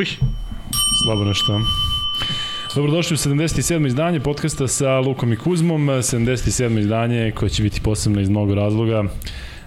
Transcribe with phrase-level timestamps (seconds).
[0.00, 0.06] Uj,
[1.04, 1.60] slabo nešto.
[2.74, 3.86] Dobrodošli u 77.
[3.86, 5.80] izdanje podcasta sa Lukom i Kuzmom.
[5.80, 6.78] 77.
[6.78, 9.04] izdanje koje će biti posebno iz mnogo razloga.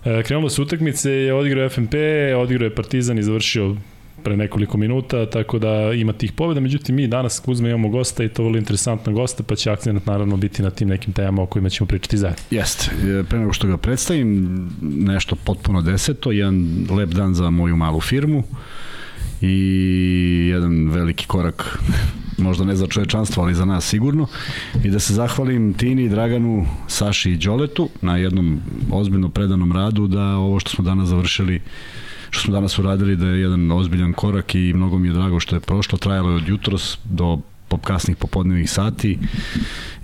[0.06, 1.94] E, krenulo su utakmice, je odigrao FNP,
[2.38, 3.76] odigrao je Partizan i završio
[4.24, 6.60] pre nekoliko minuta, tako da ima tih pobjeda.
[6.60, 10.38] Međutim, mi danas Kuzma imamo gosta i to vrlo interesantno gosta, pa će akcent naravno
[10.38, 12.44] biti na tim nekim temama o kojima ćemo pričati zajedno.
[12.52, 12.92] Jeste.
[13.20, 18.02] E, pre nego što ga predstavim, nešto potpuno deseto, jedan lep dan za moju malu
[18.02, 18.44] firmu
[19.44, 21.80] i jedan veliki korak
[22.38, 24.28] možda ne za čovečanstvo, ali za nas sigurno.
[24.84, 28.60] I da se zahvalim Tini, Draganu, Saši i Đoletu na jednom
[28.92, 31.62] ozbiljno predanom radu da ovo što smo danas završili
[32.30, 35.56] što smo danas uradili da je jedan ozbiljan korak i mnogo mi je drago što
[35.56, 37.40] je prošlo, trajalo je od jutros do
[37.84, 39.20] kasnih popodnevnih sati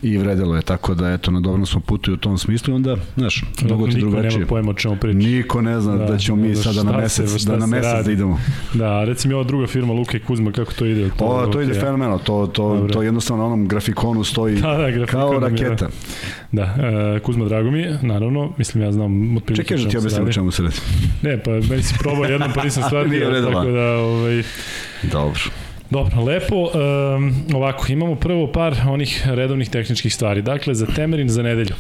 [0.02, 3.44] i vredelo je, tako da eto, na dobrom smo putu u tom smislu onda, znaš,
[3.62, 4.24] mnogo ti drugačije.
[4.24, 5.18] Niko nema pojma o čemu priča.
[5.18, 8.12] Niko ne zna da, da ćemo mi sada na mesec, se, da na mesec da
[8.12, 8.40] idemo.
[8.74, 11.10] Da, recimo ova druga firma Luka i Kuzma, kako to ide?
[11.10, 11.80] To, o, to ide ja.
[11.80, 12.94] fenomenalno, to, to, Dobre.
[12.94, 15.90] to jednostavno na onom grafikonu stoji da, da, kao raketa.
[16.52, 19.98] Da, da uh, Kuzma drago mi je, naravno, mislim ja znam otprilike Čekaj, da ti
[19.98, 20.76] objasnim o čemu se radi.
[21.22, 24.44] Ne, pa meni si probao jednom pa nisam shvatio, tako da, ovaj...
[25.12, 25.69] Dobro.
[25.90, 26.56] Dobro, lepo.
[26.56, 30.42] Um, ovako, imamo prvo par onih redovnih tehničkih stvari.
[30.42, 31.76] Dakle, za Temerin za nedelju.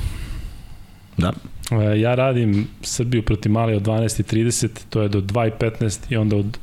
[1.18, 1.34] Da.
[1.72, 6.58] E, ja radim Srbiju proti Mali od 12.30, to je do 2.15 i onda od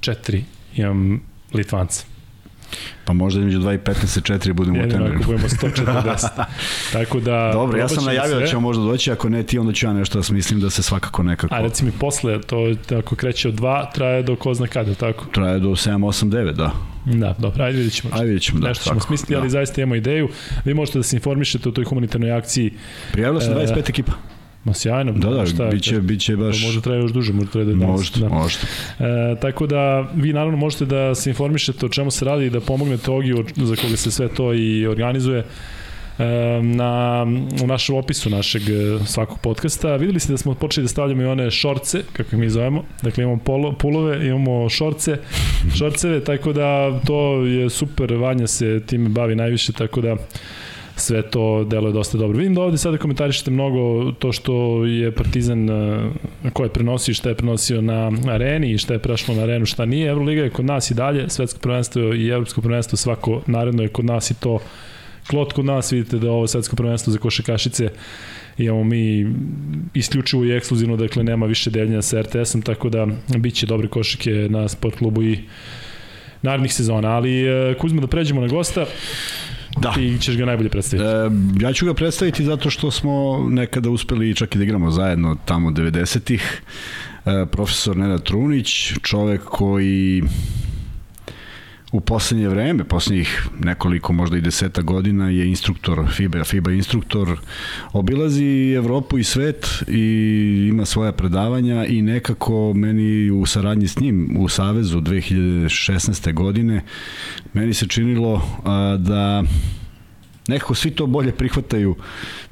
[0.00, 0.42] 4
[0.76, 1.20] imam
[1.52, 2.11] Litvanca.
[3.04, 5.04] Pa možda između 2 i 15 4 budemo u Temerinu.
[5.04, 6.28] Jedino budemo 140.
[6.92, 7.50] Tako da...
[7.52, 10.18] Dobro, ja sam najavio da ćemo možda doći, ako ne ti, onda ću ja nešto
[10.18, 11.54] da smislim da se svakako nekako...
[11.54, 15.24] A reci mi posle, to ako kreće od 2, traje do ko zna kada, tako?
[15.32, 16.72] Traje do 7, 8, 9, da.
[17.04, 18.14] Da, dobro, ajde vidjet ćemo.
[18.14, 18.68] Ajde vidjet ćemo, da.
[18.68, 19.40] Nešto ćemo smisliti, da.
[19.40, 20.28] ali zaista imamo ideju.
[20.64, 22.72] Vi možete da se informišete o toj humanitarnoj akciji.
[23.12, 24.12] Prijavila se 25 e, ekipa.
[24.64, 25.12] Ma sjajno.
[25.12, 26.62] Da, da, šta, biće, biće baš...
[26.62, 27.88] Može traje još duže, može traje da danas.
[27.90, 28.34] Možda, da.
[28.34, 28.60] možda.
[28.98, 32.60] E, tako da, vi naravno možete da se informišete o čemu se radi i da
[32.60, 35.44] pomognete Ogiju za koga se sve to i organizuje
[36.62, 37.26] na,
[37.62, 39.96] u našem opisu našeg e, svakog podcasta.
[39.96, 42.84] Videli ste da smo počeli da stavljamo i one šorce, kako mi zovemo.
[43.02, 45.16] Dakle, imamo polo, pulove, imamo šorce,
[45.78, 48.12] šorceve, tako da to je super.
[48.12, 50.16] Vanja se time bavi najviše, tako da
[50.96, 52.38] sve to deluje dosta dobro.
[52.38, 56.10] Vidim da ovde sada komentarišete mnogo to što je Partizan eh,
[56.52, 59.84] ko je prenosio šta je prenosio na areni i šta je prešlo na arenu, šta
[59.84, 60.08] nije.
[60.08, 64.04] Euroliga je kod nas i dalje, svetsko prvenstvo i evropsko prvenstvo svako naredno je kod
[64.04, 64.58] nas i to
[65.26, 67.88] klot kod nas, vidite da ovo svetsko prvenstvo za košakašice
[68.58, 69.26] imamo mi
[69.94, 73.06] isključivo i ekskluzivno, dakle nema više deljenja sa RTS-om, tako da
[73.38, 75.38] bit će dobre košike na sport klubu i
[76.42, 77.08] narednih sezona.
[77.08, 78.86] Ali eh, Kuzma da pređemo na gosta,
[79.80, 79.92] Da.
[79.92, 81.08] Ti ćeš ga najbolje predstaviti.
[81.08, 85.36] E, ja ću ga predstaviti zato što smo nekada uspeli čak i da igramo zajedno
[85.44, 86.62] tamo 90-ih.
[87.26, 90.22] E, profesor Nenad Trunić, čovek koji
[91.92, 97.38] u poslednje vreme, poslednjih nekoliko, možda i deseta godina je instruktor FIBA, FIBA instruktor,
[97.92, 104.36] obilazi Evropu i svet i ima svoja predavanja i nekako meni u saradnji s njim
[104.38, 106.32] u Savezu 2016.
[106.32, 106.82] godine
[107.52, 109.42] meni se činilo a, da
[110.48, 111.96] nekako svi to bolje prihvataju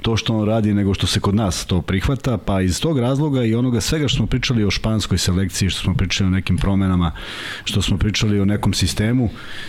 [0.03, 3.45] to što on radi nego što se kod nas to prihvata, pa iz tog razloga
[3.45, 7.13] i onoga svega što smo pričali o španskoj selekciji, što smo pričali o nekim promenama,
[7.65, 9.29] što smo pričali o nekom sistemu,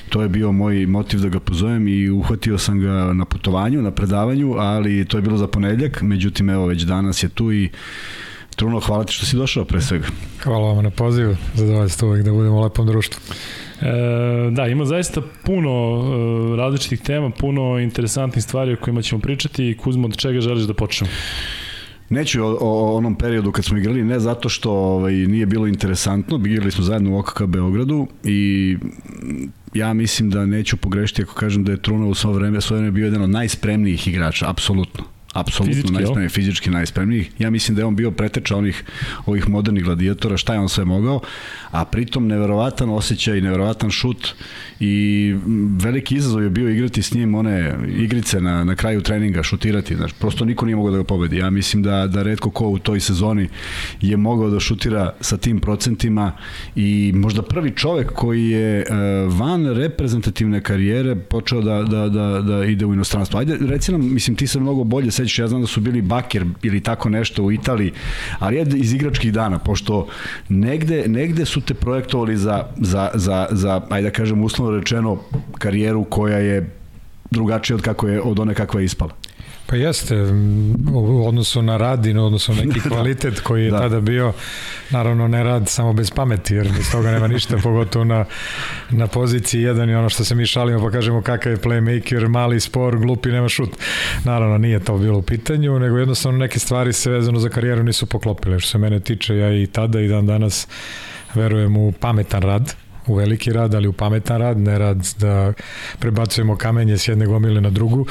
[0.09, 3.91] to je bio moj motiv da ga pozovem i uhvatio sam ga na putovanju, na
[3.91, 7.69] predavanju, ali to je bilo za ponedljak, međutim evo već danas je tu i
[8.55, 10.07] Truno, hvala ti što si došao pre svega.
[10.43, 13.21] Hvala vam na pozivu, zadovoljstvo uvek da budemo u lepom društvu.
[13.81, 16.01] E, da, ima zaista puno
[16.53, 19.77] e, različitih tema, puno interesantnih stvari o kojima ćemo pričati.
[19.77, 21.13] Kuzmo, od čega želiš da počnemo?
[22.09, 26.41] Neću o, o onom periodu kad smo igrali, ne zato što ovaj, nije bilo interesantno,
[26.45, 28.77] igrali smo zajedno u OKK Beogradu i
[29.73, 32.91] ja mislim da neću pogrešiti ako kažem da je Truna u svoje vreme, svoje vreme
[32.91, 37.25] bio jedan od najspremnijih igrača, apsolutno apsolutno fizički, najspremniji, fizički najspremniji.
[37.39, 38.83] Ja mislim da je on bio preteča onih
[39.25, 41.21] ovih modernih gladijatora, šta je on sve mogao,
[41.71, 44.33] a pritom neverovatan osjećaj, neverovatan šut
[44.79, 45.35] i
[45.79, 50.13] veliki izazov je bio igrati s njim one igrice na, na kraju treninga, šutirati, znači
[50.19, 51.37] prosto niko nije mogao da ga pobedi.
[51.37, 53.49] Ja mislim da, da redko ko u toj sezoni
[54.01, 56.31] je mogao da šutira sa tim procentima
[56.75, 58.85] i možda prvi čovek koji je e,
[59.27, 63.39] van reprezentativne karijere počeo da, da, da, da ide u inostranstvo.
[63.39, 66.45] Ajde, reci nam, mislim, ti se mnogo bolje sećaš, ja znam da su bili Bakir
[66.63, 67.91] ili tako nešto u Italiji,
[68.39, 70.07] ali je iz igračkih dana, pošto
[70.49, 75.17] negde, negde su te projektovali za, za, za, za ajde da kažem, uslovno rečeno,
[75.57, 76.69] karijeru koja je
[77.31, 79.11] drugačija od, kako je, od one kakva je ispala.
[79.71, 80.15] Pa jeste,
[80.93, 82.89] u odnosu na rad i u odnosu na neki da.
[82.89, 83.79] kvalitet koji je da.
[83.79, 84.33] tada bio,
[84.89, 88.25] naravno ne rad samo bez pameti, jer bez toga nema ništa, pogotovo na,
[88.89, 92.59] na poziciji jedan i ono što se mi šalimo pa kažemo kakav je playmaker, mali
[92.59, 93.69] spor, glupi, nema šut.
[94.23, 98.05] Naravno nije to bilo u pitanju, nego jednostavno neke stvari se vezano za karijeru nisu
[98.05, 98.59] poklopile.
[98.59, 100.67] Što se mene tiče, ja i tada i dan danas
[101.33, 102.75] verujem u pametan rad,
[103.07, 105.53] u veliki rad, ali u pametan rad, ne rad da
[105.99, 108.05] prebacujemo kamenje s jedne gomile na drugu,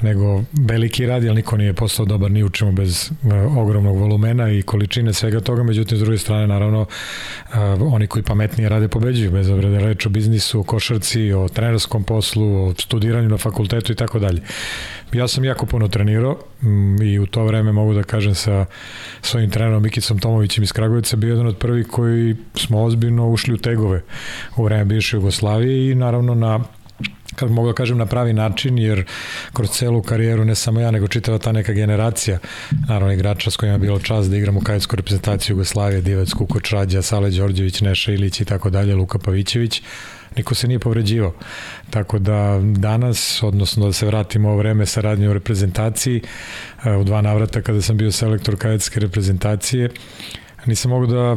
[0.00, 4.50] nego veliki rad, jer niko nije postao dobar ni u čemu bez uh, ogromnog volumena
[4.50, 7.56] i količine svega toga, međutim, s druge strane, naravno, uh,
[7.92, 12.04] oni koji pametnije rade pobeđuju, bez obre da reč o biznisu, o košarci, o trenerskom
[12.04, 14.42] poslu, o studiranju na fakultetu i tako dalje.
[15.12, 18.66] Ja sam jako puno trenirao mm, i u to vreme mogu da kažem sa
[19.22, 23.58] svojim trenerom Mikicom Tomovićem iz Kragovica bio jedan od prvih koji smo ozbiljno ušli u
[23.58, 24.02] tegove
[24.56, 26.60] u vreme bivše Jugoslavije i naravno na
[27.36, 29.04] kako mogu da kažem na pravi način, jer
[29.52, 32.38] kroz celu karijeru ne samo ja, nego čitava ta neka generacija,
[32.88, 36.70] naravno igrača s kojima je bilo čast da igram u kajetsku reprezentaciju Jugoslavije, Divac, Kukoč,
[36.70, 39.82] Rađa, Sale Đorđević, Neša Ilić i tako dalje, Luka Pavićević,
[40.36, 41.32] niko se nije povređivao.
[41.90, 46.22] Tako da danas, odnosno da se vratimo ovo vreme saradnje u reprezentaciji,
[46.84, 49.90] e, u dva navrata kada sam bio selektor kadetske reprezentacije,
[50.66, 51.36] nisam mogu da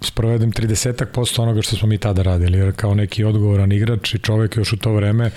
[0.00, 4.56] sprovedem 30% onoga što smo mi tada radili, jer kao neki odgovoran igrač i čovek
[4.56, 5.30] još u to vreme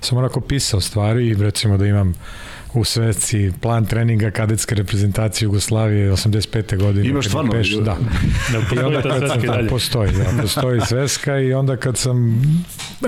[0.00, 2.14] sam onako pisao stvari i recimo da imam
[2.74, 6.76] u svesci plan treninga kadetske reprezentacije Jugoslavije 85.
[6.76, 7.08] godine.
[7.08, 7.52] Imaš stvarno?
[7.52, 7.96] Peš, da.
[8.74, 12.42] I onda kad sam, da, postoji, da, postoji sveska i onda kad sam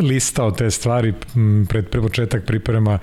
[0.00, 1.14] listao te stvari
[1.68, 2.98] pred početak priprema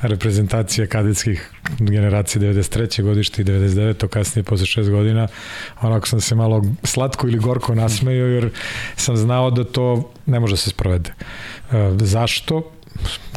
[0.00, 3.02] reprezentacije kadetskih generacije 93.
[3.02, 4.08] godište i 99.
[4.08, 5.28] kasnije posle 6 godina,
[5.80, 8.50] onako sam se malo slatko ili gorko nasmejao jer
[8.96, 11.12] sam znao da to ne može da se sprovede.
[11.72, 12.70] E, zašto?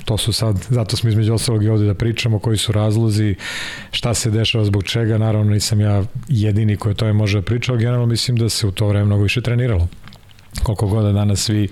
[0.07, 3.35] To su sad, zato smo između ostalog i ovde da pričamo koji su razlozi,
[3.91, 7.71] šta se dešava zbog čega, naravno nisam ja jedini koji to je može da priča,
[7.71, 9.87] ali generalno mislim da se u to vreme mnogo više treniralo
[10.63, 11.67] koliko god da danas svi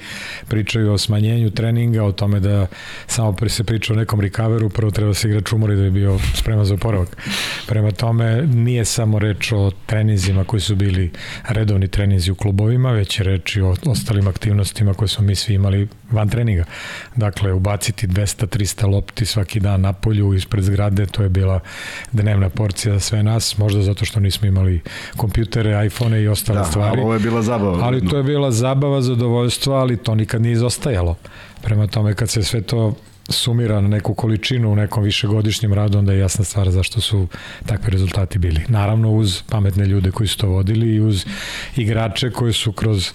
[0.48, 2.68] pričaju o smanjenju treninga, o tome da
[3.08, 6.66] samo se priča o nekom recoveru, prvo treba se igrač umori da bi bio spreman
[6.66, 7.18] za oporavak.
[7.68, 11.12] Prema tome, nije samo reč o treninzima koji su bili
[11.48, 15.54] redovni treninzi u klubovima, već je reč i o ostalim aktivnostima koje smo mi svi
[15.54, 16.64] imali van treninga.
[17.16, 21.60] Dakle, ubaciti 200-300 lopti svaki dan na polju ispred zgrade, to je bila
[22.12, 24.82] dnevna porcija za sve nas, možda zato što nismo imali
[25.18, 26.96] kompjutere, iPhone i ostale da, stvari.
[26.96, 27.84] Da, ovo je bila zabava.
[27.84, 31.16] Ali to je bila zabava, zadovoljstvo, ali to nikad nije izostajalo.
[31.62, 32.94] Prema tome, kad se sve to
[33.30, 37.28] sumira na neku količinu u nekom višegodišnjem radu, onda je jasna stvar zašto su
[37.66, 38.62] takvi rezultati bili.
[38.68, 41.26] Naravno uz pametne ljude koji su to vodili i uz
[41.76, 43.12] igrače koji su kroz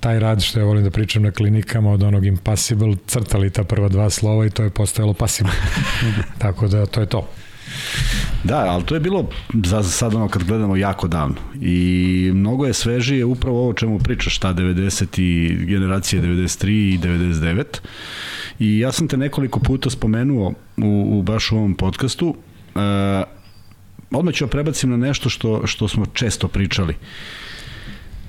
[0.00, 3.88] taj rad, što ja volim da pričam na klinikama, od onog impossible, crtali ta prva
[3.88, 5.52] dva slova i to je postojalo possible.
[6.38, 7.28] Tako da to je to.
[8.44, 9.28] Da, ali to je bilo
[9.64, 14.38] za sad ono kad gledamo jako davno i mnogo je svežije upravo ovo čemu pričaš,
[14.38, 17.64] ta 90 i generacija 93 i 99
[18.58, 22.28] I ja sam te nekoliko puta spomenuo u, u baš u ovom podcastu.
[22.28, 22.82] Uh,
[24.10, 26.94] odmah ću prebacim na nešto što, što smo često pričali.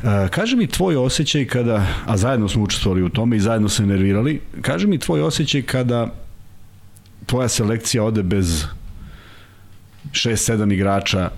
[0.04, 3.86] Uh, kaži mi tvoj osjećaj kada, a zajedno smo učestvovali u tome i zajedno se
[3.86, 6.14] nervirali, kaži mi tvoj osjećaj kada
[7.26, 8.66] tvoja selekcija ode bez
[10.12, 11.30] 6-7 igrača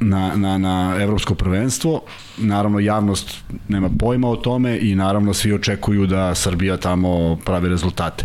[0.00, 2.00] na, na, na evropsko prvenstvo.
[2.36, 3.36] Naravno, javnost
[3.68, 8.24] nema pojma o tome i naravno svi očekuju da Srbija tamo pravi rezultate.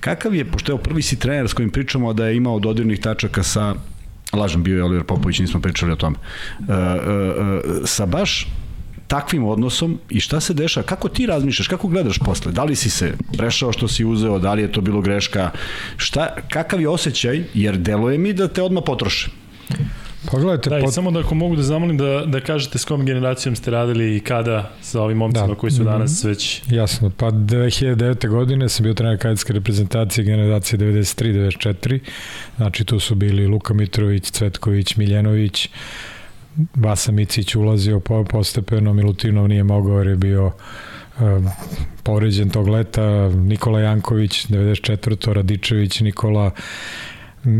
[0.00, 3.42] Kakav je, pošto je prvi si trener s kojim pričamo da je imao dodirnih tačaka
[3.42, 3.74] sa
[4.32, 6.16] lažem bio je Oliver Popović, nismo pričali o tome.
[6.58, 8.46] Uh, uh, uh, sa baš
[9.10, 12.90] takvim odnosom i šta se dešava, kako ti razmišljaš, kako gledaš posle, da li si
[12.90, 15.50] se prešao što si uzeo, da li je to bilo greška,
[15.96, 19.30] šta, kakav je osjećaj, jer deluje mi da te odmah potroše.
[20.30, 20.94] Pa gledajte, da, pot...
[20.94, 24.20] samo da ako mogu da zamolim da, da kažete s kojom generacijom ste radili i
[24.20, 25.54] kada sa ovim momcima da.
[25.54, 26.62] koji su danas već...
[26.68, 28.28] Jasno, pa 2009.
[28.28, 31.98] godine sam bio trener kadetske reprezentacije generacije 93-94,
[32.56, 35.68] znači tu su bili Luka Mitrović, Cvetković, Miljenović,
[36.74, 40.52] Vasa Micić ulazio po, postepeno, Milutinov nije mogao jer je bio
[41.20, 41.48] um,
[42.02, 45.32] povređen tog leta, Nikola Janković, 94.
[45.32, 46.50] Radičević, Nikola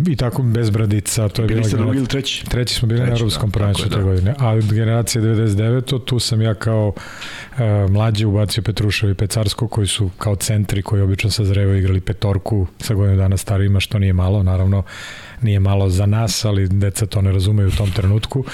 [0.08, 2.46] i tako bez bradica, to je Bili ste drugi ili treći?
[2.46, 4.02] Treći smo bili treći, na Europskom da, prvenstvu te da.
[4.02, 4.34] godine.
[4.38, 6.04] A generacija 99.
[6.04, 7.58] tu sam ja kao uh,
[7.90, 12.66] mlađi ubacio Petrušev i Pecarsko koji su kao centri koji obično sa Zrevo igrali petorku
[12.78, 14.82] sa godinu dana starima što nije malo, naravno
[15.42, 18.44] nije malo za nas, ali deca to ne razumeju u tom trenutku.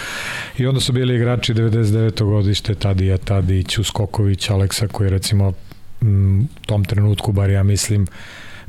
[0.58, 2.24] I onda su bili igrači 99.
[2.24, 5.52] godište, Tadija Tadić, Uskoković, Aleksa koji recimo
[6.00, 8.06] u tom trenutku, bar ja mislim,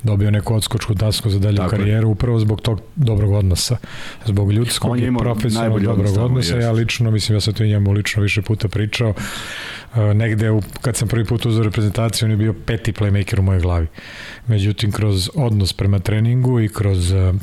[0.03, 2.12] dobio neku odskočku dasku za dalju Tako karijeru, je.
[2.12, 3.77] upravo zbog tog dobrog odnosa.
[4.25, 6.59] Zbog ljudskog i profesionalnog dobrog odnosa.
[6.59, 10.62] Ja lično, mislim, ja sam to i njemu lično više puta pričao, uh, negde u,
[10.81, 13.88] kad sam prvi put uzao reprezentaciju, on je bio peti playmaker u mojoj glavi.
[14.47, 17.36] Međutim, kroz odnos prema treningu i kroz uh,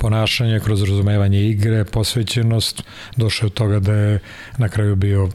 [0.00, 2.82] ponašanje, kroz razumevanje igre, posvećenost,
[3.16, 4.18] došao od toga da je
[4.58, 5.28] na kraju bio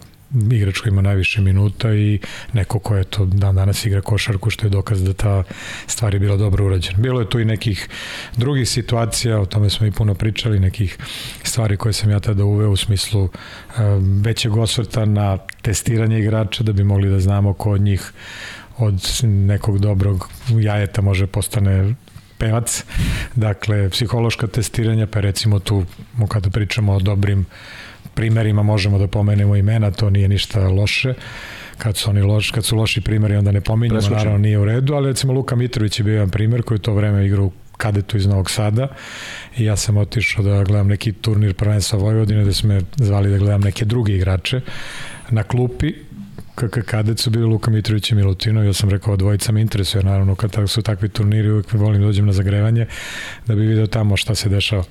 [0.52, 2.20] igrač koji ima najviše minuta i
[2.54, 5.44] neko ko je to dan danas igra košarku što je dokaz da ta
[5.88, 6.98] stvar je bila dobro urađena.
[7.00, 7.90] Bilo je tu i nekih
[8.38, 10.98] drugih situacija, o tome smo i puno pričali, nekih
[11.44, 16.72] stvari koje sam ja tada uveo u smislu um, većeg osvrta na testiranje igrača da
[16.72, 18.12] bi mogli da znamo ko od njih
[18.78, 21.96] od nekog dobrog jajeta može postane
[22.38, 22.84] pevac.
[23.36, 25.86] Dakle, psihološka testiranja, pa recimo tu,
[26.30, 27.46] kada pričamo o dobrim
[28.14, 31.14] primerima, možemo da pomenemo imena, to nije ništa loše
[31.78, 34.18] kad su oni loš, kad su loši primeri onda ne pominjamo, Preslučen.
[34.18, 37.26] naravno nije u redu, ali recimo Luka Mitrović je bio jedan primer koji to vreme
[37.26, 38.88] igrao u kadetu iz Novog Sada
[39.58, 43.38] i ja sam otišao da gledam neki turnir prvenstva Vojvodine da su me zvali da
[43.38, 44.62] gledam neke druge igrače
[45.30, 45.94] na klupi
[46.58, 50.36] KK kadet su bili Luka Mitrović i Milutino ja sam rekao dvojica me interesuje naravno
[50.36, 52.86] kad su takvi turniri uvijek volim da dođem na zagrevanje
[53.48, 54.84] da bi video tamo šta se dešava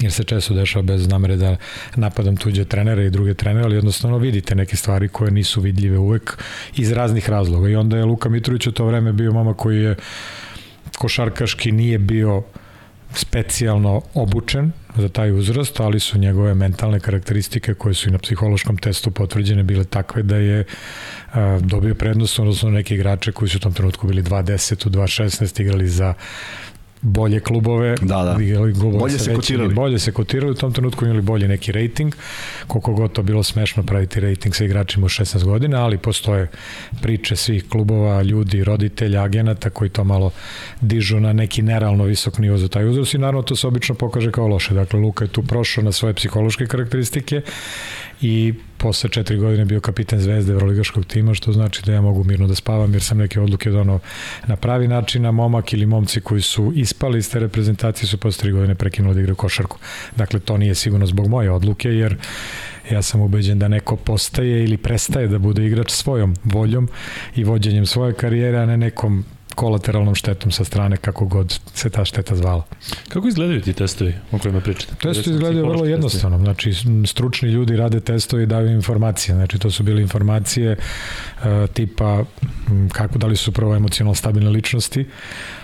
[0.00, 1.56] jer se često dešava bez namere da
[1.96, 6.42] napadam tuđe trenere i druge trenere, ali jednostavno vidite neke stvari koje nisu vidljive uvek
[6.76, 7.68] iz raznih razloga.
[7.68, 9.96] I onda je Luka Mitrović u to vreme bio mama koji je
[10.98, 12.42] košarkaški nije bio
[13.18, 18.76] specijalno obučen za taj uzrast, ali su njegove mentalne karakteristike koje su i na psihološkom
[18.76, 20.64] testu potvrđene bile takve da je
[21.32, 25.60] a, dobio prednost, odnosno neki igrače koji su u tom trenutku bili 2.10 u 2.16
[25.62, 26.14] igrali za
[27.06, 28.34] bolje klubove, da, da.
[28.80, 29.74] klubove bolje se kotirali.
[29.74, 32.14] Bolje se kotirali, u tom trenutku imali bolje neki rating,
[32.66, 36.48] koliko god to bilo smešno praviti rating sa igračima u 16 godina, ali postoje
[37.02, 40.30] priče svih klubova, ljudi, roditelja, agenata koji to malo
[40.80, 44.32] dižu na neki nerealno visok nivo za taj uzrast i naravno to se obično pokaže
[44.32, 44.74] kao loše.
[44.74, 47.42] Dakle, Luka je tu prošao na svoje psihološke karakteristike
[48.20, 52.46] i posle četiri godine bio kapiten Zvezde Euroligaškog tima, što znači da ja mogu mirno
[52.46, 53.98] da spavam jer sam neke odluke donao
[54.46, 58.40] na pravi način, a momak ili momci koji su ispali iz te reprezentacije su posle
[58.40, 59.78] tri godine prekinuli da igraju košarku.
[60.16, 62.16] Dakle, to nije sigurno zbog moje odluke, jer
[62.90, 66.88] ja sam ubeđen da neko postaje ili prestaje da bude igrač svojom voljom
[67.36, 69.24] i vođenjem svoje karijere, a ne nekom
[69.56, 72.66] kolateralnom štetom sa strane kako god se ta šteta zvala.
[73.08, 74.94] Kako izgledaju ti testovi o kojima pričate?
[75.02, 76.38] Testovi izgledaju vrlo jednostavno.
[76.38, 76.72] Znači,
[77.06, 79.34] stručni ljudi rade testovi i daju informacije.
[79.34, 82.24] Znači, to su bile informacije uh, tipa
[82.92, 85.06] kako, da li su prvo emocionalno stabilne ličnosti,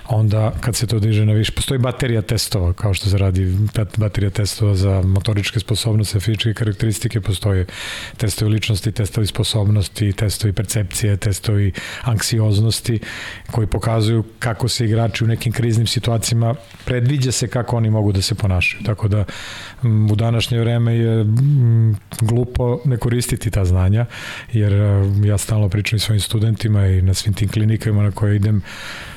[0.08, 3.56] onda kad se to diže na više, postoji baterija testova, kao što se radi
[3.96, 7.66] baterija testova za motoričke sposobnosti, fizičke karakteristike, postoje
[8.16, 13.00] testovi ličnosti, testovi sposobnosti, testovi percepcije, testovi anksioznosti,
[13.50, 16.54] koji pokazuju kako se igrači u nekim kriznim situacijama
[16.84, 18.84] predviđa se kako oni mogu da se ponašaju.
[18.84, 19.24] Tako da
[20.12, 21.26] u današnje vreme je
[22.20, 24.06] glupo ne koristiti ta znanja,
[24.52, 24.72] jer
[25.24, 28.62] ja stalno pričam i svojim studentima i na svim tim klinikama na koje idem,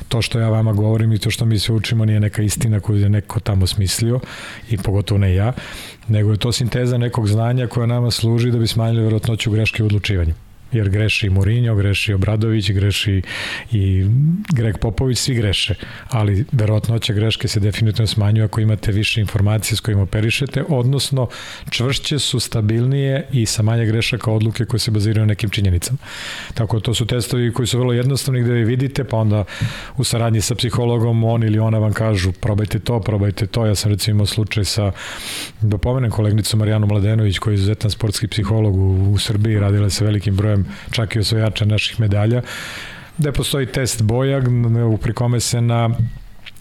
[0.07, 2.99] to što ja vama govorim i to što mi se učimo nije neka istina koju
[2.99, 4.19] je neko tamo smislio
[4.69, 5.53] i pogotovo ne ja,
[6.07, 9.85] nego je to sinteza nekog znanja koja nama služi da bi smanjili verotnoću greške u
[9.85, 10.33] odlučivanju
[10.75, 13.21] jer greši Mourinho, greši Obradović, greši
[13.71, 14.05] i
[14.53, 15.75] Greg Popović, svi greše,
[16.09, 21.27] ali verovatnoća greške se definitivno smanjuje ako imate više informacije s kojima operišete, odnosno
[21.69, 25.97] čvršće su, stabilnije i sa manje grešaka odluke koje se baziraju na nekim činjenicama.
[26.53, 29.43] Tako to su testovi koji su vrlo jednostavni gde vi vidite, pa onda
[29.97, 33.65] u saradnji sa psihologom on ili ona vam kažu probajte to, probajte to.
[33.65, 34.91] Ja sam recimo imao slučaj sa,
[35.61, 40.05] da pomenem kolegnicu Marijanu Mladenović koji je izuzetan sportski psiholog u, u Srbiji, radila se
[40.05, 42.41] velikim brojem čak i osvojača naših medalja,
[43.17, 44.41] gde postoji test boja,
[45.01, 45.89] pri kome se na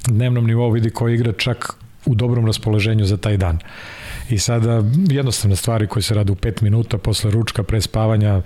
[0.06, 1.74] dnevnom nivou vidi koji igra čak
[2.06, 3.58] u dobrom raspoloženju za taj dan.
[4.30, 8.42] I sada jednostavne stvari koje se rade u 5 minuta posle ručka, pre spavanja,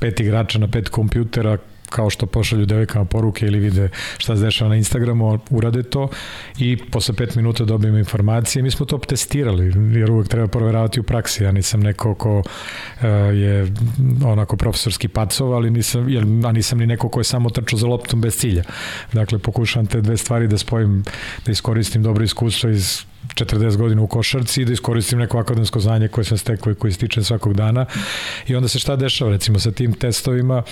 [0.00, 1.58] pet igrača na pet kompjutera,
[1.90, 6.08] kao što pošalju devojkama poruke ili vide šta se dešava na Instagramu, urade to
[6.58, 8.62] i posle 5 minuta dobijemo informacije.
[8.62, 11.44] Mi smo to testirali, jer uvek treba proveravati u praksi.
[11.44, 12.44] Ja nisam neko ko uh,
[13.34, 13.72] je
[14.24, 17.86] onako profesorski pacov, ali nisam, jer, a nisam ni neko ko je samo trčao za
[17.86, 18.62] loptom bez cilja.
[19.12, 21.04] Dakle, pokušavam te dve stvari da spojim,
[21.46, 26.08] da iskoristim dobro iskustvo iz 40 godina u košarci i da iskoristim neko akademsko znanje
[26.08, 27.86] koje sam stekao i koje stičem svakog dana
[28.46, 30.62] i onda se šta dešava recimo sa tim testovima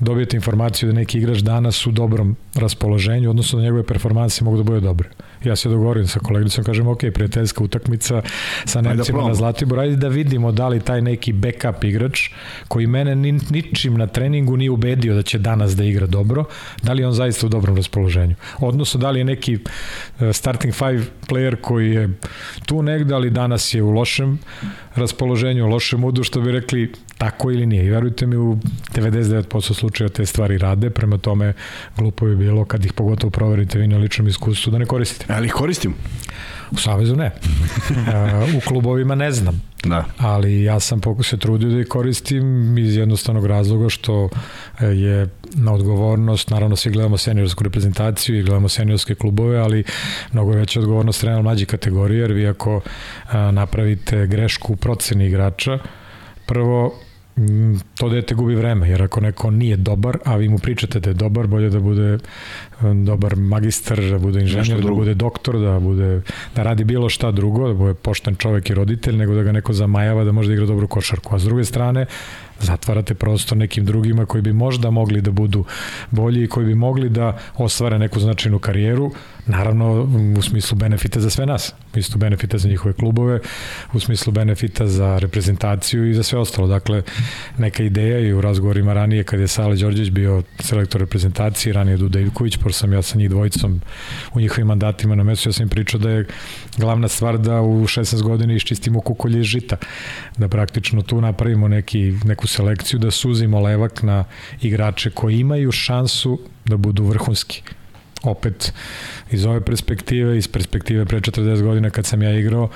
[0.00, 4.62] dobijete informaciju da neki igrač danas u dobrom raspoloženju, odnosno da njegove performanse mogu da
[4.62, 5.08] bude dobre.
[5.46, 8.22] Ja se dogovorim sa kolegicom, kažem, ok, prijateljska utakmica
[8.64, 12.30] sa da Nemcima da na Zlatibor, ajde da vidimo da li taj neki backup igrač,
[12.68, 16.44] koji mene ni, ničim na treningu nije ubedio da će danas da igra dobro,
[16.82, 18.34] da li je on zaista u dobrom raspoloženju.
[18.58, 19.58] Odnosno, da li je neki
[20.20, 22.10] e, starting five player koji je
[22.66, 24.38] tu negde, ali danas je u lošem
[24.94, 27.84] raspoloženju, u lošem udu, što bi rekli, tako ili nije.
[27.86, 28.58] I verujte mi, u
[28.94, 31.52] 99% slučaja te stvari rade, prema tome
[31.96, 35.32] glupo bi bilo kad ih pogotovo proverite vi na ličnom iskustvu da ne koristite.
[35.34, 35.94] Ali ih koristim?
[36.70, 37.30] U Savezu ne.
[38.56, 39.62] u klubovima ne znam.
[39.84, 40.04] Da.
[40.18, 44.28] Ali ja sam se trudio da ih koristim iz jednostavnog razloga što
[44.80, 49.84] e, je na odgovornost, naravno svi gledamo seniorsku reprezentaciju i gledamo seniorske klubove, ali
[50.32, 52.80] mnogo je veća odgovornost trenera mlađe kategorije, jer vi ako
[53.52, 55.78] napravite grešku u proceni igrača,
[56.46, 57.05] prvo
[57.94, 61.14] to dete gubi vreme, jer ako neko nije dobar, a vi mu pričate da je
[61.14, 62.18] dobar, bolje da bude
[62.80, 66.22] um, dobar magistar, da bude inženjer, da bude doktor, da bude
[66.54, 69.72] da radi bilo šta drugo, da bude pošten čovek i roditelj, nego da ga neko
[69.72, 71.34] zamajava da može da igra dobru košarku.
[71.34, 72.06] A s druge strane,
[72.60, 75.64] zatvarate prostor nekim drugima koji bi možda mogli da budu
[76.10, 79.12] bolji i koji bi mogli da ostvare neku značajnu karijeru,
[79.46, 80.08] naravno
[80.38, 83.40] u smislu benefita za sve nas, u smislu benefita za njihove klubove,
[83.92, 86.68] u smislu benefita za reprezentaciju i za sve ostalo.
[86.68, 87.02] Dakle,
[87.58, 92.20] neka ideja i u razgovorima ranije kad je Sale Đorđević bio selektor reprezentacije, ranije Duda
[92.20, 93.80] Ivković, pošto sam ja sa njih dvojicom
[94.34, 96.26] u njihovim mandatima na mesu, ja sam im pričao da je
[96.76, 99.76] glavna stvar da u 16 godina iščistimo kukolje iz žita,
[100.36, 104.24] da praktično tu napravimo neki, neku selekciju, da suzimo levak na
[104.60, 107.62] igrače koji imaju šansu da budu vrhunski.
[108.22, 108.72] Opet
[109.30, 112.68] iz ove perspektive, iz perspektive pre 40 godina kad sam ja igrao,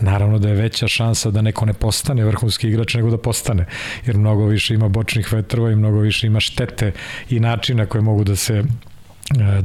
[0.00, 3.66] naravno da je veća šansa da neko ne postane vrhunski igrač nego da postane,
[4.06, 6.92] jer mnogo više ima bočnih vetrova i mnogo više ima štete
[7.30, 8.64] i načina koje mogu da se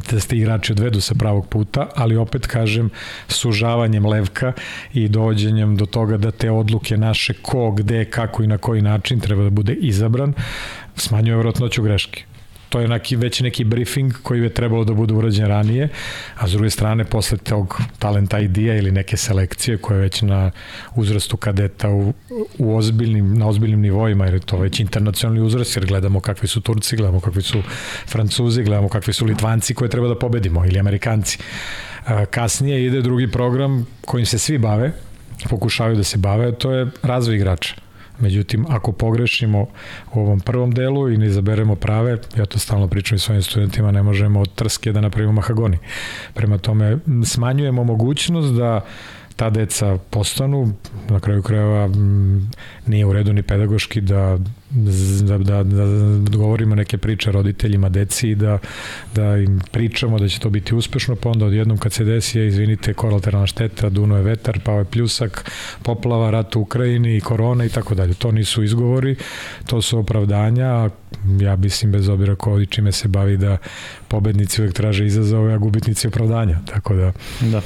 [0.09, 2.89] da ste igrači odvedu sa pravog puta, ali opet kažem
[3.27, 4.53] sužavanjem levka
[4.93, 9.19] i dođenjem do toga da te odluke naše ko, gde, kako i na koji način
[9.19, 10.33] treba da bude izabran,
[10.95, 12.23] smanjuje vrotnoću greške
[12.73, 15.89] to je neki, već neki briefing koji je trebalo da bude urađen ranije,
[16.35, 20.51] a s druge strane posle tog talent ID-a ili neke selekcije koje je već na
[20.95, 22.13] uzrastu kadeta u,
[22.57, 26.61] u ozbiljnim, na ozbiljnim nivoima, jer je to već internacionalni uzrast, jer gledamo kakvi su
[26.61, 27.61] Turci, gledamo kakvi su
[28.07, 31.37] Francuzi, gledamo kakvi su Litvanci koje treba da pobedimo, ili Amerikanci.
[32.29, 34.91] Kasnije ide drugi program kojim se svi bave,
[35.49, 37.82] pokušavaju da se bave, to je razvoj igrača.
[38.19, 39.61] Međutim, ako pogrešimo
[40.13, 43.91] u ovom prvom delu i ne izaberemo prave, ja to stalno pričam i svojim studentima,
[43.91, 45.77] ne možemo od trske da napravimo mahagoni.
[46.33, 48.81] Prema tome, smanjujemo mogućnost da
[49.35, 50.73] ta deca postanu,
[51.09, 51.89] na kraju krajeva
[52.87, 54.37] nije u redu ni pedagoški da,
[54.69, 58.57] da, da, da, govorimo neke priče roditeljima, deci i da,
[59.15, 62.47] da im pričamo da će to biti uspešno, pa onda odjednom kad se desi, je,
[62.47, 65.51] izvinite, kolateralna šteta, duno je vetar, pao je pljusak,
[65.83, 68.13] poplava, rat u Ukrajini, korona i tako dalje.
[68.13, 69.15] To nisu izgovori,
[69.65, 70.89] to su opravdanja,
[71.39, 73.57] ja mislim bez obira ko i čime se bavi da
[74.07, 76.59] pobednici uvek traže izazove, a gubitnici opravdanja.
[76.65, 77.11] Tako da...
[77.41, 77.61] Da.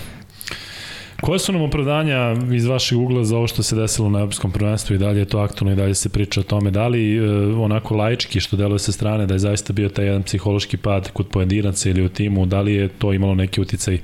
[1.21, 4.95] Koje su nam opravdanja iz vašeg ugla za ovo što se desilo na Europskom prvenstvu
[4.95, 6.71] i dalje je to aktualno i dalje se priča o tome?
[6.71, 7.21] Da li e,
[7.55, 11.27] onako laički što deluje sa strane da je zaista bio taj jedan psihološki pad kod
[11.27, 13.99] pojedinaca ili u timu, da li je to imalo neki uticaj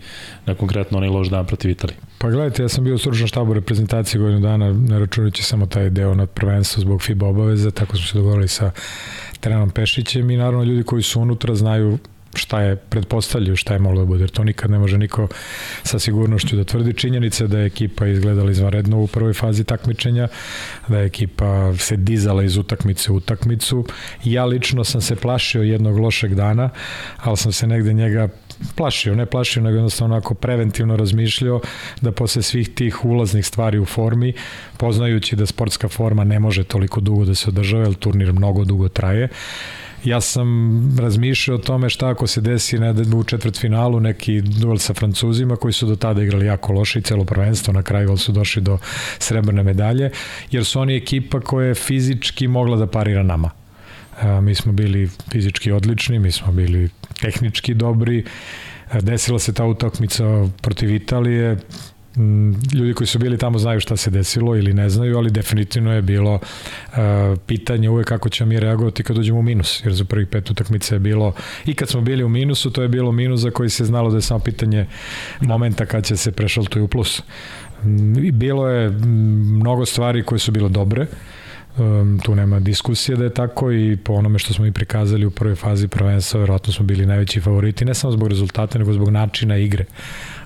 [0.45, 1.97] na konkretno onaj loš dan protiv Italije?
[2.17, 5.89] Pa gledajte, ja sam bio u stručnom štabu reprezentacije godinu dana, ne računajući samo taj
[5.89, 8.71] deo nad prvenstvo zbog FIBA obaveza, tako smo se dogovorili sa
[9.39, 11.97] trenerom Pešićem i naravno ljudi koji su unutra znaju
[12.33, 15.27] šta je pretpostavljaju šta je moglo da bude, jer to nikad ne može niko
[15.83, 16.93] sa sigurnošću da tvrdi.
[16.93, 20.27] Činjenica da je ekipa izgledala izvanredno u prvoj fazi takmičenja,
[20.87, 23.85] da je ekipa se dizala iz utakmice u utakmicu.
[24.23, 26.69] Ja lično sam se plašio jednog lošeg dana,
[27.17, 28.29] ali sam se negde njega
[28.75, 31.61] plašio, ne plašio, nego jednostavno onako preventivno razmišljao
[32.01, 34.33] da posle svih tih ulaznih stvari u formi,
[34.77, 38.89] poznajući da sportska forma ne može toliko dugo da se održava, jer turnir mnogo dugo
[38.89, 39.29] traje,
[40.03, 44.93] ja sam razmišljao o tome šta ako se desi ne, u četvrtfinalu neki duel sa
[44.93, 48.61] Francuzima koji su do tada igrali jako loše i celo prvenstvo na kraju su došli
[48.61, 48.77] do
[49.19, 50.11] srebrne medalje
[50.51, 53.49] jer su oni ekipa koja je fizički mogla da parira nama.
[54.21, 56.89] A, mi smo bili fizički odlični, mi smo bili
[57.21, 58.25] tehnički dobri,
[59.01, 60.23] desila se ta utakmica
[60.61, 61.57] protiv Italije,
[62.73, 66.01] ljudi koji su bili tamo znaju šta se desilo ili ne znaju, ali definitivno je
[66.01, 66.97] bilo uh,
[67.45, 70.95] pitanje uvek kako ćemo mi reagovati kad dođemo u minus, jer za prvih pet utakmica
[70.95, 71.33] je bilo,
[71.65, 74.17] i kad smo bili u minusu, to je bilo minus za koji se znalo da
[74.17, 74.85] je samo pitanje
[75.41, 77.23] momenta kad će se prešaltuju u plus.
[77.83, 81.07] Mm, bilo je mm, mnogo stvari koje su bile dobre,
[81.77, 85.31] Um, tu nema diskusije da je tako i po onome što smo i prikazali u
[85.31, 89.57] prvoj fazi prvenstva, verovatno smo bili najveći favoriti, ne samo zbog rezultata, nego zbog načina
[89.57, 89.85] igre.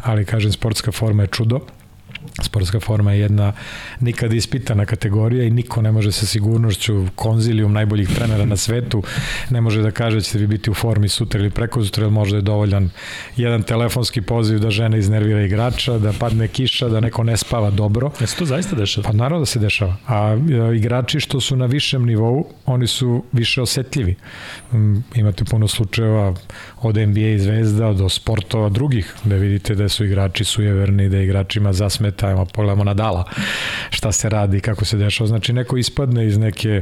[0.04, 1.60] Ali, kažem, sportska forma je čudo
[2.42, 3.54] Sportska forma je jedna
[4.00, 9.04] nikad ispitana kategorija i niko ne može sa sigurnošću konzilijum najboljih trenera na svetu
[9.50, 12.12] ne može da kaže da ćete vi biti u formi sutra ili preko sutra, ili
[12.12, 12.90] možda je dovoljan
[13.36, 18.12] jedan telefonski poziv da žena iznervira igrača, da padne kiša, da neko ne spava dobro.
[18.22, 19.08] Ja se to zaista dešava?
[19.08, 19.96] Pa naravno da se dešava.
[20.08, 20.38] A
[20.72, 24.16] e, igrači što su na višem nivou, oni su više osetljivi.
[24.74, 26.34] Mm, imate puno slučajeva
[26.82, 32.27] od NBA zvezda do sportova drugih, da vidite da su igrači sujeverni, da igračima zasmeta,
[32.28, 33.24] ajmo pogledamo Nadala,
[33.90, 35.28] šta se radi, kako se dešava.
[35.28, 36.82] Znači neko ispadne iz neke,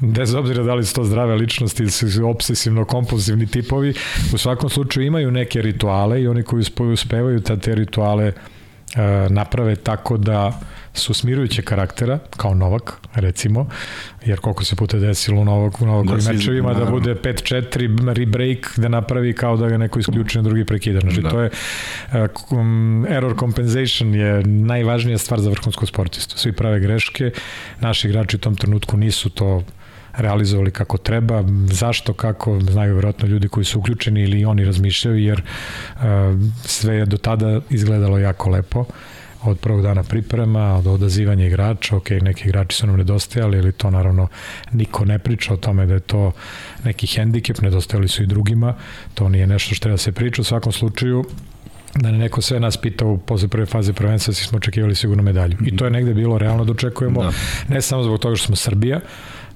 [0.00, 3.94] bez obzira da li su to zdrave ličnosti ili su obsesivno-kompulsivni tipovi,
[4.34, 8.32] u svakom slučaju imaju neke rituale i oni koji uspevaju ta te rituale e,
[9.30, 10.60] naprave tako da
[10.98, 13.68] su smirujuće karaktera, kao Novak, recimo,
[14.24, 18.72] jer koliko se puta desilo u Novak, u Novakovim da mečevima da bude 5-4 rebreak
[18.76, 21.00] da napravi kao da ga neko isključi na drugi prekida.
[21.00, 21.30] Znači, da.
[21.30, 21.50] to je
[22.50, 26.38] um, error compensation je najvažnija stvar za vrhunsko sportistu.
[26.38, 27.30] Svi prave greške,
[27.80, 29.62] naši igrači u tom trenutku nisu to
[30.16, 35.42] realizovali kako treba, zašto, kako, znaju vjerojatno ljudi koji su uključeni ili oni razmišljaju, jer
[35.94, 36.02] uh,
[36.64, 38.84] sve je do tada izgledalo jako lepo
[39.44, 43.90] od prvog dana priprema, od odazivanja igrača, ok, neki igrači su nam nedostajali, ali to
[43.90, 44.28] naravno
[44.72, 46.32] niko ne priča o tome da je to
[46.84, 48.74] neki hendikep, nedostajali su i drugima,
[49.14, 51.24] to nije nešto što treba se priča, u svakom slučaju
[51.94, 55.56] da ne neko sve nas pitao posle prve faze prvenstva, svi smo očekivali sigurno medalju.
[55.66, 57.30] I to je negde bilo realno da očekujemo, da.
[57.68, 59.00] ne samo zbog toga što smo Srbija,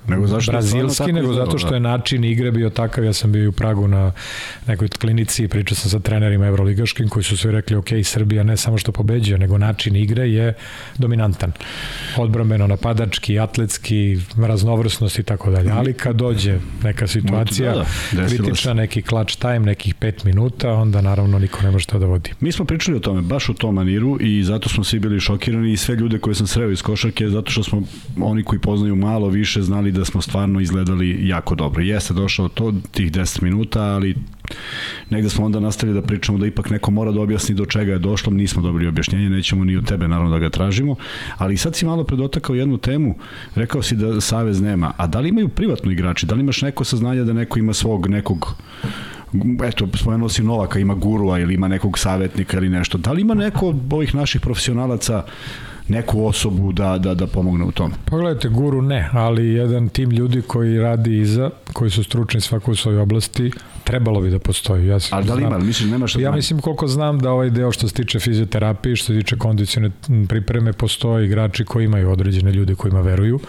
[0.07, 1.75] nego zašto brazilski, nego zato što da.
[1.75, 4.13] je način igre bio takav, ja sam bio u Pragu na
[4.67, 8.57] nekoj klinici i pričao sam sa trenerima evroligaškim koji su sve rekli, ok, Srbija ne
[8.57, 10.55] samo što pobeđuje, nego način igre je
[10.99, 11.53] dominantan.
[12.17, 15.71] Odbrambeno, napadački, atletski, raznovrsnost i tako dalje.
[15.71, 21.01] Ali kad dođe neka situacija da, da, kritična, neki clutch time, nekih 5 minuta, onda
[21.01, 22.31] naravno niko ne može to da vodi.
[22.41, 25.73] Mi smo pričali o tome, baš u tom maniru i zato smo svi bili šokirani
[25.73, 27.83] i sve ljude koje sam sreo iz košarke, zato što smo
[28.21, 31.83] oni koji poznaju malo više znali da smo stvarno izgledali jako dobro.
[31.83, 34.17] Jeste došao to tih 10 minuta, ali
[35.11, 37.99] negde smo onda nastavili da pričamo da ipak neko mora da objasni do čega je
[37.99, 40.97] došlo, nismo dobili objašnjenje, nećemo ni od tebe naravno da ga tražimo,
[41.39, 43.15] ali sad si malo predotakao jednu temu,
[43.55, 46.85] rekao si da Savez nema, a da li imaju privatno igrači, da li imaš neko
[46.85, 48.57] saznanje da neko ima svog nekog
[49.65, 52.99] eto, spomenuo si Novaka, ima gurua ili ima nekog savjetnika ili nešto.
[52.99, 55.25] Da li ima neko od ovih naših profesionalaca
[55.89, 57.93] neku osobu da, da, da pomogne u tom.
[58.05, 62.75] Pogledajte, guru ne, ali jedan tim ljudi koji radi iza, koji su stručni svako u
[62.75, 63.53] svojoj oblasti,
[63.85, 64.87] trebalo bi da postoji.
[64.87, 66.35] Ja ali da li ima, mislim, nema što Ja znam.
[66.35, 69.91] mislim koliko znam da ovaj deo što se tiče fizioterapije, što se tiče kondicione
[70.29, 73.41] pripreme, postoje igrači koji imaju određene ljude kojima veruju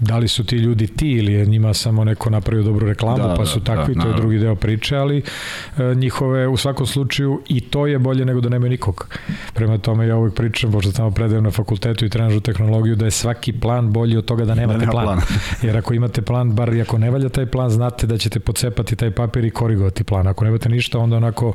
[0.00, 3.34] da li su ti ljudi ti ili je njima samo neko napravio dobru reklamu da,
[3.34, 6.86] pa su da, takvi, da, to je drugi deo priče, ali e, njihove u svakom
[6.86, 9.08] slučaju i to je bolje nego da nema nikog.
[9.54, 13.10] Prema tome ja uvek pričam, pošto tamo predajem na fakultetu i trenažu tehnologiju, da je
[13.10, 15.04] svaki plan bolji od toga da nemate da nema plan.
[15.04, 15.20] plan.
[15.62, 18.96] Jer ako imate plan, bar i ako ne valja taj plan, znate da ćete pocepati
[18.96, 20.26] taj papir i korigovati plan.
[20.26, 21.52] Ako nemate ništa, onda onako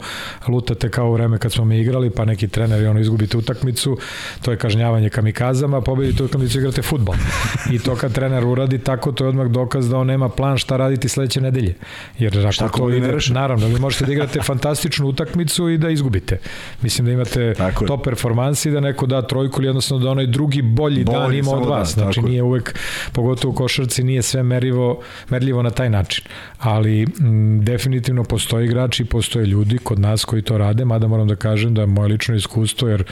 [0.47, 3.97] lutate kao u vreme kad smo mi igrali, pa neki trener i ono izgubite utakmicu,
[4.41, 7.15] to je kažnjavanje kamikazama, pobedite utakmicu igrate futbol.
[7.71, 10.57] I to kad trener trener uradi tako, to je odmah dokaz da on nema plan
[10.57, 11.75] šta raditi sledeće nedelje.
[12.19, 16.37] Jer ako šta to ide, naravno, vi možete da igrate fantastičnu utakmicu i da izgubite.
[16.81, 20.61] Mislim da imate tako top performansi da neko da trojku ili jednostavno da onaj drugi
[20.61, 21.95] bolji, bolji dan ima od vas.
[21.95, 22.75] Da, znači nije uvek,
[23.11, 26.25] pogotovo u košarci, nije sve merivo, merljivo na taj način.
[26.59, 31.35] Ali m, definitivno postoje igrači, postoje ljudi kod nas koji to rade, mada moram da
[31.35, 33.03] kažem da je moje lično iskustvo, jer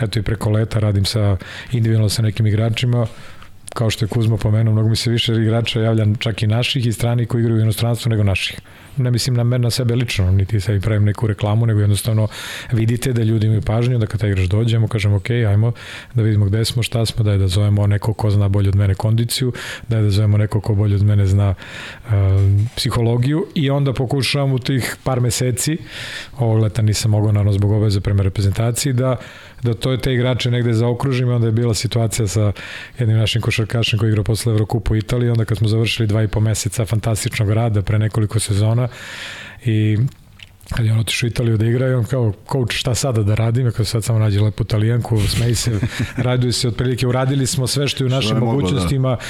[0.00, 1.36] eto i preko leta radim sa
[1.72, 3.06] individualno sa nekim igračima,
[3.76, 6.92] kao što je Kuzma pomenuo, mnogo mi se više igrača javlja čak i naših i
[6.92, 8.60] strani koji igraju u inostranstvu nego naših.
[8.96, 12.28] Ne mislim na mene na sebe lično, niti sebi pravim neku reklamu, nego jednostavno
[12.72, 15.72] vidite da ljudi imaju pažnju, da kad taj igrač dođe, mu kažemo ok, ajmo
[16.14, 18.94] da vidimo gde smo, šta smo, daj da zovemo neko ko zna bolje od mene
[18.94, 19.52] kondiciju,
[19.88, 22.12] daj da zovemo neko ko bolje od mene zna uh,
[22.76, 23.46] psihologiju.
[23.54, 25.78] I onda pokušavam u tih par meseci,
[26.38, 29.16] ovog leta nisam mogao naravno zbog obaveza prema reprezentaciji, da
[29.62, 32.52] da to te igrače negde zaokružim i onda je bila situacija sa
[32.98, 36.28] jednim našim košarkašem koji igra posle Evrokupu u Italiji, onda kad smo završili dva i
[36.28, 38.88] po meseca fantastičnog rada pre nekoliko sezona,
[39.64, 39.98] i
[40.74, 43.34] kad je on otišao u Italiju da igra i on kao, coach, šta sada da
[43.34, 43.72] radim?
[43.72, 45.80] Kao sad samo nađe lepu italijanku, smeji se,
[46.16, 49.22] raduje se otprilike, uradili smo sve što je u našim mogućnostima, da.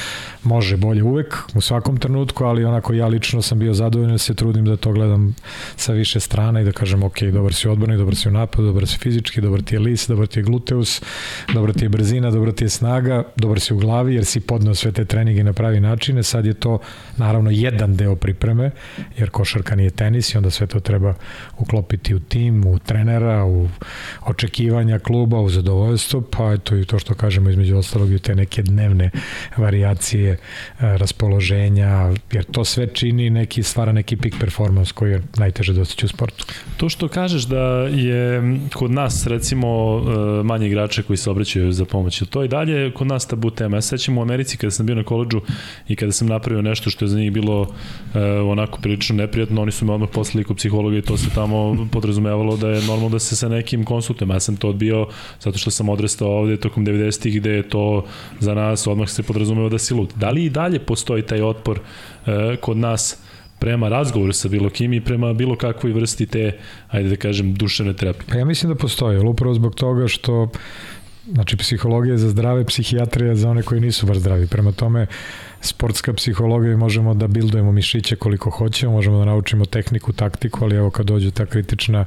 [0.42, 4.64] može bolje uvek, u svakom trenutku, ali onako ja lično sam bio zadovoljan, se trudim
[4.64, 5.35] da to gledam
[5.77, 8.87] sa više strana i da kažem, ok, dobar si odbornik, dobar si u napadu, dobar
[8.87, 11.03] si fizički, dobar ti je lis, dobar ti je gluteus,
[11.55, 14.75] dobar ti je brzina, dobar ti je snaga, dobar si u glavi, jer si podnao
[14.75, 16.79] sve te treninge na pravi načine, sad je to
[17.16, 18.70] naravno jedan deo pripreme,
[19.16, 21.14] jer košarka nije tenis i onda sve to treba
[21.58, 23.68] uklopiti u tim, u trenera, u
[24.26, 28.62] očekivanja kluba, u zadovoljstvo, pa eto i to što kažemo između ostalog i te neke
[28.62, 29.10] dnevne
[29.56, 30.38] variacije e,
[30.78, 36.08] raspoloženja, jer to sve čini neki, stvara neki peak performance koji je najteže dostići u
[36.08, 36.46] sportu.
[36.76, 38.42] To što kažeš da je
[38.74, 43.06] kod nas recimo e, manje igrače koji se obraćaju za pomoć, to i dalje kod
[43.06, 43.76] nas tabu tema.
[43.76, 45.40] Ja sećam u Americi kada sam bio na koleđu
[45.88, 47.68] i kada sam napravio nešto što je za njih bilo
[48.14, 51.88] e, onako prilično neprijatno, oni su me odmah poslali kod psihologa i to se tamo
[51.92, 54.31] podrazumevalo da je normalno da se sa nekim konsultujem.
[54.31, 55.07] Ja sam to odbio
[55.40, 58.05] zato što sam odrastao ovde tokom 90-ih gde je to
[58.40, 60.12] za nas odmah se podrazumeva da si lud.
[60.16, 61.81] Da li i dalje postoji taj otpor
[62.26, 63.18] e, kod nas
[63.59, 67.92] prema razgovoru sa bilo kim i prema bilo kakvoj vrsti te, ajde da kažem, duševne
[67.92, 68.26] terapije?
[68.29, 70.48] Pa ja mislim da postoji, ali upravo zbog toga što
[71.32, 74.46] Znači, psihologija je za zdrave, psihijatrija za one koji nisu baš zdravi.
[74.46, 75.06] Prema tome,
[75.60, 80.76] sportska psihologija i možemo da bildujemo mišiće koliko hoćemo, možemo da naučimo tehniku, taktiku, ali
[80.76, 82.04] evo kad dođe ta kritična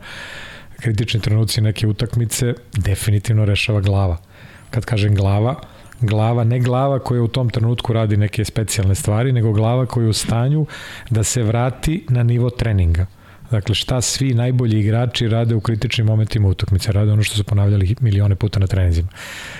[0.80, 4.18] kritični trenuci neke utakmice, definitivno rešava glava.
[4.70, 5.56] Kad kažem glava,
[6.02, 10.10] glava, ne glava koja u tom trenutku radi neke specijalne stvari, nego glava koja je
[10.10, 10.66] u stanju
[11.10, 13.06] da se vrati na nivo treninga.
[13.52, 17.96] Dakle, šta svi najbolji igrači rade u kritičnim momentima utakmice, rade ono što su ponavljali
[18.00, 19.08] milione puta na trenizima.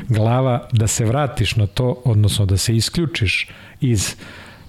[0.08, 3.50] Glava, da se vratiš na to, odnosno da se isključiš
[3.82, 4.16] iz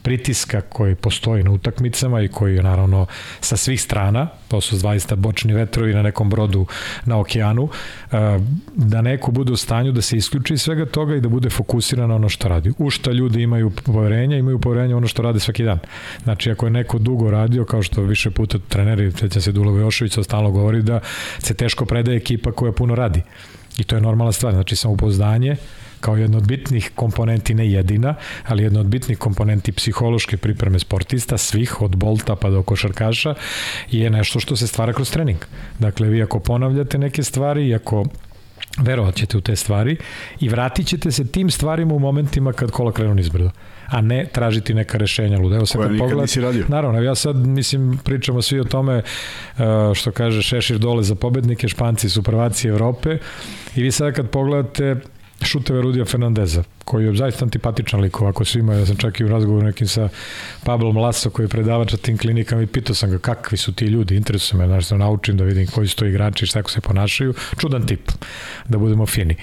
[0.03, 3.07] pritiska koji postoji na utakmicama i koji je naravno
[3.41, 6.67] sa svih strana, to su zaista bočni vetrovi na nekom brodu
[7.05, 7.69] na okeanu,
[8.13, 8.39] eh,
[8.75, 12.09] da neko bude u stanju da se isključi iz svega toga i da bude fokusiran
[12.09, 12.73] na ono što radi.
[12.79, 15.79] U šta ljudi imaju poverenja, imaju poverenja ono što rade svaki dan.
[16.23, 20.19] Znači, ako je neko dugo radio, kao što više puta treneri, sveća se Dulo Jošević,
[20.23, 21.01] stalno govori da
[21.39, 23.23] se teško predaje ekipa koja puno radi.
[23.79, 24.53] I to je normalna stvar.
[24.53, 25.57] Znači, samopouzdanje,
[26.01, 28.15] kao jedna od bitnih komponenti, ne jedina,
[28.47, 33.35] ali jedna od bitnih komponenti psihološke pripreme sportista, svih, od bolta pa do košarkaša,
[33.91, 35.39] je nešto što se stvara kroz trening.
[35.79, 38.05] Dakle, vi ako ponavljate neke stvari i ako
[38.79, 39.97] verovat ćete u te stvari
[40.41, 43.51] i vratit ćete se tim stvarima u momentima kad kola krenu nizbrdo
[43.91, 45.57] a ne tražiti neka rešenja luda.
[45.57, 46.65] Evo sad Koja nikad pogled, nisi radio.
[46.69, 51.69] Naravno, ja sad, mislim, pričamo svi o tome uh, što kaže Šešir dole za pobednike,
[51.69, 53.19] Španci su prvaci Evrope
[53.77, 54.97] i vi sad kad pogledate
[55.42, 58.74] šuteve Rudija Fernandeza, koji je zaista antipatičan lik ovako svima.
[58.74, 60.09] Ja sam čak i u razgovoru nekim sa
[60.64, 64.16] Pablom Laso koji je predavač tim klinikama i pitao sam ga kakvi su ti ljudi,
[64.16, 67.35] interesuje me, znači da naučim da vidim koji su to igrači, šta kako se ponašaju.
[67.59, 68.11] Čudan tip,
[68.68, 69.37] da budemo fini.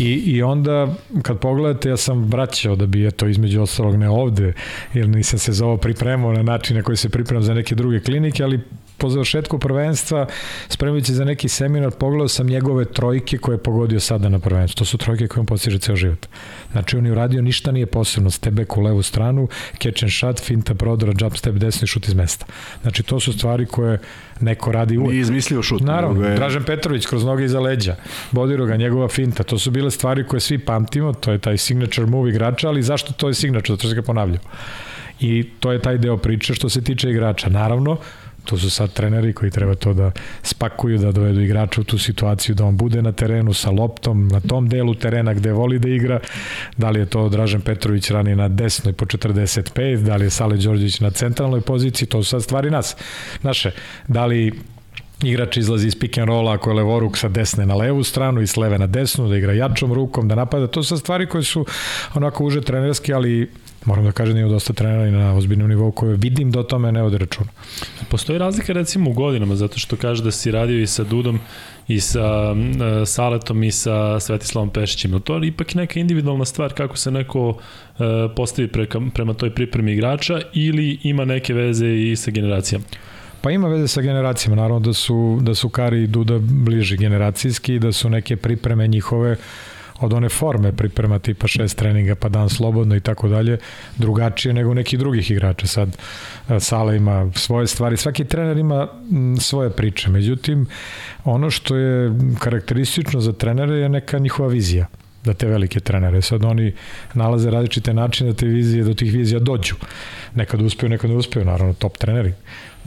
[0.00, 4.52] I, I onda kad pogledate, ja sam vraćao da bi eto između ostalog ne ovde,
[4.94, 8.00] jer nisam se za ovo pripremao na način na koji se pripremam za neke druge
[8.00, 8.60] klinike, ali
[9.00, 10.26] po završetku prvenstva,
[10.68, 14.78] spremajući za neki seminar, pogledao sam njegove trojke koje je pogodio sada na prvenstvu.
[14.78, 16.26] To su trojke koje on postiže ceo život.
[16.72, 18.30] Znači, on je uradio ništa nije posebno.
[18.30, 19.48] Stebek u levu stranu,
[19.82, 22.46] catch and shot, finta prodora, jump step desni, šut iz mesta.
[22.82, 23.98] Znači, to su stvari koje
[24.40, 25.10] neko radi uvek.
[25.10, 25.80] Nije izmislio šut.
[25.82, 26.36] Naravno, je...
[26.36, 27.96] Dražen Petrović kroz noge iza leđa,
[28.30, 32.30] Bodiroga, njegova finta, to su bile stvari koje svi pamtimo, to je taj signature move
[32.30, 33.72] igrača, ali zašto to je signature?
[33.72, 34.42] Zato što se ga ponavljao.
[35.20, 37.48] I to je taj deo priče što se tiče igrača.
[37.48, 37.96] Naravno,
[38.44, 40.10] To su sad treneri koji treba to da
[40.42, 44.40] spakuju, da dovedu igrača u tu situaciju, da on bude na terenu sa loptom, na
[44.40, 46.20] tom delu terena gde voli da igra.
[46.76, 50.56] Da li je to Dražen Petrović rani na desnoj po 45, da li je Sale
[50.56, 52.96] Đorđević na centralnoj poziciji, to su sad stvari nas.
[53.42, 53.70] Naše,
[54.08, 54.52] da li
[55.22, 58.46] igrač izlazi iz pick and rolla ako je levoruk sa desne na levu stranu i
[58.46, 61.66] s leve na desnu, da igra jačom rukom, da napada, to su stvari koje su
[62.14, 63.50] onako uže trenerski, ali
[63.84, 66.62] moram da kažem da ima dosta trenera i na ozbiljnom nivou koje vidim da o
[66.62, 67.50] tome ne ode računa.
[68.08, 71.40] Postoji razlika recimo u godinama, zato što kaže da si radio i sa Dudom
[71.88, 72.58] i sa uh,
[73.06, 75.20] Saletom i sa Svetislavom Pešićima.
[75.20, 77.56] To je ipak neka individualna stvar kako se neko uh,
[78.36, 82.84] postavi preka, prema toj pripremi igrača ili ima neke veze i sa generacijama?
[83.42, 87.78] Pa ima veze sa generacijama, naravno da su, da su Kari i Duda bliži generacijski,
[87.78, 89.38] da su neke pripreme njihove uh,
[90.00, 93.58] od one forme priprema tipa šest treninga pa dan slobodno i tako dalje,
[93.98, 95.66] drugačije nego neki drugih igrača.
[95.66, 95.96] Sad
[96.48, 98.88] e, Sala ima svoje stvari, svaki trener ima
[99.40, 100.10] svoje priče.
[100.10, 100.66] Međutim,
[101.24, 104.86] ono što je karakteristično za trenere je neka njihova vizija
[105.24, 106.22] da te velike trenere.
[106.22, 106.72] Sad oni
[107.14, 109.74] nalaze različite načine da te vizije, do tih vizija dođu.
[110.34, 112.32] Nekad uspeju, nekad ne uspeju, naravno top treneri.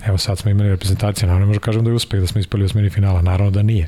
[0.06, 2.40] Evo sad smo imali reprezentacije, naravno ne možemo da kažem da je uspeh da smo
[2.40, 3.88] ispali osmini finala, naravno da nije.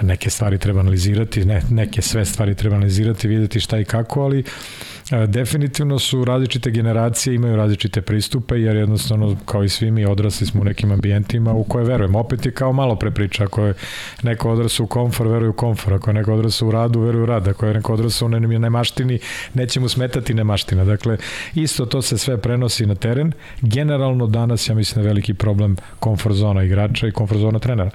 [0.00, 4.38] Neke stvari treba analizirati, ne, neke sve stvari treba analizirati, videti šta i kako, ali
[4.38, 4.95] E,
[5.26, 10.60] definitivno su različite generacije, imaju različite pristupe, jer jednostavno, kao i svi mi, odrasli smo
[10.60, 12.18] u nekim ambijentima u koje verujemo.
[12.18, 13.74] Opet je kao malo pre priča, ako je
[14.22, 17.26] neko odrasao u komfor, veruje u komfor, ako je neko odrasao u radu, veruje u
[17.26, 19.18] rad, ako je neko odrasao u nemaštini,
[19.54, 20.84] neće mu smetati nemaština.
[20.84, 21.16] Dakle,
[21.54, 23.32] isto to se sve prenosi na teren.
[23.60, 27.90] Generalno danas, ja mislim, da je veliki problem komfort zona igrača i komfort zona trenera.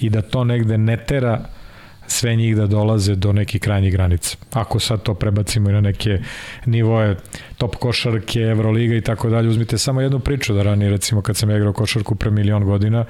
[0.00, 1.44] I da to negde ne tera
[2.14, 4.36] sve njih da dolaze do nekih krajnjih granica.
[4.52, 6.18] Ako sad to prebacimo i na neke
[6.66, 7.16] nivoje
[7.58, 11.50] top košarke, Euroliga i tako dalje, uzmite samo jednu priču da ranije, recimo kad sam
[11.50, 13.04] igrao košarku pre milion godina,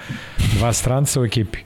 [0.58, 1.58] dva stranca u ekipi.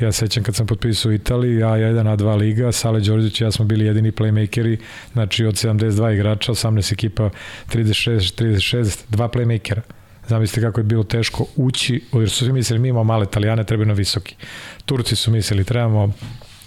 [0.00, 3.44] Ja sećam kad sam potpisao u Italiji, ja jedan a dva liga, Sale Đorđević i
[3.44, 4.76] ja smo bili jedini playmakeri,
[5.12, 7.30] znači od 72 igrača, 18 ekipa,
[7.72, 9.80] 36, 36, dva playmakera.
[10.28, 13.86] Zamislite kako je bilo teško ući, jer su svi mislili mi imamo male italijane, trebaju
[13.86, 14.36] na visoki.
[14.84, 16.12] Turci su mislili trebamo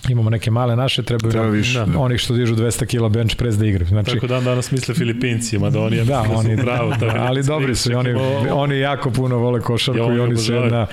[0.10, 2.00] imamo neke male naše, trebaju Treba više, da.
[2.00, 3.88] onih što dižu 200 kg bench press da igraju.
[3.88, 7.92] Znači, Tako dan danas misle Filipinci, mada oni, da, oni bravo, da, ali dobri su,
[7.98, 8.14] oni,
[8.52, 10.88] oni jako puno vole košarku ja, i oni su jedna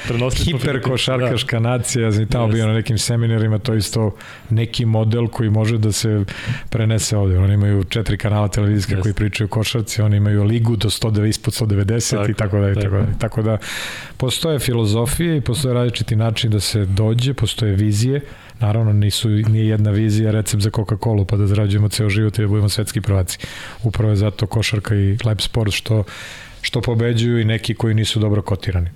[0.45, 1.69] hiper košarkaška da.
[1.69, 2.53] nacija, ja sam tamo yes.
[2.53, 4.15] bio na nekim seminarima, to isto
[4.51, 6.25] neki model koji može da se
[6.71, 7.39] prenese ovde.
[7.39, 9.03] Oni imaju četiri kanala televizijske yes.
[9.03, 12.75] koji pričaju košarci, oni imaju ligu do 100, ispod 190 tako, i tako da, i
[12.75, 13.07] tako da.
[13.19, 13.59] Tako da
[14.17, 18.21] postoje filozofije i postoje različiti način da se dođe, postoje vizije,
[18.61, 22.49] Naravno, nisu, nije jedna vizija recept za Coca-Cola pa da zarađujemo ceo život i da
[22.49, 23.39] budemo svetski prvaci.
[23.83, 26.05] Upravo je zato košarka i lab sport što,
[26.63, 28.91] što pobeđuju i neki koji nisu dobro kotirani.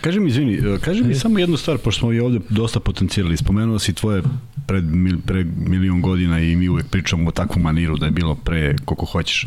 [0.00, 3.36] Kaži mi, izvini, e, kaži mi samo jednu stvar, pošto smo i ovde dosta potencijali.
[3.36, 4.22] Spomenuo si tvoje
[4.66, 8.34] pred, mil, pre milion godina i mi uvek pričamo o takvom maniru da je bilo
[8.34, 9.46] pre koliko hoćeš.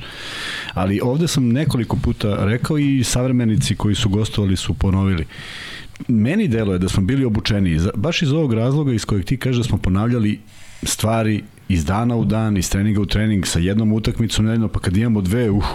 [0.73, 5.21] Ali ovde sam nekoliko puta rekao i savremenici koji su gostovali su ponovili.
[5.21, 5.74] Uh,
[6.07, 9.63] meni deluje da smo bili obučeni, baš iz ovog razloga iz kojeg ti kažeš da
[9.63, 10.39] smo ponavljali
[10.83, 14.97] stvari iz dana u dan, iz treninga u trening, sa jednom utakmicom nedeljno, pa kad
[14.97, 15.65] imamo dve, uh,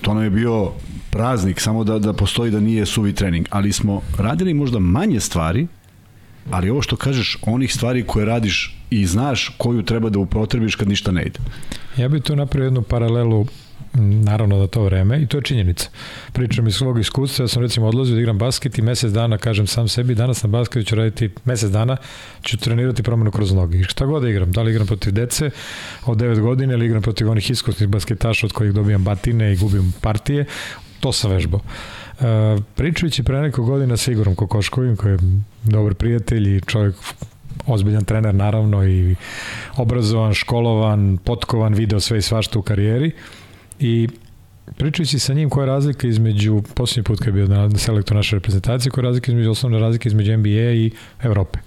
[0.00, 0.70] to nam je bio
[1.10, 3.46] praznik, samo da, da postoji da nije suvi trening.
[3.50, 5.66] Ali smo radili možda manje stvari,
[6.50, 10.88] ali ovo što kažeš, onih stvari koje radiš i znaš koju treba da upotrebiš kad
[10.88, 11.38] ništa ne ide.
[11.96, 13.46] Ja bih tu napravio jednu paralelu
[13.98, 15.88] naravno da to vreme i to je činjenica.
[16.32, 19.66] Pričam iz svog iskustva, ja sam recimo odlazio da igram basket i mesec dana kažem
[19.66, 21.96] sam sebi, danas na basketu ću raditi mesec dana,
[22.42, 23.78] ću trenirati promenu kroz noge.
[23.78, 25.50] I šta god da igram, da li igram protiv dece
[26.06, 29.92] od 9 godina ili igram protiv onih iskusnih basketaša od kojih dobijam batine i gubim
[30.00, 30.44] partije,
[31.00, 31.60] to sam vežbao.
[31.60, 32.24] Uh,
[32.74, 35.18] pričajući pre neko godina sa Igorom Kokoškovim, koji je
[35.64, 36.94] dobar prijatelj i čovjek
[37.66, 39.16] ozbiljan trener naravno i
[39.76, 43.12] obrazovan, školovan, potkovan, video sve i svašta u karijeri.
[43.80, 44.08] I
[44.76, 48.36] pričajući sa njim koja je razlika između, posljednji put kad je bio na selektor naše
[48.36, 50.90] reprezentacije, koja je razlika između, osnovne razlike između NBA i
[51.22, 51.58] Evrope.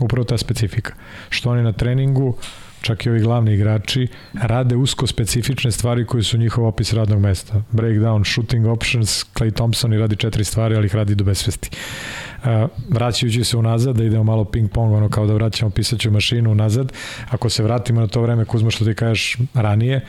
[0.00, 0.94] Upravo ta specifika.
[1.28, 2.36] Što oni na treningu,
[2.80, 7.62] čak i ovi glavni igrači, rade usko specifične stvari koji su njihov opis radnog mesta.
[7.72, 11.70] Breakdown, shooting options, Clay Thompson i radi četiri stvari, ali ih radi do besvesti.
[11.70, 16.50] Uh, vraćajući se unazad, da idemo malo ping pong, ono kao da vraćamo pisaću mašinu
[16.50, 16.92] unazad,
[17.30, 20.00] ako se vratimo na to vreme, Kuzma, što ti kažeš ranije,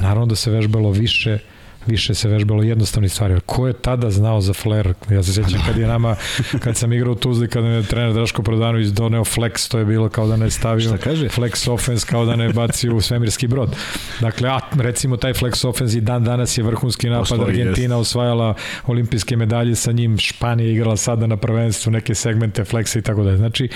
[0.00, 1.38] Naravno da se vežbalo više
[1.86, 3.40] više se vežbalo jednostavni stvari.
[3.46, 4.94] Ko je tada znao za flare?
[5.10, 6.16] Ja se sjećam kad je nama,
[6.64, 10.08] kad sam igrao u Tuzli, kad je trener Draško Prodanović doneo flex, to je bilo
[10.08, 11.28] kao da ne stavio Šta kaže?
[11.28, 13.76] flex offense, kao da ne bacio u svemirski brod.
[14.20, 17.28] Dakle, a, recimo taj flex offense i dan danas je vrhunski napad.
[17.28, 18.00] Postoji, Argentina jest.
[18.00, 18.54] osvajala
[18.86, 23.36] olimpijske medalje sa njim, Španija igrala sada na prvenstvu neke segmente flexa i tako dalje.
[23.36, 23.68] Znači,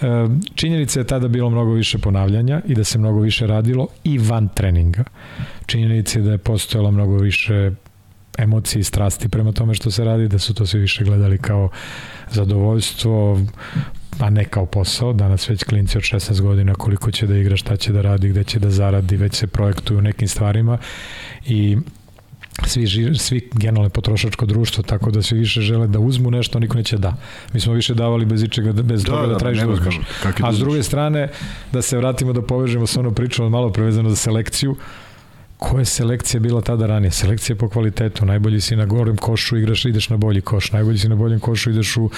[0.00, 0.06] e,
[0.54, 4.48] činjenica je tada bilo mnogo više ponavljanja i da se mnogo više radilo i van
[4.48, 5.04] treninga
[5.68, 7.70] činjenici da je postojalo mnogo više
[8.38, 11.68] emocije i strasti prema tome što se radi, da su to svi više gledali kao
[12.30, 13.40] zadovoljstvo,
[14.18, 15.12] a ne kao posao.
[15.12, 18.44] Danas već klinci od 16 godina koliko će da igra, šta će da radi, gde
[18.44, 20.78] će da zaradi, već se projektuju nekim stvarima
[21.46, 21.76] i
[22.66, 26.98] svi, svi generalno potrošačko društvo, tako da svi više žele da uzmu nešto, niko neće
[26.98, 27.16] da.
[27.52, 30.00] Mi smo više davali bez ičega, bez da, toga da, da tražiš da uzmeš.
[30.42, 31.28] A s druge strane,
[31.72, 34.76] da se vratimo da povežemo sa ono pričom malo prevezano za selekciju,
[35.58, 37.10] Koja je selekcija bila tada ranije?
[37.10, 38.26] Selekcija po kvalitetu.
[38.26, 40.72] Najbolji si na gorem košu, igraš, ideš na bolji koš.
[40.72, 42.10] Najbolji si na boljem košu, ideš u,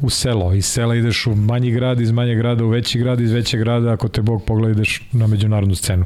[0.00, 0.54] u selo.
[0.54, 3.92] Iz sela ideš u manji grad, iz manjeg grada u veći grad, iz većeg grada,
[3.92, 6.04] ako te Bog pogleda, ideš na međunarodnu scenu.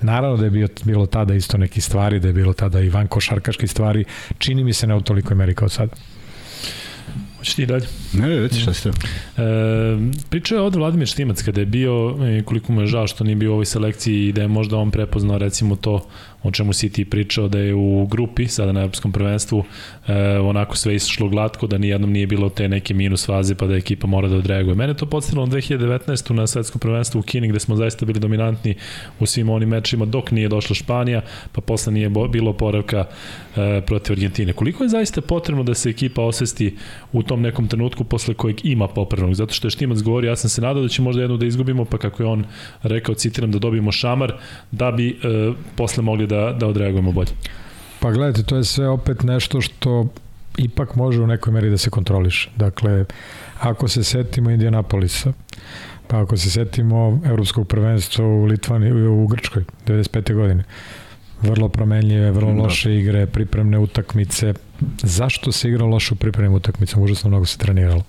[0.00, 3.06] Naravno da je bio, bilo tada isto neki stvari, da je bilo tada i van
[3.06, 4.04] košarkaški stvari.
[4.38, 5.92] Čini mi se ne u tolikoj meri kao sada.
[7.38, 7.86] Hoćeš ti dalje?
[8.12, 8.88] Ne, ne, reci šta ste.
[8.88, 8.92] E,
[10.30, 13.50] pričao je ovde Vladimir Štimac kada je bio, koliko mu je žao što nije bio
[13.50, 16.06] u ovoj selekciji i da je možda on prepoznao recimo to
[16.42, 19.64] o čemu si ti pričao da je u grupi, sada na Europskom prvenstvu,
[20.06, 23.76] e, onako sve išlo glatko, da nijednom nije bilo te neke minus faze pa da
[23.76, 24.74] ekipa mora da odreaguje.
[24.74, 26.32] Mene to podsjetilo na 2019.
[26.32, 28.74] na svetskom prvenstvu u Kini gde smo zaista bili dominantni
[29.20, 31.22] u svim onim mečima dok nije došla Španija,
[31.52, 33.04] pa posle nije bilo poravka
[33.56, 34.52] e, protiv Argentine.
[34.52, 36.76] Koliko je zaista potrebno da se ekipa osvesti
[37.12, 39.34] u tom nekom trenutku posle kojeg ima popravnog?
[39.34, 41.84] Zato što je Štimac govori, ja sam se nadao da će možda jednu da izgubimo,
[41.84, 42.44] pa kako je on
[42.82, 44.32] rekao, citiram, da dobijemo šamar,
[44.70, 47.30] da bi e, posle mogli da, da odreagujemo bolje.
[48.02, 50.06] Pa gledajte, to je sve opet nešto što
[50.58, 52.50] ipak može u nekoj meri da se kontroliše.
[52.56, 53.04] Dakle,
[53.60, 55.32] ako se setimo Indianapolisa,
[56.06, 60.34] pa ako se setimo evropskog prvenstva u Litvani, u Grčkoj, 95.
[60.34, 60.64] godine,
[61.42, 62.62] vrlo promenljive, vrlo da.
[62.62, 64.54] loše igre, pripremne utakmice.
[65.02, 67.04] Zašto se igralo loše u pripremnim utakmicama?
[67.04, 68.02] Užasno mnogo se treniralo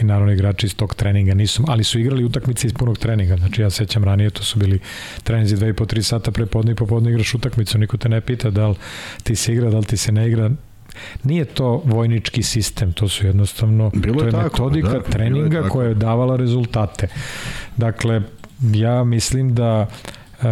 [0.00, 3.36] i naravno igrači iz tog treninga nisu, ali su igrali utakmice iz punog treninga.
[3.36, 4.78] Znači ja sećam ranije, to su bili
[5.22, 8.20] treninzi 2 i po 3 sata pre podne i popodne igraš utakmicu, niko te ne
[8.20, 8.74] pita da li
[9.22, 10.50] ti se igra, da li ti se ne igra,
[11.24, 15.68] nije to vojnički sistem, to su jednostavno bilo to je, tako, metodika da, treninga je
[15.68, 17.08] koja je davala rezultate.
[17.76, 18.22] Dakle,
[18.62, 19.86] ja mislim da
[20.38, 20.44] Uh,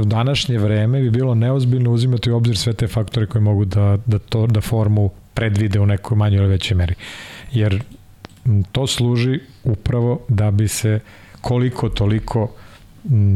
[0.00, 3.98] u današnje vreme bi bilo neozbiljno uzimati u obzir sve te faktore koji mogu da,
[4.06, 6.94] da, to, da formu predvide u nekoj manjoj ili većoj meri.
[7.52, 7.82] Jer
[8.72, 11.00] to služi upravo da bi se
[11.40, 12.48] koliko toliko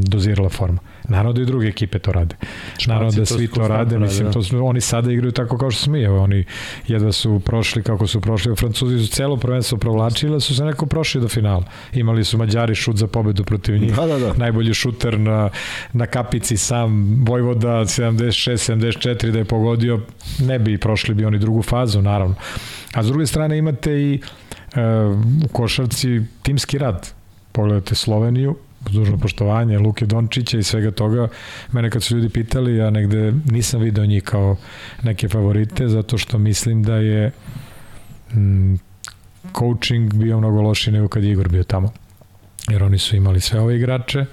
[0.08, 0.78] dozirala forma.
[1.08, 2.36] Naravno da i druge ekipe to rade.
[2.78, 4.32] Španci Naravno da svi to rade, mislim, da.
[4.32, 6.44] to su, oni sada igraju tako kao što smo evo, oni
[6.88, 11.20] jedva su prošli kako su prošli, Francuzi su celo prvenstvo provlačili, su se neko prošli
[11.20, 11.64] do finala.
[11.92, 14.32] Imali su Mađari šut za pobedu protiv njih, da, da, da.
[14.32, 15.50] najbolji šuter na,
[15.92, 20.00] na kapici sam, Vojvoda 76-74 da je pogodio,
[20.38, 22.34] ne bi prošli bi oni drugu fazu, naravno.
[22.94, 24.20] A s druge strane imate i
[25.44, 27.12] u košarci timski rad.
[27.52, 28.56] Pogledajte Sloveniju,
[28.90, 31.28] dužno poštovanje Luke Dončića i svega toga.
[31.72, 34.56] Mene kad su ljudi pitali, ja negde nisam video njih kao
[35.02, 37.30] neke favorite, zato što mislim da je
[38.34, 38.74] mm,
[39.58, 41.92] coaching bio mnogo lošiji nego kad je Igor bio tamo.
[42.68, 44.24] Jer oni su imali sve ove igrače,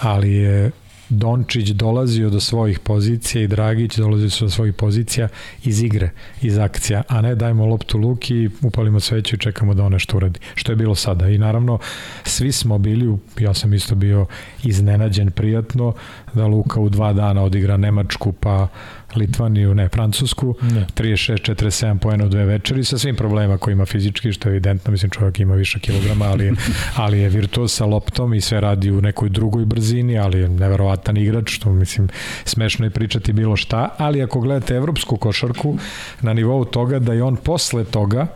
[0.00, 0.70] ali je
[1.08, 5.28] Dončić dolazio do svojih pozicija i Dragić dolazio su do svojih pozicija
[5.64, 6.10] iz igre,
[6.42, 10.40] iz akcija, a ne dajmo loptu Luki, upalimo sveću i čekamo da on nešto uradi.
[10.54, 11.28] Što je bilo sada.
[11.28, 11.78] I naravno,
[12.24, 14.26] svi smo bili, ja sam isto bio
[14.64, 15.94] iznenađen prijatno,
[16.34, 18.68] da Luka u dva dana odigra Nemačku, pa
[19.16, 20.86] Litvaniju, ne, Francusku, ne.
[20.96, 25.10] 36-47 pojena u dve večeri sa svim problema koji ima fizički, što je evidentno, mislim
[25.10, 26.52] čovjek ima više kilograma, ali,
[27.04, 31.16] ali je virtuoz sa loptom i sve radi u nekoj drugoj brzini, ali je neverovatan
[31.16, 32.08] igrač, što mislim
[32.44, 35.78] smešno je pričati bilo šta, ali ako gledate evropsku košarku
[36.20, 38.26] na nivou toga da je on posle toga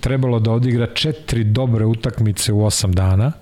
[0.00, 3.32] trebalo da odigra četiri dobre utakmice u osam dana,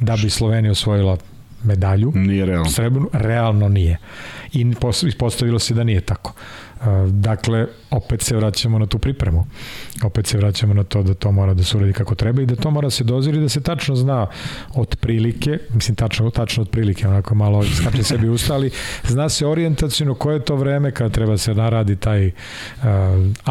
[0.00, 1.16] da bi Slovenija osvojila
[1.62, 2.12] medalju.
[2.14, 2.70] Nije realno.
[2.70, 3.98] Srebrnu, realno nije.
[4.52, 4.74] I
[5.18, 6.34] postavilo se da nije tako.
[7.10, 9.46] Dakle, opet se vraćamo na tu pripremu.
[10.04, 12.56] Opet se vraćamo na to da to mora da se uradi kako treba i da
[12.56, 14.26] to mora da se doziri da se tačno zna
[14.74, 18.70] od prilike, mislim tačno, tačno od prilike, onako malo skače sebi ustali,
[19.04, 22.82] zna se orijentacijno koje je to vreme kada treba se naradi taj uh,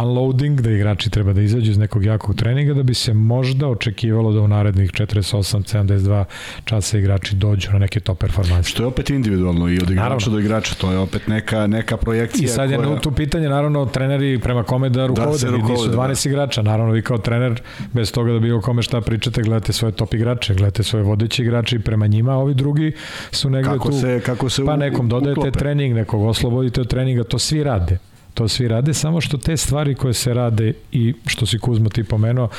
[0.03, 4.33] unloading, da igrači treba da izađu iz nekog jakog treninga, da bi se možda očekivalo
[4.33, 6.23] da u narednih 48, 72
[6.65, 8.69] časa igrači dođu na neke top performanse.
[8.69, 10.31] Što je opet individualno i od igrača Naravno.
[10.31, 12.45] do igrača, to je opet neka, neka projekcija.
[12.45, 12.99] I sad je koja...
[12.99, 16.29] tu pitanje, naravno, treneri prema kome da rukovode, da, rukovode nisu 12 da.
[16.29, 17.61] igrača, naravno vi kao trener,
[17.93, 21.43] bez toga da bi o kome šta pričate, gledate svoje top igrače, gledate svoje vodeće
[21.43, 22.93] igrače i prema njima, ovi drugi
[23.31, 25.59] su negde kako tu, se, kako se pa nekom dodajete uklope.
[25.59, 27.97] trening, nekog oslobodite od treninga, to svi rade.
[28.33, 32.03] To svi rade, samo što te stvari koje se rade i što si Kuzmo ti
[32.03, 32.49] pomenuo,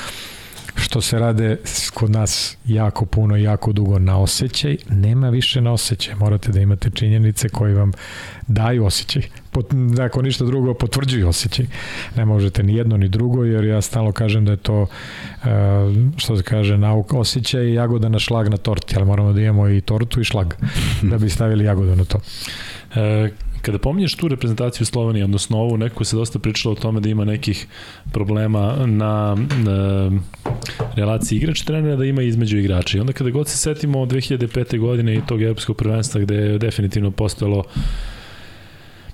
[0.75, 1.57] što se rade
[1.95, 6.15] kod nas jako puno jako dugo na osjećaj, nema više na osjećaj.
[6.15, 7.93] Morate da imate činjenice koje vam
[8.49, 9.23] daju osjećaj.
[9.51, 9.67] Pot,
[10.01, 11.67] ako ništa drugo, potvrđuju osjećaj.
[12.17, 14.87] Ne možete ni jedno ni drugo, jer ja stalno kažem da je to,
[15.45, 15.49] e,
[16.17, 19.69] što se kaže, nauk osjećaj i jagoda na šlag na torti, ali moramo da imamo
[19.69, 20.55] i tortu i šlag,
[21.03, 22.21] da bi stavili jagodu na to.
[22.95, 23.31] E,
[23.63, 27.25] Kada pominješ tu reprezentaciju Slovenije, odnosno ovu, neko se dosta pričalo o tome da ima
[27.25, 27.67] nekih
[28.13, 30.11] problema na, na
[30.97, 32.99] relaciji igrač-trenera, da ima između igrača.
[32.99, 34.79] I onda kada god se setimo 2005.
[34.79, 37.65] godine i tog evropskog prvenstva gde je definitivno postojalo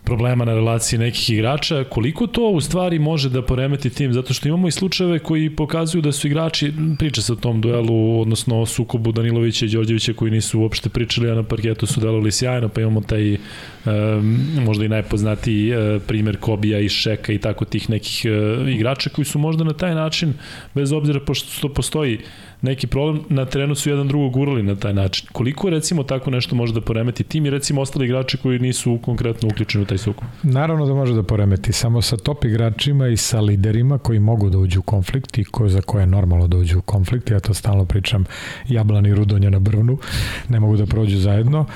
[0.08, 4.48] problema na relaciji nekih igrača, koliko to u stvari može da poremeti tim, zato što
[4.48, 8.66] imamo i slučajeve koji pokazuju da su igrači, priča se o tom duelu, odnosno o
[8.66, 12.80] sukobu Danilovića i Đorđevića koji nisu uopšte pričali, a na parketu su delovali sjajno, pa
[12.80, 13.36] imamo taj
[14.64, 19.24] možda i najpoznatiji uh, primer Kobija i Šeka i tako tih nekih uh, igrača koji
[19.24, 20.32] su možda na taj način,
[20.74, 22.18] bez obzira pošto postoji
[22.62, 25.28] neki problem, na terenu su jedan drugog gurali na taj način.
[25.32, 29.48] Koliko recimo tako nešto može da poremeti tim i recimo ostali igrači koji nisu konkretno
[29.48, 30.28] uključeni u taj sukob?
[30.42, 34.58] Naravno da može da poremeti, samo sa top igračima i sa liderima koji mogu da
[34.58, 37.54] uđu u konflikt i ko, za koje je normalno da uđu u konflikt, ja to
[37.54, 38.24] stalno pričam,
[38.68, 39.98] jablan i rudonja na brvnu,
[40.48, 41.66] ne mogu da prođu zajedno.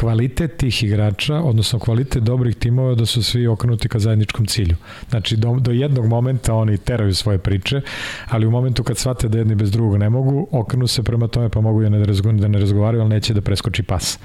[0.00, 4.76] Kvalitet tih igrača, odnosno kvalitet dobrih timova da su svi okrenuti ka zajedničkom cilju.
[5.10, 7.80] Znači, do, do jednog momenta oni teraju svoje priče,
[8.28, 11.48] ali u momentu kad shvate da jedni bez drugog ne mogu, okrenu se prema tome
[11.48, 14.18] pa mogu da ne, razgovaraju, da ne razgovaraju, ali neće da preskoči pas.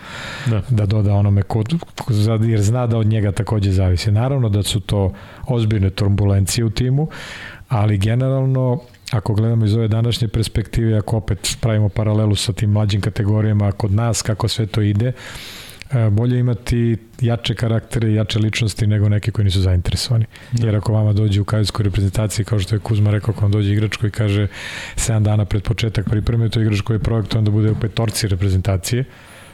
[0.46, 1.64] Da, da doda onome ko,
[2.42, 4.12] jer zna da od njega takođe zavisi.
[4.12, 5.14] Naravno da su to
[5.48, 7.08] ozbiljne turbulencije u timu,
[7.70, 13.02] ali generalno ako gledamo iz ove današnje perspektive, ako opet pravimo paralelu sa tim mlađim
[13.02, 15.61] kategorijama kod nas, kako sve to ide, E,
[16.12, 20.26] bolje imati jače karaktere i jače ličnosti nego neke koji nisu zainteresovani.
[20.52, 20.66] Da.
[20.66, 23.74] Jer ako vama dođe u kajskoj reprezentaciji, kao što je Kuzma rekao, ako vam dođe
[23.74, 24.48] igrač koji kaže
[24.96, 28.28] 7 dana pred početak pripreme, to je igrač koji je projektovan da bude u petorci
[28.28, 29.06] reprezentacije,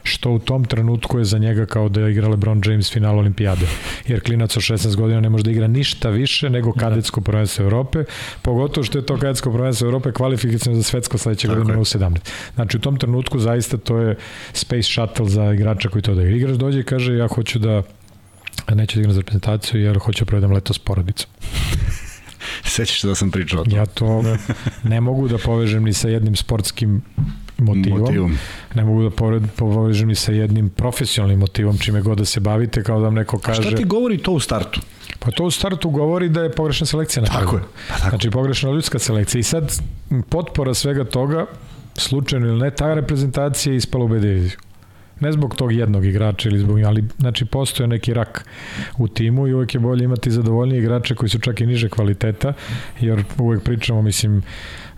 [0.02, 3.66] što u tom trenutku je za njega kao da je igra LeBron James final olimpijade.
[4.06, 6.80] Jer klinac od 16 godina ne može da igra ništa više nego da.
[6.80, 8.04] kadetsko prvenstvo Evrope,
[8.42, 12.18] pogotovo što je to kadetsko prvenstvo Evrope kvalifikacijno za svetsko sledeće godine u 17.
[12.54, 14.16] Znači u tom trenutku zaista to je
[14.52, 16.36] space shuttle za igrača koji to da igra.
[16.36, 17.82] Igrač dođe i kaže ja hoću da
[18.74, 21.30] neću da igram za reprezentaciju jer hoću da provedem leto s porodicom.
[22.64, 23.76] Sećaš se da sam pričao to?
[23.76, 24.22] Ja to
[24.92, 27.02] ne mogu da povežem ni sa jednim sportskim
[27.58, 28.00] motivom.
[28.00, 28.38] motivom.
[28.74, 32.82] Ne mogu da pored, povežem ni sa jednim profesionalnim motivom, čime god da se bavite,
[32.82, 33.60] kao da vam neko kaže...
[33.60, 34.80] A šta ti govori to u startu?
[35.18, 37.62] Pa to u startu govori da je pogrešna selekcija na Tako je.
[37.88, 38.08] Pa tako.
[38.08, 39.40] Znači pogrešna ljudska selekcija.
[39.40, 39.82] I sad
[40.28, 41.46] potpora svega toga,
[41.96, 44.58] slučajno ili ne, ta reprezentacija je ispala u B diviziju.
[45.20, 48.46] Ne zbog tog jednog igrača ili zbog, ali znači postoje neki rak
[48.98, 52.52] u timu i uvek je bolje imati zadovoljnije igrače koji su čak i niže kvaliteta,
[53.00, 54.42] jer uvek pričamo, mislim,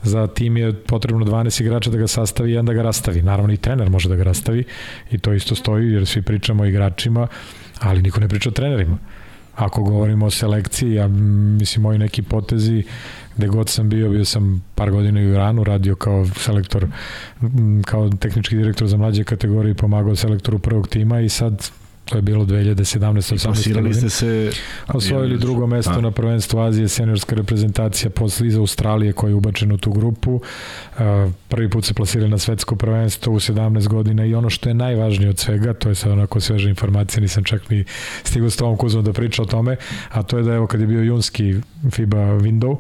[0.02, 3.22] za tim je potrebno 12 igrača da ga sastavi i onda ga rastavi.
[3.22, 4.64] Naravno i trener može da ga rastavi
[5.10, 7.26] i to isto stoji jer svi pričamo o igračima,
[7.80, 8.98] ali niko ne priča o trenerima.
[9.61, 12.84] Ako govorimo o selekciji, ja mislim moji neki potezi
[13.36, 16.86] gde god sam bio, bio sam par godina u Iranu, radio kao selektor,
[17.84, 21.70] kao tehnički direktor za mlađe kategorije, pomagao selektoru prvog tima i sad
[22.11, 23.34] To je bilo 2017.
[23.34, 23.74] 18.
[23.74, 23.94] godine.
[23.94, 24.50] ste se...
[24.88, 26.00] Osvojili drugo mesto a.
[26.00, 30.40] na prvenstvu Azije, seniorska reprezentacija posle iz Australije koja je ubačena u tu grupu.
[31.48, 35.30] Prvi put se plasirali na svetsko prvenstvo u 17 godina i ono što je najvažnije
[35.30, 37.84] od svega, to je sad onako sveža informacija, nisam čak ni
[38.24, 39.76] stigao s tom kuzom da priča o tome,
[40.11, 41.54] a to je da evo kad je bio junski
[41.90, 42.76] FIBA window,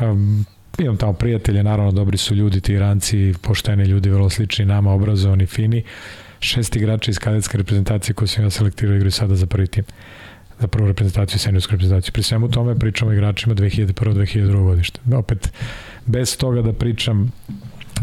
[0.00, 0.44] um,
[0.78, 5.46] imam tamo prijatelje, naravno dobri su ljudi, ti iranci, pošteni ljudi, vrlo slični nama, obrazovani,
[5.46, 5.82] fini.
[6.44, 9.84] Šest igrača iz kadetske reprezentacije koje sam ja selektirao igraju sada za prvi tim
[10.60, 12.12] za prvu reprezentaciju seniorsku reprezentaciju.
[12.12, 13.92] Pri svemu tome pričamo o igračima 2001.
[13.94, 14.64] 2002.
[14.64, 15.00] godište.
[15.14, 15.52] Opet,
[16.06, 17.32] bez toga da pričam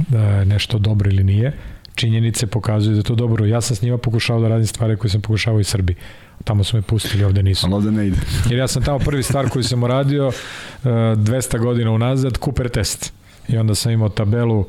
[0.07, 1.53] da je nešto dobro ili nije,
[1.95, 3.45] činjenice pokazuju da je to dobro.
[3.45, 5.95] Ja sam s njima pokušao da radim stvari koje sam pokušao i Srbiji.
[6.43, 7.65] Tamo su me pustili, ovde nisu.
[7.65, 8.17] Ali ovde ne ide.
[8.49, 10.31] Jer ja sam tamo prvi stvar koju sam uradio
[10.83, 13.13] 200 uh, godina unazad, Cooper test.
[13.47, 14.65] I onda sam imao tabelu uh,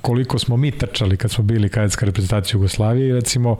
[0.00, 3.56] koliko smo mi trčali kad smo bili kadetska reprezentacija Jugoslavije i recimo,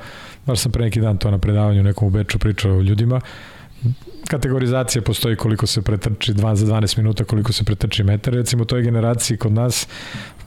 [0.46, 3.20] baš sam pre neki dan to na predavanju nekom u Beču pričao ljudima,
[4.28, 8.34] kategorizacija postoji koliko se pretrči 2 za 12 minuta, koliko se pretrči metar.
[8.34, 9.88] Recimo, toj generaciji kod nas,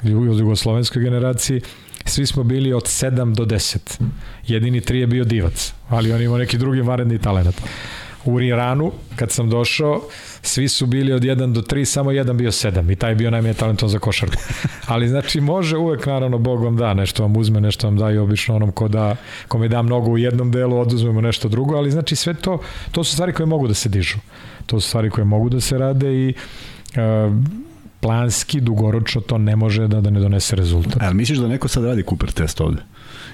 [0.03, 1.61] u jugoslovenskoj generaciji,
[2.05, 4.01] svi smo bili od 7 do 10.
[4.47, 7.61] Jedini tri je bio divac, ali on imao neki drugi varedni talent.
[8.25, 10.01] U Iranu, kad sam došao,
[10.41, 13.53] svi su bili od 1 do 3, samo jedan bio 7 i taj bio najmanje
[13.53, 14.41] talentovan za košarku.
[14.87, 18.17] Ali znači može uvek naravno Bog vam da, nešto vam uzme, nešto vam da i
[18.17, 19.15] obično onom ko da,
[19.47, 22.59] kome da mnogo u jednom delu, oduzmemo nešto drugo, ali znači sve to,
[22.91, 24.17] to su stvari koje mogu da se dižu.
[24.65, 26.33] To su stvari koje mogu da se rade i
[26.95, 27.33] uh,
[27.99, 31.01] planski, dugoročno to ne može da, da ne donese rezultat.
[31.01, 32.81] Ali misliš da neko sad radi Cooper test ovde?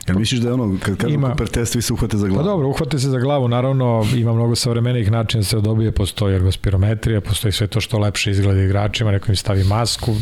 [0.08, 2.44] Jel misliš da je ono, kad kažu ima, Cooper test, vi se uhvate za glavu?
[2.44, 6.36] Pa dobro, uhvate se za glavu, naravno ima mnogo savremenih načina da se dobije, postoji
[6.36, 10.16] ergospirometrija, postoji sve to što lepše izgleda igračima, neko im stavi masku,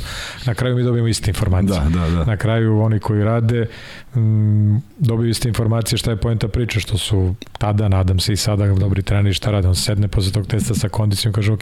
[0.46, 1.80] na kraju mi dobijemo iste informacije.
[1.80, 2.26] Da, da, da.
[2.26, 3.68] Na kraju oni koji rade
[4.16, 8.68] mm, dobiju iste informacije šta je poenta priče, što su tada, nadam se i sada
[8.68, 11.62] dobri treneri šta rade, on sedne posle tog testa sa kondicijom kaže, ok,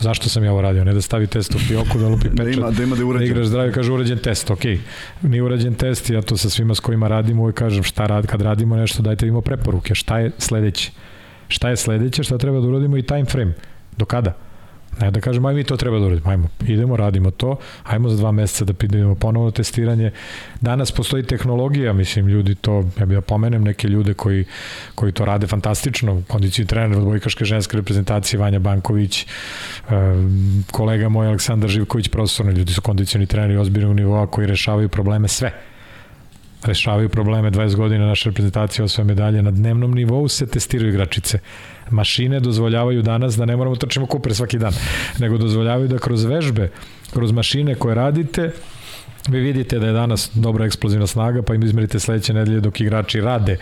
[0.00, 2.50] zašto sam ja ovo radio, ne da stavi test u fioku, da lupi pečat, da,
[2.50, 4.64] ima, da, ima da, da igraš zdravi, kaže urađen test, ok,
[5.22, 8.40] nije urađen test, ja to sa svima s kojima radim uvek kažem šta rad, kad
[8.40, 10.90] radimo nešto, dajte imamo preporuke, šta je sledeće,
[11.48, 13.52] šta je sledeće, šta treba da uradimo i time frame,
[13.96, 14.49] do kada?
[15.00, 18.16] Ne da kažem, aj mi to treba da uradimo, ajmo, idemo, radimo to, ajmo za
[18.16, 20.10] dva meseca da idemo ponovno testiranje.
[20.60, 24.44] Danas postoji tehnologija, mislim, ljudi to, ja bih da pomenem neke ljude koji,
[24.94, 29.26] koji to rade fantastično, kondiciju trener odbojkaške ženske reprezentacije, Vanja Banković,
[30.70, 35.52] kolega moj Aleksandar Živković, profesorni ljudi su kondicioni treneri ozbiljnog nivoa koji rešavaju probleme sve.
[36.64, 39.42] Rešavaju probleme 20 godina naše reprezentacije osvoje medalje.
[39.42, 41.38] Na dnevnom nivou se testiraju igračice
[41.90, 44.72] mašine dozvoljavaju danas da ne moramo trčimo kupre svaki dan
[45.18, 46.70] nego dozvoljavaju da kroz vežbe
[47.12, 48.52] kroz mašine koje radite
[49.28, 53.20] Vi vidite da je danas dobra eksplozivna snaga, pa im izmerite sledeće nedelje dok igrači
[53.20, 53.56] rade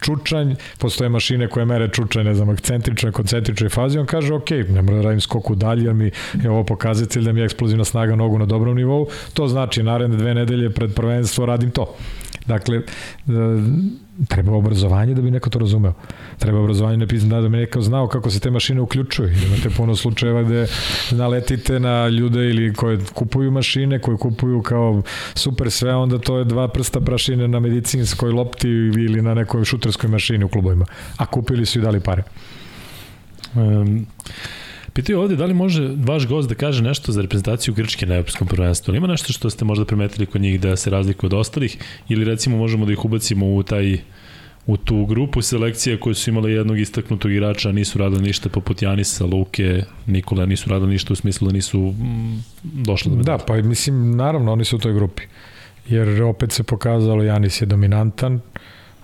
[0.00, 4.82] čučanj, postoje mašine koje mere čučanj, ne znam, akcentričnoj, koncentričnoj fazi, on kaže, ok, ne
[4.82, 6.10] moram da radim skoku dalje, jer mi
[6.42, 10.16] je ovo pokazatelj da mi je eksplozivna snaga nogu na dobrom nivou, to znači naredne
[10.16, 11.94] dve nedelje pred prvenstvo radim to.
[12.46, 12.82] Dakle, e,
[14.28, 15.92] treba obrazovanje da bi neko to razumeo.
[16.38, 19.28] Treba obrazovanje ne pisati da bi neko znao kako se te mašine uključuju.
[19.46, 20.66] Imate puno slučajeva gde
[21.10, 25.02] naletite na ljude ili koje kupuju mašine, koje kupuju kao
[25.34, 30.10] super sve, onda to je dva prsta prašine na medicinskoj lopti ili na nekoj šuterskoj
[30.10, 30.86] mašini u klubovima.
[31.16, 32.22] A kupili su i dali pare.
[33.54, 34.06] Um,
[34.94, 38.48] Pitaju ovde da li može vaš gost da kaže nešto za reprezentaciju Grčke na Evropskom
[38.48, 38.94] prvenstvu.
[38.94, 41.76] Ima nešto što ste možda primetili kod njih da se razlikuje od ostalih
[42.08, 43.98] ili recimo možemo da ih ubacimo u taj
[44.66, 49.24] u tu grupu selekcije koje su imale jednog istaknutog igrača, nisu radili ništa poput Janisa,
[49.24, 53.36] Luke, Nikola, nisu radili ništa u smislu da nisu mm, došli do medalja.
[53.36, 55.22] Da, pa mislim, naravno, oni su u toj grupi.
[55.88, 58.40] Jer opet se pokazalo Janis je dominantan,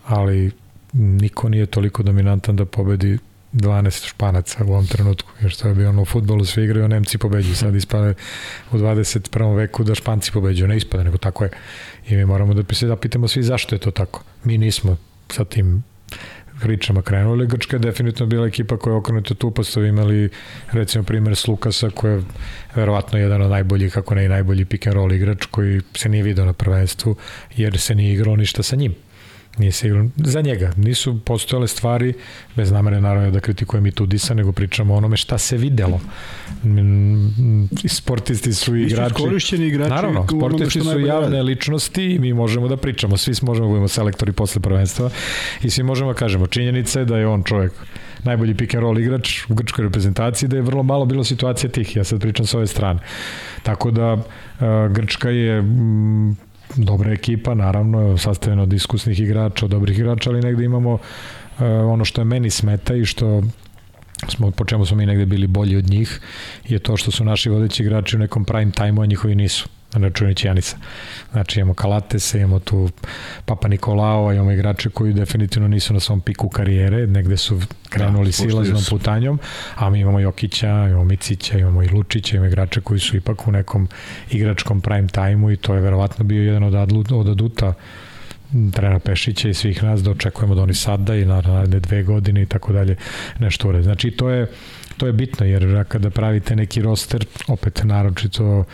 [0.07, 0.51] ali
[0.93, 3.19] niko nije toliko dominantan da pobedi
[3.53, 7.19] 12 španaca u ovom trenutku, jer što je bio ono u futbolu svi igraju, Nemci
[7.19, 8.15] pobeđuju, sad ispade
[8.73, 9.57] u 21.
[9.57, 11.51] veku da Španci pobeđuju, ne ispade, nego tako je.
[12.09, 14.23] I mi moramo da se da pitamo svi zašto je to tako.
[14.45, 14.97] Mi nismo
[15.33, 15.83] sa tim
[16.61, 17.47] pričama krenuli.
[17.47, 20.29] Grčka je definitivno bila ekipa koja je okrenuta tu, pa ste imali
[20.73, 22.23] recimo primer s Lukasa koji je
[22.75, 26.23] verovatno jedan od najboljih, kako ne i najbolji pick and roll igrač koji se nije
[26.23, 27.17] video na prvenstvu
[27.57, 28.95] jer se nije igrao ništa sa njim.
[29.61, 30.11] Nije sigurno.
[30.17, 32.15] Za njega nisu postojale stvari,
[32.57, 36.01] bez namere naravno da kritikujem i Tudisa, nego pričamo o onome šta se videlo.
[37.89, 39.15] Sportisti su i igrači.
[39.15, 39.91] korišćeni igrači.
[39.91, 41.43] Naravno, sportisti su javne rade.
[41.43, 43.17] ličnosti i mi možemo da pričamo.
[43.17, 45.11] Svi možemo da budemo selektori posle prvenstva
[45.63, 46.47] i svi možemo da kažemo.
[46.47, 47.73] Činjenica je da je on čovjek
[48.25, 51.97] najbolji pick and roll igrač u grčkoj reprezentaciji, da je vrlo malo bilo situacija tih.
[51.97, 53.01] Ja sad pričam s ove strane.
[53.63, 54.23] Tako da uh,
[54.93, 56.37] Grčka je mm,
[56.77, 61.01] dobra ekipa, naravno, sastavljena od iskusnih igrača, od dobrih igrača, ali negde imamo uh,
[61.93, 63.43] ono što je meni smeta i što
[64.29, 66.21] smo, po čemu smo mi negde bili bolji od njih,
[66.69, 70.47] je to što su naši vodeći igrači u nekom prime time-u, a njihovi nisu računajući
[70.47, 70.77] Janisa.
[71.33, 72.91] Znači imamo Kalatese, imamo tu
[73.45, 78.33] Papa Nikolao, imamo igrače koji definitivno nisu na svom piku karijere, negde su krenuli da,
[78.33, 79.39] silaznom putanjom,
[79.75, 83.53] a mi imamo Jokića, imamo Micića, imamo i Lučića, imamo igrače koji su ipak u
[83.53, 83.89] nekom
[84.31, 87.75] igračkom prime time-u i to je verovatno bio jedan od, adlu, od aduta
[88.73, 92.47] trena Pešića i svih nas da očekujemo da oni sada i naravno dve godine i
[92.47, 92.97] tako dalje
[93.39, 93.83] nešto urede.
[93.83, 94.47] Znači to je
[94.97, 98.65] to je bitno jer kada pravite neki roster opet naročito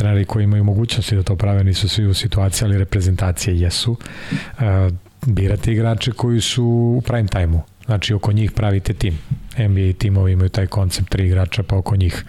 [0.00, 3.92] treneri koji imaju mogućnosti da to prave nisu svi u situaciji, ali reprezentacije jesu.
[3.92, 4.64] Uh,
[5.26, 7.60] birate igrače koji su u prime time-u.
[7.84, 9.18] Znači, oko njih pravite tim.
[9.58, 12.24] NBA timovi imaju taj koncept tri igrača, pa oko njih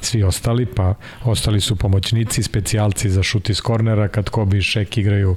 [0.00, 0.94] svi ostali, pa
[1.24, 5.36] ostali su pomoćnici, specijalci za šut iz kornera, kad Kobi i Šek igraju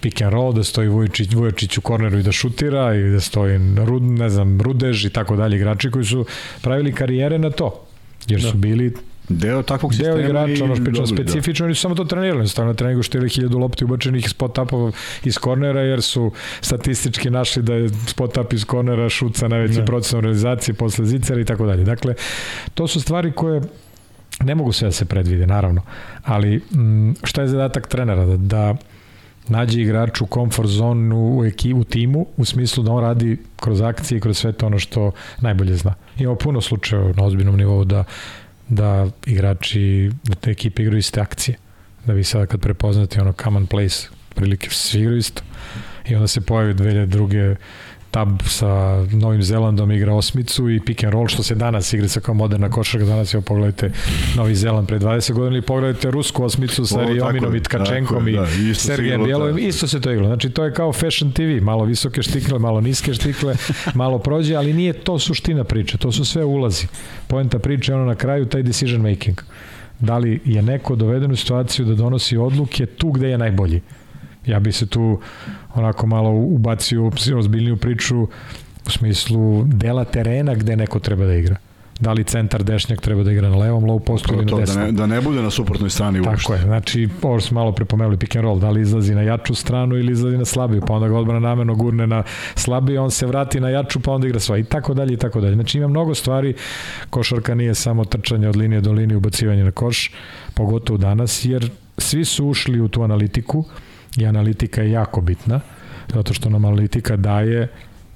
[0.00, 3.58] pick and roll, da stoji Vujočić, Vujočić u korneru i da šutira, i da stoji
[3.76, 6.26] Rud, ne znam, Rudež i tako dalje igrači koji su
[6.62, 7.86] pravili karijere na to,
[8.26, 8.58] jer su da.
[8.58, 8.94] bili
[9.30, 11.66] Deo takvog sistema Deo igrača, ono pričam specifično, da.
[11.66, 14.92] oni su samo to trenirali, stavno na treningu štiri hiljadu lopti ubačenih spot upova
[15.24, 19.76] iz kornera, jer su statistički našli da je spot up iz kornera šut sa najvećim
[19.76, 19.84] da.
[19.84, 21.84] procesom realizacije posle zicera i tako dalje.
[21.84, 22.14] Dakle,
[22.74, 23.60] to su stvari koje
[24.40, 25.82] ne mogu sve da se predvide, naravno,
[26.24, 28.26] ali m, šta je zadatak trenera?
[28.26, 28.74] Da, da
[29.48, 33.80] nađe igrač u comfort zone u, ekipu, u timu, u smislu da on radi kroz
[33.80, 35.94] akcije i kroz sve to ono što najbolje zna.
[36.18, 38.04] Imamo puno slučajeva na ozbiljnom nivou da
[38.70, 41.56] da igrači, da te ekipe igraju iste akcije.
[42.06, 45.42] Da vi sada kad prepoznate ono common place, prilike svi igraju isto.
[46.08, 47.56] I onda se pojavi 2002
[48.10, 52.20] tab sa Novim Zelandom igra osmicu i pick and roll što se danas igra sa
[52.20, 53.06] kao moderna košarka.
[53.06, 53.90] Danas evo pogledajte
[54.36, 58.46] Novi Zeland pre 20 godina ili pogledajte rusku osmicu sa Riominom i Tkačenkom i da,
[58.74, 60.28] Sergejem Bjelovim isto se to igralo.
[60.28, 63.56] Znači to je kao fashion TV malo visoke štikle malo niske štikle
[63.94, 66.86] malo prođe ali nije to suština priče to su sve ulazi.
[67.26, 69.42] Poenta priče je ono na kraju taj decision making.
[69.98, 73.80] Da li je neko doveden u situaciju da donosi odluke tu gde je najbolji
[74.50, 75.20] ja bi se tu
[75.74, 78.22] onako malo ubacio u ozbiljniju priču
[78.86, 81.56] u smislu dela terena gde neko treba da igra.
[82.00, 84.84] da li centar dešnjak treba da igra na levom low postu ili na desnom.
[84.84, 86.52] Da ne, da ne bude na suprotnoj strani Tako uopšte.
[86.52, 89.96] je, znači, ovo smo malo prepomenuli pick and roll, da li izlazi na jaču stranu
[89.96, 92.22] ili izlazi na slabiju, pa onda ga odbrana nameno gurne na
[92.54, 95.40] slabiju, on se vrati na jaču, pa onda igra sva i tako dalje i tako
[95.40, 95.54] dalje.
[95.54, 96.54] Znači ima mnogo stvari,
[97.10, 100.12] košarka nije samo trčanje od linije do linije, ubacivanje na koš,
[100.54, 103.64] pogotovo danas, jer svi su ušli u tu analitiku
[104.16, 105.60] i analitika je jako bitna,
[106.14, 107.68] zato što nam analitika daje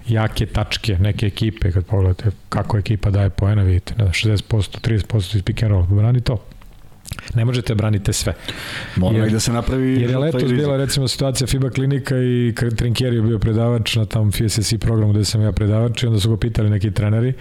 [0.08, 4.42] jake tačke neke ekipe, kad pogledate kako ekipa daje poena, vidite, ne, 60%,
[4.80, 6.44] 30% iz pick and roll, brani to.
[7.34, 8.34] Ne možete branite sve.
[8.96, 10.00] Mora jer, da se napravi...
[10.00, 14.32] Jer je letos bila recimo situacija FIBA klinika i Trinkieri je bio predavač na tom
[14.32, 17.32] FSSC programu gde sam ja predavač i onda su go pitali neki treneri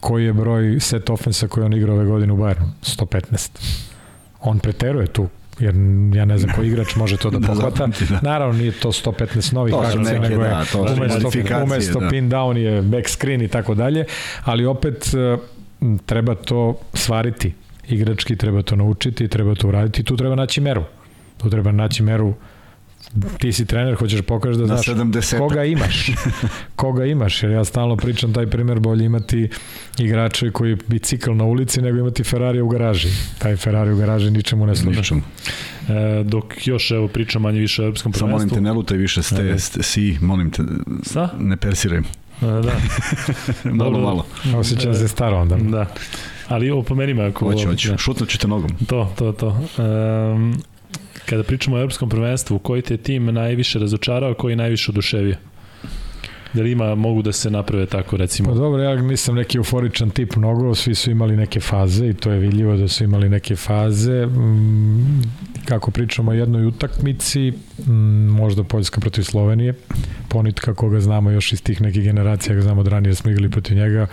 [0.00, 2.66] koji je broj set ofensa koji on igra ove godine u Bayernu.
[2.82, 3.50] 115.
[4.40, 5.28] On preteruje tu
[5.58, 5.74] jer
[6.14, 7.86] ja ne znam koji igrač može to da, da pohvata.
[7.86, 8.20] Da.
[8.22, 11.30] Naravno nije to 115 novih to akcija, nego je da, to umesto,
[11.64, 12.08] umesto da.
[12.08, 14.04] pin down je back screen i tako dalje,
[14.44, 15.36] ali opet e,
[16.06, 17.54] treba to svariti
[17.88, 20.84] igrački, treba to naučiti, treba to uraditi, tu treba naći meru.
[21.38, 22.34] Tu treba naći meru
[23.38, 25.38] ti si trener, hoćeš da pokažeš da znaš 70.
[25.38, 26.06] koga imaš.
[26.76, 29.48] koga imaš, jer ja stalno pričam taj primer, bolje imati
[29.98, 33.08] igrače koji bicikl na ulici nego imati Ferrari u garaži.
[33.38, 35.00] Taj Ferrari u garaži ničemu ne sluša.
[35.00, 35.22] Ničemu.
[35.88, 38.28] E, dok još evo pričam manje više o europskom prvenstvu.
[38.28, 40.62] Samo molim te, ne lutaj više ste, ste, si, molim te,
[41.02, 41.28] Sa?
[41.38, 42.00] ne persiraj.
[42.40, 42.72] A, da.
[43.84, 44.26] malo, malo.
[44.56, 45.56] Osjećam se staro onda.
[45.56, 45.86] Da.
[46.48, 47.44] Ali ovo pomeni me ako...
[47.44, 47.88] Hoće, hoće.
[47.88, 47.98] Ja.
[47.98, 48.70] Šutnut ćete nogom.
[48.86, 49.48] To, to, to.
[49.78, 50.62] Um,
[51.26, 55.36] Kada pričamo o evropskom prvenstvu, koji te tim najviše razočarao, koji najviše oduševio?
[56.56, 58.48] Da li ima, mogu da se naprave tako recimo?
[58.48, 62.30] Pa dobro, ja nisam neki euforičan tip mnogo, svi su imali neke faze i to
[62.30, 64.26] je vidljivo da su imali neke faze.
[64.26, 65.22] Mm,
[65.64, 67.52] kako pričamo o jednoj utakmici,
[67.86, 67.92] mm,
[68.28, 69.74] možda Poljska protiv Slovenije,
[70.28, 73.76] Ponitka koga znamo još iz tih nekih generacija, ga znamo od ranije smo igrali protiv
[73.76, 74.06] njega,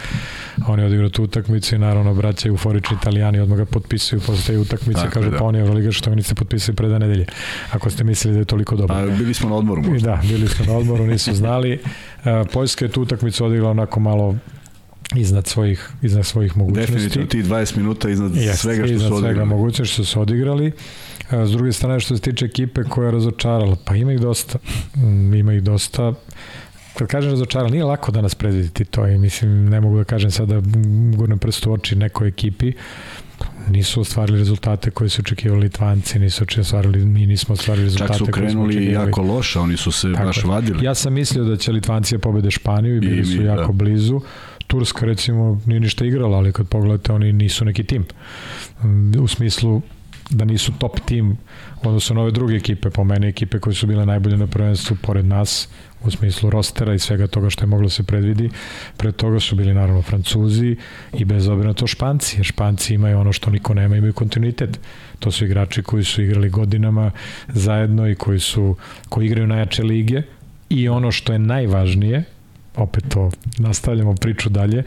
[0.68, 4.60] on je odigrao tu utakmicu i naravno braća euforični italijani odmah ga potpisuju posle te
[4.60, 5.38] utakmice, dakle, kažu da.
[5.38, 7.26] pa on je Euroliga što oni se potpisuju pre nedelje,
[7.72, 8.96] ako ste mislili da je toliko dobro.
[8.96, 10.10] A bili smo na odmoru možda.
[10.10, 11.80] Da, bili smo na odmoru, nisu znali.
[12.26, 14.36] E, Poljska je tu utakmicu odigrala onako malo
[15.16, 16.94] iznad svojih iznad svojih mogućnosti.
[16.94, 19.74] Definitivno ti 20 minuta iznad yes, svega što iznad su odigrali.
[19.74, 20.72] svega što su odigrali.
[21.32, 24.60] S druge strane, što se tiče ekipe koja je razočarala, pa ima ih dosta.
[24.96, 26.14] Mm, ima ih dosta
[26.98, 30.32] kad kažem razočaran, nije lako da nas predviditi to i mislim, ne mogu da kažem
[30.32, 30.62] sada
[31.16, 32.74] gurnem prstu u oči nekoj ekipi,
[33.70, 38.32] nisu ostvarili rezultate koje su očekivali Litvanci, nisu ostvarili, mi nismo ostvarili rezultate Čak su
[38.32, 40.86] krenuli jako loše, oni su se Tako baš vadili.
[40.86, 43.74] Ja sam mislio da će Litvanci pobede Španiju i bili I, su mi, jako da.
[43.74, 44.22] blizu.
[44.68, 48.06] Turska recimo nije ništa igrala, ali kad pogledate oni nisu neki tim.
[49.20, 49.82] U smislu
[50.30, 51.38] da nisu top tim
[51.84, 55.70] odnosno na druge ekipe, po meni ekipe koje su bile najbolje na prvenstvu pored nas,
[56.04, 58.50] u smislu rostera i svega toga što je moglo da se predvidi.
[58.98, 60.76] Pred toga su bili naravno Francuzi
[61.14, 64.80] i bez obira na to Španci, jer Španci imaju ono što niko nema, imaju kontinuitet.
[65.20, 67.12] To su igrači koji su igrali godinama
[67.48, 68.76] zajedno i koji su
[69.10, 70.22] koji igraju najjače lige
[70.70, 72.24] i ono što je najvažnije,
[72.76, 74.84] opet to nastavljamo priču dalje,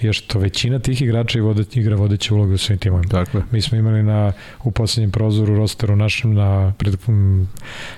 [0.00, 3.08] je što većina tih igrača i vode, igra vodeće uloge u svim timovima.
[3.12, 3.42] Dakle.
[3.50, 4.32] Mi smo imali na,
[4.64, 7.48] u poslednjem prozoru, rosteru našem, na pred, m,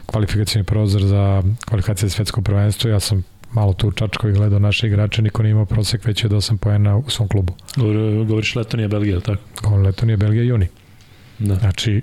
[0.07, 4.87] kvalifikacijni prozor za kvalifikacije za svetsko prvenstvo, ja sam malo tu čačko i gledao naše
[4.87, 7.53] igrače, niko nije imao prosek veći od 8 poena u svom klubu.
[8.27, 9.43] Govoriš Letonija, Belgija, tako?
[9.63, 10.67] Govorim Letonija, Belgija, Juni.
[11.39, 11.55] Da.
[11.55, 12.03] Znači,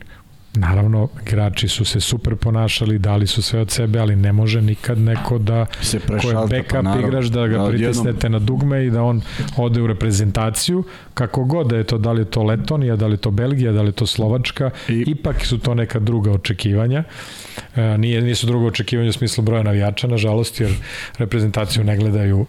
[0.57, 4.97] Naravno, igrači su se super ponašali, dali su sve od sebe, ali ne može nikad
[4.97, 8.31] neko da se ko je backup pa, igrač da ga da, pritisnete jednom...
[8.31, 9.21] na dugme i da on
[9.57, 10.83] ode u reprezentaciju,
[11.13, 13.71] kako god da je to, da li je to Letonija, da li je to Belgija,
[13.71, 15.03] da li je to Slovačka, I...
[15.07, 17.03] ipak su to neka druga očekivanja.
[17.75, 20.73] E, nije, nisu druga očekivanja u smislu broja navijača, nažalost, jer
[21.17, 22.45] reprezentaciju ne gledaju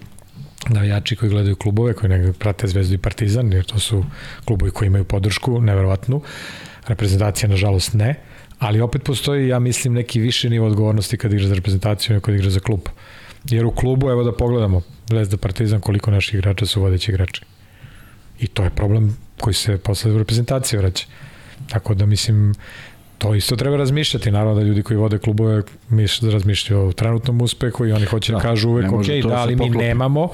[0.68, 4.04] navijači koji gledaju klubove, koji ne prate Zvezdu i Partizan, jer to su
[4.44, 6.22] klubovi koji imaju podršku, neverovatnu
[6.88, 8.14] reprezentacija nažalost ne,
[8.58, 12.34] ali opet postoji, ja mislim, neki više nivo odgovornosti kad igra za reprezentaciju nego kad
[12.34, 12.80] igra za klub.
[13.44, 17.42] Jer u klubu, evo da pogledamo, Zvezda Partizan, koliko naših igrača su vodeći igrači.
[18.38, 21.06] I to je problem koji se posle u reprezentaciji vraća.
[21.68, 22.54] Tako da mislim,
[23.18, 27.40] To isto treba razmišljati, naravno da ljudi koji vode klubove misle da razmišljaju o trenutnom
[27.40, 30.28] uspehu i oni hoće da, da kažu uvek ok, da, ali mi nemamo,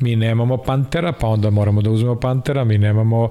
[0.00, 3.30] mi nemamo Pantera, pa onda moramo da uzmemo Pantera, mi nemamo,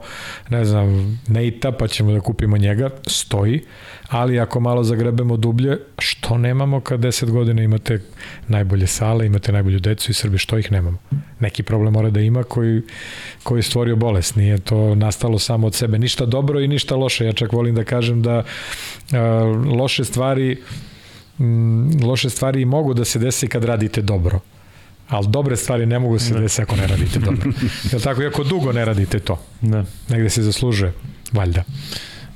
[0.50, 3.62] ne znam, Neita, pa ćemo da kupimo njega, stoji,
[4.10, 8.02] ali ako malo zagrebemo dublje, što nemamo kad 10 godina imate
[8.48, 10.98] najbolje sale, imate najbolju decu i Srbi, što ih nemamo?
[11.40, 12.82] Neki problem mora da ima koji,
[13.44, 17.26] koji je stvorio bolest, nije to nastalo samo od sebe, ništa dobro i ništa loše,
[17.26, 18.44] ja čak volim da kažem da
[19.12, 19.20] a,
[19.78, 20.58] loše stvari
[21.40, 24.40] m, loše stvari mogu da se desi kad radite dobro
[25.10, 27.52] ali dobre stvari ne mogu se desiti ako ne radite dobro.
[27.92, 29.40] Jel tako, iako dugo ne radite to?
[29.62, 29.84] Ne.
[30.10, 30.94] Negde se zaslužuje,
[31.32, 31.64] valjda.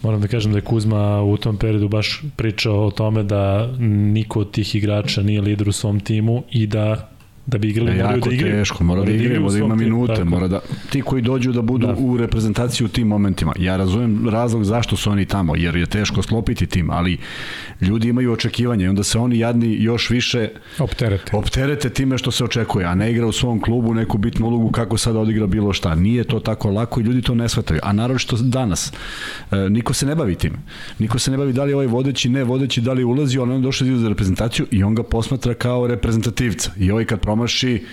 [0.02, 4.40] Moram da kažem da je Kuzma u tom periodu baš pričao o tome da niko
[4.40, 7.11] od tih igrača nije lider u svom timu i da
[7.46, 8.60] da bi igrali, e, moraju da igraju.
[8.60, 11.88] teško, mora, da, da igraju, da ima minute, mora da, ti koji dođu da budu
[11.88, 11.96] da.
[11.98, 13.54] u reprezentaciji u tim momentima.
[13.60, 17.18] Ja razumem razlog zašto su oni tamo, jer je teško sklopiti tim, ali
[17.82, 21.38] ljudi imaju očekivanja i onda se oni jadni još više opterete.
[21.38, 24.98] opterete time što se očekuje, a ne igra u svom klubu neku bitnu ulogu kako
[24.98, 25.96] sada odigra bilo šta.
[25.96, 27.80] Nije to tako lako i ljudi to ne shvataju.
[27.84, 28.94] A naročito danas,
[29.52, 30.54] e, niko se ne bavi tim.
[31.00, 33.62] Niko se ne bavi da li ovaj vodeći, ne vodeći, da li ulazi, on on
[33.62, 36.72] došao za reprezentaciju i on ga posmatra kao reprezentativca.
[36.78, 37.86] I ovaj kad promaši,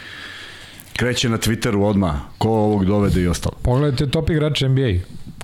[0.97, 3.57] kreće na Twitteru odma ko ovog dovede i ostalo.
[3.62, 4.93] Pogledajte top igrača NBA.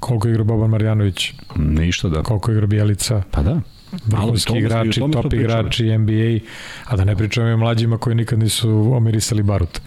[0.01, 1.33] Koliko igra Boban Marjanović?
[1.57, 2.23] Ništa da.
[2.23, 3.23] Koliko igra Bijelica?
[3.31, 3.61] Pa da
[4.07, 6.39] vrhunski igrači, top igrači NBA,
[6.85, 9.81] a da ne pričamo i mlađima koji nikad nisu omirisali barut.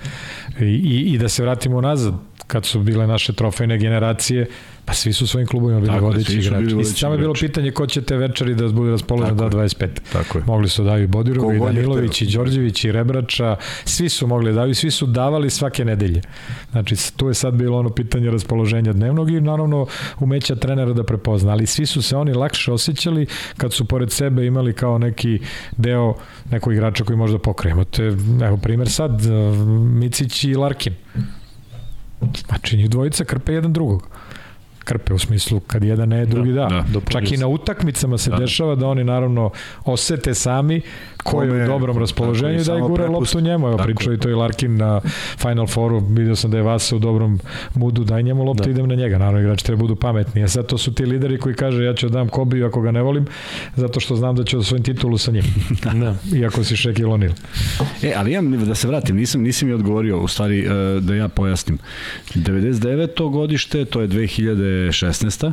[0.59, 2.13] I, i, i da se vratimo nazad,
[2.47, 4.47] kad su bile naše trofejne generacije,
[4.87, 6.75] Pa svi su svojim klubovima bili vodeći igrači.
[6.81, 9.87] I samo je bilo pitanje ko će te večeri da bude raspoložen da 25.
[10.13, 10.43] Tako je.
[10.45, 13.55] Mogli su da daju Bodirovi, i Danilović, i Đorđević, i Rebrača.
[13.85, 16.21] Svi su mogli da daju, svi su davali svake nedelje.
[16.71, 19.87] Znači, tu je sad bilo ono pitanje raspoloženja dnevnog i naravno
[20.19, 21.51] umeća trenera da prepozna.
[21.51, 23.25] Ali svi su se oni lakše osjećali
[23.57, 25.39] kad su pored sebe imali kao neki
[25.77, 26.15] deo
[26.51, 27.83] nekog igrača koji možda pokrijemo.
[27.83, 29.21] To je, evo, primer sad,
[29.77, 30.93] Micić i Larkin.
[32.47, 34.09] Znači, njih dvojica krpe jedan drugog
[34.87, 36.65] krpe u smislu kad jedan ne, drugi da.
[36.65, 36.85] da.
[36.93, 38.37] da Čak i na utakmicama se da.
[38.37, 39.51] dešava da oni naravno
[39.85, 40.81] osete sami
[41.23, 43.67] ko je u dobrom raspoloženju da je gura loptu njemu.
[43.67, 45.01] Evo pričao i to i Larkin na
[45.37, 47.39] Final Fouru, vidio sam da je Vasa u dobrom
[47.73, 48.69] mudu, daj njemu loptu, da.
[48.69, 49.17] idem na njega.
[49.17, 50.43] Naravno, igrači treba budu pametni.
[50.43, 52.91] A sad to su ti lideri koji kaže ja ću da dam Kobiju ako ga
[52.91, 53.25] ne volim,
[53.75, 55.43] zato što znam da ću osvojim titulu sa njim.
[56.01, 56.15] da.
[56.35, 57.33] Iako si Shaquille O'Neal.
[58.03, 60.69] E, ali ja da se vratim, nisam, nisam mi odgovorio, u stvari e,
[61.01, 61.77] da ja pojasnim.
[62.35, 63.31] 99.
[63.31, 64.07] godište, to je
[64.77, 65.51] 2016.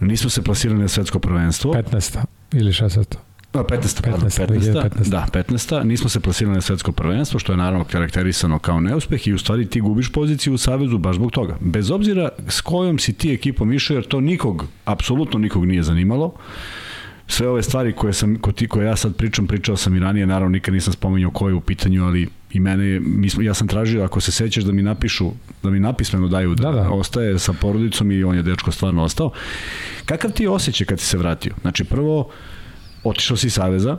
[0.00, 1.72] Nismo se plasirali na svetsko prvenstvo.
[1.72, 2.18] 15.
[2.52, 3.16] ili 16.
[3.52, 4.02] 15.
[4.02, 4.46] 15.
[4.46, 4.82] 15.
[4.82, 5.10] 15.
[5.10, 5.84] Da, 15.
[5.84, 9.66] Nismo se plasirali na svetsko prvenstvo, što je naravno karakterisano kao neuspeh i u stvari
[9.66, 11.56] ti gubiš poziciju u Savezu baš zbog toga.
[11.60, 16.34] Bez obzira s kojom si ti ekipom išao, jer to nikog, apsolutno nikog nije zanimalo,
[17.26, 20.26] sve ove stvari koje sam, ko ti koje ja sad pričam, pričao sam i ranije,
[20.26, 23.68] naravno nikad nisam spomenuo ko je u pitanju, ali i mene, mi smo, ja sam
[23.68, 25.30] tražio, ako se sećaš da mi napišu,
[25.62, 26.90] da mi napismeno daju da, da, da.
[26.90, 29.30] ostaje sa porodicom i on je dečko stvarno ostao.
[30.04, 31.54] Kakav ti je osjećaj kad ti se vratio?
[31.60, 32.28] Znači, prvo,
[33.04, 33.98] otišao si iz Saveza,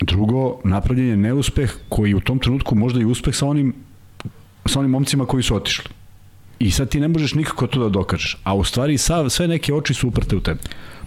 [0.00, 3.74] drugo, napravljen je neuspeh koji u tom trenutku možda i uspeh sa onim,
[4.66, 5.84] sa onim momcima koji su otišli.
[6.58, 8.38] I sad ti ne možeš nikako to da dokažeš.
[8.44, 10.40] A u stvari sav, sve neke oči su uprte u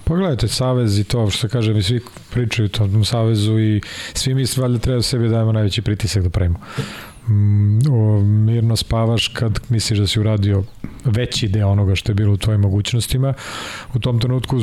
[0.06, 0.08] tebi.
[0.08, 2.02] Pogledajte Savez i to što kaže mi svi
[2.32, 3.82] pričaju o tom Savezu i
[4.14, 6.60] svi mi valjda treba sebi dajemo najveći pritisak da pravimo.
[7.28, 10.64] Mm, o, mirno spavaš kad misliš da si uradio
[11.06, 13.34] veći deo onoga što je bilo u tvojim mogućnostima.
[13.94, 14.62] U tom trenutku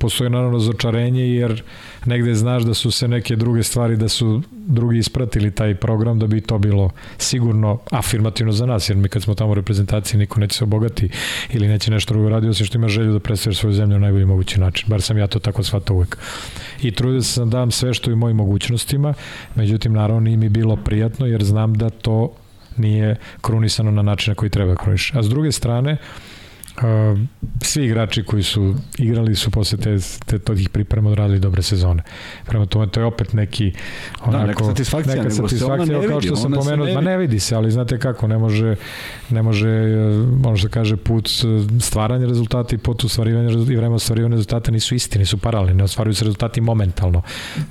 [0.00, 1.62] postoji naravno začarenje jer
[2.04, 6.26] negde znaš da su se neke druge stvari, da su drugi ispratili taj program da
[6.26, 10.40] bi to bilo sigurno afirmativno za nas, jer mi kad smo tamo u reprezentaciji niko
[10.40, 11.08] neće se obogati
[11.52, 14.24] ili neće nešto drugo radio, osim što ima želju da predstavljaš svoju zemlju na najbolji
[14.24, 14.88] mogući način.
[14.88, 16.18] Bar sam ja to tako shvatao uvek.
[16.82, 19.14] I trudio sam da dam sve što je u mojim mogućnostima,
[19.54, 22.32] međutim naravno nije mi bilo prijatno jer znam da to
[22.76, 25.14] nije krunisano na način na koji treba da kruniš.
[25.14, 26.35] A s druge strane, Uh,
[27.62, 29.96] svi igrači koji su igrali su posle te,
[30.26, 32.02] te tih priprema odradili dobre sezone.
[32.46, 33.72] Prema tome to je opet neki
[34.20, 37.70] onako, da, neka satisfakcija, neka satisfakcija kao što sam pomenuo, ma ne vidi se, ali
[37.70, 38.76] znate kako, ne može
[39.30, 39.68] ne može
[40.42, 41.30] može da kaže put
[41.80, 46.14] stvaranja rezultata i put ostvarivanja i vreme ostvarivanja rezultata nisu isti, nisu paralelni, ne ostvaruju
[46.14, 47.22] se rezultati momentalno.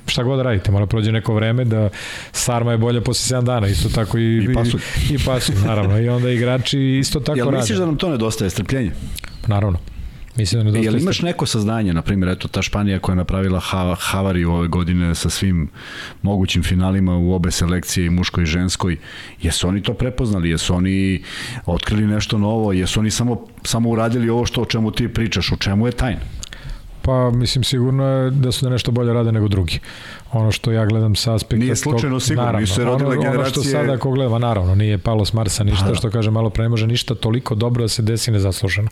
[0.06, 1.88] Šta god radite, mora prođe neko vreme da
[2.32, 4.80] Sarma je bolja posle 7 dana, isto tako i i pasulj,
[5.10, 6.00] i, i pasulj naravno.
[6.00, 7.50] I onda igrači isto tako rade.
[7.50, 8.92] Jel misliš da nam to nedostaje strpljenje?
[9.46, 9.78] Naravno.
[10.36, 13.60] Mislim da ne Jel imaš neko saznanje, na primjer, eto, ta Španija koja je napravila
[13.60, 15.68] ha havariju ove godine sa svim
[16.22, 18.96] mogućim finalima u obe selekcije i muškoj i ženskoj,
[19.42, 21.22] jesu oni to prepoznali, jesu oni
[21.66, 25.56] otkrili nešto novo, jesu oni samo, samo uradili ovo što o čemu ti pričaš, u
[25.56, 26.20] čemu je tajna?
[27.06, 29.78] Pa mislim sigurno je da su da nešto bolje rade nego drugi.
[30.32, 33.40] Ono što ja gledam sa aspekta nije slučajno sigurno naravno, nisu se rodile ono, generacije
[33.40, 36.62] ono što sada ako gledam naravno nije palo s Marsa ništa što kaže malo pre
[36.62, 38.88] ne može ništa toliko dobro da se desi nezasluženo.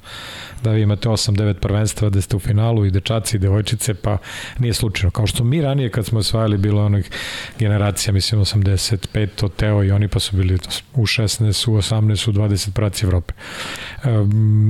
[0.62, 4.18] Da vi imate 8-9 prvenstva da ste u finalu i dečaci i devojčice pa
[4.58, 5.10] nije slučajno.
[5.10, 7.10] Kao što mi ranije kad smo osvajali bilo onih
[7.58, 10.58] generacija mislim 85 to Teo i oni pa su bili
[10.94, 13.34] u 16 u 18 u 20 praci Evrope.
[14.04, 14.08] E,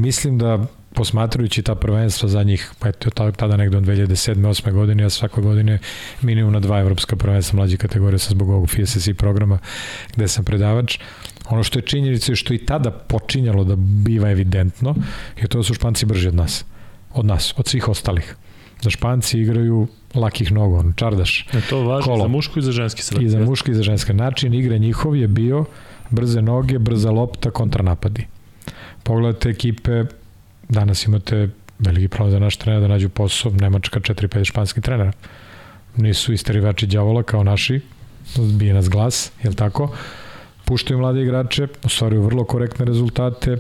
[0.03, 4.35] mislim da posmatrujući ta prvenstva zadnjih, eto, tada negde od 2007.
[4.35, 4.73] 8.
[4.73, 5.79] godine, a svake godine
[6.23, 9.59] minimum na dva evropska prvenstva mlađe kategorije sa zbog ovog FSSC programa
[10.17, 10.99] gde sam predavač.
[11.49, 14.95] Ono što je činjenica je što i tada počinjalo da biva evidentno
[15.41, 16.65] je to da su Španci brži od nas.
[17.15, 18.37] Od nas, od svih ostalih.
[18.83, 21.47] Da Španci igraju lakih nogu, on, čardaš.
[21.53, 22.25] E to važi kolo.
[22.25, 23.23] za mušku i za ženski sad.
[23.23, 24.13] I za muški i za ženski.
[24.13, 25.65] Način igre njihov je bio
[26.11, 28.27] brze noge, brza lopta, kontranapadi.
[29.03, 30.05] Pogledajte ekipe,
[30.69, 31.49] danas imate
[31.79, 35.13] veliki problem za naš trener da nađu posao, Nemačka 4-5 španskih trenera.
[35.97, 37.81] Nisu isterivači đavola kao naši,
[38.59, 39.95] bije nas glas, je li tako?
[40.65, 43.59] Puštaju mlade igrače, ostvaruju vrlo korektne rezultate,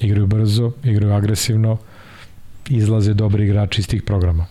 [0.00, 1.78] igraju brzo, igraju agresivno,
[2.68, 4.46] izlaze dobri igrači iz tih programa.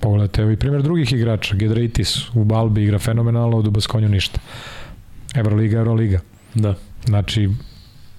[0.00, 4.40] Pogledajte, evo i primjer drugih igrača, Gedraitis u Balbi igra fenomenalno, u Dubaskonju ništa.
[5.34, 6.20] Euroliga, Euroliga.
[6.54, 6.74] Da.
[7.04, 7.48] Znači,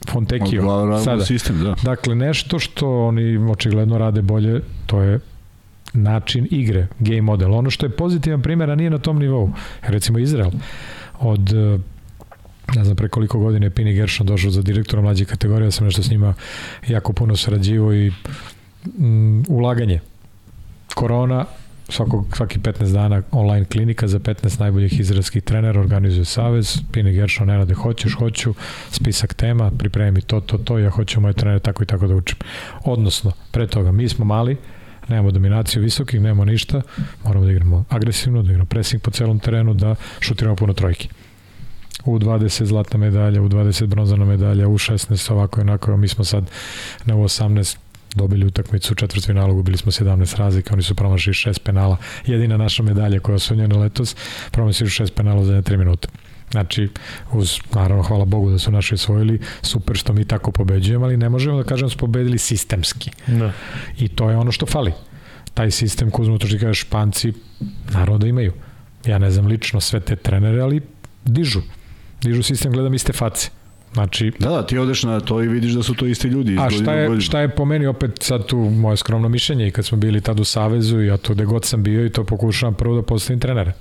[0.10, 0.64] Fontekio.
[1.04, 1.26] Sada.
[1.26, 1.76] Sistem, da.
[1.84, 5.20] Dakle, nešto što oni očigledno rade bolje, to je
[5.94, 7.54] način igre, game model.
[7.54, 9.52] Ono što je pozitivan primjer, a nije na tom nivou.
[9.82, 10.52] Recimo Izrael,
[11.20, 11.54] od
[12.76, 15.86] ne znam pre koliko godine je Pini Gershon došao za direktora mlađe kategorije, ja sam
[15.86, 16.34] nešto s njima
[16.88, 18.12] jako puno sarađivo i
[18.98, 20.00] mm, ulaganje.
[20.96, 21.46] Korona,
[21.92, 27.48] svakog, svaki 15 dana online klinika za 15 najboljih izraelskih trenera organizuje Savez, Pini Gershon,
[27.48, 28.54] Nenade, hoćeš, hoću,
[28.92, 32.38] spisak tema, pripremi to, to, to, ja hoću moje trenere tako i tako da učim.
[32.84, 34.58] Odnosno, pre toga, mi smo mali,
[35.08, 36.82] nemamo dominaciju visokih, nemamo ništa,
[37.24, 41.10] moramo da igramo agresivno, da igramo pressing po celom terenu, da šutiramo puno trojki.
[42.06, 46.24] U 20 zlatna medalja, u 20 bronzana medalja, u 16 ovako i onako, mi smo
[46.24, 46.50] sad
[47.06, 47.78] na u 18
[48.16, 51.98] dobili utakmicu u četvrtfinalu, gubili smo 17 razlika, oni su promašili šest penala.
[52.26, 54.16] Jedina naša medalja koja je osvojena letos,
[54.52, 56.08] promašili šest penala za 3 minuta.
[56.52, 56.90] Znači,
[57.32, 61.30] uz, naravno, hvala Bogu da su naši osvojili, super što mi tako pobeđujemo, ali ne
[61.30, 63.12] možemo da kažemo da smo pobedili sistemski.
[63.28, 63.52] Da.
[63.98, 64.94] I to je ono što fali.
[65.54, 67.34] Taj sistem, ko uzmemo to što kažeš, Španci,
[67.94, 68.54] naravno da imaju.
[69.06, 70.82] Ja ne znam lično sve te trenere, ali
[71.26, 71.62] dižu.
[72.22, 73.50] Dižu sistem, gledam iste face
[73.94, 76.58] Znači, da, da, ti odeš na to i vidiš da su to isti ljudi.
[76.60, 79.86] A šta je, šta je po meni opet sad tu moje skromno mišljenje i kad
[79.86, 82.74] smo bili tad u Savezu i ja to gde god sam bio i to pokušavam
[82.74, 83.74] prvo da postavim trenera.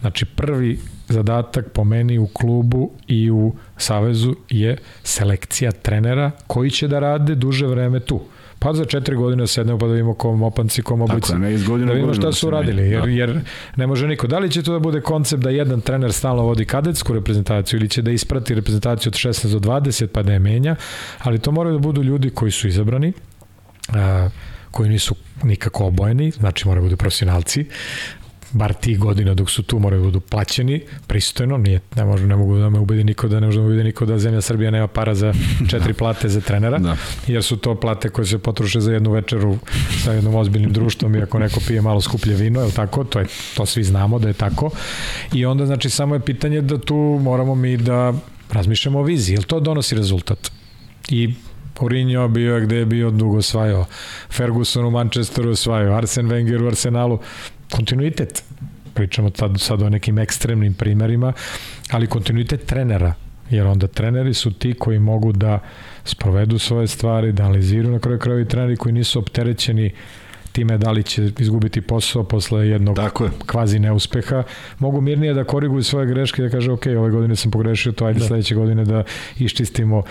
[0.00, 0.78] Znači prvi
[1.08, 7.34] zadatak po meni u klubu i u Savezu je selekcija trenera koji će da rade
[7.34, 8.20] duže vreme tu.
[8.64, 11.28] Pa za četiri godine sednemo pa da vidimo kom opanci, kom oblici.
[11.28, 13.08] Tako, ne iz godine da vidimo šta su uradili, jer, da.
[13.08, 13.40] jer
[13.76, 14.26] ne može niko.
[14.26, 17.88] Da li će to da bude koncept da jedan trener stalno vodi kadetsku reprezentaciju ili
[17.88, 20.76] će da isprati reprezentaciju od 16 do 20 pa da je menja,
[21.18, 23.12] ali to moraju da budu ljudi koji su izabrani,
[23.88, 24.28] a,
[24.70, 27.66] koji nisu nikako obojeni, znači moraju da budu profesionalci,
[28.54, 32.36] bar ti godina dok su tu moraju da budu plaćeni pristojno, nije, ne, može, ne
[32.36, 34.70] mogu da me ubedi niko da ne može da me ubedi niko da zemlja Srbija
[34.70, 35.34] nema para za
[35.70, 36.96] četiri plate za trenera, da.
[37.26, 39.58] jer su to plate koje se potroše za jednu večeru
[40.04, 43.04] sa jednom ozbiljnim društvom i ako neko pije malo skuplje vino, je tako?
[43.04, 43.26] To, je,
[43.56, 44.70] to svi znamo da je tako.
[45.32, 48.12] I onda, znači, samo je pitanje da tu moramo mi da
[48.52, 50.50] razmišljamo o viziji, jel to donosi rezultat?
[51.08, 51.34] I
[51.80, 53.84] Mourinho bio je gde je bio dugo osvajao.
[54.30, 55.96] Ferguson u Manchesteru osvajao.
[55.96, 57.18] Arsen Wenger u Arsenalu
[57.70, 58.44] kontinuitet.
[58.94, 61.32] Pričamo sad, sad o nekim ekstremnim primerima,
[61.90, 63.14] ali kontinuitet trenera,
[63.50, 65.58] jer onda treneri su ti koji mogu da
[66.04, 69.92] sprovedu svoje stvari, da analiziraju na kraju kraju i treneri koji nisu opterećeni
[70.54, 73.30] time da li će izgubiti posao posle jednog Tako je.
[73.46, 74.42] kvazi neuspeha,
[74.78, 78.06] mogu mirnije da koriguju svoje greške i da kaže ok, ove godine sam pogrešio to,
[78.06, 78.26] ajde da.
[78.26, 79.04] sledeće godine da
[79.38, 80.04] iščistimo uh,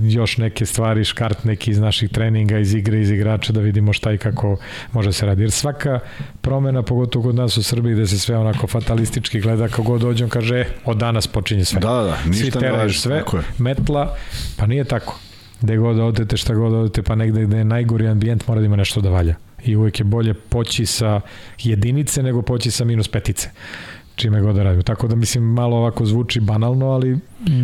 [0.00, 4.12] još neke stvari, škart neki iz naših treninga, iz igre, iz igrača, da vidimo šta
[4.12, 4.56] i kako
[4.92, 5.42] može se radi.
[5.42, 6.00] Jer svaka
[6.40, 10.28] promena, pogotovo kod nas u Srbiji, gde se sve onako fatalistički gleda, kako god dođem,
[10.28, 11.80] kaže, e, od danas počinje sve.
[11.80, 13.22] Da, da, ništa Svi teraju sve,
[13.58, 14.16] metla,
[14.56, 15.18] pa nije tako
[15.60, 18.76] gde god odete, šta god odete, pa negde gde je najgori ambijent mora da ima
[18.76, 19.34] nešto da valja
[19.64, 21.20] i uvek je bolje poći sa
[21.62, 23.50] jedinice nego poći sa minus petice
[24.16, 24.82] čime god da radimo.
[24.82, 27.18] Tako da mislim malo ovako zvuči banalno, ali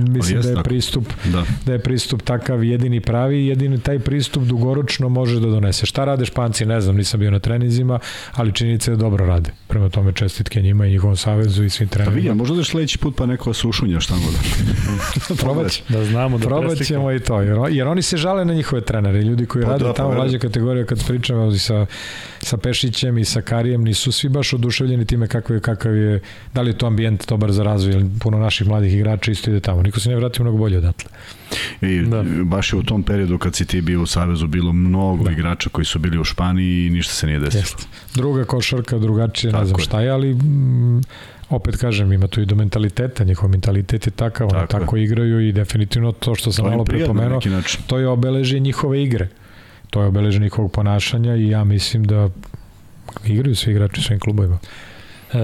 [0.09, 1.45] mislim da je pristup da.
[1.67, 5.87] da je pristup takav jedini pravi, jedini taj pristup dugoročno može da donese.
[5.87, 7.99] Šta rade Španci, ne znam, nisam bio na trenizima,
[8.33, 9.51] ali činjenica je da dobro rade.
[9.69, 12.15] Prema tome čestitke njima i njihovom savezu i svim trenerima.
[12.15, 15.35] Pa vidim, možda da sledeći put pa neko sušunja šta da.
[15.43, 18.83] Probać, da znamo da Probat ćemo i to, jer, jer oni se žale na njihove
[18.83, 21.87] trenere, ljudi koji pa rade da, tamo pa mlađe kategorije kad pričamo sa,
[22.39, 26.21] sa Pešićem i sa Karijem, nisu svi baš oduševljeni time kakav je, kakav je
[26.55, 29.83] da li je to ambijent dobar za razvoj, puno naših mladih igrača isto ide tamo.
[29.83, 31.11] Niko se ne vratio mnogo bolje odatle.
[31.81, 32.25] I da.
[32.45, 35.31] baš je u tom periodu kad si ti bio u Savezu bilo mnogo da.
[35.31, 37.61] igrača koji su bili u Španiji i ništa se nije desilo.
[37.61, 37.89] Jest.
[38.15, 41.03] Druga košarka, drugačije, ne znam šta je, ali mm,
[41.51, 45.53] opet kažem, ima tu i do mentaliteta, njihov mentalitet je takav, tako, tako igraju i
[45.53, 47.41] definitivno to što sam to malo prepomenuo,
[47.87, 49.29] to je obeležje njihove igre
[49.91, 52.29] to je obeležen njihovog ponašanja i ja mislim da
[53.25, 54.59] igraju svi igrači svojim klubovima.
[55.35, 55.39] E,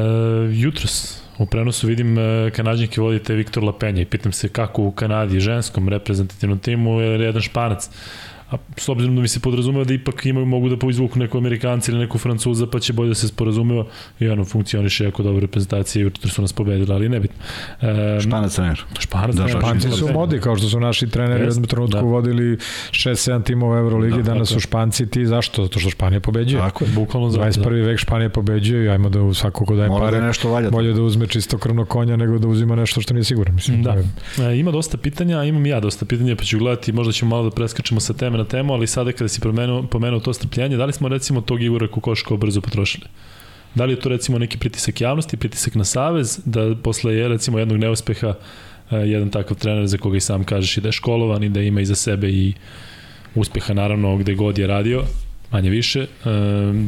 [0.53, 5.41] jutros u prenosu vidim e, kanadžanke vodite Viktor Lapenja i pitam se kako u Kanadi
[5.41, 7.91] ženskom reprezentativnom timu je jedan španac
[8.55, 11.91] a s obzirom da mi se podrazumeva da ipak imaju, mogu da poizvuku neko Amerikanci
[11.91, 13.85] ili neko Francuza, pa će bolje da se sporazumeva
[14.21, 17.37] i ono funkcioniše jako dobro reprezentacija i učito su nas pobedili, ali nebitno.
[17.81, 18.85] E, Španac trener.
[18.99, 22.03] Španac da, Španci su modi, kao što su naši treneri u jednom trenutku da.
[22.03, 22.57] vodili
[22.91, 25.63] 6-7 timova Euroligi, da, danas su Španci ti, zašto?
[25.63, 26.61] Zato što Španija pobeđuje.
[26.61, 27.45] Tako je, bukvalno zato.
[27.45, 27.81] 21.
[27.81, 27.87] Da.
[27.87, 30.71] vek Španija pobeđuje i ajmo da u svako ko daje Mora pare, da nešto valja.
[30.71, 33.55] bolje da uzme čisto krvno konja nego da uzima nešto što nije sigurno.
[33.55, 33.97] Mislim, da.
[34.39, 37.51] E, ima dosta pitanja, imam ja dosta pitanja, pa ću gledati, možda ćemo malo da
[37.51, 40.93] preskačemo sa teme na temu, ali sada kada si pomenuo, pomenuo to strpljenje, da li
[40.93, 43.07] smo recimo tog Igora Kokoškova brzo potrošili?
[43.75, 47.59] Da li je to recimo neki pritisak javnosti, pritisak na savez, da posle je recimo
[47.59, 48.35] jednog neuspeha
[48.91, 51.61] eh, jedan takav trener za koga i sam kažeš i da je školovan i da
[51.61, 52.53] ima iza sebe i
[53.35, 55.03] uspeha naravno gde god je radio,
[55.51, 56.01] manje više.
[56.01, 56.07] Eh,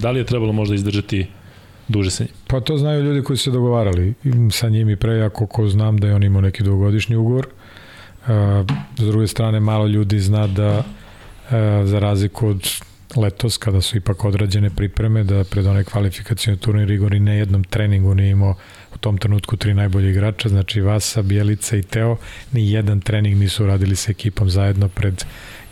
[0.00, 1.26] da li je trebalo možda izdržati
[1.88, 2.32] duže sa njim?
[2.46, 4.14] Pa to znaju ljudi koji su se dogovarali
[4.50, 7.46] sa njim i pre, ako ko znam da je on imao neki dugogodišnji ugovor.
[7.46, 8.32] Uh,
[8.98, 10.82] s druge strane, malo ljudi zna da E,
[11.84, 12.68] za razliku od
[13.16, 17.64] letos kada su ipak odrađene pripreme da pred onaj kvalifikacijni turnir Igor i ne jednom
[17.64, 18.54] treningu nije imao
[18.94, 22.16] u tom trenutku tri najbolje igrača, znači Vasa, Bjelica i Teo,
[22.52, 25.24] ni jedan trening nisu radili sa ekipom zajedno pred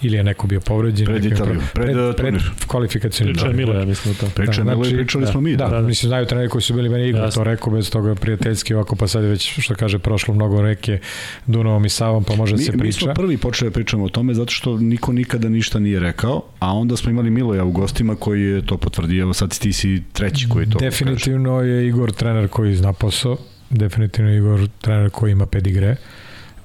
[0.04, 1.06] ili je neko bio povređen.
[1.06, 2.34] Pred Italiju, pred, pred, pred
[2.66, 3.32] kvalifikacijnu.
[3.32, 4.26] Priča je Milo, ja mislim to.
[4.34, 5.56] Priča je da, znači, pričali smo mi.
[5.56, 5.86] Da, da, da.
[5.86, 9.08] mislim, znaju treneri koji su bili meni Igor, to rekao bez toga prijateljski ovako, pa
[9.08, 10.98] sad je već, što kaže, prošlo mnogo reke
[11.46, 12.84] Dunavom i Savom, pa može da se priča.
[12.84, 16.42] Mi smo prvi počeli da pričamo o tome zato što niko nikada ništa nije rekao,
[16.58, 20.02] a onda smo imali Miloja u gostima koji je to potvrdio, evo sad ti si
[20.12, 21.68] treći koji to Definitivno kaže.
[21.68, 23.36] je Igor trener koji zna posao,
[23.70, 25.96] definitivno je Igor trener koji ima pedigre,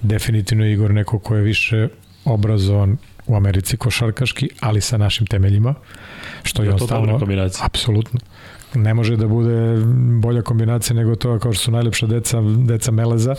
[0.01, 1.87] definitivno je Igor neko ko je više
[2.25, 2.97] obrazovan
[3.29, 5.75] u Americi košarkaški, ali sa našim temeljima,
[6.43, 7.19] što je, je on stalno...
[7.61, 8.19] Apsolutno
[8.73, 9.85] ne može da bude
[10.21, 13.35] bolja kombinacija nego to kao što su najlepša deca, deca Meleza,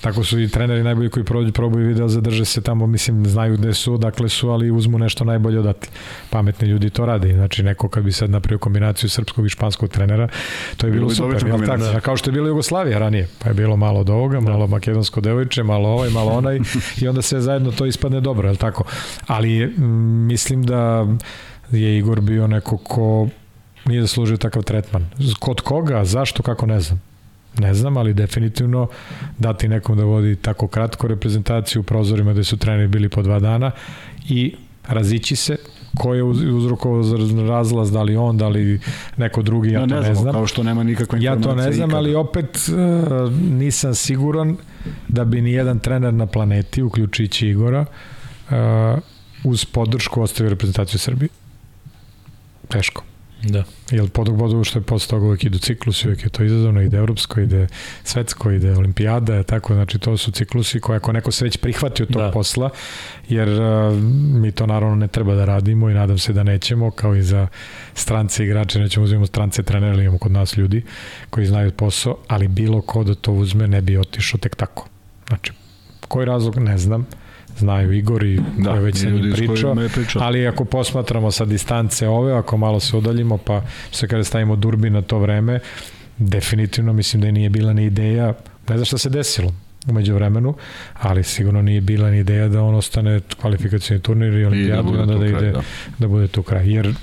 [0.00, 3.74] tako su i treneri najbolji koji prođu, probaju video, zadrže se tamo, mislim, znaju gde
[3.74, 5.90] su, dakle su, ali uzmu nešto najbolje odatle.
[6.30, 10.28] Pametni ljudi to rade, znači neko kad bi sad napravio kombinaciju srpskog i španskog trenera,
[10.76, 11.82] to je bilo, bilo super, jel tako?
[11.82, 12.00] Da.
[12.00, 14.70] Kao što je bilo Jugoslavija ranije, pa je bilo malo od ovoga, malo da.
[14.70, 16.60] makedonsko devojče, malo ovaj, malo onaj
[17.00, 18.84] i onda se zajedno to ispadne dobro, jel tako?
[19.26, 19.66] Ali
[20.28, 21.06] mislim da
[21.70, 23.28] je Igor bio neko ko
[23.88, 25.06] nije zaslužio takav tretman.
[25.38, 27.02] Kod koga, zašto, kako, ne znam.
[27.58, 28.88] Ne znam, ali definitivno
[29.38, 33.38] dati nekom da vodi tako kratko reprezentaciju u prozorima gde su treneri bili po dva
[33.38, 33.70] dana
[34.28, 34.54] i
[34.88, 35.56] razići se
[35.98, 37.02] ko je uzrokovao
[37.48, 38.80] razlaz, da li on, da li
[39.16, 40.32] neko drugi, ja, ja to ne, ne znam.
[40.32, 41.96] Kao što nema nikakve Ja to ne znam, ikada.
[41.96, 44.56] ali opet uh, nisam siguran
[45.08, 47.80] da bi ni jedan trener na planeti, uključujući Igora,
[48.50, 48.56] uh,
[49.44, 51.28] uz podršku ostavio reprezentaciju Srbije.
[52.68, 53.04] Teško.
[53.42, 53.64] Da.
[53.90, 56.96] Jer podog bodu što je posle toga uvek idu ciklusi, uvek je to izazovno, ide
[56.96, 57.66] evropsko, ide
[58.04, 62.12] svetsko, ide olimpijada, tako, znači to su ciklusi koje ako neko se već prihvati od
[62.12, 62.30] tog da.
[62.30, 62.70] posla,
[63.28, 63.96] jer uh,
[64.40, 67.46] mi to naravno ne treba da radimo i nadam se da nećemo, kao i za
[67.94, 70.84] strance igrače, nećemo uzimamo strance trenere, imamo kod nas ljudi
[71.30, 74.88] koji znaju posao, ali bilo ko da to uzme ne bi otišao tek tako.
[75.28, 75.52] Znači,
[76.08, 77.06] koji razlog, ne znam,
[77.58, 82.08] znaju Igor i da, je već sa njim pričao, pričao, ali ako posmatramo sa distance
[82.08, 85.60] ove, ako malo se udaljimo, pa se kada stavimo durbi na to vreme,
[86.18, 88.26] definitivno mislim da nije bila ni ideja,
[88.68, 89.52] ne znam šta se desilo,
[89.86, 90.54] umeđu vremenu,
[90.94, 95.02] ali sigurno nije bila ni ideja da on ostane kvalifikacijni turnir i olimpijadu i da,
[95.02, 95.62] onda da, ide, da.
[95.98, 96.72] da bude tu kraj.
[96.72, 96.94] Jer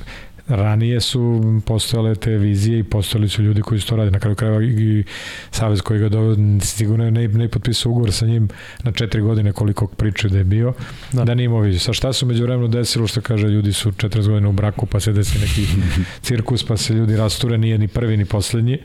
[0.47, 4.11] ranije su postojale te vizije i postojali su ljudi koji su to radili.
[4.11, 5.03] Na kraju krajeva i
[5.51, 8.49] Savez koji ga doveo, sigurno ne, ne potpisao ugovor sa njim
[8.83, 10.73] na četiri godine koliko pričaju da je bio,
[11.11, 11.79] da, da nije imao viziju.
[11.79, 14.99] Sa šta su među vremenu desilo, što kaže, ljudi su 40 godina u braku, pa
[14.99, 15.67] se desi neki
[16.27, 18.79] cirkus, pa se ljudi rasture, nije ni prvi ni poslednji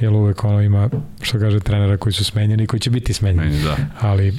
[0.00, 0.90] jer uvek ono ima,
[1.22, 3.62] što kaže, trenera koji su smenjeni i koji će biti smenjeni.
[3.62, 3.76] Da.
[4.00, 4.34] Ali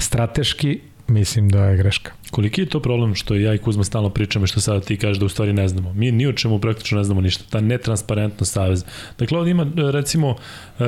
[0.00, 2.12] strateški mislim da je greška.
[2.30, 5.18] Koliki je to problem što ja i Kuzma stalno pričamo i što sada ti kažeš
[5.18, 5.92] da u stvari ne znamo?
[5.92, 7.44] Mi ni o čemu praktično ne znamo ništa.
[7.50, 8.86] Ta netransparentnost saveza.
[9.18, 10.36] Dakle, ovdje ima recimo
[10.78, 10.84] e,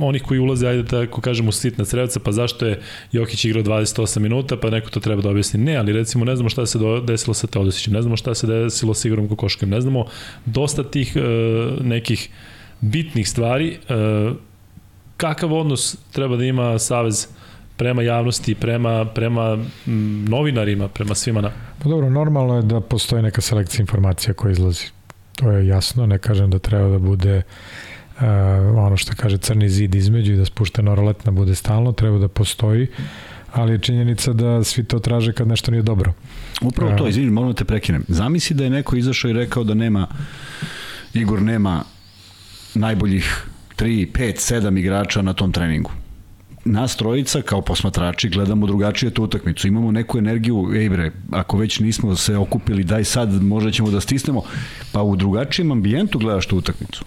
[0.00, 2.80] onih koji ulaze, ajde tako kažemo, sitna crevca, pa zašto je
[3.12, 5.60] Jokić igrao 28 minuta, pa neko to treba da objasni.
[5.60, 8.94] Ne, ali recimo ne znamo šta se desilo sa Teodosićem, ne znamo šta se desilo
[8.94, 10.06] sa Igorom Kokoškem, ne znamo
[10.46, 11.20] dosta tih e,
[11.80, 12.28] nekih
[12.80, 14.32] bitnih stvari, e,
[15.16, 17.28] kakav odnos treba da ima Savez
[17.76, 19.58] prema javnosti, prema, prema
[20.28, 21.50] novinarima, prema svima na...
[21.82, 24.84] Pa dobro, normalno je da postoji neka selekcija informacija koja izlazi.
[25.36, 27.42] To je jasno, ne kažem da treba da bude
[28.16, 28.22] uh,
[28.76, 32.86] ono što kaže crni zid između i da spuštena roletna bude stalno, treba da postoji,
[33.52, 36.12] ali je činjenica da svi to traže kad nešto nije dobro.
[36.62, 38.04] Upravo to, izvini, moram da te prekinem.
[38.08, 40.06] Zamisli da je neko izašao i rekao da nema,
[41.14, 41.84] Igor nema
[42.74, 43.46] najboljih
[43.76, 45.90] 3, 5, 7 igrača na tom treningu
[46.64, 49.68] nas trojica kao posmatrači gledamo drugačije tu utakmicu.
[49.68, 54.00] Imamo neku energiju, ej bre, ako već nismo se okupili, daj sad, možda ćemo da
[54.00, 54.42] stisnemo.
[54.92, 57.04] Pa u drugačijem ambijentu gledaš tu utakmicu.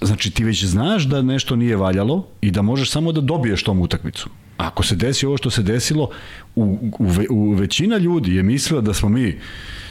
[0.00, 3.80] Znači ti već znaš da nešto nije valjalo i da možeš samo da dobiješ tom
[3.80, 4.28] utakmicu.
[4.56, 6.10] Ako se desi ovo što se desilo,
[6.54, 9.38] u, u, u većina ljudi je mislila da smo mi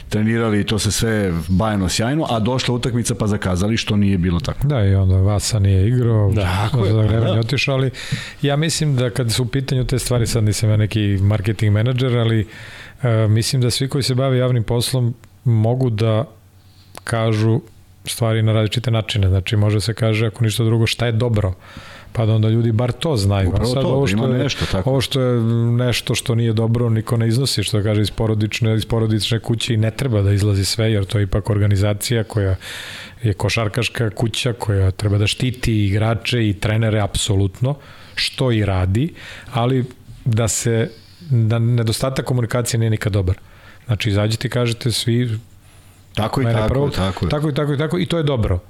[0.08, 4.66] trenirali to se sve bajno sjajno, a došla utakmica pa zakazali što nije bilo tako.
[4.66, 7.40] Da, i onda Vasa nije igrao, da, tako je, za vreme da.
[7.40, 7.90] otišao, ali
[8.42, 12.18] ja mislim da kad su u pitanju te stvari, sad nisam ja neki marketing menadžer,
[12.18, 15.14] ali uh, mislim da svi koji se bave javnim poslom
[15.44, 16.24] mogu da
[17.04, 17.60] kažu
[18.04, 19.28] stvari na različite načine.
[19.28, 21.54] Znači, može se kaže, ako ništa drugo, šta je dobro
[22.12, 23.48] pa da onda ljudi bar to znaju.
[23.48, 24.90] Upravo sad, to, ovo što ima je, nešto tako.
[24.90, 25.40] Ovo što je
[25.72, 29.76] nešto što nije dobro, niko ne iznosi, što kaže iz porodične, iz porodične kuće i
[29.76, 32.56] ne treba da izlazi sve, jer to je ipak organizacija koja
[33.22, 37.74] je košarkaška kuća koja treba da štiti igrače i trenere apsolutno,
[38.14, 39.14] što i radi,
[39.52, 39.84] ali
[40.24, 40.90] da se
[41.30, 43.36] da nedostatak komunikacije nije nikad dobar.
[43.86, 45.38] Znači, izađite i kažete svi
[46.16, 48.60] Tako i tako, prvo, tako, tako i tako i tako i to je dobro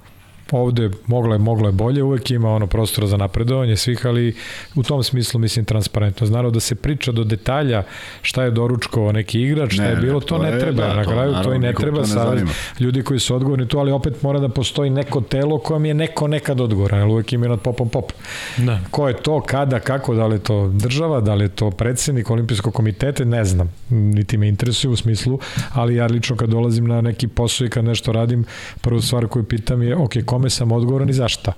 [0.53, 4.35] ovde moglo je, moglo je bolje, uvek ima ono prostora za napredovanje svih, ali
[4.75, 6.27] u tom smislu mislim transparentno.
[6.27, 7.83] Naravno da se priča do detalja
[8.23, 10.87] šta je doručkovao neki igrač, šta ne, je bilo, to, to ne je, treba.
[10.87, 12.39] Da, Na kraju to, to i ne treba sad
[12.81, 16.29] ljudi koji su odgovorni tu, ali opet mora da postoji neko telo kojem je neko
[16.29, 18.13] nekad odgovoran, ali uvek ima nad popom pop.
[18.57, 18.81] Da.
[18.91, 22.31] Ko je to, kada, kako, da li je to država, da li je to predsednik
[22.31, 25.39] olimpijskog komiteta, ne znam, niti me interesuje u smislu,
[25.73, 28.45] ali ja lično kad dolazim na neki posao i kad nešto radim,
[28.81, 31.53] prvu stvar koju pitam je, ok, kome sam odgovoran i zašta.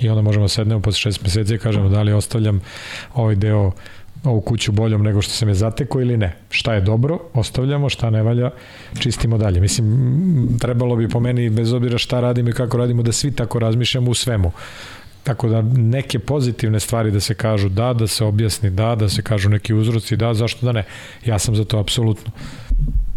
[0.00, 2.60] I onda možemo da sednemo posle šest meseci i kažemo da li ostavljam
[3.14, 3.72] ovaj deo
[4.24, 6.32] ovu kuću boljom nego što sam je zateko ili ne.
[6.50, 8.50] Šta je dobro, ostavljamo, šta ne valja,
[8.98, 9.60] čistimo dalje.
[9.60, 13.58] Mislim, trebalo bi po meni, bez obzira šta radimo i kako radimo, da svi tako
[13.58, 14.52] razmišljamo u svemu.
[15.22, 19.22] Tako da neke pozitivne stvari da se kažu da, da se objasni da, da se
[19.22, 20.84] kažu neki uzroci da, zašto da ne.
[21.26, 22.32] Ja sam za to apsolutno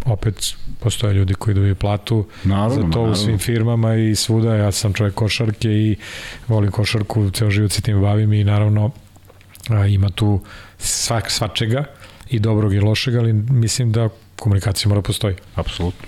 [0.06, 3.12] opet postoje ljudi koji dobiju platu naravno, za to naravno.
[3.12, 4.56] u svim firmama i svuda.
[4.56, 5.96] Ja sam čovjek košarke i
[6.48, 8.92] volim košarku, ceo život se tim bavim i naravno
[9.70, 10.40] a, ima tu
[10.78, 11.84] svak, svačega
[12.30, 15.36] i dobrog i lošeg, ali mislim da komunikacija mora postoji.
[15.56, 16.08] Apsolutno.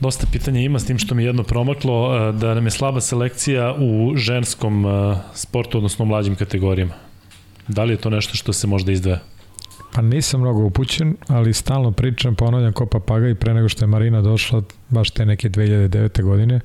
[0.00, 4.16] Dosta pitanja ima s tim što mi jedno promaklo, da nam je slaba selekcija u
[4.16, 4.84] ženskom
[5.34, 6.94] sportu, odnosno u mlađim kategorijama.
[7.68, 9.20] Da li je to nešto što se možda izdvaja?
[9.92, 14.22] Pa nisam mnogo upućen, ali stalno pričam, ponavljam ko papagaj pre nego što je Marina
[14.22, 16.22] došla, baš te neke 2009.
[16.22, 16.60] godine.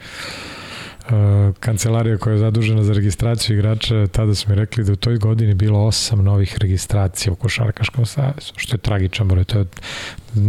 [1.05, 1.11] Uh,
[1.59, 5.53] kancelarija koja je zadužena za registraciju igrača, tada su mi rekli da u toj godini
[5.53, 9.43] bilo osam novih registracija u Košarkaškom savezu, što je tragičan broj.
[9.43, 9.65] To je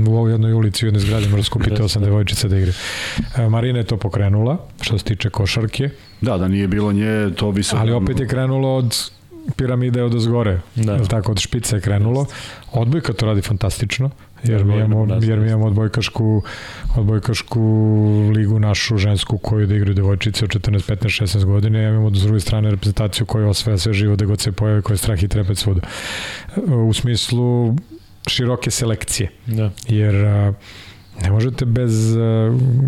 [0.08, 2.72] u ovoj jednoj ulici u jednoj zgradi mora skupiti osam devojčica da igre.
[3.50, 5.90] Marina je to pokrenula, što se tiče košarke.
[6.20, 7.76] Da, da nije bilo nje, to bi se...
[7.78, 9.10] Ali opet je krenulo od
[9.56, 11.04] piramide od ozgore, da.
[11.04, 12.26] tako od špice je krenulo.
[12.72, 14.10] Odbojka to radi fantastično,
[14.44, 16.42] jer mi imamo, jer mi imamo odbojkašku,
[16.96, 17.60] odbojkašku
[18.34, 22.20] ligu našu žensku koju da igraju devojčice od 14, 15, 16 godine, ja imamo do
[22.20, 25.28] druge strane reprezentaciju koja osvaja sve živo da god se pojave, koja je strah i
[25.28, 25.80] trepet svuda.
[26.88, 27.76] U smislu
[28.26, 29.30] široke selekcije.
[29.46, 29.70] Da.
[29.88, 30.14] Jer
[31.22, 32.16] ne možete bez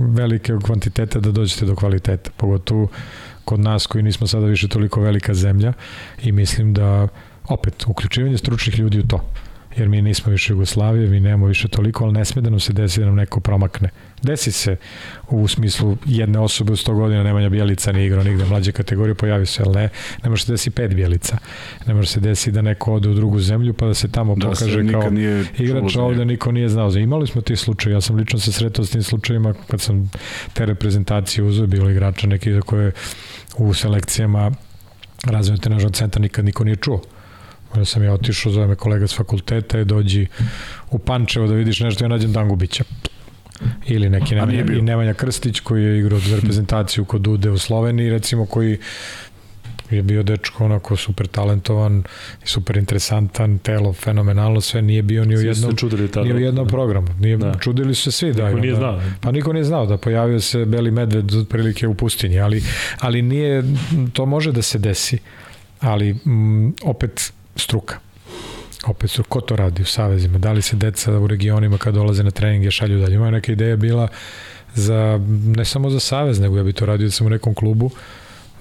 [0.09, 2.89] velike kvantitete da dođete do kvaliteta, pogotovo
[3.49, 5.73] kod nas koji nismo sada više toliko velika zemlja
[6.23, 7.09] i mislim da
[7.49, 9.25] opet uključivanje stručnih ljudi u to
[9.77, 12.73] jer mi nismo više Jugoslavije, mi nemamo više toliko, ali ne sme da nam se
[12.73, 13.91] desi da nam neko promakne.
[14.23, 14.77] Desi se
[15.29, 19.47] u smislu jedne osobe u 100 godina Nemanja Bjelica ni igrao nigde mlađe kategorije, pojavi
[19.47, 19.89] se, ali ne,
[20.25, 21.39] ne može se desi pet Bjelica.
[21.87, 24.47] Ne može se desi da neko ode u drugu zemlju pa da se tamo da
[24.47, 25.11] pokaže se kao
[25.59, 26.91] igrač, a ovde niko nije znao.
[26.91, 30.11] Imali smo ti slučaje, ja sam lično se sretao s tim slučajima kad sam
[30.53, 32.93] te reprezentacije uzeo, bilo igrača neki za koje
[33.59, 34.53] u selekcijama
[35.25, 37.03] razvojnog trenažnog centra nikad niko nije čuo.
[37.77, 40.27] Ja sam ja otišao, zove me kolega s fakulteta i dođi
[40.91, 42.85] u Pančevo da vidiš nešto, ja nađem Dangubića.
[43.87, 48.11] Ili neki Nemanja, i Nemanja Krstić koji je igrao za reprezentaciju kod Ude u Sloveniji,
[48.11, 48.79] recimo koji
[49.91, 52.03] je bio dečko onako super talentovan
[52.45, 55.77] i super interesantan, telo fenomenalno, sve nije bio ni u jednom,
[56.25, 56.71] ni u jednom da.
[56.71, 57.09] programu.
[57.21, 57.55] Nije, da.
[57.61, 58.33] Čudili su se svi.
[58.33, 59.01] Da, niko nije znao.
[59.21, 62.63] Pa niko nije znao da pojavio se beli medved otprilike u pustinji, ali,
[62.99, 63.65] ali nije,
[64.13, 65.19] to može da se desi,
[65.81, 67.99] ali m, opet struka
[68.87, 72.23] opet su, ko to radi u savezima, da li se deca u regionima kad dolaze
[72.23, 73.19] na treninge šalju dalje.
[73.19, 74.09] Moja neka ideja bila
[74.75, 75.21] za,
[75.57, 77.91] ne samo za savez, nego ja bi to radio sam u nekom klubu,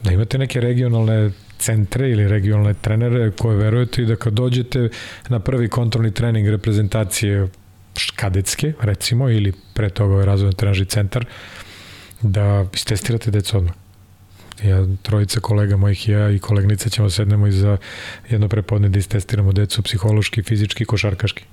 [0.07, 4.89] da imate neke regionalne centre ili regionalne trenere koje verujete i da kad dođete
[5.29, 7.47] na prvi kontrolni trening reprezentacije
[8.15, 11.25] kadetske, recimo, ili pre toga ovaj razvojni trenažni centar,
[12.21, 13.73] da istestirate decu odmah.
[14.63, 17.77] Ja, trojica kolega mojih i ja i kolegnica ćemo sednemo i za
[18.29, 21.43] jedno prepodne da istestiramo decu psihološki, fizički, košarkaški.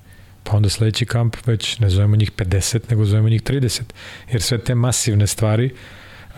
[0.44, 3.82] Pa onda sledeći kamp već ne zovemo njih 50, nego zovemo njih 30.
[4.32, 5.70] Jer sve te masivne stvari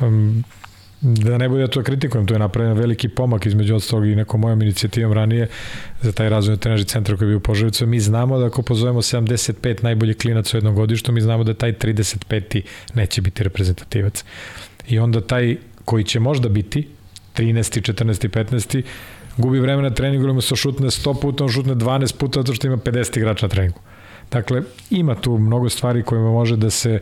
[0.00, 0.44] um,
[1.00, 4.40] da ne bude ja to kritikujem, to je napravljen veliki pomak između ostalog i nekom
[4.40, 5.48] mojom inicijativom ranije
[6.02, 7.86] za taj razvoj trenažni centar koji je bio u Požarevicu.
[7.86, 11.72] Mi znamo da ako pozovemo 75 najboljih klinaca u jednom godištu, mi znamo da taj
[11.72, 12.60] 35.
[12.94, 14.24] neće biti reprezentativac.
[14.88, 16.88] I onda taj koji će možda biti
[17.36, 17.92] 13.
[17.92, 18.28] 14.
[18.28, 18.82] 15.
[19.36, 22.66] gubi vreme na treningu, mu se šutne 100 puta, on šutne 12 puta zato što
[22.66, 23.80] ima 50 igrača na treningu.
[24.30, 27.00] Dakle, ima tu mnogo stvari kojima može da se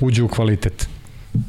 [0.00, 0.88] uđe u kvalitet.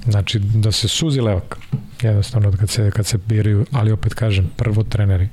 [0.05, 1.57] Znači, da se suzi levak.
[2.01, 5.29] Jednostavno, kad se, kad se biraju, ali opet kažem, prvo treneri,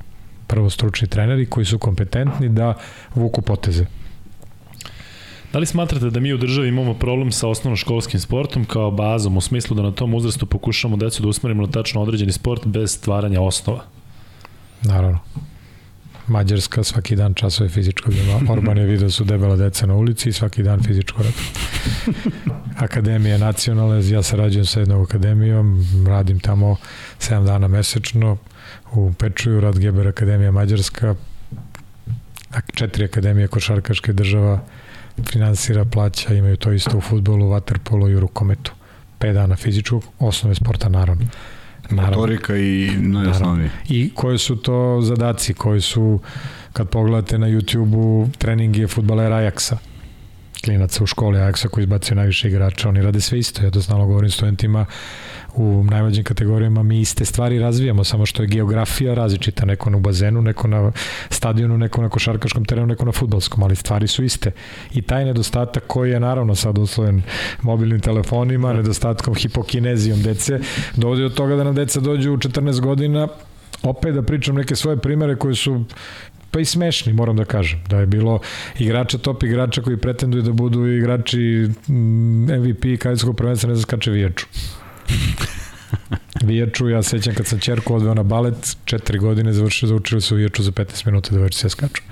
[0.46, 2.74] prvo stručni treneri koji su kompetentni da
[3.14, 3.86] vuku poteze.
[5.52, 9.40] Da li smatrate da mi u državi imamo problem sa osnovnoškolskim sportom kao bazom, u
[9.40, 13.40] smislu da na tom uzrastu pokušamo decu da usmerimo na tačno određeni sport bez stvaranja
[13.40, 13.84] osnova?
[14.82, 15.18] Naravno.
[16.26, 18.52] Mađarska svaki dan časove fizičkog ima.
[18.52, 21.32] Orban je vidio da su debela deca na ulici i svaki dan fizičko rad.
[22.76, 26.76] Akademije nacionalne, ja sarađujem sa jednom akademijom, radim tamo
[27.20, 28.36] 7 dana mesečno
[28.92, 31.14] u Pečuju, Rad Geber Akademija Mađarska,
[32.74, 34.60] četiri akademije košarkaške država
[35.30, 38.72] finansira, plaća, imaju to isto u futbolu, vaterpolu i u rukometu.
[39.20, 41.26] 5 dana fizičkog, osnove sporta naravno.
[41.90, 42.16] Naravno.
[42.16, 43.70] Motorika i najosnovnije.
[43.88, 46.20] I koji su to zadaci, koji su,
[46.72, 49.76] kad pogledate na YouTube-u, trening je futbalera Ajaxa
[50.64, 53.64] klinaca u školi Ajaxa koji izbacio najviše igrača, oni rade sve isto.
[53.64, 54.86] Ja to znalo govorim studentima
[55.54, 60.42] u najmlađim kategorijama mi iste stvari razvijamo, samo što je geografija različita, neko na bazenu,
[60.42, 60.92] neko na
[61.30, 64.50] stadionu, neko na košarkaškom terenu, neko na futbalskom, ali stvari su iste.
[64.94, 67.22] I taj nedostatak koji je naravno sad usloven
[67.62, 70.60] mobilnim telefonima, nedostatkom hipokinezijom dece,
[70.96, 73.28] dovodi do toga da nam deca dođu u 14 godina
[73.82, 75.84] opet da pričam neke svoje primere koji su
[76.54, 77.80] pa i smešni, moram da kažem.
[77.88, 78.40] Da je bilo
[78.78, 84.46] igrača, top igrača koji pretenduju da budu igrači MVP mm, kadetskog prvenstva ne skače vijaču.
[86.44, 90.62] Vijaču, ja sećam kad sam čerku odveo na balet, četiri godine završio, zaučili su Vijaču
[90.62, 92.02] za 15 minuta da već sve skaču.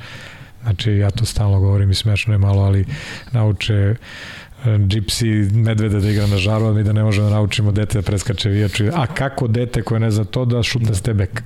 [0.63, 2.85] Znači, ja to stalno govorim i smešno je malo, ali
[3.33, 3.95] nauče e,
[4.87, 8.03] džipsi medveda da igra na žaru, a mi da ne možemo da naučimo dete da
[8.03, 8.85] preskače vijaču.
[8.95, 11.43] A kako dete koje ne zna to da šutne stebek?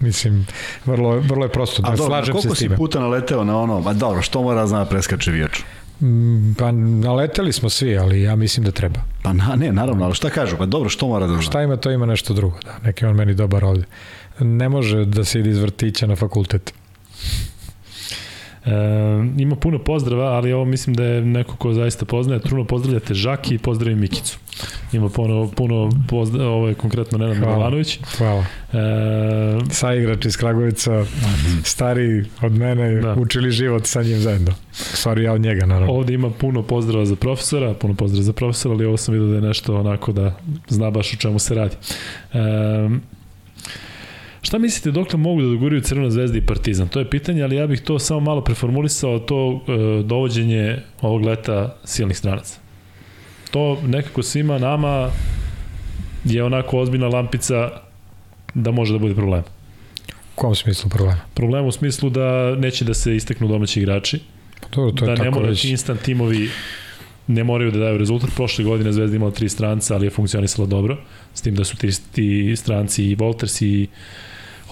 [0.00, 0.46] Mislim,
[0.86, 1.82] vrlo, vrlo je prosto.
[1.82, 2.76] Da, A dobro, slažem se s time.
[2.76, 5.62] puta naleteo na ono, ma dobro, što mora da zna preskače vijaču?
[6.02, 9.00] Mm, pa naleteli smo svi, ali ja mislim da treba.
[9.22, 10.56] Pa na, ne, naravno, ali šta kažu?
[10.56, 11.42] Pa dobro, što mora da zna?
[11.42, 12.58] Šta ima, to ima nešto drugo.
[12.64, 12.78] Da.
[12.84, 13.84] Neki on meni dobar ovde.
[14.40, 16.74] Ne može da se ide iz vrtića na fakultet.
[18.66, 18.70] E,
[19.38, 22.40] ima puno pozdrava, ali ovo mislim da je neko ko zaista poznaje.
[22.40, 24.38] Truno pozdravljate Žaki i pozdravim Mikicu.
[24.92, 27.98] Ima puno, puno pozdrava, ovo je konkretno Nenad Milovanović.
[28.18, 28.44] Hvala.
[28.72, 28.76] E,
[29.70, 31.04] Sa igrač iz Kragovica,
[31.64, 33.14] stari od mene, da.
[33.14, 34.52] učili život sa njim zajedno.
[34.72, 35.92] Stvari ja od njega, naravno.
[35.92, 39.34] Ovde ima puno pozdrava za profesora, puno pozdrava za profesora, ali ovo sam vidio da
[39.34, 40.36] je nešto onako da
[40.68, 41.76] zna baš o čemu se radi.
[42.32, 42.38] E,
[44.42, 46.88] Šta mislite dokle mogu da doguraju Crvena zvezda i Partizan?
[46.88, 51.76] To je pitanje, ali ja bih to samo malo preformulisao, to e, dovođenje ovog leta
[51.84, 52.60] silnih stranaca.
[53.50, 55.10] To nekako svima nama
[56.24, 57.70] je onako ozbiljna lampica
[58.54, 59.42] da može da bude problem.
[60.32, 61.16] U kom smislu problem?
[61.34, 64.20] Problem u smislu da neće da se isteknu domaći igrači.
[64.70, 65.64] To, to je da ne moraju već...
[65.64, 66.50] instant timovi
[67.26, 68.30] ne moraju da daju rezultat.
[68.34, 70.98] Prošle godine Zvezda imala tri stranca, ali je funkcionisala dobro.
[71.34, 73.88] S tim da su ti, ti stranci i Wolters i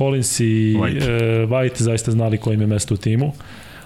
[0.01, 1.05] Collins i White.
[1.43, 3.33] E, White zaista znali ko im je mesto u timu.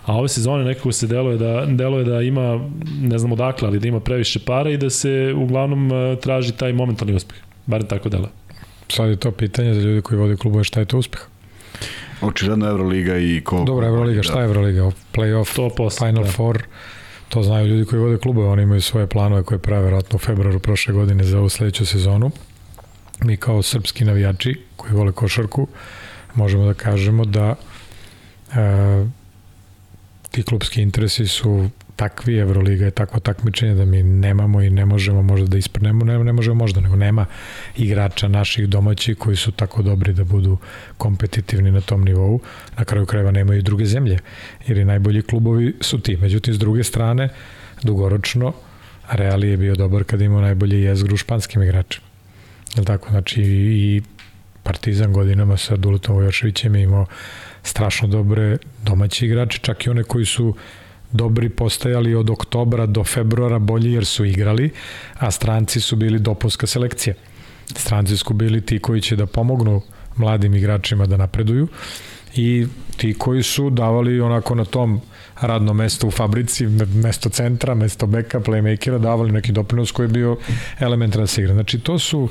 [0.06, 2.60] A ove sezone nekako se deluje da, deluje da ima,
[3.00, 6.72] ne znam odakle, ali da ima previše para i da se uglavnom e, traži taj
[6.72, 7.38] momentalni uspeh.
[7.66, 8.30] Bar tako deluje.
[8.88, 11.20] Sad je to pitanje za ljudi koji vode klubove šta je to uspeh.
[12.22, 13.64] Očigledno Euroliga i ko...
[13.66, 14.90] Dobro, Euroliga, šta je Euroliga?
[15.14, 16.30] Playoff, to post, Final da.
[16.30, 16.62] Four,
[17.28, 20.58] to znaju ljudi koji vode klubove, oni imaju svoje planove koje prave verovatno u februaru
[20.58, 22.30] prošle godine za ovu sledeću sezonu.
[23.22, 25.68] Mi kao srpski navijači koji vole košarku,
[26.35, 27.55] možemo da kažemo da
[28.55, 29.06] e,
[30.31, 35.23] ti klubski interesi su takvi, Euroliga je takvo takmičenje da mi nemamo i ne možemo
[35.23, 37.27] možda da isprnemo, ne, ne možemo možda, nego nema
[37.77, 40.59] igrača naših domaćih koji su tako dobri da budu
[40.98, 42.40] kompetitivni na tom nivou.
[42.78, 44.19] Na kraju krajeva nemaju i druge zemlje,
[44.66, 46.16] jer i najbolji klubovi su ti.
[46.16, 47.28] Međutim, s druge strane,
[47.82, 48.52] dugoročno,
[49.11, 52.06] Real je bio dobar kada imao najbolje jezgru španskim igračima.
[52.77, 53.11] Je tako?
[53.11, 54.02] Znači, i
[54.64, 57.06] Partizan godinama sa Duletom Vojoševićem je imao
[57.62, 60.54] strašno dobre domaće igrače, čak i one koji su
[61.12, 64.70] dobri postajali od oktobra do februara bolji jer su igrali,
[65.14, 67.14] a stranci su bili dopunska selekcija.
[67.76, 69.82] Stranci su bili ti koji će da pomognu
[70.16, 71.68] mladim igračima da napreduju
[72.34, 72.66] i
[72.96, 75.00] ti koji su davali onako na tom
[75.40, 80.36] radno mesto u fabrici, mesto centra, mesto beka, playmakera, davali neki doprinos koji je bio
[80.81, 81.55] elementarna se igra.
[81.55, 82.28] Znači, to su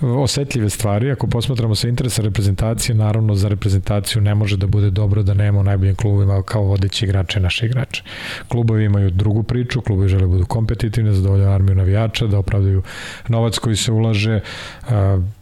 [0.00, 1.10] osetljive stvari.
[1.10, 5.60] Ako posmatramo sa interesa reprezentacije, naravno za reprezentaciju ne može da bude dobro da nema
[5.60, 8.02] u najboljim klubovima kao vodeći igrače naše igrače.
[8.48, 12.82] Klubovi imaju drugu priču, klubovi žele da budu kompetitivni, zadovoljaju armiju navijača, da opravdaju
[13.28, 14.40] novac koji se ulaže,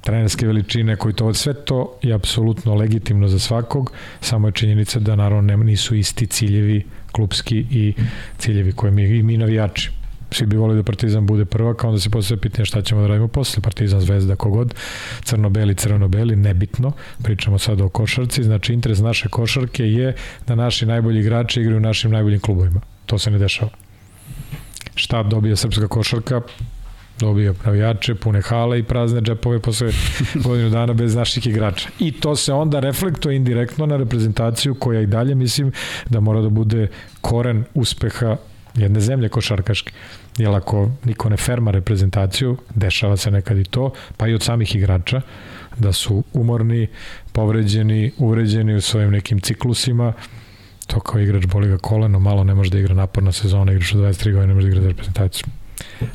[0.07, 5.17] trenerske veličine koji to, sve to je apsolutno legitimno za svakog, samo je činjenica da
[5.17, 7.95] naravno nisu isti ciljevi klubski i
[8.39, 9.91] ciljevi koje mi, i mi navijači
[10.31, 13.29] svi bi volili da Partizan bude prvak, onda se postavlja pitanje šta ćemo da radimo
[13.29, 13.63] posle.
[13.63, 14.75] Partizan, Zvezda, kogod,
[15.25, 16.93] crno-beli, crno-beli, nebitno.
[17.23, 20.15] Pričamo sad o košarci, znači interes naše košarke je
[20.47, 22.81] da naši najbolji igrači igraju u našim najboljim klubovima.
[23.07, 23.71] To se ne dešava.
[24.95, 26.41] Šta dobija srpska košarka?
[27.21, 29.91] Dobija navijače, pune hale i prazne džepove posle
[30.45, 31.89] godinu dana bez naših igrača.
[31.99, 35.73] I to se onda reflektuje indirektno na reprezentaciju koja i dalje mislim
[36.11, 36.89] da mora da bude
[37.21, 38.37] koren uspeha
[38.75, 39.93] jedne zemlje košarkaške.
[40.39, 44.77] Jer ako niko ne ferma reprezentaciju, dešava se nekad i to, pa i od samih
[44.77, 45.21] igrača,
[45.79, 46.89] da su umorni,
[47.33, 50.13] povređeni, uvređeni u svojim nekim ciklusima,
[50.87, 54.01] to kao igrač boli ga koleno, malo ne može da igra naporna sezona, igrač od
[54.01, 55.47] 23 godine ne može da igra za reprezentaciju.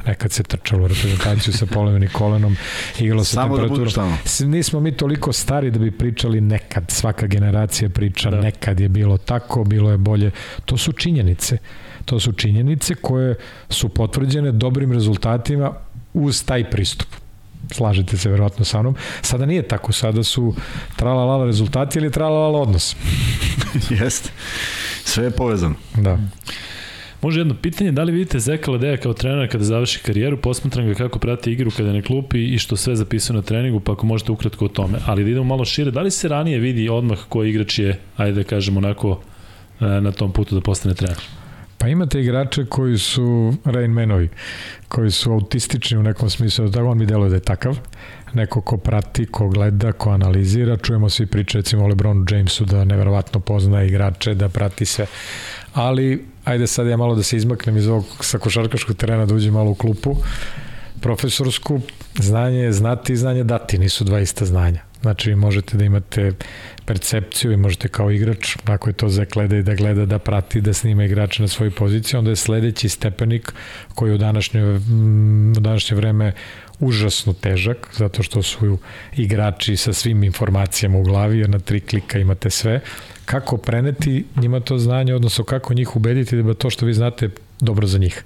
[0.06, 2.56] Nekad se trčalo reprezentaciju sa polemenim kolenom,
[2.99, 4.12] igralo se Samo temperaturom.
[4.40, 8.41] Da Nismo mi toliko stari da bi pričali nekad, svaka generacija priča, da.
[8.41, 10.32] nekad je bilo tako, bilo je bolje.
[10.66, 11.58] To su činjenice.
[12.06, 13.36] To su činjenice koje
[13.70, 15.74] su potvrđene dobrim rezultatima
[16.14, 17.08] uz taj pristup
[17.72, 18.95] slažete se verovatno sa mnom.
[19.22, 20.56] Sada nije tako, sada su
[20.95, 22.95] tralalala rezultati ili tralalala odnos.
[24.02, 24.30] Jeste.
[25.03, 25.76] Sve je povezano.
[25.95, 26.18] Da.
[27.22, 30.93] Može jedno pitanje, da li vidite Zeka Ladeja kao trenera kada završi karijeru, posmatram ga
[30.93, 34.31] kako prati igru kada na klupi i što sve zapisao na treningu, pa ako možete
[34.31, 34.99] ukratko o tome.
[35.06, 38.43] Ali da idemo malo šire, da li se ranije vidi odmah koji igrač je, ajde
[38.43, 39.22] da kažemo onako,
[39.80, 41.18] e, na tom putu da postane trener?
[41.81, 44.30] Pa imate igrače koji su Rain Manovi,
[44.88, 47.80] koji su autistični u nekom smislu, da on mi deluje da je takav,
[48.34, 52.84] neko ko prati, ko gleda, ko analizira, čujemo svi priče recimo o Lebronu Jamesu da
[52.84, 55.06] neverovatno pozna igrače, da prati sve.
[55.73, 59.53] Ali, ajde sad ja malo da se izmaknem iz ovog sa košarkaškog terena, da uđem
[59.53, 60.15] malo u klupu,
[61.02, 61.81] profesorsku,
[62.19, 64.81] znanje je znati i znanje dati, nisu dva ista znanja.
[65.02, 66.31] Znači, vi možete da imate
[66.85, 70.61] percepciju i možete kao igrač, ako je to za gleda i da gleda, da prati,
[70.61, 73.53] da snima igrača na svoju poziciju, onda je sledeći stepenik
[73.95, 74.64] koji u današnje,
[75.57, 76.34] u današnje vreme
[76.80, 78.77] užasno težak, zato što su
[79.18, 82.81] igrači sa svim informacijama u glavi, jer na tri klika imate sve.
[83.26, 87.30] Kako preneti njima to znanje, odnosno kako njih ubediti da to što vi znate
[87.60, 88.23] dobro za njih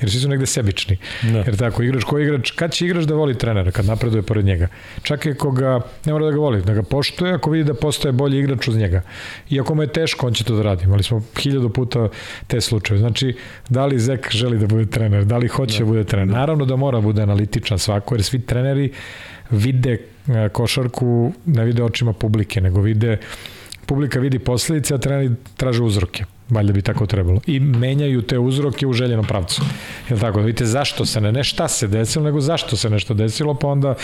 [0.00, 0.96] jer svi su negde sebični.
[1.22, 1.38] Da.
[1.38, 4.68] Jer tako, igrač, ko igrač, kad će igrač da voli trenera, kad napreduje pored njega?
[5.02, 8.12] Čak i koga, ne mora da ga voli, da ga poštuje, ako vidi da postoje
[8.12, 9.02] bolji igrač uz njega.
[9.50, 10.84] Iako mu je teško, on će to da radi.
[10.84, 12.08] Imali smo hiljadu puta
[12.46, 12.98] te slučaje.
[12.98, 13.36] Znači,
[13.68, 16.28] da li Zek želi da bude trener, da li hoće da, da bude trener.
[16.28, 16.34] Da.
[16.34, 18.92] Naravno da mora da bude analitičan svako, jer svi treneri
[19.50, 19.98] vide
[20.28, 23.18] e, košarku, ne vide očima publike, nego vide
[23.86, 26.24] publika vidi posledice, a treneri traže uzroke.
[26.50, 27.40] Valjda bi tako trebalo.
[27.46, 29.62] I menjaju te uzroke u željenom pravcu.
[30.08, 30.38] Jel tako?
[30.38, 33.68] Da vidite zašto se ne, ne šta se desilo, nego zašto se nešto desilo, pa
[33.68, 33.94] onda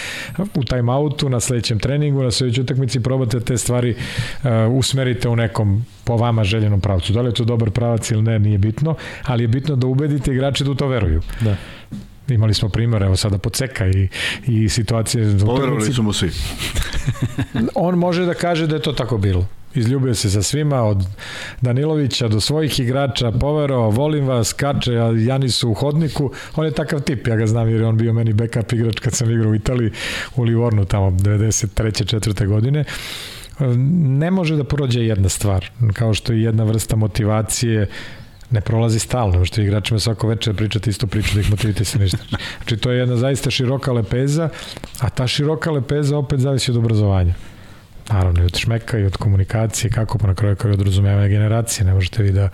[0.55, 5.37] u time outu, na sledećem treningu, na sledećoj utakmici probate te stvari uh, usmerite u
[5.37, 7.13] nekom po vama željenom pravcu.
[7.13, 8.95] Da li je to dobar pravac ili ne, nije bitno,
[9.25, 11.23] ali je bitno da ubedite igrače da u to veruju.
[11.41, 11.57] Da
[12.35, 14.09] imali smo primjer, evo sada Poceka i,
[14.47, 15.39] i situacije.
[15.47, 16.31] Poverovali su mu svi.
[17.75, 21.05] on može da kaže da je to tako bilo izljubio se sa svima, od
[21.61, 26.71] Danilovića do svojih igrača, poverovao, volim vas, kače, a Jani su u hodniku, on je
[26.71, 29.51] takav tip, ja ga znam jer je on bio meni backup igrač kad sam igrao
[29.51, 29.91] u Italiji,
[30.37, 32.07] u Livornu tamo 93.
[32.07, 32.85] četvrte godine.
[34.21, 37.89] Ne može da prođe jedna stvar, kao što je jedna vrsta motivacije,
[38.51, 42.19] ne prolazi stalno, što igračima svako večer pričate isto priču da ih motivite se ništa.
[42.57, 44.49] Znači to je jedna zaista široka lepeza,
[45.01, 47.35] a ta široka lepeza opet zavisi od obrazovanja.
[48.11, 51.29] Naravno i od šmeka i od komunikacije, kako pa na kraju kao i od razumevanja
[51.29, 51.85] generacije.
[51.85, 52.49] Ne možete vi da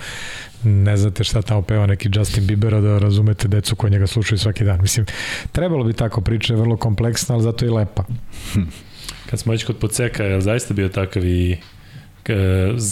[0.65, 4.65] ne znate šta tamo peva neki Justin Bieber, da razumete decu koja njega slušaju svaki
[4.65, 4.81] dan.
[4.81, 5.07] Mislim,
[5.53, 8.05] trebalo bi tako priča, je vrlo kompleksna, ali zato i lepa.
[9.31, 11.57] Kad smo već kod Poceka, je zaista bio takav i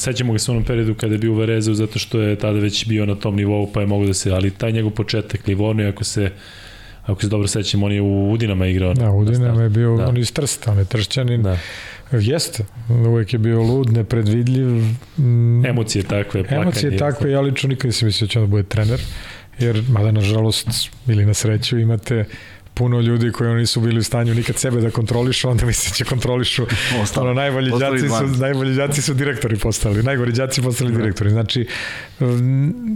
[0.01, 2.59] sećamo ga se u onom periodu kada je bio u Verezu zato što je tada
[2.59, 5.89] već bio na tom nivou pa je mogo da se, ali taj njegov početak Livorno,
[5.89, 6.31] ako se
[7.07, 8.95] ako se dobro sećam, on je u Udinama igrao.
[8.95, 10.09] Da, u Udinama je bio, da.
[10.09, 11.43] on iz Trsta, on je tršćanin.
[11.43, 11.59] Da.
[12.20, 14.66] Jeste, uvek je bio lud, nepredvidljiv.
[15.66, 16.62] Emocije takve, plakanje.
[16.62, 19.01] Emocije takve, ja lično nikad nisam mislio da će on da bude trener,
[19.59, 20.69] jer, mada nažalost,
[21.07, 22.24] ili na sreću, imate
[22.74, 25.95] puno ljudi koji oni nisu bili u stanju nikad sebe da kontrolišu, onda misle da
[25.95, 26.66] će kontrolišu
[27.03, 30.99] Ostalo, ono, najbolji đaci su, najbolji đaci su direktori postali, najgori đaci postali da.
[30.99, 31.31] direktori.
[31.31, 31.66] Znači,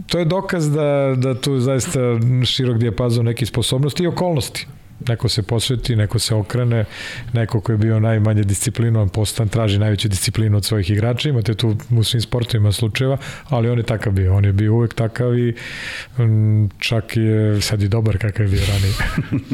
[0.07, 2.01] to je dokaz da, da tu zaista
[2.45, 4.66] širok dijapazon nekih sposobnosti i okolnosti
[5.08, 6.84] neko se posveti, neko se okrene,
[7.32, 11.76] neko ko je bio najmanje disciplinovan postan, traži najveću disciplinu od svojih igrača, imate tu
[11.90, 13.16] u svim sportovima slučajeva,
[13.48, 15.54] ali on je takav bio, on je bio uvek takav i
[16.18, 18.92] m, čak je sad i dobar kakav je bio ranije.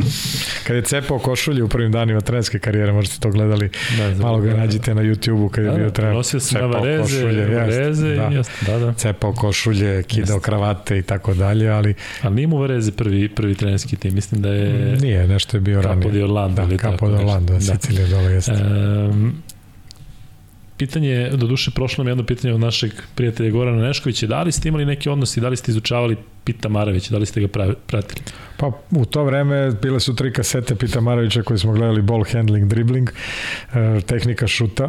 [0.66, 4.54] kad je cepao košulje u prvim danima trenerske karijere, možete to gledali, da, malo ga
[4.54, 6.14] nađite na YouTube-u kad je da, bio trener.
[6.14, 8.36] Nosio se na vareze, košulje, vareze jest, da.
[8.36, 8.92] Jest, da, da.
[8.92, 10.44] Cepao košulje, kidao jest.
[10.44, 11.94] kravate i tako dalje, ali...
[12.22, 14.96] Ali nije mu vareze prvi, prvi trenerski tim, mislim da je...
[14.96, 16.02] Nije, nešto je bio ranije.
[16.02, 16.66] Capo di Orlando.
[16.66, 17.60] Da, Capo di Orlando, da.
[17.60, 18.52] Sicilija dole jeste.
[18.52, 19.42] Um,
[20.76, 24.68] pitanje, do duše prošlo nam jedno pitanje od našeg prijatelja Gorana Neškovića, da li ste
[24.68, 27.48] imali neki odnos i da li ste izučavali Pita Maravića, da li ste ga
[27.86, 28.22] pratili?
[28.56, 32.68] Pa u to vreme bile su tri kasete Pita Maravića koje smo gledali ball handling,
[32.68, 34.88] dribbling, eh, tehnika šuta,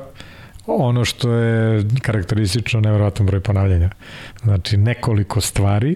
[0.66, 3.90] ono što je karakteristično nevjerojatan broj ponavljanja.
[4.44, 5.96] Znači nekoliko stvari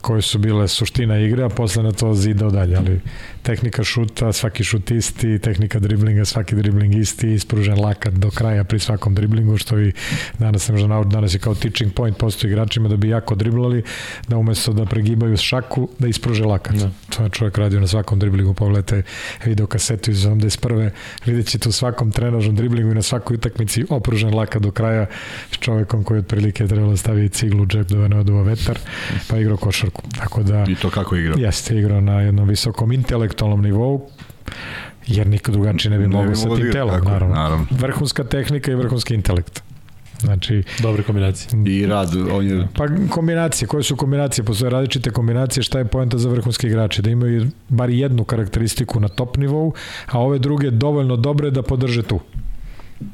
[0.00, 3.00] koje su bile suština igre, a posle na to zidao dalje, ali
[3.46, 8.78] tehnika šuta, svaki šut isti, tehnika driblinga, svaki dribling isti, ispružen lakat do kraja pri
[8.78, 9.92] svakom driblingu, što vi
[10.38, 13.82] danas ne možda nauči, danas je kao teaching point postoji igračima da bi jako driblali,
[14.28, 16.76] da umesto da pregibaju šaku, da ispruže lakat.
[16.76, 16.90] Da.
[17.16, 19.02] To je čovjek radio na svakom driblingu, pogledajte
[19.44, 20.90] video kasetu iz 81.
[21.26, 25.06] vidjet ćete u svakom trenažnom driblingu i na svakoj utakmici opružen lakat do kraja
[25.52, 28.78] s čovekom koji otprilike trebalo stavi ciglu u džep da ne oduva vetar,
[29.28, 30.02] pa igrao košarku.
[30.18, 31.38] Tako da, I to kako igrao?
[31.38, 34.08] Jeste, igrao na jednom visokom intelektu intelektualnom nivou,
[35.06, 37.34] jer niko drugačije ne bi mogao sa tim telom, tako, naravno.
[37.34, 37.66] naravno.
[37.70, 39.62] Vrhunska tehnika i vrhunski intelekt.
[40.20, 41.62] Znači, dobre kombinacije.
[41.66, 42.68] I rad, on je...
[42.74, 44.44] Pa kombinacije, koje su kombinacije?
[44.44, 47.02] Postoje različite kombinacije, šta je poenta za vrhunske igrače?
[47.02, 49.74] Da imaju bar jednu karakteristiku na top nivou,
[50.06, 52.20] a ove druge dovoljno dobre da podrže tu.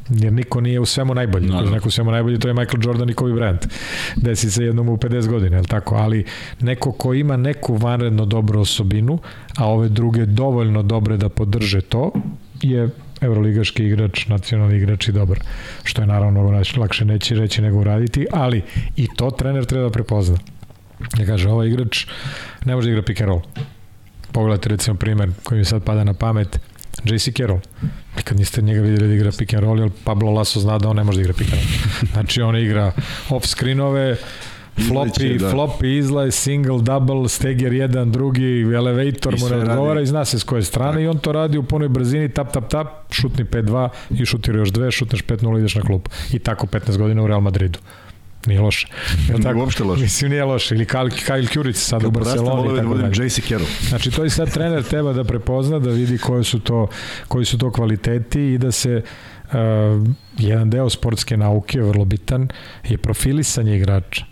[0.09, 1.49] Jer niko nije u svemu najbolji.
[1.49, 3.69] No, neko u svemu najbolji, to je Michael Jordan i Kobe Bryant.
[4.17, 5.95] Desi se jednom u 50 godina, je tako?
[5.95, 6.25] Ali
[6.61, 9.19] neko ko ima neku vanredno dobru osobinu,
[9.57, 12.13] a ove druge dovoljno dobre da podrže to,
[12.63, 12.89] je
[13.21, 15.41] evroligaški igrač, nacionalni igrač i dobar.
[15.85, 18.63] Što je naravno lakše neće reći nego uraditi, ali
[18.97, 20.39] i to trener treba da prepozna.
[21.19, 22.07] Ja kaže, ovaj igrač
[22.65, 23.43] ne može da igra pick and roll.
[24.33, 26.61] Pogledajte recimo primer koji mi sad pada na pamet,
[27.05, 27.61] JC Carroll.
[28.17, 30.97] Nikad niste njega videli da igra pick and roll, jer Pablo Laso zna da on
[30.97, 32.13] ne može da igra pick and roll.
[32.13, 32.93] Znači on igra
[33.31, 34.17] off screenove,
[34.77, 35.51] floppy, da.
[35.51, 40.45] floppy, izlaj, single, double, steger jedan, drugi, elevator mu ne odgovara i zna se s
[40.45, 41.03] koje strane tak.
[41.03, 44.71] i on to radi u punoj brzini, tap, tap, tap, šutni 5-2 i šutira još
[44.71, 46.03] dve, šutneš 5-0 ideš na klub.
[46.33, 47.79] I tako 15 godina u Real Madridu.
[48.47, 48.87] Nije loše.
[49.29, 49.59] Je tako?
[49.59, 50.03] uopšte loše.
[50.03, 50.75] Mislim, nije loše.
[50.75, 52.77] Ili Kyle, Kyle Kuric sad Kad u Barceloni.
[52.77, 53.27] Kad dalje.
[53.27, 53.71] JC Carroll.
[53.89, 56.89] Znači, to je sad trener treba da prepozna, da vidi koji su to,
[57.29, 59.03] koji su to kvaliteti i da se
[59.47, 59.53] uh,
[60.39, 62.49] jedan deo sportske nauke, vrlo bitan,
[62.85, 64.25] je profilisanje igrača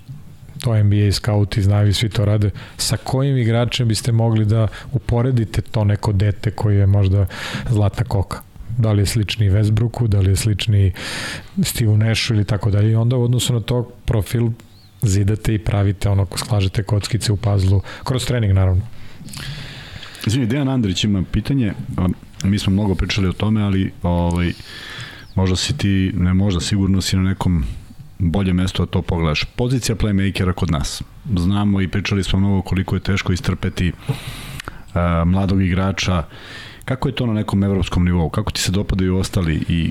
[0.60, 5.62] to NBA scouti znaju i svi to rade, sa kojim igračem biste mogli da uporedite
[5.62, 7.26] to neko dete koji je možda
[7.70, 8.49] zlatna koka
[8.80, 10.92] da li je slični Westbrooku, da li je slični
[11.62, 12.90] Steve Nashu ili tako dalje.
[12.90, 14.50] I onda u odnosu na to profil
[15.02, 18.82] zidate i pravite ono, sklažete kockice u pazlu, kroz trening naravno.
[20.26, 21.72] Izvini, Dejan Andrić ima pitanje,
[22.44, 24.52] mi smo mnogo pričali o tome, ali ovaj,
[25.34, 27.64] možda si ti, ne možda, sigurno si na nekom
[28.18, 29.44] bolje mesto da to pogledaš.
[29.44, 31.02] Pozicija playmakera kod nas.
[31.36, 34.14] Znamo i pričali smo mnogo koliko je teško istrpeti uh,
[35.26, 36.24] mladog igrača
[36.90, 38.28] Kako je to na nekom evropskom nivou?
[38.28, 39.90] Kako ti se dopadaju ostali i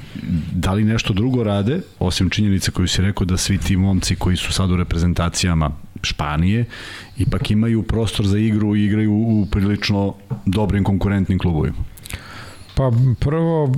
[0.51, 4.37] da li nešto drugo rade, osim činjenice koju si rekao da svi ti momci koji
[4.37, 5.71] su sad u reprezentacijama
[6.03, 6.65] Španije,
[7.17, 10.13] ipak imaju prostor za igru i igraju u prilično
[10.45, 11.77] dobrim konkurentnim klubovima?
[12.75, 13.75] Pa prvo,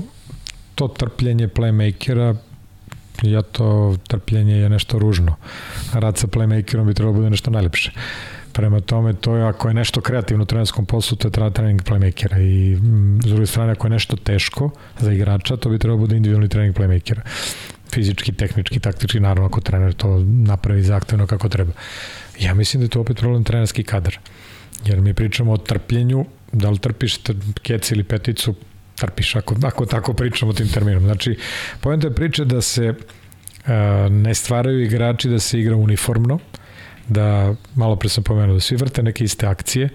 [0.76, 2.36] to trpljenje playmakera
[3.22, 5.36] ja to trpljenje je nešto ružno.
[5.94, 7.92] Rad sa playmakerom bi trebalo da bude nešto najlepše.
[8.54, 12.40] Prema tome, to je, ako je nešto kreativno u trenerskom poslu, to je trening playmakera
[12.42, 14.70] i m, s druge strane, ako je nešto teško
[15.00, 17.22] za igrača, to bi trebalo da bude individualni trening playmakera.
[17.92, 21.72] Fizički, tehnički, taktički, naravno ako trener to napravi zahtevno kako treba.
[22.40, 24.18] Ja mislim da je to opet problem trenerski kadar.
[24.86, 27.18] Jer mi pričamo o trpljenju, da li trpiš
[27.62, 28.56] kec ili peticu,
[28.96, 31.04] trpiš ako, ako tako pričamo tim terminom.
[31.04, 31.38] Znači,
[31.82, 33.68] pojenta je priče da se uh,
[34.12, 36.40] ne stvaraju igrači da se igra uniformno,
[37.08, 39.90] da, malo pre sam pomenuo, da svi vrte neke iste akcije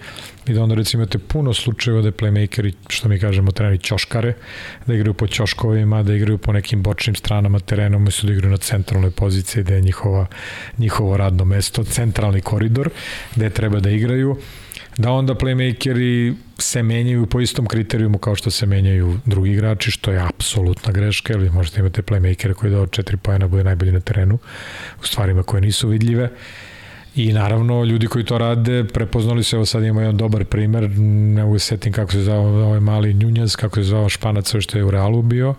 [0.47, 4.33] i da onda recimo imate puno slučajeva da playmakeri, što mi kažemo, treneri ćoškare,
[4.87, 8.57] da igraju po ćoškovima, da igraju po nekim bočnim stranama terena, umesto da igraju na
[8.57, 10.25] centralnoj poziciji, da je njihova,
[10.77, 12.89] njihovo radno mesto, centralni koridor,
[13.35, 14.37] gde treba da igraju
[14.97, 20.11] da onda playmakeri se menjaju po istom kriterijumu kao što se menjaju drugi igrači, što
[20.11, 24.37] je apsolutna greška, vi možete imati playmakere koji dao 4 pojena bude najbolji na terenu
[25.01, 26.29] u stvarima koje nisu vidljive.
[27.17, 31.43] I naravno, ljudi koji to rade, prepoznali se, evo sad imamo jedan dobar primer, ne
[31.43, 34.83] mogu se setim kako se zvao ovaj mali Njunjaz, kako se zvao Španac, što je
[34.83, 35.55] u Realu bio,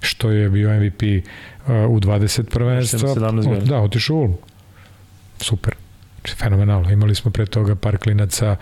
[0.00, 3.14] što je bio MVP uh, u 20 prvenstva.
[3.64, 4.34] Da, otišao u Ulm.
[5.40, 5.74] Super
[6.38, 6.90] fenomenalno.
[6.90, 8.56] Imali smo pre toga par klinaca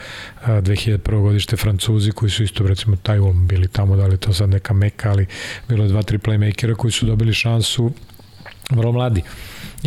[0.46, 1.22] 2001.
[1.22, 4.74] godište Francuzi koji su isto recimo taj Ulm bili tamo, da li to sad neka
[4.74, 5.26] meka, ali
[5.68, 7.90] bilo je dva, tri playmakera koji su dobili šansu
[8.70, 9.22] vrlo mladi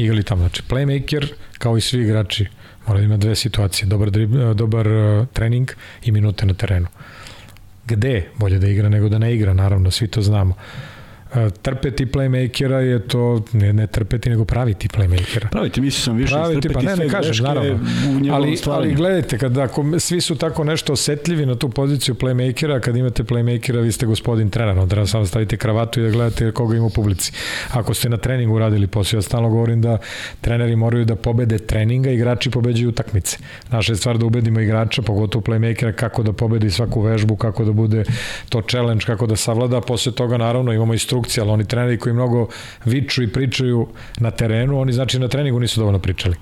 [0.04, 0.42] igrali tamo.
[0.42, 1.28] Znači, playmaker,
[1.58, 2.46] kao i svi igrači,
[2.88, 3.88] mora da ima dve situacije.
[3.88, 4.88] Dobar, drib, dobar
[5.34, 5.72] trening
[6.04, 6.88] i minute na terenu.
[7.86, 10.54] Gde bolje da igra nego da ne igra, naravno, svi to znamo.
[10.54, 10.89] E,
[11.62, 15.50] trpeti playmakera je to ne, ne trpeti nego praviti playmakera.
[15.50, 17.80] Praviti, mislim sam više praviti, pa ne, ne kažem, naravno.
[18.32, 22.96] ali, ali gledajte, kada ako, svi su tako nešto osetljivi na tu poziciju playmakera, kad
[22.96, 26.86] imate playmakera, vi ste gospodin trener, onda samo stavite kravatu i da gledate koga ima
[26.86, 27.32] u publici.
[27.72, 29.98] Ako ste na treningu radili posao, ja stalno govorim da
[30.42, 33.38] treneri moraju da pobede treninga, igrači pobeđuju utakmice.
[33.72, 37.72] Naša je stvar da ubedimo igrača, pogotovo playmakera, kako da pobedi svaku vežbu, kako da
[37.72, 38.04] bude
[38.50, 42.14] to challenge, kako da savlada, posle toga naravno imamo i instrukcija, ali oni treneri koji
[42.14, 42.48] mnogo
[42.86, 43.88] viču i pričaju
[44.20, 46.36] na terenu, oni znači na treningu nisu dovoljno pričali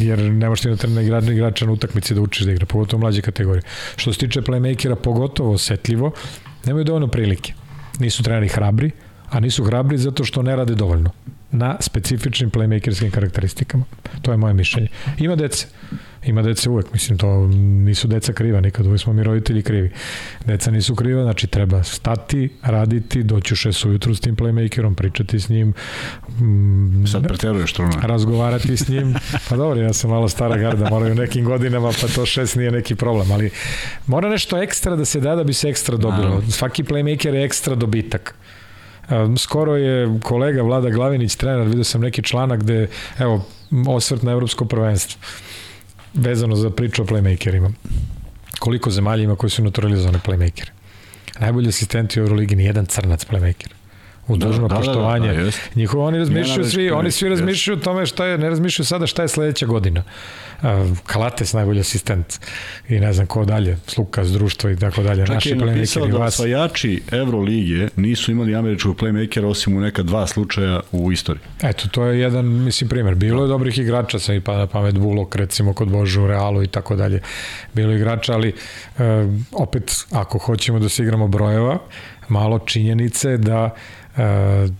[0.00, 3.00] jer ne možeš ti na trener igrača, igrača na utakmici da učiš da igra, pogotovo
[3.00, 3.62] mlađe kategorije.
[3.96, 6.12] Što se tiče playmakera, pogotovo osetljivo,
[6.66, 7.54] nemaju dovoljno prilike.
[7.98, 8.90] Nisu treneri hrabri,
[9.30, 11.10] a nisu hrabri zato što ne rade dovoljno
[11.50, 13.84] na specifičnim playmakerskim karakteristikama.
[14.22, 14.88] To je moje mišljenje.
[15.18, 15.66] Ima dece.
[16.24, 17.46] Ima dece uvek, mislim, to
[17.84, 19.90] nisu deca kriva nikad, uvek smo mi roditelji krivi.
[20.46, 25.40] Deca nisu kriva, znači treba stati, raditi, doći u šest ujutru s tim playmakerom, pričati
[25.40, 25.74] s njim.
[26.40, 27.90] Mm, Sad preteruješ ne?
[28.02, 29.14] Razgovarati s njim.
[29.48, 32.94] Pa dobro, ja sam malo stara garda, moraju nekim godinama, pa to šest nije neki
[32.94, 33.50] problem, ali
[34.06, 36.42] mora nešto ekstra da se da da bi se ekstra dobilo.
[36.50, 38.34] Svaki playmaker je ekstra dobitak.
[39.38, 42.88] Skoro je kolega Vlada Glavinić, trener, vidio sam neki članak gde,
[43.18, 43.46] evo,
[43.88, 45.20] osvrt na evropsko prvenstvo,
[46.14, 47.72] vezano za priču o playmakerima.
[48.58, 50.70] Koliko zemalja ima koji su naturalizovane playmakere?
[51.40, 53.81] Najbolji asistenti u Euroligi, ni jedan crnac playmaker
[54.28, 55.28] u da, dužno da, poštovanje.
[55.28, 58.48] Da, da, da, Njihovo, oni razmišljaju svi, oni svi razmišljaju o tome šta je, ne
[58.48, 60.02] razmišljaju sada šta je sledeća godina.
[61.06, 62.40] Kalates najbolji asistent
[62.88, 65.26] i ne znam ko dalje, Slukas, društvo i tako dalje.
[65.26, 70.26] Čak Naši je napisao da osvajači Evrolige nisu imali američkog playmakera osim u neka dva
[70.26, 71.42] slučaja u istoriji.
[71.62, 73.14] Eto, to je jedan, mislim, primer.
[73.14, 76.66] Bilo je dobrih igrača, sam i pa na pamet Bulok, recimo kod Božu, Realu i
[76.66, 77.20] tako dalje.
[77.74, 78.52] Bilo igrača, ali e,
[79.52, 81.78] opet, ako hoćemo da se igramo brojeva,
[82.28, 84.01] malo činjenice da e,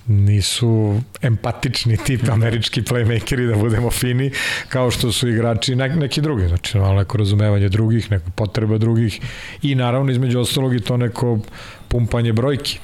[0.07, 4.31] nisu empatični tip američki playmakeri, da budemo fini,
[4.69, 6.49] kao što su igrači ne, neki drugi.
[6.49, 9.21] Znači, malo neko razumevanje drugih, neko potreba drugih
[9.63, 11.39] i naravno između ostalog i to neko
[11.89, 12.79] pumpanje brojki.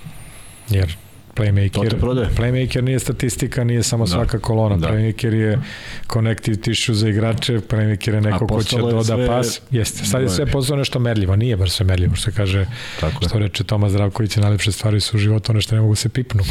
[0.68, 0.96] Jer
[1.38, 1.94] Playmaker,
[2.36, 4.10] playmaker nije statistika, nije samo da.
[4.10, 4.76] svaka kolona.
[4.76, 4.88] Da.
[4.88, 5.58] Playmaker je
[6.12, 9.26] connective tissue za igrače, playmaker je neko ko će doda sve...
[9.26, 9.60] pas.
[9.70, 12.66] Jeste, sad je sve postalo nešto merljivo, nije bar sve merljivo, što kaže,
[13.00, 16.08] tako što reče Toma Zdravković, najlepše stvari su u životu, ono što ne mogu se
[16.08, 16.42] pipnu.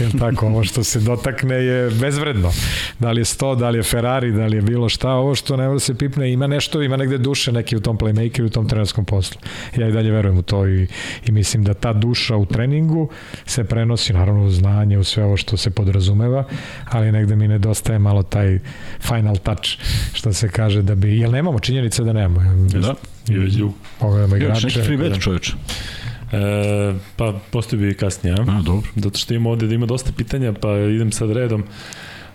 [0.00, 2.52] Jel tako, ovo što se dotakne je bezvredno.
[2.98, 5.56] Da li je 100, da li je Ferrari, da li je bilo šta, ovo što
[5.56, 8.68] ne može se pipne, ima nešto, ima negde duše neki u tom playmakeru, u tom
[8.68, 9.40] trenerskom poslu.
[9.76, 10.86] Ja i dalje verujem u to i,
[11.26, 13.10] i mislim da ta duša u treningu
[13.46, 16.44] se prenosi, naravno naravno u znanje, u sve ovo što se podrazumeva,
[16.84, 18.58] ali negde mi nedostaje malo taj
[19.00, 19.68] final touch,
[20.12, 22.40] što se kaže da bi, jel nemamo činjenice da nemamo?
[22.80, 22.94] Da,
[23.28, 23.74] i već drugo.
[23.98, 24.66] Pogledamo igrače.
[24.66, 25.52] Još neki free bet čovječ.
[26.32, 28.42] E, pa postoji bi kasnije, a?
[28.42, 28.62] a?
[28.62, 28.88] dobro.
[28.96, 31.64] Zato što ima ovde da ima dosta pitanja, pa idem sad redom.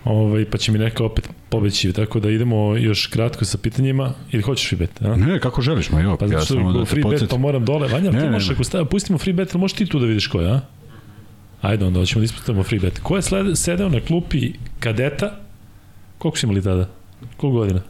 [0.04, 4.42] Ovaj, pa će mi neko opet pobeći, tako da idemo još kratko sa pitanjima, ili
[4.42, 5.02] hoćeš free bet?
[5.02, 5.16] A?
[5.16, 7.88] Ne, kako želiš, ma jo, pa, ja samo da free bet, pa moram dole.
[7.88, 10.26] Vanja, ne, ti možeš, ako stavimo, pustimo free bet, ali možeš ti tu da vidiš
[10.26, 10.60] ko je, a?
[11.66, 12.98] Ajde, onda hoćemo da ispustimo free bet.
[12.98, 15.40] Ko je sled, sedeo na klupi kadeta?
[16.18, 16.88] Koliko su imali tada?
[17.36, 17.80] Koliko godina?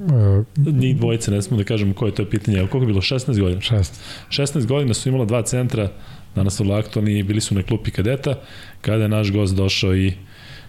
[0.00, 2.58] Uh, Njih dvojice, ne smemo da kažemo koje to je pitanje.
[2.58, 3.00] Koliko je bilo?
[3.00, 3.60] 16 godina?
[3.60, 3.90] 16.
[4.28, 5.88] 16 godina su imala dva centra,
[6.34, 8.34] danas su aktualni bili su na klupi kadeta,
[8.80, 10.12] kada je naš gost došao i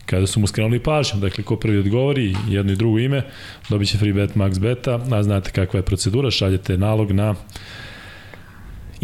[0.05, 3.21] kada su mu skrenuli pažnju, dakle ko prvi odgovori jedno i drugo ime,
[3.69, 7.35] dobit će free bet max beta, a znate kakva je procedura, šaljete nalog na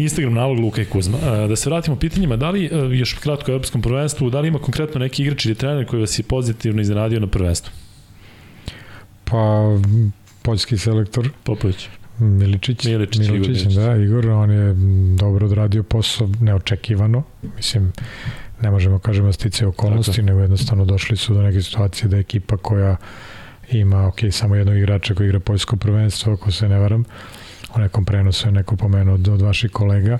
[0.02, 1.18] Instagram nalog Luka i Kuzma.
[1.48, 5.00] Da se vratimo pitanjima, da li, još kratko o Europskom prvenstvu, da li ima konkretno
[5.00, 7.72] neki igrač ili trener koji vas je pozitivno iznenadio na prvenstvu?
[9.24, 9.64] Pa
[10.42, 11.88] poljski selektor Popović.
[12.18, 14.74] Miličić, Miličić, Miličić Igor da, Igor, on je
[15.16, 17.22] dobro odradio posao, neočekivano,
[17.56, 17.92] mislim,
[18.62, 20.26] ne možemo kažemo da stice okolnosti, Tako.
[20.26, 22.96] nego jednostavno došli su do neke situacije da je ekipa koja
[23.70, 27.04] ima, ok, samo jednog igrača koji igra poljsko prvenstvo, ako se ne varam,
[27.76, 30.18] u nekom prenosu je neko pomenuo od, od vaših kolega,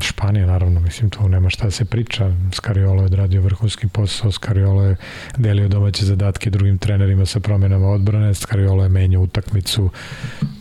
[0.00, 2.32] Španija naravno, mislim tu nema šta da se priča.
[2.52, 4.96] Skariolo je odradio vrhunski posao, Skariolo je
[5.36, 9.90] delio domaće zadatke drugim trenerima sa promenama odbrane, Skariolo je menjao utakmicu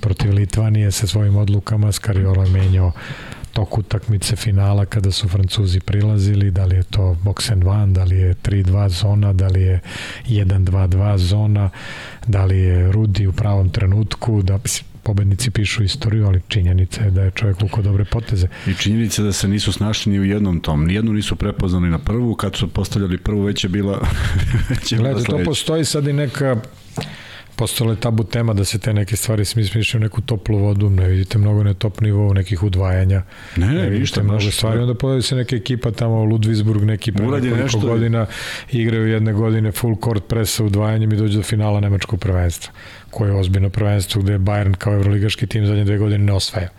[0.02, 2.92] protiv Litvanije sa svojim odlukama, Skariolo je menjao
[3.54, 8.04] tok utakmice finala kada su Francuzi prilazili, da li je to box and one, da
[8.04, 9.80] li je 3-2 zona, da li je
[10.26, 11.70] 1-2-2 zona,
[12.28, 14.60] da li je Rudi u pravom trenutku, da
[15.08, 18.48] pobednici pišu istoriju, ali činjenica je da je čovjek uko dobre poteze.
[18.68, 20.86] I činjenica da se nisu snašli ni u jednom tom.
[20.86, 24.08] Nijednu nisu prepoznali na prvu, kad su postavljali prvu već je bila
[24.70, 26.56] već je Gledajte, to postoji sad i neka
[27.58, 31.08] postala je tabu tema da se te neke stvari smišljaju u neku toplu vodu, ne
[31.08, 33.24] vidite mnogo na top nivou nekih udvajanja.
[33.56, 34.24] Ne, ne, ne ništa.
[34.24, 37.80] Mnogo stvari, onda pojavi se neka ekipa tamo Ludwigsburg, neki pre nekoliko nešto...
[37.80, 38.26] godina,
[38.72, 42.74] igraju jedne godine full court press sa udvajanjem i dođu do finala nemačkog prvenstva
[43.10, 46.70] koje je ozbiljno prvenstvo gde je Bayern kao evroligaški tim zadnje dve godine ne osvaja.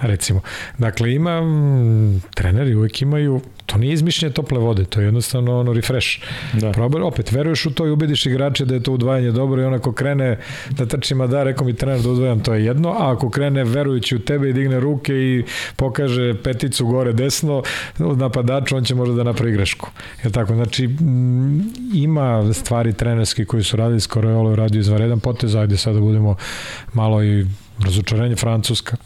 [0.00, 0.40] Recimo.
[0.78, 5.72] Dakle, ima, m, treneri uvek imaju To nije izmišljenje tople vode, to je jednostavno ono
[5.72, 6.08] refresh.
[6.52, 6.72] Da.
[6.72, 9.92] Probaj, opet, veruješ u to i ubediš igrače da je to udvajanje dobro i onako
[9.92, 10.38] krene
[10.70, 13.64] da trči ma da, rekao mi trener da udvajam, to je jedno, a ako krene
[13.64, 15.44] verujući u tebe i digne ruke i
[15.76, 17.62] pokaže peticu gore desno
[17.98, 19.90] napadaču, on će možda da napravi grešku.
[20.24, 20.54] Je tako?
[20.54, 20.88] Znači,
[21.94, 26.00] ima stvari trenerski koji su radili, skoro je ovo radio izvaredan potez, ajde sad da
[26.00, 26.36] budemo
[26.92, 27.46] malo i
[27.78, 28.96] Razočarenje Francuska.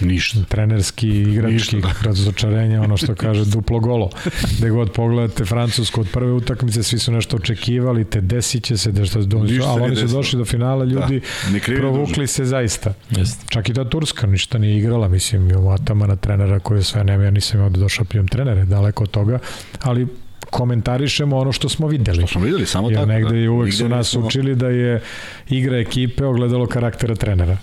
[0.00, 0.38] Ništa.
[0.48, 1.92] Trenerski, igrački Ništa, da.
[2.08, 4.10] razočarenje, ono što kaže duplo golo.
[4.58, 8.92] Gde god pogledate Francusku od prve utakmice, svi su nešto očekivali, te desit će se,
[8.92, 11.20] da što dođu, ali oni su došli do finala, ljudi
[11.52, 12.32] da, provukli dužu.
[12.32, 12.94] se zaista.
[13.10, 13.40] Jest.
[13.48, 17.24] Čak i ta Turska ništa nije igrala, mislim, imamo Atamana trenera koji je sve nema,
[17.24, 19.38] ja nisam imao da došao pijem trenere, daleko od toga,
[19.80, 20.06] ali
[20.54, 22.18] komentarišemo ono što smo videli.
[22.18, 23.10] Što smo videli, samo Jer tako.
[23.10, 23.50] Jer negde da.
[23.50, 24.26] uvek su nas smo...
[24.26, 25.00] učili da je
[25.48, 27.56] igra ekipe ogledalo karaktera trenera.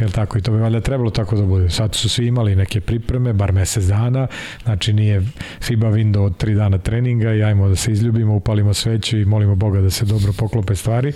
[0.00, 0.38] Jel tako?
[0.38, 1.70] I to bi valjda trebalo tako da bude.
[1.70, 4.26] Sad su svi imali neke pripreme, bar mesec dana,
[4.62, 5.22] znači nije
[5.60, 9.54] FIBA window od tri dana treninga i ajmo da se izljubimo, upalimo sveću i molimo
[9.54, 11.12] Boga da se dobro poklope stvari.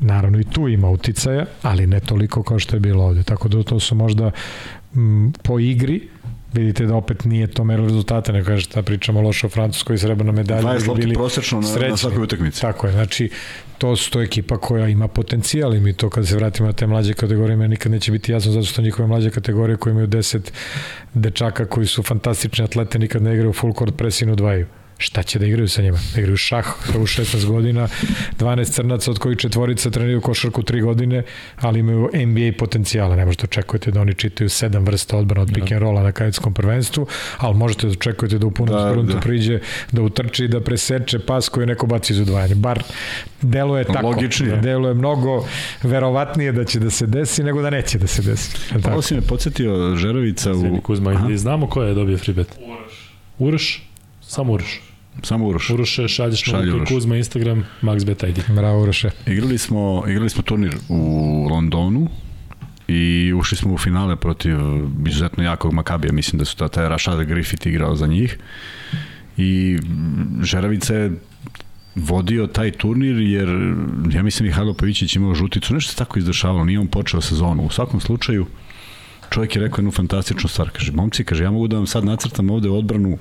[0.00, 3.22] Naravno i tu ima uticaja, ali ne toliko kao što je bilo ovde.
[3.22, 4.30] Tako da to su možda
[4.94, 6.08] m, po igri
[6.52, 10.32] vidite da opet nije to mero rezultata, ne kažete da pričamo loše o Francuskoj srebrna
[10.32, 10.62] medalja.
[10.62, 12.60] 20 lopti prosečno na, na svakoj utakmici.
[12.60, 13.30] Tako je, znači
[13.78, 16.86] to su to ekipa koja ima potencijal i mi to kad se vratimo na te
[16.86, 20.50] mlađe kategorije, me nikad neće biti jasno zato što njihove mlađe kategorije koje imaju 10
[21.14, 24.66] dečaka koji su fantastični atlete nikad ne igraju full court press i udvajaju
[25.02, 25.98] šta će da igraju sa njima?
[26.14, 27.88] Da igraju šah u 16 godina,
[28.38, 31.22] 12 crnaca od kojih četvorica treniraju košarku 3 godine,
[31.56, 33.16] ali imaju NBA potencijala.
[33.16, 36.54] Ne možete očekujete da oni čitaju sedam vrsta odbrana od pick and rolla na kadetskom
[36.54, 37.06] prvenstvu,
[37.38, 39.20] ali možete da očekujete da u punom da, spruntu da.
[39.20, 39.60] priđe,
[39.92, 42.54] da utrči, da preseče pas koji neko baci iz udvajanja.
[42.54, 42.82] Bar
[43.42, 44.06] deluje tako.
[44.06, 44.56] Logičnije.
[44.56, 45.46] Deluje mnogo
[45.82, 48.56] verovatnije da će da se desi nego da neće da se desi.
[48.92, 50.80] Ovo si me podsjetio Žerovica u...
[50.80, 52.48] Kuzma, i znamo ko je dobio free bet.
[52.66, 53.12] Uroš.
[53.38, 53.82] Uroš?
[54.20, 54.91] Samo Uroš.
[55.22, 55.70] Samo Uroš.
[55.70, 56.88] Uroše, šalješ Šalj Uroš.
[56.88, 58.38] Kuzma, Instagram, MaxBet ID.
[58.54, 59.10] Bravo Uroše.
[59.26, 60.98] Igrali smo, igrali smo turnir u
[61.50, 62.08] Londonu
[62.88, 64.56] i ušli smo u finale protiv
[65.06, 68.38] izuzetno jakog Makabija, mislim da su ta, taj Rashad Griffith igrao za njih
[69.36, 69.78] i
[70.42, 71.12] Žeravica je
[71.94, 73.48] vodio taj turnir jer
[74.12, 77.62] ja mislim Mihajlo Pavićić imao žuticu, nešto se tako izdešavalo, nije on počeo sezonu.
[77.62, 78.46] U svakom slučaju
[79.30, 82.50] čovjek je rekao jednu fantastičnu stvar, kaže, momci, kaže, ja mogu da vam sad nacrtam
[82.50, 83.18] ovde odbranu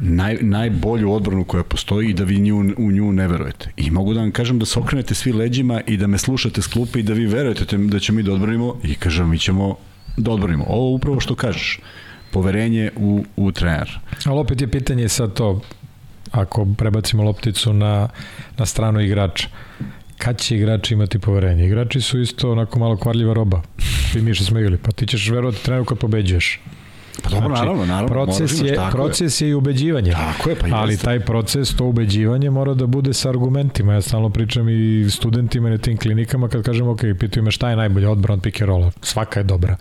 [0.00, 3.70] naj, najbolju odbranu koja postoji i da vi nju, u nju ne verujete.
[3.76, 6.66] I mogu da vam kažem da se okrenete svi leđima i da me slušate s
[6.66, 9.76] klupe i da vi verujete da ćemo mi da odbranimo i kažem mi ćemo
[10.16, 10.64] da odbranimo.
[10.68, 11.80] Ovo upravo što kažeš
[12.30, 13.98] poverenje u, u trener.
[14.24, 15.60] Ali opet je pitanje sad to,
[16.30, 18.08] ako prebacimo lopticu na,
[18.58, 19.48] na stranu igrača,
[20.18, 21.66] kad će igrači imati poverenje?
[21.66, 23.62] Igrači su isto onako malo kvarljiva roba.
[24.16, 26.60] I mi što smo igrali, pa ti ćeš verovati treneru kad pobeđuješ.
[27.22, 28.08] Pa dobro, znači, naravno, naravno.
[28.08, 29.48] Proces, je, proces je.
[29.48, 30.12] je i ubeđivanje.
[30.12, 31.04] Tako je, pa Ali jeste.
[31.04, 33.94] taj proces, to ubeđivanje mora da bude sa argumentima.
[33.94, 37.76] Ja stalno pričam i studentima na tim klinikama kad kažem, ok, pitaju me šta je
[37.76, 38.58] najbolje odbrana od pick.
[39.02, 39.76] Svaka je dobra.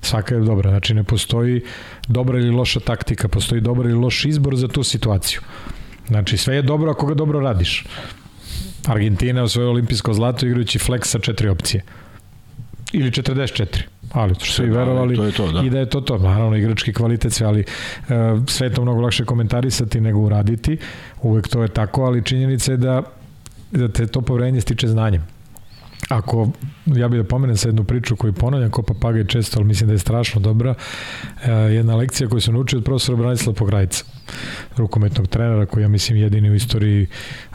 [0.00, 0.70] Svaka je dobra.
[0.70, 1.62] Znači, ne postoji
[2.08, 5.40] dobra ili loša taktika, postoji dobar ili loš izbor za tu situaciju.
[6.08, 7.84] Znači, sve je dobro ako ga dobro radiš.
[8.86, 11.82] Argentina u svoje olimpijsko zlato igrajući flex sa četiri opcije.
[12.92, 13.82] Ili 44
[14.12, 15.60] ali što svi verovali to je to, da.
[15.60, 19.00] i da je to to, naravno igrački kvalitet sve, ali uh, sve je to mnogo
[19.00, 20.78] lakše komentarisati nego uraditi,
[21.22, 23.02] uvek to je tako, ali činjenica je da
[23.70, 25.35] da te to poverenje stiče znanjem.
[26.08, 26.50] Ako,
[26.86, 29.94] ja bih da pomenem sa jednu priču koju ponavljam ko papagaj često, ali mislim da
[29.94, 30.74] je strašno dobra,
[31.44, 34.04] e, jedna lekcija koju sam naučio od profesora Branislava Pograjca,
[34.76, 37.06] rukometnog trenera, koji ja mislim jedini u istoriji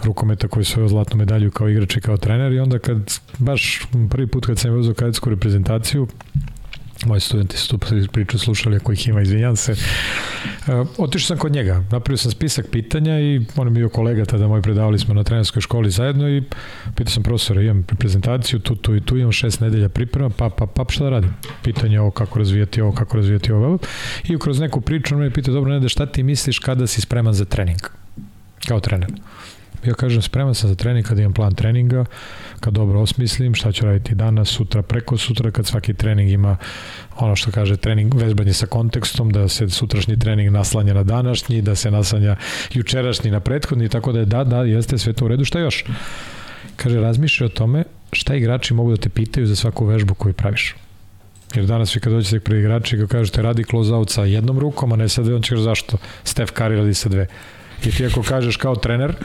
[0.03, 2.52] rukometa koji svoju zlatnu medalju kao igrač i kao trener.
[2.52, 6.07] I onda kad, baš prvi put kad sam je uzao kadetsku reprezentaciju,
[7.06, 7.78] moji studenti su tu
[8.11, 9.72] priču slušali, ako ih ima, izvinjam se.
[9.72, 14.48] Uh, otišao sam kod njega, napravio sam spisak pitanja i on je bio kolega, tada
[14.48, 16.44] moj predavali smo na trenerskoj školi zajedno i
[16.95, 20.65] pitao sam profesora, imam prezentaciju, tu, tu i tu, imam šest nedelja priprema, pa, pa,
[20.65, 21.34] pa, šta da radim?
[21.64, 23.78] Pitanje ovo, kako razvijati ovo, kako razvijati ovo.
[24.23, 27.34] I kroz neku priču on me pitao, dobro, Nede, šta ti misliš kada si spreman
[27.34, 27.80] za trening?
[28.68, 29.11] Kao trener.
[29.85, 32.05] Ja kažem, spreman sam za trening kada imam plan treninga,
[32.59, 36.57] kad dobro osmislim šta ću raditi danas, sutra, preko sutra, kad svaki trening ima
[37.17, 41.75] ono što kaže trening, vežbanje sa kontekstom, da se sutrašnji trening naslanja na današnji, da
[41.75, 42.35] se naslanja
[42.73, 45.85] jučerašnji na prethodni, tako da je da, da, jeste sve to u redu, šta još?
[46.75, 50.75] Kaže, razmišljaj o tome šta igrači mogu da te pitaju za svaku vežbu koju praviš.
[51.55, 54.91] Jer danas vi kad dođete pre igrači i kažete radi close out sa jednom rukom,
[54.91, 55.97] a ne sa dve, on će kaže zašto?
[56.23, 57.27] Steph Curry radi sa dve.
[57.85, 59.15] I ti ako kažeš kao trener,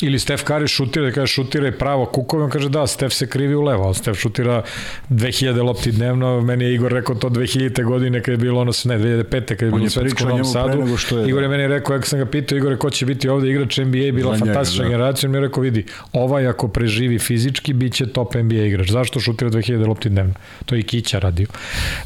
[0.00, 3.26] Ili Stef Kari šutira, da kaže šutira je pravo kukovi, on kaže da, Stef se
[3.26, 4.62] krivi u levo, ali Stef šutira
[5.10, 7.84] 2000 lopti dnevno, meni je Igor rekao to 2000.
[7.84, 9.46] godine kad je bilo ono, ne, 2005.
[9.46, 10.96] kad je bilo u Svetskom Novom Sadu.
[10.96, 11.56] Što je, Igor je da.
[11.56, 14.44] meni rekao, ako sam ga pitao, Igor, ko će biti ovde igrač NBA, bila Za
[14.44, 14.98] fantastična njega, da.
[14.98, 18.90] generacija, on mi je rekao, vidi, ovaj ako preživi fizički, bit će top NBA igrač.
[18.90, 20.34] Zašto šutira 2000 lopti dnevno?
[20.66, 21.46] To je i Kića radio.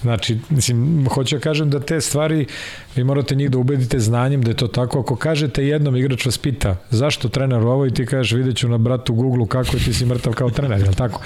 [0.03, 2.47] Znači, mislim, hoću da kažem da te stvari,
[2.97, 5.01] vi morate njih da ubedite znanjem da je to tako.
[5.01, 8.79] Ako kažete jednom igrač vas pita zašto trener ovo i ti kažeš vidjet ću na
[8.79, 11.21] bratu Google kako je ti si mrtav kao trener, je tako?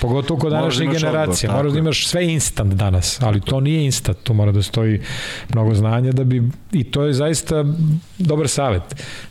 [0.00, 1.50] Pogotovo kod današnje generacije.
[1.50, 5.00] Moraš da imaš sve instant danas, ali to nije instant, tu mora da stoji
[5.48, 6.42] mnogo znanja da bi,
[6.72, 7.64] i to je zaista
[8.18, 8.82] dobar savet.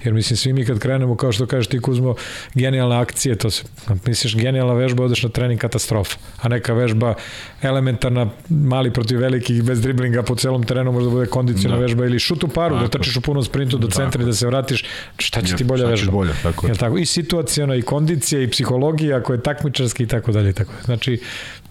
[0.03, 2.15] Jer mislim, svi mi kad krenemo, kao što kažeš ti Kuzmo,
[2.55, 3.63] genijalne akcije, to se,
[4.05, 7.13] misliš, genijalna vežba, odeš na trening katastrofa, a neka vežba
[7.61, 11.78] elementarna, mali protiv velikih, bez driblinga po celom terenu, možda bude kondiciona da.
[11.79, 12.97] Vežba ili šut u paru, da tako.
[12.97, 14.85] da trčiš u punom sprintu do centra i da se vratiš,
[15.17, 16.11] šta će ti bolja vežba?
[16.11, 16.73] Bolje, tako je.
[16.73, 16.97] tako?
[16.97, 20.53] I situacijona, i kondicija, i psihologija, ako je takmičarski i tako dalje.
[20.53, 20.73] Tako.
[20.85, 21.21] Znači,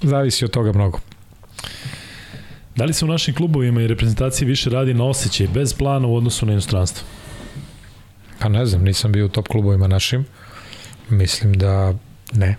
[0.02, 1.00] zavisi od toga mnogo.
[2.76, 6.16] Da li se u našim klubovima i reprezentaciji više radi na osjećaj, bez plana u
[6.16, 7.06] odnosu na inostranstvo?
[8.38, 10.24] Pa ne znam, nisam bio u top klubovima našim.
[11.08, 11.94] Mislim da
[12.32, 12.56] ne.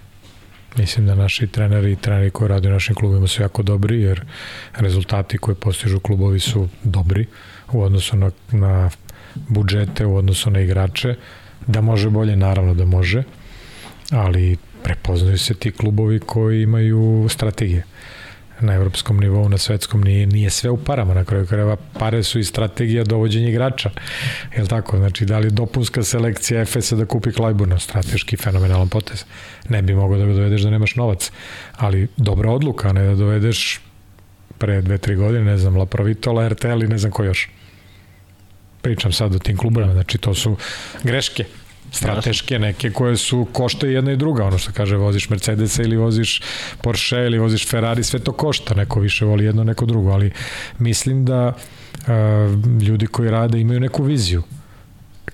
[0.77, 4.21] Mislim da naši treneri i treneri koji rade u našim klubovima su jako dobri, jer
[4.73, 7.25] rezultati koje postižu klubovi su dobri
[7.71, 8.89] u odnosu na, na
[9.35, 11.15] budžete, u odnosu na igrače.
[11.67, 13.23] Da može bolje, naravno da može,
[14.11, 17.83] ali prepoznaju se ti klubovi koji imaju strategije
[18.61, 21.13] na evropskom nivou, na svetskom nije, nije sve u parama.
[21.13, 23.89] Na kraju krajeva pare su i strategija dovođenja igrača.
[24.57, 27.79] Je tako, znači da li dopunska selekcija Efesa da kupi Klajburna?
[27.79, 29.25] Strateški fenomenalan potez.
[29.69, 31.31] Ne bi mogao da ga dovedeš da nemaš novac.
[31.75, 33.81] Ali dobra odluka, ne da dovedeš
[34.57, 37.49] pre dve, tri godine, ne znam Laprovitola, RTL i ne znam ko još.
[38.81, 40.57] Pričam sad o tim klubama, znači to su
[41.03, 41.45] greške
[41.91, 46.41] strateške neke koje su košta jedna i druga, ono što kaže voziš Mercedesa ili voziš
[46.81, 50.31] Porsche ili voziš Ferrari, sve to košta, neko više voli jedno, neko drugo, ali
[50.79, 54.43] mislim da uh, ljudi koji rade imaju neku viziju,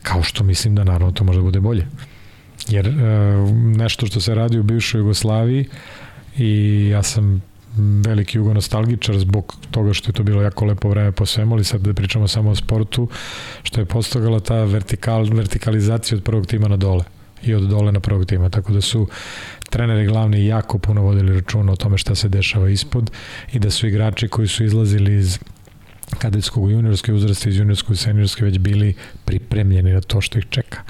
[0.04, 1.88] kao što mislim da naravno to može da bude bolje.
[2.68, 2.96] Jer uh,
[3.56, 5.66] nešto što se radi u bivšoj Jugoslaviji
[6.38, 7.42] i ja sam
[7.78, 11.64] veliki jugo nostalgičar zbog toga što je to bilo jako lepo vreme po svemu, ali
[11.64, 13.08] sad da pričamo samo o sportu,
[13.64, 17.04] što je postogala ta vertikal, vertikalizacija od prvog tima na dole
[17.44, 19.08] i od dole na prvog tima, tako da su
[19.70, 23.12] treneri glavni jako puno vodili računa o tome šta se dešava ispod
[23.54, 25.40] i da su igrači koji su izlazili iz
[26.18, 28.94] kadetskog juniorske uzrasta iz juniorskog i seniorske već bili
[29.26, 30.84] pripremljeni na to što ih čeka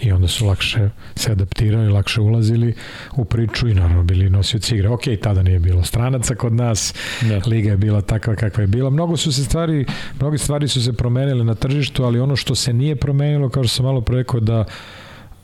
[0.00, 2.74] i onda su lakše se adaptirali, lakše ulazili
[3.16, 4.88] u priču i naravno bili nosioci igre.
[4.88, 7.40] Ok, tada nije bilo stranaca kod nas, ne.
[7.46, 8.90] liga je bila takva kakva je bila.
[8.90, 9.86] Mnogo su se stvari,
[10.20, 13.74] mnogi stvari su se promenile na tržištu, ali ono što se nije promenilo, kao što
[13.74, 14.64] sam malo preko da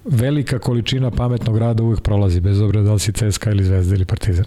[0.04, 4.04] velika količina pametnog rada uvek prolazi, bez obzira da li si CSKA ili Zvezda ili
[4.04, 4.44] Partizan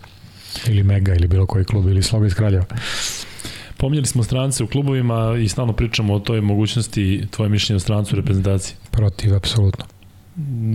[0.67, 2.65] ili Mega ili bilo koji klub ili Sloga iz Kraljeva.
[3.77, 8.15] Pominjali smo strance u klubovima i stalno pričamo o toj mogućnosti tvoje mišljenje o strancu
[8.15, 8.75] u reprezentaciji.
[8.91, 9.85] Protiv, apsolutno.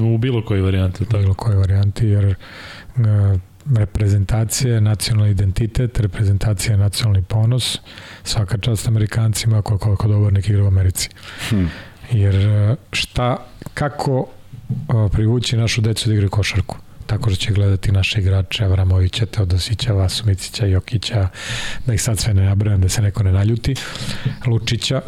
[0.03, 1.03] U bilo kojoj varijanti.
[1.03, 3.41] U bilo kojoj varijanti, jer uh,
[3.77, 7.79] reprezentacija je nacionalni identitet, reprezentacija je nacionalni ponos,
[8.25, 11.09] svaka čast Amerikancima ako koliko dobar neki igra u Americi.
[11.49, 11.71] Hmm.
[12.11, 13.37] Jer e, šta,
[13.75, 14.27] kako uh,
[15.13, 16.77] privući našu decu da igraju košarku?
[17.11, 21.29] tako što će gledati naše igrače Avramovića, Teodosića, Vasumicića, Jokića,
[21.87, 23.75] da ih sad sve ne nabrajam, da se neko ne naljuti,
[24.47, 25.01] Lučića,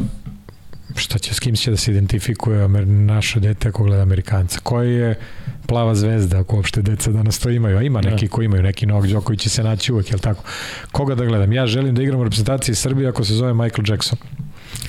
[0.95, 5.15] šta će, s kim će da se identifikuje naše dete ako gleda Amerikanca, koji je
[5.67, 8.09] plava zvezda, ako uopšte deca danas to imaju, a ima da.
[8.09, 10.43] neki ko imaju, neki Novak Đoković će se naći uvek, jel tako?
[10.91, 11.53] Koga da gledam?
[11.53, 14.17] Ja želim da igram u reprezentaciji Srbije ako se zove Michael Jackson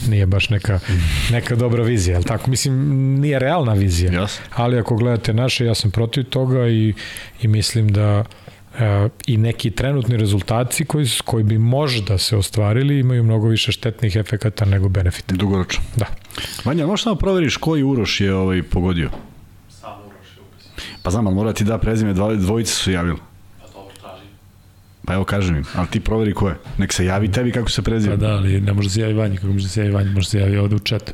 [0.09, 0.81] nije baš neka,
[1.31, 2.51] neka dobra vizija, ali tako?
[2.51, 2.75] Mislim,
[3.21, 4.39] nije realna vizija, yes.
[4.55, 6.95] ali ako gledate naše, ja sam protiv toga i,
[7.43, 8.25] i mislim da
[9.27, 14.65] i neki trenutni rezultaci koji, koji bi možda se ostvarili imaju mnogo više štetnih efekata
[14.65, 15.35] nego benefita.
[15.35, 15.83] Dugoročno.
[15.97, 16.07] Da.
[16.65, 19.11] Vanja, možeš samo proveriš koji Uroš je ovaj pogodio?
[19.69, 21.03] Sam Uroš je upisao.
[21.03, 23.17] Pa znam, ali mora ti da prezime, dvojice su javili.
[25.07, 26.57] Pa evo kažem im, ali ti proveri ko je.
[26.79, 28.17] Nek se javi tebi kako se preziva.
[28.17, 30.39] Pa da, ali ne može se javi Vanji, kako može se javi Vanji, može se
[30.39, 31.13] javi ovde u četu.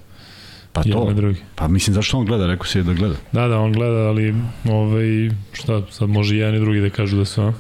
[0.73, 1.39] Pa to, drugi.
[1.55, 3.15] pa mislim zašto on gleda, rekao si je da gleda.
[3.33, 4.35] Da, da, on gleda, ali
[4.65, 7.53] ovaj, šta, sad može jedan i drugi da kažu da su, a?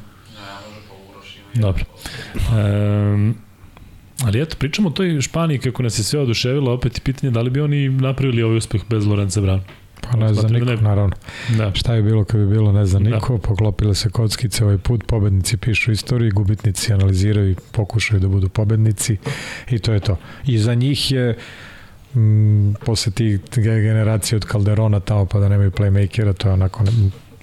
[1.54, 1.84] Dobro.
[2.34, 3.34] Um,
[4.24, 7.40] ali eto, pričamo o toj Španiji kako nas je sve oduševilo, opet i pitanje da
[7.42, 9.62] li bi oni napravili ovaj uspeh bez Lorenza Brana.
[10.00, 10.76] Pa ne zna niko, ne...
[10.76, 11.16] naravno.
[11.58, 11.74] Da.
[11.74, 13.10] Šta je bilo kad bi bilo, ne zna da.
[13.10, 13.38] niko, da.
[13.38, 19.16] poklopile se kockice ovaj put, pobednici pišu istoriju, gubitnici analiziraju i pokušaju da budu pobednici
[19.70, 20.18] i to je to.
[20.46, 21.36] I za njih je
[22.14, 26.84] m, posle tih generacije od Calderona tamo pa da nemaju playmakera, to je onako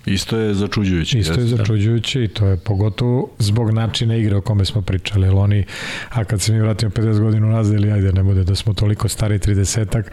[0.08, 1.20] Isto je začuđujuće.
[1.20, 1.58] Isto je da.
[1.58, 5.28] začuđujuće i to je pogotovo zbog načina igre o kome smo pričali.
[5.28, 5.66] Jer oni,
[6.10, 9.08] a kad se mi vratimo 50 godina nazad ili ajde ne bude da smo toliko
[9.08, 10.04] stari 30-ak,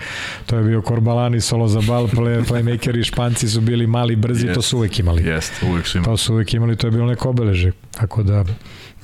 [0.46, 4.54] to je bio Korbalani, Solo za bal, play, playmakeri, Španci su bili mali, brzi, yes.
[4.54, 5.22] to su uvek imali.
[5.22, 6.12] Jeste, uvek su imali.
[6.12, 7.72] To su uvek imali, to je bilo neko obeleže.
[7.90, 8.44] Tako da,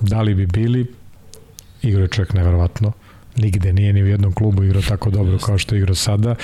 [0.00, 0.86] da li bi bili,
[1.82, 2.92] igra je čovjek neverovatno
[3.36, 6.34] nigde nije ni u jednom klubu igrao tako dobro kao što igrao sada.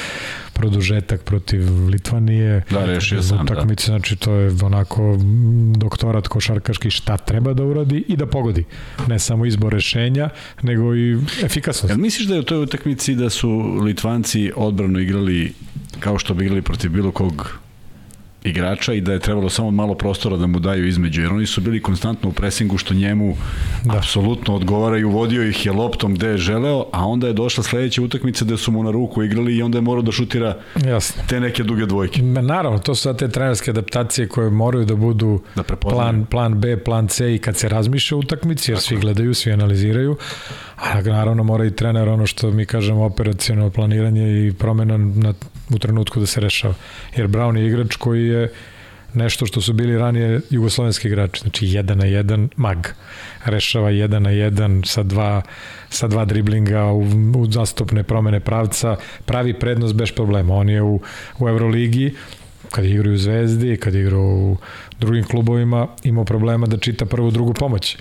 [0.53, 2.63] Produžetak protiv Litvanije.
[2.71, 3.99] Da, rešio sam, utakmice, da.
[3.99, 5.19] Znači, to je onako
[5.77, 8.65] doktorat košarkaški šta treba da uradi i da pogodi.
[9.09, 10.29] Ne samo izbor rešenja,
[10.63, 11.91] nego i efikasnost.
[11.91, 13.51] Jel misliš da je u toj utakmici da su
[13.83, 15.53] Litvanci odbrano igrali
[16.01, 17.66] kao što bi igrali protiv bilo kog
[18.47, 21.61] igrača i da je trebalo samo malo prostora da mu daju između, jer oni su
[21.61, 23.37] bili konstantno u presingu što njemu
[23.85, 23.99] da.
[23.99, 28.45] apsolutno odgovaraju, vodio ih je loptom gde je želeo, a onda je došla sledeća utakmica
[28.45, 30.57] gde su mu na ruku igrali i onda je morao da šutira
[30.87, 31.23] Jasne.
[31.29, 32.23] te neke duge dvojke.
[32.23, 37.09] Naravno, to su te trenerske adaptacije koje moraju da budu da plan, plan B, plan
[37.09, 38.87] C i kad se razmišlja utakmici, jer Tako.
[38.87, 40.17] svi gledaju, svi analiziraju,
[40.77, 45.35] a naravno mora i trener ono što mi kažemo operacijono planiranje i promena na,
[45.71, 46.75] u trenutku da se rešava.
[47.17, 48.53] Jer Brown je igrač koji je
[49.15, 52.87] nešto što su bili ranije jugoslovenski igrači, znači jedan na jedan mag.
[53.45, 55.43] Rešava jedan na jedan sa dva,
[55.89, 57.03] sa dva driblinga u,
[57.37, 60.55] u zastupne promene pravca, pravi prednost bez problema.
[60.55, 61.01] On je u,
[61.39, 62.15] u Euroligi,
[62.71, 64.57] kad igraju u Zvezdi, kad igraju u
[65.01, 67.97] drugim klubovima, imao problema da čita prvu, drugu pomoć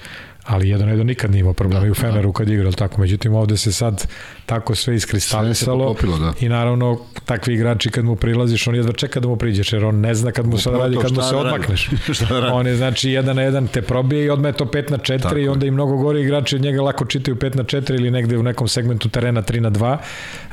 [0.45, 3.01] ali jedan jedan nikad nije imao problema da, i u Feneru kad igra, tako.
[3.01, 4.07] Međutim, ovde se sad
[4.45, 6.33] tako sve iskristalisalo da.
[6.39, 9.99] i naravno takvi igrači kad mu prilaziš, on jedva čeka da mu priđeš, jer on
[9.99, 11.89] ne zna kad mu se radi, kad mu se da odmakneš.
[12.29, 15.21] Da on je znači jedan na jedan te probije i odme to 5 na 4
[15.21, 15.37] tako.
[15.37, 18.37] i onda i mnogo gori igrači od njega lako čitaju 5 na 4 ili negde
[18.37, 19.97] u nekom segmentu terena 3 na 2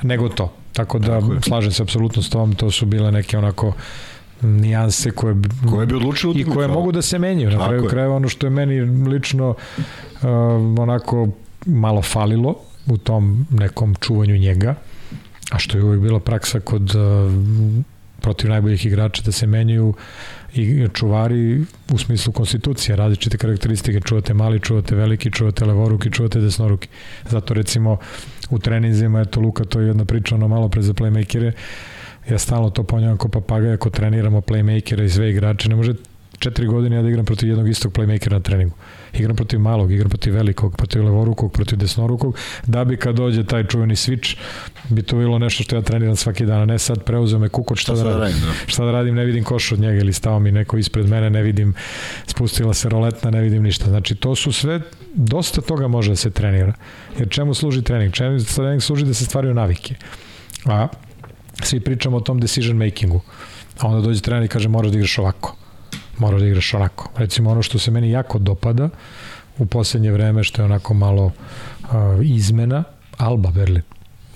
[0.03, 0.53] nego to.
[0.73, 3.73] Tako da tako slažem se apsolutno s tom, to su bile neke onako
[4.43, 5.35] nijanse koje,
[5.71, 7.51] koje bi odlučilo i koje mogu da se menjaju.
[7.51, 10.29] Na kraju krajeva ono što je meni lično uh,
[10.79, 11.29] onako
[11.67, 12.55] malo falilo
[12.87, 14.75] u tom nekom čuvanju njega,
[15.51, 17.33] a što je uvijek bila praksa kod uh,
[18.21, 19.95] protiv najboljih igrača da se menjaju
[20.55, 26.89] i čuvari u smislu konstitucije, različite karakteristike, čuvate mali, čuvate veliki, čuvate levoruki, čuvate desnoruki.
[27.31, 27.97] Zato recimo
[28.51, 31.59] u treninzima, eto Luka, to je jedna priča ono malo pre za playmakere, uh,
[32.31, 35.95] ja stalno to ponjam kao papagaj ako treniramo playmakera i sve igrače, ne može
[36.43, 38.75] četiri godine ja da igram protiv jednog istog playmakera na treningu.
[39.13, 43.67] Igram protiv malog, igram protiv velikog, protiv levorukog, protiv desnorukog, da bi kad dođe taj
[43.67, 44.37] čuveni switch,
[44.89, 47.79] bi to bilo nešto što ja treniram svaki dan, a ne sad preuzeo me kukot
[47.79, 48.37] šta, šta da radim.
[48.41, 48.53] Da.
[48.67, 51.43] Šta da radim, ne vidim koš od njega ili stao mi neko ispred mene, ne
[51.43, 51.75] vidim,
[52.27, 53.85] spustila se roletna, ne vidim ništa.
[53.85, 54.81] Znači to su sve,
[55.15, 56.75] dosta toga može da se trenira.
[57.19, 58.13] Jer čemu služi trening?
[58.13, 59.95] Čemu trening služi da se stvaraju navike.
[60.65, 60.89] A
[61.63, 63.21] svi pričamo o tom decision makingu.
[63.79, 65.57] A onda dođe trener i kaže moraš da igraš ovako.
[66.19, 67.11] Moraš da igraš onako.
[67.17, 68.89] Recimo ono što se meni jako dopada
[69.59, 71.33] u poslednje vreme što je onako malo uh,
[72.23, 72.85] izmena
[73.19, 73.83] Alba Berlin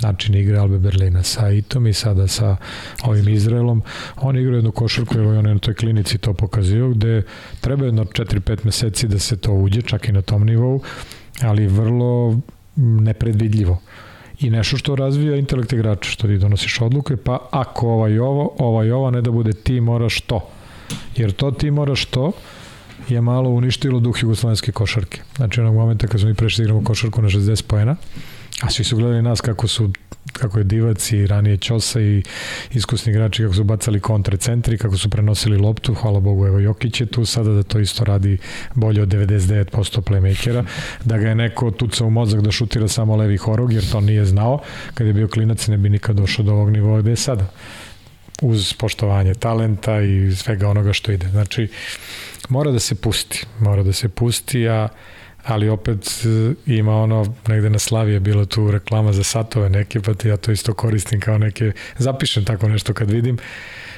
[0.03, 2.57] način igre Albe Berlina sa Itom i sada sa
[3.05, 3.83] ovim Izraelom.
[4.17, 7.23] Oni igraju jednu košarku, evo on je na toj klinici to pokazio, gde
[7.61, 10.83] treba jedno 4-5 meseci da se to uđe, čak i na tom nivou,
[11.43, 12.41] ali vrlo
[12.77, 13.81] nepredvidljivo
[14.41, 18.91] i nešto što razvija intelekt igrača, što ti donosiš odluke, pa ako ovaj ovo, ovaj
[18.91, 20.49] ovo, ne da bude ti moraš to.
[21.17, 22.33] Jer to ti moraš to
[23.09, 25.21] je malo uništilo duh jugoslovenske košarke.
[25.37, 27.97] Znači onog momenta kad smo mi prešli da igramo košarku na 60 pojena,
[28.63, 29.91] a svi su gledali nas kako su
[30.39, 32.23] kako je Divac i ranije Ćosa i
[32.73, 37.01] iskusni igrači kako su bacali kontre centri, kako su prenosili loptu, hvala Bogu, evo Jokić
[37.01, 38.39] je tu sada da to isto radi
[38.75, 40.65] bolje od 99% playmakera,
[41.05, 44.25] da ga je neko tuca u mozak da šutira samo levi horog, jer to nije
[44.25, 44.61] znao,
[44.95, 47.51] kad je bio klinac ne bi nikad došao do ovog nivoa gde je sada.
[48.43, 51.29] Uz poštovanje talenta i svega onoga što ide.
[51.29, 51.69] Znači,
[52.49, 54.89] mora da se pusti, mora da se pusti, a
[55.47, 60.01] ali opet e, ima ono, negde na Slavi je bilo tu reklama za satove neke,
[60.01, 63.39] pa ja to isto koristim kao neke, zapišem tako nešto kad vidim,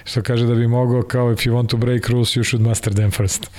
[0.08, 2.94] što kaže da bi mogao kao if you want to break rules you should master
[2.94, 3.50] them first.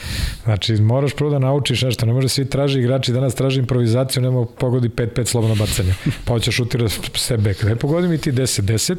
[0.43, 4.45] Znači moraš prvo da naučiš nešto, ne može svi traži igrači danas traži improvizaciju, nema
[4.45, 5.93] pogodi 5-5 slobodno bacanje.
[6.25, 7.63] Pa hoće šutira step back.
[7.63, 8.95] Daj pogodi mi ti 10-10,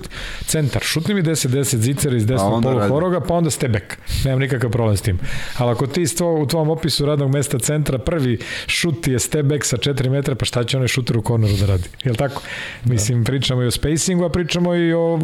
[0.46, 3.84] centar, šutni mi 10-10 zicer iz desnog polu horoga, pa onda step back.
[4.24, 5.18] Nemam nikakav problem s tim.
[5.58, 9.64] Ali ako ti stvo, u tvom opisu radnog mesta centra prvi šut je step back
[9.64, 11.88] sa 4 metra, pa šta će onaj šuter u korneru da radi?
[12.04, 12.42] Jel tako?
[12.84, 12.92] Da.
[12.92, 15.18] Mislim, pričamo i o spacingu, a pričamo i o,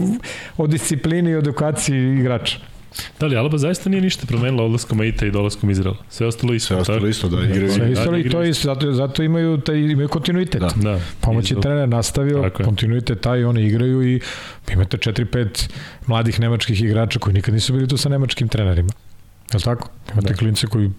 [0.57, 2.59] o disciplini i edukaciji igrača.
[3.21, 5.97] Da li Alba zaista nije ništa promenila odlaskom Aita i dolaskom Izraela?
[6.09, 6.67] Sve ostalo isto.
[6.67, 7.43] Sve ostalo isto, da.
[7.45, 7.73] Igraju.
[7.73, 10.61] Sve isto i to je isto, zato, zato imaju, taj, imaju kontinuitet.
[10.61, 10.71] Da.
[10.77, 11.01] da.
[11.21, 14.21] Pomoći je trener nastavio, kontinuitet taj, oni igraju i
[14.73, 15.71] imate 4-5
[16.07, 18.93] mladih nemačkih igrača koji nikad nisu bili tu sa nemačkim trenerima.
[19.53, 19.89] Je li tako?
[20.13, 20.35] Imate da.
[20.35, 20.91] klince koji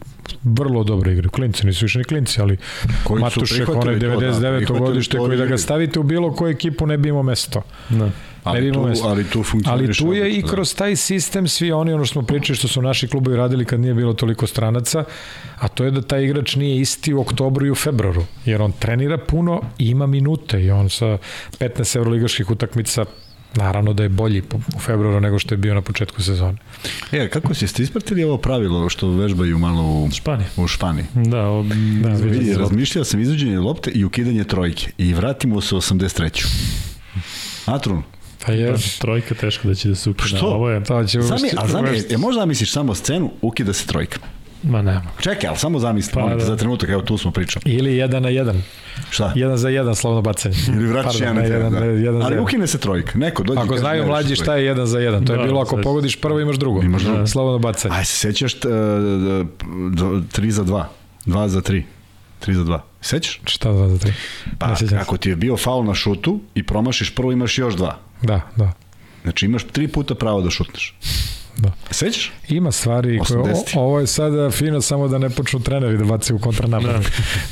[0.43, 1.29] vrlo dobro igraju.
[1.29, 2.57] Klinci, nisu više ni klinci, ali
[3.03, 4.73] koji Matušek, onaj 99.
[4.73, 7.61] Da, godište, koji da ga stavite u bilo koju ekipu ne bi imao mesto.
[7.89, 8.09] Da.
[8.47, 10.47] Ali, tu, ali tu Ali tu je i da.
[10.47, 13.79] kroz taj sistem svi oni, ono što smo pričali, što su naši klubovi radili kad
[13.79, 15.03] nije bilo toliko stranaca,
[15.59, 18.71] a to je da taj igrač nije isti u oktobru i u februaru, jer on
[18.71, 21.17] trenira puno i ima minute i on sa
[21.59, 23.05] 15 evroligaških utakmica
[23.55, 24.43] naravno da je bolji
[24.75, 26.57] u februaru nego što je bio na početku sezone.
[27.11, 30.47] E, kako si, ste ispratili ovo pravilo što vežbaju malo u Španiji?
[30.57, 31.05] U Španiji.
[31.13, 31.63] Da, o,
[32.01, 36.45] da vidi, razmišljao sam izvođenje lopte i ukidanje trojke i vratimo se u 83.
[37.65, 38.03] Atrun,
[38.45, 38.71] Pa je.
[38.71, 40.37] Da, trojka teško da će da se ukida.
[40.37, 40.47] Što?
[40.47, 40.83] Ovo je...
[40.83, 44.19] To će Zami, a zami, je, možda misliš samo scenu, ukida se trojka.
[44.63, 45.03] Ma nema.
[45.19, 46.45] Čekaj, ali samo zamisli, pa, da.
[46.45, 47.63] za trenutak, evo tu smo pričali.
[47.65, 48.63] Ili jedan na jedan.
[49.09, 49.31] Šta?
[49.35, 50.55] Jedan za jedan slovno bacanje.
[50.75, 51.85] Ili vraćaš jedan, jedan, jedan, da.
[51.85, 53.17] jedan Ali ukine se trojka.
[53.17, 53.59] Neko dođe.
[53.59, 56.39] Ako znaju mlađi šta je jedan za jedan, to je da, bilo ako pogodiš prvo
[56.39, 56.81] imaš drugo.
[56.81, 57.19] Imaš drugo.
[57.19, 57.27] Da.
[57.27, 57.95] Slobodno bacanje.
[57.95, 60.83] Aj se sećaš 3 za 2,
[61.25, 61.83] 2 za 3.
[62.47, 62.79] 3 za 2.
[63.01, 63.41] Sećaš?
[63.45, 64.11] Šta 2 za 3?
[64.59, 67.91] Pa, ako ti je bio faul na šutu i promašiš prvo, imaš još 2.
[68.21, 68.73] Da, da.
[69.23, 70.95] Znači imaš tri puta pravo da šutneš.
[71.57, 71.71] Da.
[71.91, 72.31] Sećaš?
[72.49, 76.33] Ima stvari koje, o, ovo je sada fino samo da ne počnu treneri da baci
[76.33, 76.91] u kontranapad.
[76.91, 77.01] Da.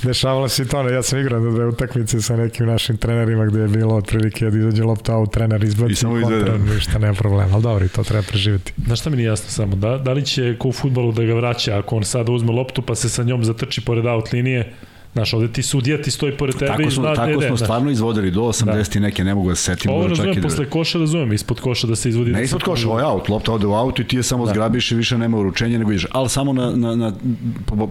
[0.07, 3.67] Dešavalo se to, ja sam igrao na dve utakmice sa nekim našim trenerima gde je
[3.67, 7.85] bilo otprilike da izađe lopta u trener izbaci u kontra, ništa, nema problema, ali dobro,
[7.85, 8.73] i to treba preživeti.
[8.85, 11.33] Znaš šta mi nije jasno samo, da, da li će ko u futbolu da ga
[11.33, 14.73] vraća ako on sada uzme loptu pa se sa njom zatrči pored out linije,
[15.15, 17.57] Znaš, ovde ti sudija ti stoji pored tebe tako smo, i zna Tako smo da.
[17.57, 18.99] stvarno izvodili do 80 da.
[18.99, 19.91] i neke, ne mogu da se setim.
[19.91, 20.41] Ovo razumem, da...
[20.41, 22.31] posle koša razumem, ispod koša da se izvodi.
[22.31, 24.51] Ne ispod koša, ovo je aut, lopta ode u auto i ti je samo da.
[24.51, 27.13] zgrabiš i više nema uručenja nego ideš, ali samo na, na, na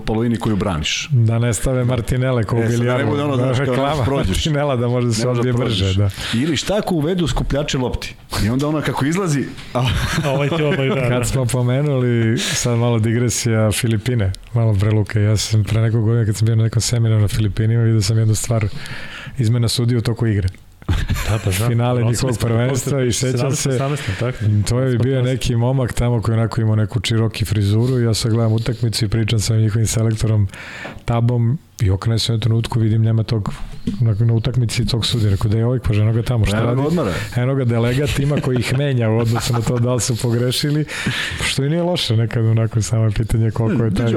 [0.05, 1.09] polovini koju braniš.
[1.13, 2.93] Da ne stave Martinele kao e, bilijarno.
[2.93, 4.29] Da ne bude ono, znaš, kao prođeš.
[4.29, 5.95] Martinela da može da se odbije brže.
[5.95, 6.11] Da.
[6.35, 8.15] Ili šta ako uvedu skupljače lopti.
[8.47, 9.45] I onda ono kako izlazi...
[9.75, 9.85] A
[10.25, 15.65] ovaj ti ovaj, da, Kad smo pomenuli, sad malo digresija Filipine, malo preluke, ja sam
[15.65, 18.67] pre nekog godina kad sam bio na nekom seminaru na Filipinima vidio sam jednu stvar
[19.39, 20.49] izmena sudija u toku igre.
[21.29, 21.69] Da, pa znam.
[21.69, 24.39] Finale njihovog prvenstva i sećam se, 18, tako,
[24.69, 28.33] to je bio neki momak tamo koji onako imao neku čiroki frizuru i ja sad
[28.33, 30.49] gledam utakmicu i pričam sa njihovim selektorom
[31.05, 33.53] Tabom I okrene se na trenutku, vidim nema tog
[34.01, 35.31] na, na utakmici tog sudija.
[35.31, 36.83] Rekao da je ovaj, pa ženo ga tamo, šta radi?
[37.37, 40.85] Eno ga delegat ima koji ih menja u odnosu na to da li su pogrešili,
[41.45, 44.13] što i nije loše nekad onako samo pitanje koliko je taj.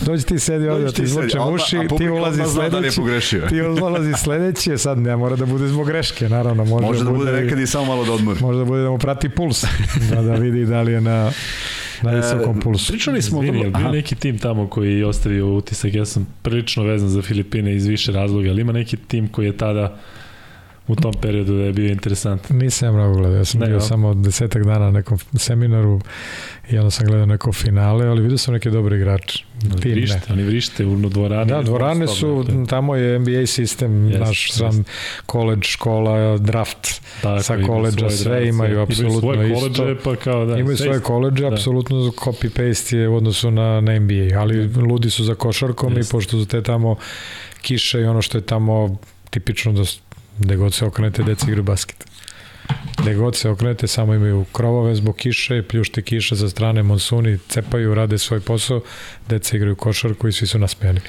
[0.00, 3.00] Dođi ti sedi ovdje, ti izvuče uši, ti ulazi da sledeći,
[3.48, 6.64] ti ulazi sledeći, sad ne mora da bude zbog greške, naravno.
[6.64, 8.40] Može, može da, da bude nekad i samo malo da odmori.
[8.42, 9.64] Može da bude da mu prati puls,
[10.10, 11.30] da, da vidi da li je na
[12.02, 12.92] na visokom e, pulsu.
[12.92, 13.78] Pričali smo Izvini, vrlo...
[13.78, 17.86] bio neki tim tamo koji je ostavio utisak, ja sam prilično vezan za Filipine iz
[17.86, 19.98] više razloga, ali ima neki tim koji je tada
[20.88, 22.50] u tom periodu da je bio interesant.
[22.50, 23.80] Nisam ja mnogo gledao, ja sam ne, bio ja.
[23.80, 26.00] samo desetak dana na nekom seminaru
[26.70, 29.44] i onda sam gledao neko finale, ali vidio sam neke dobre igrače.
[29.72, 30.32] Ali Tim, vrište, ne.
[30.32, 31.44] oni vrište u dvorane.
[31.44, 32.66] Da, dvorane su, da.
[32.66, 34.84] tamo je NBA sistem, yes, naš sam yes.
[35.30, 39.44] college, škola, draft Tako, sa koleđa, sve draft, imaju apsolutno isto.
[39.44, 40.58] Imaju svoje pa kao da.
[40.58, 41.52] Imaju svoje koleđe, da.
[41.52, 44.80] apsolutno copy-paste je u odnosu na, na NBA, ali da.
[44.80, 46.08] ludi su za košarkom yes.
[46.08, 46.96] i pošto su te tamo
[47.62, 48.98] kiše i ono što je tamo
[49.30, 49.84] tipično da
[50.38, 52.04] gde god se okrenete, deca igraju basket.
[52.98, 57.94] Gde god se okrenete, samo imaju krovove zbog kiše, pljušte kiše za strane, monsuni, cepaju,
[57.94, 58.80] rade svoj posao,
[59.28, 61.00] deca igraju košarku i svi su nasmejani.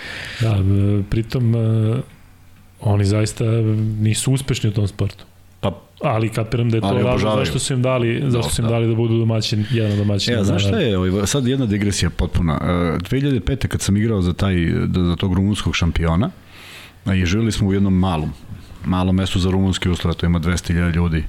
[0.41, 0.57] Da,
[1.10, 1.53] pritom
[2.81, 3.45] oni zaista
[3.99, 5.26] nisu uspešni u tom sportu.
[5.61, 7.45] Pa ali kapiram da je to obožavaju.
[7.45, 8.73] zašto su im dali, zašto su im Da.
[8.73, 10.38] dali da budu domaćin, jedan od domaćina.
[10.38, 12.60] Ja, znaš šta je, ovaj, sad jedna digresija potpuna.
[12.61, 12.68] E,
[12.99, 13.68] 2005.
[13.68, 14.56] kad sam igrao za, taj,
[14.95, 16.30] za tog rumunskog šampiona,
[17.15, 18.34] i živjeli smo u jednom malom,
[18.85, 21.23] malom mestu za rumunski uslov, to ima 200.000 ljudi.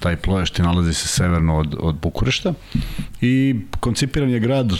[0.00, 2.54] Taj Ploješti nalazi se severno od, od Bukurešta
[3.20, 4.72] i koncipiran je grad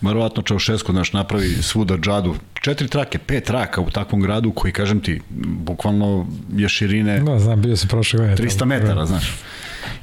[0.00, 2.34] verovatno Čaušesko, znaš, napravi svuda džadu.
[2.60, 6.26] Četiri trake, pet traka u takvom gradu koji, kažem ti, bukvalno
[6.56, 8.48] je širine Da, znam, bio sam prošle godine.
[8.48, 8.68] 300 tamo.
[8.68, 9.32] metara, znaš.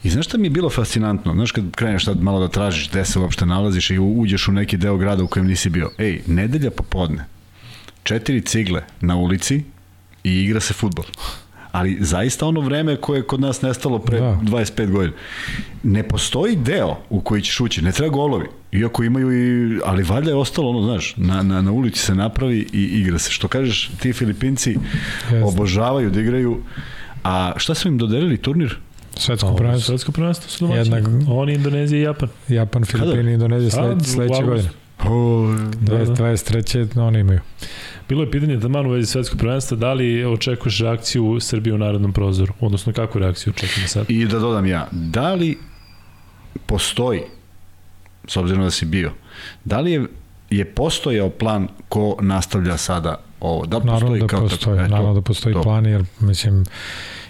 [0.03, 1.33] I znaš šta mi je bilo fascinantno?
[1.33, 4.77] Znaš kad kreneš sad malo da tražiš gde se uopšte nalaziš i uđeš u neki
[4.77, 5.91] deo grada u kojem nisi bio.
[5.97, 7.25] Ej, nedelja popodne,
[8.03, 9.63] četiri cigle na ulici
[10.29, 11.05] i igra se futbol.
[11.71, 14.25] Ali zaista ono vreme koje je kod nas nestalo pre Da.
[14.41, 14.51] da.
[14.51, 15.13] 25 godina.
[15.83, 18.45] Ne postoji deo u koji ćeš ući, ne treba golovi.
[18.71, 22.67] Iako imaju i, ali valjda je ostalo ono, znaš, na, na, na ulici se napravi
[22.73, 23.31] i igra se.
[23.31, 24.69] Što kažeš, ti Filipinci
[25.21, 25.43] Jeste.
[25.43, 26.57] obožavaju da igraju.
[27.23, 28.77] A šta su im dodelili turnir?
[29.15, 29.87] Svetsko prvenstvo.
[29.87, 30.95] Svetsko prvenstvo su domaćini.
[30.95, 32.29] Jednak- Oni, Indonezija i Japan.
[32.47, 34.69] Japan, Filipini, Indonezija sled, sledeće godine.
[35.05, 35.47] O,
[35.81, 36.03] Da, da.
[36.05, 36.95] 23.
[36.95, 37.39] No, oni imaju.
[38.09, 42.13] Bilo je pitanje taman u vezi svetskog prvenstva, da li očekuješ reakciju Srbije u narodnom
[42.13, 42.53] prozoru?
[42.59, 44.05] Odnosno, kakvu reakciju očekujemo sad?
[44.09, 45.57] I da dodam ja, da li
[46.65, 47.21] postoji,
[48.27, 49.11] s obzirom da si bio,
[49.65, 50.05] da li je,
[50.49, 53.65] je postojao plan ko nastavlja sada ovo?
[53.65, 54.85] Da li Naravno postoji da kao postoji, tako?
[54.85, 55.61] Eto, naravno da postoji to.
[55.61, 56.65] plan, jer mislim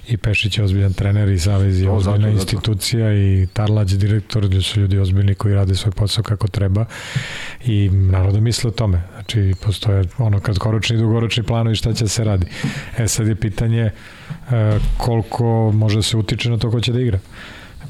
[0.10, 2.56] i Pešić je ozbiljan trener i Savez je ozbiljna zato, zato.
[2.56, 6.86] institucija i Tarlać direktor, gde su ljudi ozbiljni koji rade svoj posao kako treba
[7.66, 9.02] i naravno da misle o tome.
[9.14, 12.46] Znači, postoje ono kratkoročni i dugoročni planovi šta će se radi.
[12.98, 13.92] E sad je pitanje e,
[14.98, 17.20] koliko može se utiče na to ko će da igra.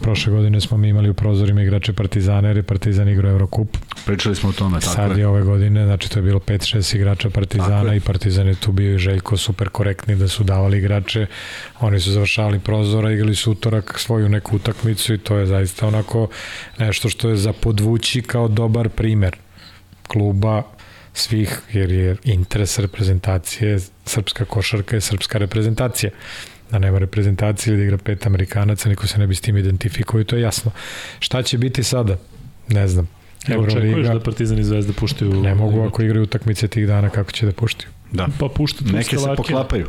[0.01, 3.77] Prošle godine smo mi imali u prozorima igrače Partizana, jer je Partizan igrao Eurocup.
[4.05, 5.27] Pričali smo o tome, tako Sad je.
[5.27, 8.97] ove godine, znači to je bilo 5-6 igrača Partizana i Partizan je tu bio i
[8.97, 11.25] Željko super korektni da su davali igrače.
[11.79, 16.27] Oni su završavali prozora, igrali su utorak svoju neku utakmicu i to je zaista onako
[16.77, 19.35] nešto što je za podvući kao dobar primer
[20.07, 20.63] kluba
[21.13, 26.11] svih, jer je interes reprezentacije, srpska košarka je srpska reprezentacija
[26.71, 30.21] da nema reprezentacije ili da igra pet Amerikanaca, niko se ne bi s tim identifikovao
[30.21, 30.71] i to je jasno.
[31.19, 32.17] Šta će biti sada?
[32.67, 33.07] Ne znam.
[33.47, 35.33] Evo, očekuješ da Partizan i Zvezda puštaju...
[35.33, 37.89] ne mogu ako igraju utakmice tih dana kako će da puštaju.
[38.11, 38.27] Da.
[38.39, 39.87] Pa pušta tu Neke se poklapaju.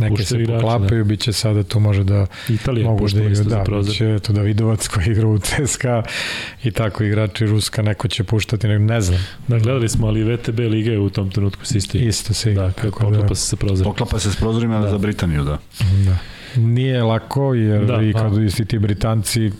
[0.00, 3.44] Neke se poklapaju, bit će sada tu može da Italija mogu da isto igra, za
[3.44, 3.90] da, prozor.
[3.90, 6.02] bit će tu Davidovac koji igra u CSKA
[6.64, 10.58] i tako igrači Ruska, neko će puštati, ne, ne znam, Da, gledali smo, ali VTB
[10.60, 12.62] Liga je u tom trenutku se isto se igra.
[12.62, 13.92] Da, kad tako poklapa se sa prozorom.
[13.92, 14.90] Poklapa se s prozorima Da.
[14.90, 15.58] za Britaniju, da.
[16.04, 16.16] Da.
[16.56, 18.18] Nije lako, jer Da, da, i pa.
[18.20, 19.50] kad isti ti Britanci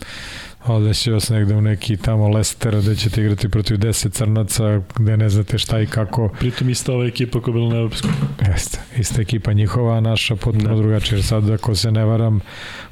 [0.73, 5.29] odveće vas negde u neki tamo Leicester gde ćete igrati protiv 10 crnaca gde ne
[5.29, 8.11] znate šta i kako Pritom ista ova ekipa koja je bila na Evropskom.
[8.47, 10.75] Jeste, ista ekipa njihova, a naša potpuno Da.
[10.75, 10.81] da.
[10.81, 11.17] drugačija.
[11.17, 12.39] Jer sad, ako se ne varam,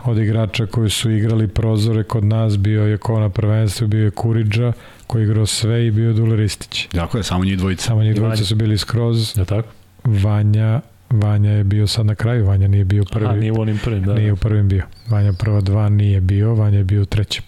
[0.03, 4.11] od igrača koji su igrali prozore kod nas, bio je ko na prvenstvu, bio je
[4.11, 4.73] Kuriđa,
[5.07, 6.87] koji je igrao sve i bio je Dule Ristić.
[6.93, 7.83] Jako je, samo njih dvojica.
[7.83, 9.37] Samo njih dvojica su bili skroz.
[9.37, 9.67] Ja tako?
[10.03, 13.25] Vanja, Vanja je bio sad na kraju, Vanja nije bio prvi.
[13.25, 14.13] Aha, nije u onim prvim, da.
[14.13, 14.83] Nije u prvim bio.
[15.09, 17.43] Vanja prva dva nije bio, Vanja je bio u trećem.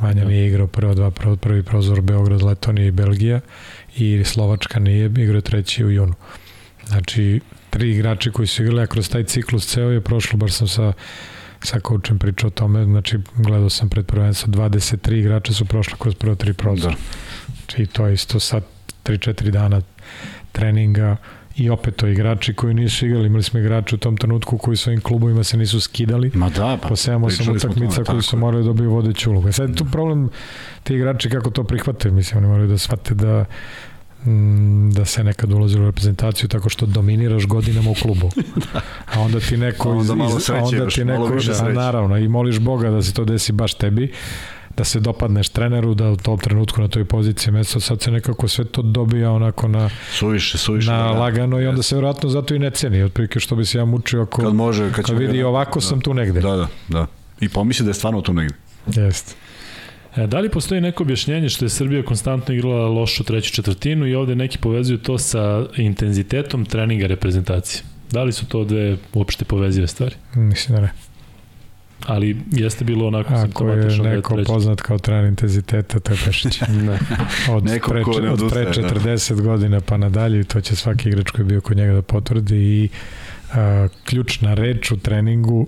[0.00, 0.28] Vanja Da.
[0.28, 3.40] nije igrao prva dva, prvi prozor Beograd, Letonija i Belgija
[3.96, 6.14] i Slovačka nije, igrao treći u junu.
[6.86, 7.40] Znači,
[7.70, 10.92] tri igrači koji su igrali, a kroz taj ciklus ceo je prošlo, baš sam sa
[11.64, 16.14] sa koučem pričao o tome, znači gledao sam pred prvenstvo, 23 igrača su prošla kroz
[16.14, 16.94] prvo tri prozora.
[16.94, 17.00] Da.
[17.54, 18.62] Znači to je isto sad
[19.04, 19.80] 3-4 dana
[20.52, 21.16] treninga
[21.56, 25.00] i opet to igrači koji nisu igrali, imali smo igrače u tom trenutku koji svojim
[25.00, 28.22] klubovima se nisu skidali, Ma da, pa po 7-8 pričali smo o tome, utakmica koji
[28.22, 29.48] su morali da dobiju vodeću ulogu.
[29.48, 30.30] E Sad je tu problem
[30.82, 33.44] ti igrači kako to prihvate, mislim, oni moraju da shvate da
[34.26, 38.30] mm, da se nekad ulazi u reprezentaciju tako što dominiraš godinama u klubu.
[39.14, 41.54] A onda ti neko A onda iz, malo sreće a onda ti malo neko, više
[41.54, 41.72] sreće.
[41.72, 44.12] naravno, i moliš Boga da se to desi baš tebi,
[44.76, 48.48] da se dopadneš treneru, da u tom trenutku na toj poziciji mesto, sad se nekako
[48.48, 50.90] sve to dobija onako na, Suviše, suviše.
[50.90, 51.10] na da.
[51.10, 54.22] lagano i onda se vjerojatno zato i ne ceni, otprilike što bi se ja mučio
[54.22, 55.86] ako Kad može, kad, kad vidi da- ovako da.
[55.86, 56.40] sam tu negde.
[56.40, 57.06] Da, da, da.
[57.40, 58.54] I pomisli da je stvarno tu negde.
[58.88, 59.34] Jeste.
[60.16, 64.14] E, da li postoji neko objašnjenje što je Srbija konstantno igrala lošu treću četvrtinu i
[64.14, 67.82] ovde neki povezuju to sa intenzitetom treninga reprezentacije?
[68.10, 70.14] Da li su to dve uopšte povezive stvari?
[70.34, 70.92] Mislim da ne.
[72.06, 76.12] Ali jeste bilo onako Ako je simptomatično da je neko poznat kao trener intenziteta, to
[76.12, 76.60] je Pešić.
[76.60, 76.98] Ne.
[77.54, 79.00] Od, Neko pre, ko ne od pre odustaje, da.
[79.00, 82.02] 40 godina pa nadalje, i to će svaki igrač koji je bio kod njega da
[82.02, 82.88] potvrdi i
[83.52, 85.66] a, ključna reč u treningu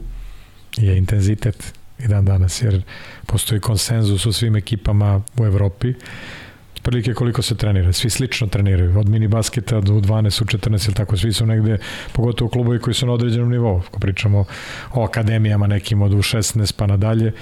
[0.77, 2.83] je intenzitet i dan danas, jer
[3.27, 5.95] postoji konsenzus u svim ekipama u Evropi
[6.87, 7.93] otprilike koliko se trenira.
[7.93, 11.79] Svi slično treniraju, od mini basketa do 12 u 14 ili tako, svi su negde,
[12.13, 13.83] pogotovo klubovi koji su na određenom nivou.
[13.89, 14.45] Ako pričamo
[14.95, 17.33] o akademijama nekim od u 16 pa nadalje,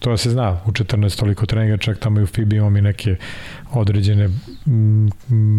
[0.00, 3.16] to se zna, u 14 toliko treninga, čak tamo i u FIBI imamo i neke
[3.72, 4.28] određene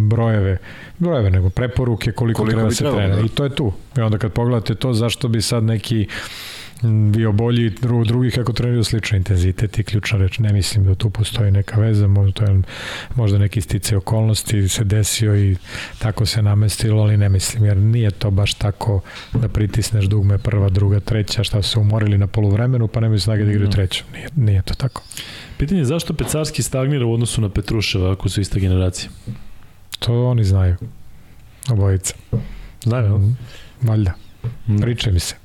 [0.10, 0.57] brojeve,
[0.99, 3.15] brojeve nego preporuke koliko, koliko treba se trenira.
[3.15, 3.22] Da.
[3.22, 3.73] I to je tu.
[3.98, 6.07] I onda kad pogledate to, zašto bi sad neki
[7.11, 10.39] bio bolji dru, drugi kako treniraju slično intenzitet i ključna reč.
[10.39, 12.61] Ne mislim da tu postoji neka veza, možda, to je,
[13.15, 15.56] možda neki stice okolnosti se desio i
[15.99, 19.01] tako se namestilo, ali ne mislim, jer nije to baš tako
[19.34, 23.51] da pritisneš dugme prva, druga, treća, šta su umorili na poluvremenu, pa nemaju snage da
[23.51, 24.03] igraju treću.
[24.14, 25.03] Nije, nije to tako.
[25.57, 29.10] Pitanje je zašto Pecarski stagnira u odnosu na Petruševa ako su ista generacija?
[29.99, 30.76] To oni znaju.
[31.69, 32.14] Obojica.
[32.84, 33.38] Znaju, mm,
[33.81, 34.28] Valjda.
[34.81, 35.35] Priča mi se.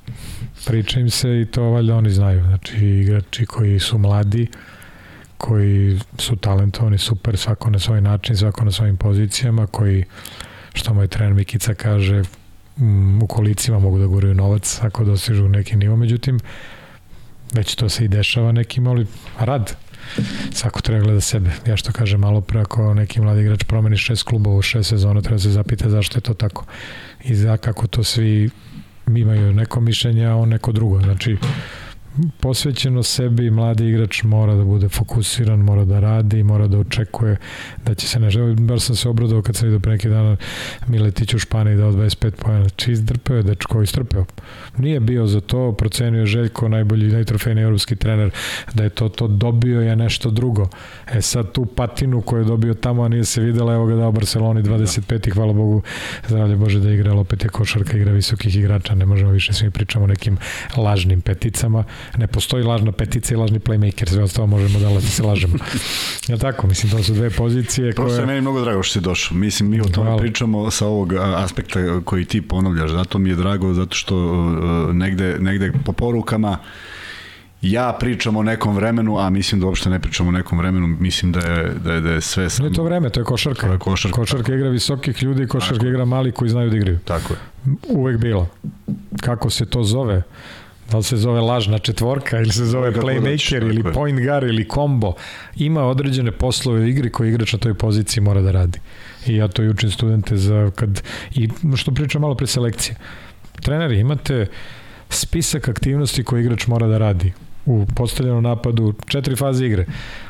[0.66, 2.40] Priča im se i to valjda oni znaju.
[2.40, 4.46] Znači, igrači koji su mladi,
[5.38, 10.04] koji su talentovani, super, svako na svoj način, svako na svojim pozicijama, koji,
[10.74, 12.22] što moj trener Mikica kaže,
[12.76, 16.40] mm, u kolicima mogu da guraju novac ako dostižu neki nivo, međutim,
[17.52, 19.06] već to se i dešava nekim, ali
[19.38, 19.76] rad,
[20.52, 21.50] svako treba gleda sebe.
[21.66, 25.20] Ja što kažem malo pre, ako neki mladi igrač promeni šest klubova u šest sezona,
[25.20, 26.64] treba se zapita zašto je to tako
[27.24, 28.50] i za kako to svi
[29.06, 31.00] imaju neko mišljenje, a on neko drugo.
[31.00, 31.36] Znači,
[32.40, 37.36] posvećeno sebi mladi igrač mora da bude fokusiran, mora da radi, mora da očekuje
[37.86, 38.54] da će se nešto.
[38.58, 40.36] Bar sam se obradao kad sam vidio pre neki dana
[40.86, 42.68] Miletić u Španiji dao 25 pojena.
[42.68, 44.24] Znači izdrpeo je dečko, istrpeo.
[44.78, 48.30] Nije bio za to, procenio je Željko, najbolji, najtrofejni evropski trener,
[48.74, 50.68] da je to to dobio je nešto drugo.
[51.12, 54.12] E sad tu patinu koju je dobio tamo, a nije se videla, evo ga dao
[54.12, 55.82] Barceloni 25 i hvala Bogu,
[56.28, 59.70] zdravlje Bože da igra, ali opet je košarka, igra visokih igrača, ne možemo više svi
[59.70, 60.38] pričamo o nekim
[60.76, 61.84] lažnim peticama
[62.16, 65.54] ne postoji lažna petica i lažni playmaker, sve ostalo možemo da se lažemo.
[66.28, 68.06] Ja tako, mislim, to su dve pozicije koje...
[68.06, 69.36] Prosto je meni mnogo drago što si došao.
[69.36, 70.20] Mislim, mi o tome Hvala.
[70.20, 75.36] pričamo sa ovog aspekta koji ti ponavljaš, zato mi je drago, zato što uh, negde,
[75.40, 76.58] negde po porukama
[77.64, 81.32] ja pričam o nekom vremenu, a mislim da uopšte ne pričam o nekom vremenu, mislim
[81.32, 82.68] da je, da je, da je sve samo...
[82.68, 83.66] Ne to vreme, to je košarka.
[83.66, 84.16] To je košarka.
[84.16, 85.86] Košarka igra visokih ljudi, košarka tako.
[85.86, 86.98] igra mali koji znaju da igraju.
[87.04, 87.38] Tako je.
[87.88, 88.48] Uvek bilo.
[89.20, 90.22] Kako se to zove?
[90.94, 95.12] Da li se zove lažna četvorka ili se zove playmaker ili point guard ili combo,
[95.56, 98.78] ima određene poslove u igri koje igrač na toj poziciji mora da radi.
[99.26, 101.02] I ja to i učim studente za kad,
[101.34, 102.96] i što pričam malo pre selekcije.
[103.62, 104.46] Treneri, imate
[105.08, 107.32] spisak aktivnosti koje igrač mora da radi
[107.66, 109.86] u postavljenom napadu, četiri faze igre.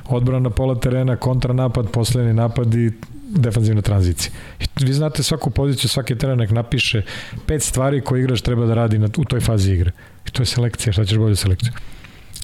[0.09, 2.93] Odbrana pola terena, kontranapad, poslednji napad i
[3.29, 4.33] defanzivna tranzicija.
[4.61, 7.03] I vi znate svaku poziciju, svaki trener nek napiše
[7.47, 9.93] pet stvari koje igrač treba da radi na, u toj fazi igre.
[10.35, 11.73] To je selekcija, šta ćeš bolju selekciju?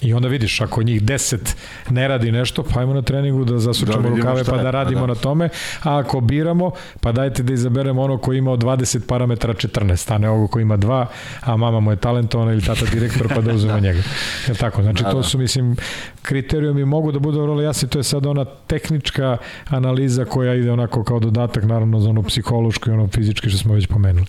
[0.01, 1.55] I onda vidiš, ako njih 10
[1.89, 5.07] ne radi nešto, pa ajmo na treningu da zasučemo da rukave pa da radimo da.
[5.07, 5.49] na tome,
[5.83, 10.17] a ako biramo, pa dajte da izaberemo ono koji ima od 20 parametara 14, a
[10.17, 11.05] ne ovo koji ima 2,
[11.41, 13.87] a mama mu je talentovana ili tata direktor pa da uzmemo da.
[13.87, 14.01] njega.
[14.47, 14.81] Je tako?
[14.81, 15.23] Znači, da, to da.
[15.23, 15.75] su, mislim,
[16.21, 19.37] kriterijumi mogu da budu vrlo jasni, to je sad ona tehnička
[19.69, 23.73] analiza koja ide onako kao dodatak, naravno, za ono psihološko i ono fizički što smo
[23.73, 24.27] već pomenuli.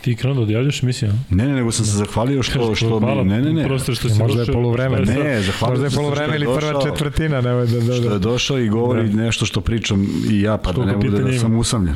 [0.00, 1.12] Ti krenuo da odjavljaš emisiju?
[1.30, 3.64] Ne, ne, nego sam se zahvalio što, što mi, ne, ne, ne.
[3.64, 5.00] Prosto što si Možda je polovreme.
[5.00, 7.40] Ne, zahvalio Možda je polovreme ili prva četvrtina.
[7.40, 7.94] Ne, da, da, da.
[7.94, 9.22] Što je došao i govori da.
[9.22, 11.94] nešto što pričam i ja, pa da ne bude da sam usamljen.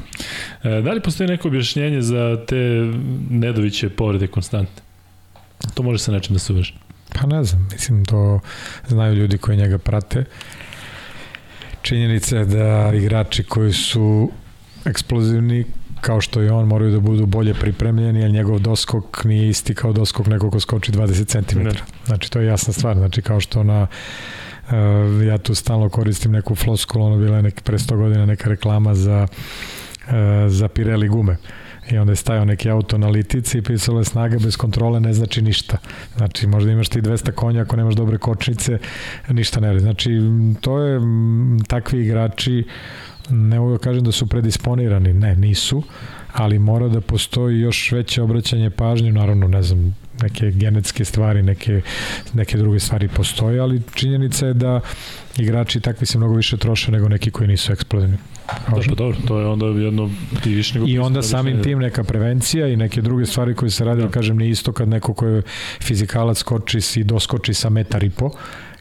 [0.63, 2.93] E, da li postoji neko objašnjenje za te
[3.31, 4.83] Nedoviće povrede konstantne?
[5.75, 6.75] To može sa nečim da se uveže.
[7.15, 8.41] Pa ne znam, mislim, to
[8.89, 10.25] znaju ljudi koji njega prate.
[11.83, 14.31] Činjenica je da igrači koji su
[14.85, 15.65] eksplozivni,
[16.05, 19.93] kao što i on moraju da budu bolje pripremljeni, jer njegov doskok nije isti kao
[19.93, 21.63] doskok nekog ko skoči 20 cm.
[21.63, 21.71] Ne.
[22.07, 22.97] Znači, to je jasna stvar.
[22.97, 23.87] Znači, kao što na
[24.67, 24.73] uh,
[25.27, 28.95] ja tu stalno koristim neku floskulu, ono bila je nek, pre 100 godina neka reklama
[28.95, 29.27] za,
[30.07, 30.13] uh,
[30.49, 31.37] za Pirelli gume
[31.91, 35.13] i onda je stajao neki auto na litici i pisalo je snaga bez kontrole ne
[35.13, 35.77] znači ništa.
[36.17, 38.79] Znači možda imaš ti 200 konja ako nemaš dobre kočnice,
[39.29, 39.81] ništa ne radi.
[39.81, 40.11] Znači
[40.61, 41.01] to je
[41.69, 42.65] takvi igrači
[43.31, 45.83] ne mogu da kažem da su predisponirani, ne, nisu,
[46.33, 51.81] ali mora da postoji još veće obraćanje pažnje, naravno, ne znam, neke genetske stvari, neke,
[52.33, 54.81] neke druge stvari postoje, ali činjenica je da
[55.39, 58.17] igrači takvi se mnogo više troše nego neki koji nisu eksplozivni.
[58.47, 60.11] Da, pa dobro, to je onda jedno
[60.43, 60.87] ti više nego...
[60.89, 64.09] I onda samim tim neka prevencija i neke druge stvari koje se radi, da.
[64.09, 65.43] kažem, nije isto kad neko ko je
[65.83, 68.31] fizikalac skoči i doskoči sa metar i po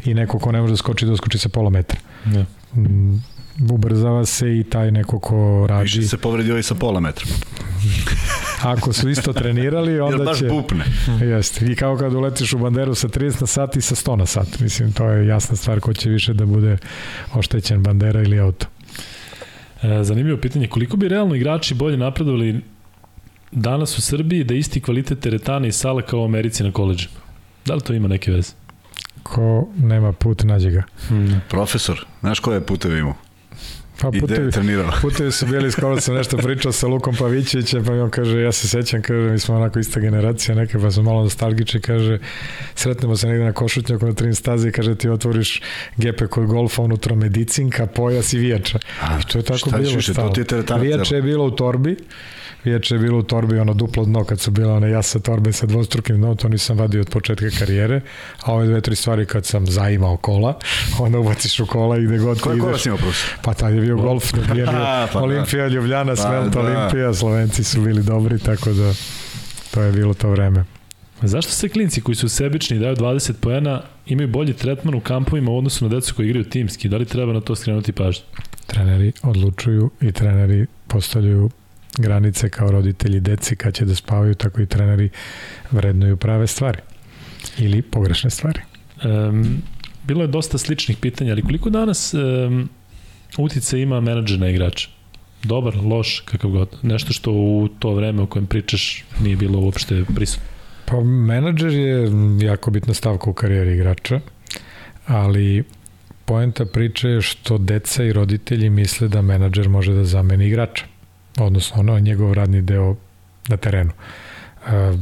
[0.06, 2.00] i neko ko ne može da skoči, doskoči sa pola metra.
[2.26, 2.46] Da.
[2.82, 3.24] Mm,
[3.72, 5.84] ubrzava se i taj neko ko radi.
[5.84, 7.26] Više se povredi ovaj sa pola metra.
[8.74, 10.48] Ako su isto trenirali, onda Jer baš će...
[10.48, 10.86] bupne.
[11.22, 11.66] Jeste.
[11.66, 14.60] I kao kad uletiš u banderu sa 30 na sat i sa 100 na sat.
[14.60, 16.78] Mislim, to je jasna stvar ko će više da bude
[17.34, 18.68] oštećen bandera ili auto.
[19.82, 22.62] E, zanimljivo pitanje, koliko bi realno igrači bolje napredovali
[23.52, 27.14] danas u Srbiji da isti kvalitet teretana i sale kao u Americi na koleđima?
[27.66, 28.54] Da li to ima neke veze?
[29.24, 30.84] Ko nema put, nađe ga.
[31.08, 31.42] Hmm.
[31.50, 33.14] Profesor, znaš koje puteve imao?
[34.04, 34.92] Pa putevi, trenirao.
[35.02, 38.52] putevi su bili, skoro sam nešto pričao sa Lukom Pavićevićem, pa mi on kaže, ja
[38.52, 42.20] se sećam, kaže, mi smo onako ista generacija neka, pa smo malo nostalgični, kaže,
[42.76, 45.62] sretnemo se negde na košutnjaku na trin stazi, kaže, ti otvoriš
[45.98, 48.80] gepe kod golfa, unutra medicinka, pojas i vijača.
[49.02, 50.34] A, I to je tako bilo stalo.
[50.82, 51.98] Vijača je bilo u torbi,
[52.64, 55.66] Viječe je bilo u torbi ono duplo dno kad su bile one jasa torbe sa
[55.66, 58.02] dvostrukim dnom, to nisam vadio od početka karijere,
[58.42, 60.60] a ove dve, tri stvari kad sam zaimao kola,
[61.04, 63.26] onda ubaciš u kola i gde god Koje kola si imao plus?
[63.42, 64.66] Pa tad je bio golf, dok je bio
[65.14, 66.60] pa, Olimpija, Ljubljana, pa, Svelt, da.
[66.60, 68.94] Olimpija, Slovenci su bili dobri, tako da
[69.72, 70.66] to je bilo to vreme.
[71.22, 75.58] Zašto se klinci koji su sebični daju 20 poena imaju bolji tretman u kampovima u
[75.58, 76.90] odnosu na decu koji igraju timski?
[76.90, 78.24] Da li treba na to skrenuti pažnju?
[78.68, 81.50] Treneri odlučuju i treneri postavljaju
[81.98, 85.10] granice kao roditelji deci kad će da spavaju, tako i treneri
[85.72, 86.80] vrednuju prave stvari
[87.58, 88.62] ili pogrešne stvari.
[89.06, 89.62] Um,
[90.04, 92.70] bilo je dosta sličnih pitanja, ali koliko danas um,
[93.38, 94.90] utice ima menadžer na igrača?
[95.44, 96.78] Dobar, loš, kakav god.
[96.82, 100.44] Nešto što u to vreme o kojem pričaš nije bilo uopšte prisutno.
[100.86, 102.12] Pa menadžer je
[102.42, 104.20] jako bitna stavka u karijeri igrača,
[105.08, 105.64] ali
[106.26, 110.93] poenta priče je što deca i roditelji misle da menadžer može da zameni igrača
[111.38, 112.96] odnosno ono njegov radni deo
[113.48, 113.92] na terenu.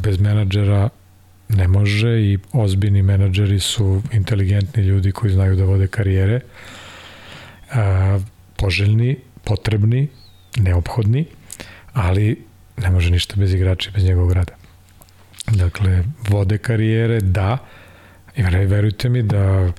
[0.04, 0.90] Bez menadžera
[1.50, 6.40] ne može i ozbiljni menadžeri su inteligentni ljudi koji znaju da vode karijere,
[8.58, 10.08] poželjni, potrebni,
[10.58, 11.26] neophodni,
[11.94, 12.44] ali
[12.78, 14.54] ne može ništa bez igrača i bez njegovog rada.
[15.48, 17.58] Dakle, vode karijere, da,
[18.36, 19.72] i verujte mi da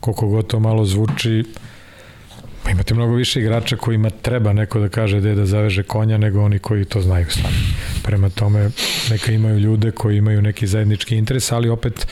[0.00, 1.44] koliko god to malo zvuči,
[2.68, 6.42] Pa imate mnogo više igrača kojima treba neko da kaže gde da zaveže konja nego
[6.42, 7.58] oni koji to znaju stvarno.
[8.02, 8.70] Prema tome
[9.10, 12.06] neka imaju ljude koji imaju neki zajednički interes, ali opet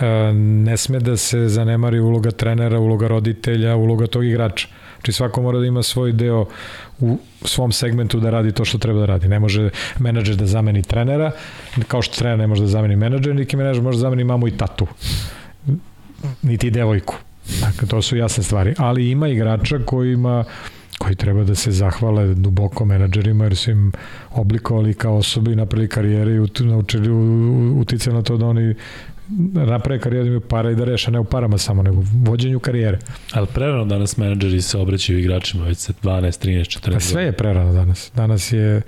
[0.00, 4.68] e, ne sme da se zanemari uloga trenera, uloga roditelja, uloga tog igrača.
[4.94, 6.46] Znači svako mora da ima svoj deo
[7.00, 9.28] u svom segmentu da radi to što treba da radi.
[9.28, 11.30] Ne može menadžer da zameni trenera,
[11.88, 14.56] kao što trener ne može da zameni menadžer, niki menadžer može da zameni mamu i
[14.56, 14.86] tatu.
[16.42, 17.14] Niti devojku
[17.60, 18.74] Dakle, to su jasne stvari.
[18.78, 20.44] Ali ima igrača kojima
[20.98, 23.92] koji treba da se zahvale duboko menadžerima jer su im
[24.30, 27.10] oblikovali kao osobi, napravili karijere i naučili
[27.80, 28.74] uticali na to da oni
[29.54, 32.60] naprave karijeru da imaju para i da reše, ne u parama samo, nego u vođenju
[32.60, 32.98] karijere.
[33.32, 37.32] Ali prerano danas menadžeri se obraćaju igračima, već se 12, 13, 14 Pa sve je
[37.32, 38.10] prerano danas.
[38.14, 38.82] Danas je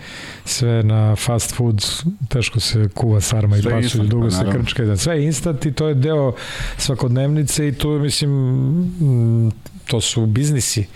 [0.44, 1.84] sve na fast food,
[2.28, 4.96] teško se kuva sarma i pasu, dugo se krčka.
[4.96, 6.34] Sve je instant i to je deo
[6.78, 9.52] svakodnevnice i to mislim,
[9.86, 10.86] to su biznisi.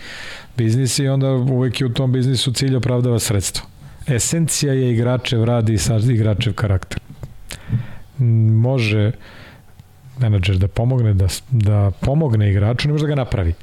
[0.57, 3.65] Biznisi i onda uvek je u tom biznisu cilj opravdava sredstvo.
[4.07, 6.99] Esencija je igračev rad i sad igračev karakter
[8.19, 9.11] može
[10.19, 13.53] menadžer da pomogne, da, da pomogne igraču, ne može da ga napravi.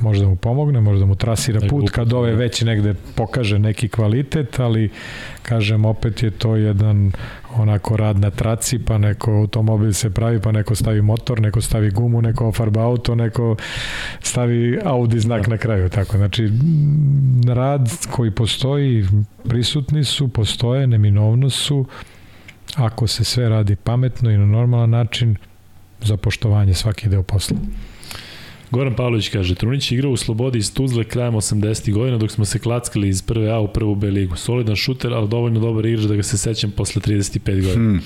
[0.00, 3.88] Može da mu pomogne, može da mu trasira put kad ove već negde pokaže neki
[3.88, 4.90] kvalitet, ali
[5.42, 7.12] kažem opet je to jedan
[7.54, 11.90] onako rad na traci, pa neko automobil se pravi, pa neko stavi motor, neko stavi
[11.90, 13.56] gumu, neko farba auto, neko
[14.20, 15.50] stavi Audi znak da.
[15.50, 15.88] na kraju.
[15.88, 16.50] Tako, znači,
[17.46, 19.06] rad koji postoji,
[19.48, 21.86] prisutni su, postoje, neminovno su,
[22.76, 25.36] ako se sve radi pametno i na normalan način
[26.02, 27.56] za poštovanje svaki deo posla.
[28.70, 31.92] Goran Pavlović kaže, Trunić igrao u Slobodi iz Tuzle krajem 80.
[31.92, 34.36] godina dok smo se klackali iz prve A u prvu B ligu.
[34.36, 37.72] Solidan šuter, ali dovoljno dobar igrač da ga se sećam posle 35 godina.
[37.72, 38.00] Hmm.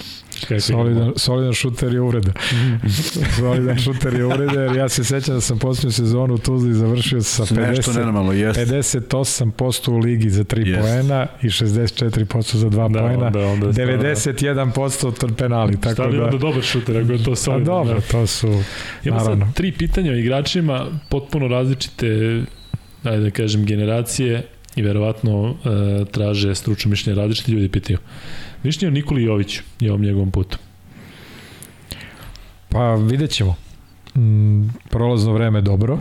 [0.60, 2.32] Solidan, solidan šuter je uvreda.
[3.38, 7.22] solidan šuter je uvreda, jer ja se sećam da sam posljednju sezonu u Tuzli završio
[7.22, 10.80] sa 50, nenormalno, 58% u ligi za 3 yes.
[10.80, 15.80] poena i 64% za 2 da, poena, onda, onda 91% od penali.
[15.80, 17.66] Tako Šta li da, onda dobar šuter, ako je to solidan?
[17.66, 18.00] Pa dobro, da.
[18.00, 18.46] to su,
[19.04, 19.46] Imamo naravno.
[19.46, 22.06] sad tri pitanja o igračima, potpuno različite,
[23.04, 24.42] ajde da kažem, generacije
[24.76, 27.98] i verovatno e, traže stručno mišljenje različiti ljudi pitaju.
[28.62, 30.58] Mišljenje o Nikoli Joviću i ovom njegovom putu.
[32.68, 33.54] Pa vidjet ćemo.
[34.16, 35.98] Mm, prolazno vreme dobro,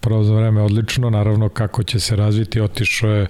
[0.00, 3.26] prolazno vreme odlično, naravno kako će se razviti, otišao je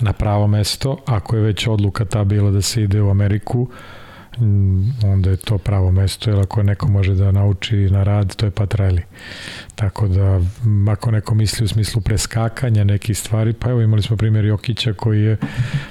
[0.00, 3.95] na pravo mesto, ako je već odluka ta bila da se ide u Ameriku, Mm,
[5.04, 8.50] onda je to pravo mesto, jer ako neko može da nauči na rad, to je
[8.50, 9.02] Patrelli.
[9.74, 10.40] Tako da,
[10.92, 15.22] ako neko misli u smislu preskakanja nekih stvari, pa evo imali smo primjer Jokića koji
[15.22, 15.36] je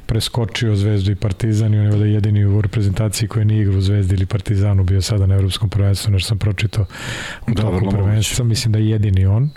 [0.06, 3.82] preskočio Zvezdu i Partizan i on je ovde jedini u reprezentaciji koji nije igrao u
[3.82, 6.86] Zvezdi ili Partizanu, bio sada na Evropskom prvenstvu, nešto sam pročitao
[7.48, 9.50] u da, toku prvenstva, mislim da je jedini on,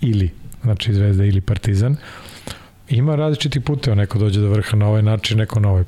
[0.00, 0.30] ili,
[0.62, 1.96] znači Zvezda ili Partizan,
[2.88, 5.84] ima različitih puteva, neko dođe do vrha na ovaj način, neko na ovaj.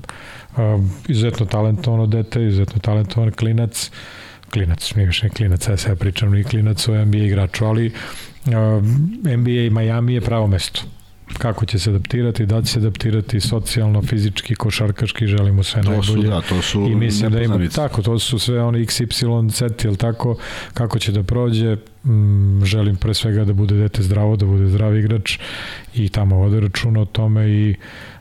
[1.08, 3.90] Izuzetno talentovano dete, izuzetno talentovan klinac,
[4.52, 7.92] klinac, nije više klinac, ja sad pričam ni klinac o NBA igraču, ali
[9.24, 10.80] NBA Miami je pravo mesto
[11.38, 16.22] kako će se adaptirati, da će se adaptirati socijalno, fizički, košarkaški, želimo sve to najbolje.
[16.22, 19.84] Su, da, to su I mislim da ima tako, to su sve one XY set,
[19.84, 20.36] ili tako,
[20.74, 24.96] kako će da prođe, mm, želim pre svega da bude dete zdravo, da bude zdrav
[24.96, 25.38] igrač
[25.94, 27.74] i tamo vode računa o tome i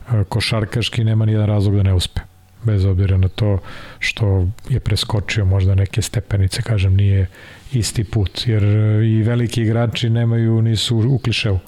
[0.07, 2.22] a, košarkaški nema nijedan razlog da ne uspe
[2.64, 3.60] bez obzira na to
[3.99, 7.27] što je preskočio možda neke stepenice, kažem, nije
[7.73, 8.64] isti put, jer
[9.03, 11.60] i veliki igrači nemaju, nisu u kliševu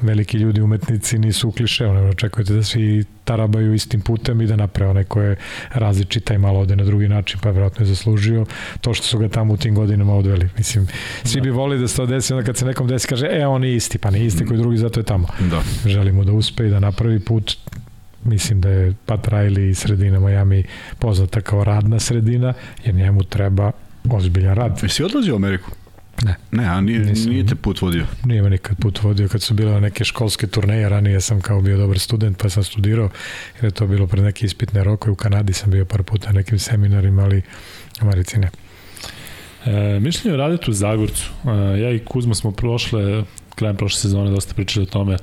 [0.00, 4.56] veliki ljudi umetnici nisu u kliševu, ne očekujete da svi tarabaju istim putem i da
[4.56, 5.36] naprave onaj ko je
[5.72, 8.46] različita i malo ode na drugi način, pa verovatno je zaslužio
[8.80, 10.48] to što su ga tamo u tim godinama odveli.
[10.58, 10.86] Mislim,
[11.24, 11.44] svi da.
[11.44, 13.76] bi volili da se to desi, onda kad se nekom desi kaže, e, on je
[13.76, 15.28] isti, pa nije isti koji drugi, zato je tamo.
[15.50, 15.62] Da.
[15.86, 17.56] Želimo da uspe i da napravi put
[18.24, 20.64] mislim da je Pat Riley i sredina Miami
[20.98, 22.54] poznata kao radna sredina,
[22.84, 23.70] jer njemu treba
[24.10, 24.78] ozbiljan rad.
[24.82, 25.70] Jesi odlazio u Ameriku?
[26.24, 26.34] Ne.
[26.50, 28.06] Ne, a nije, Nisam, nije te put vodio?
[28.24, 29.28] Nije me nikad put vodio.
[29.28, 33.10] Kad su bile neke školske turneje, ranije sam kao bio dobar student, pa sam studirao,
[33.56, 35.10] jer je to bilo pred neke ispitne roke.
[35.10, 37.42] U Kanadi sam bio par puta na nekim seminarima, ali
[38.00, 38.50] u Americi ne.
[39.66, 41.30] E, mišljenje o Radetu Zagorcu.
[41.46, 43.24] E, ja i Kuzma smo prošle,
[43.54, 45.16] krajem prošle sezone dosta pričali o tome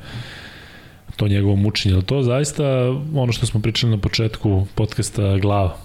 [1.15, 2.63] to njegovo mučenje, ali to zaista
[3.15, 5.77] ono što smo pričali na početku podcasta Glava,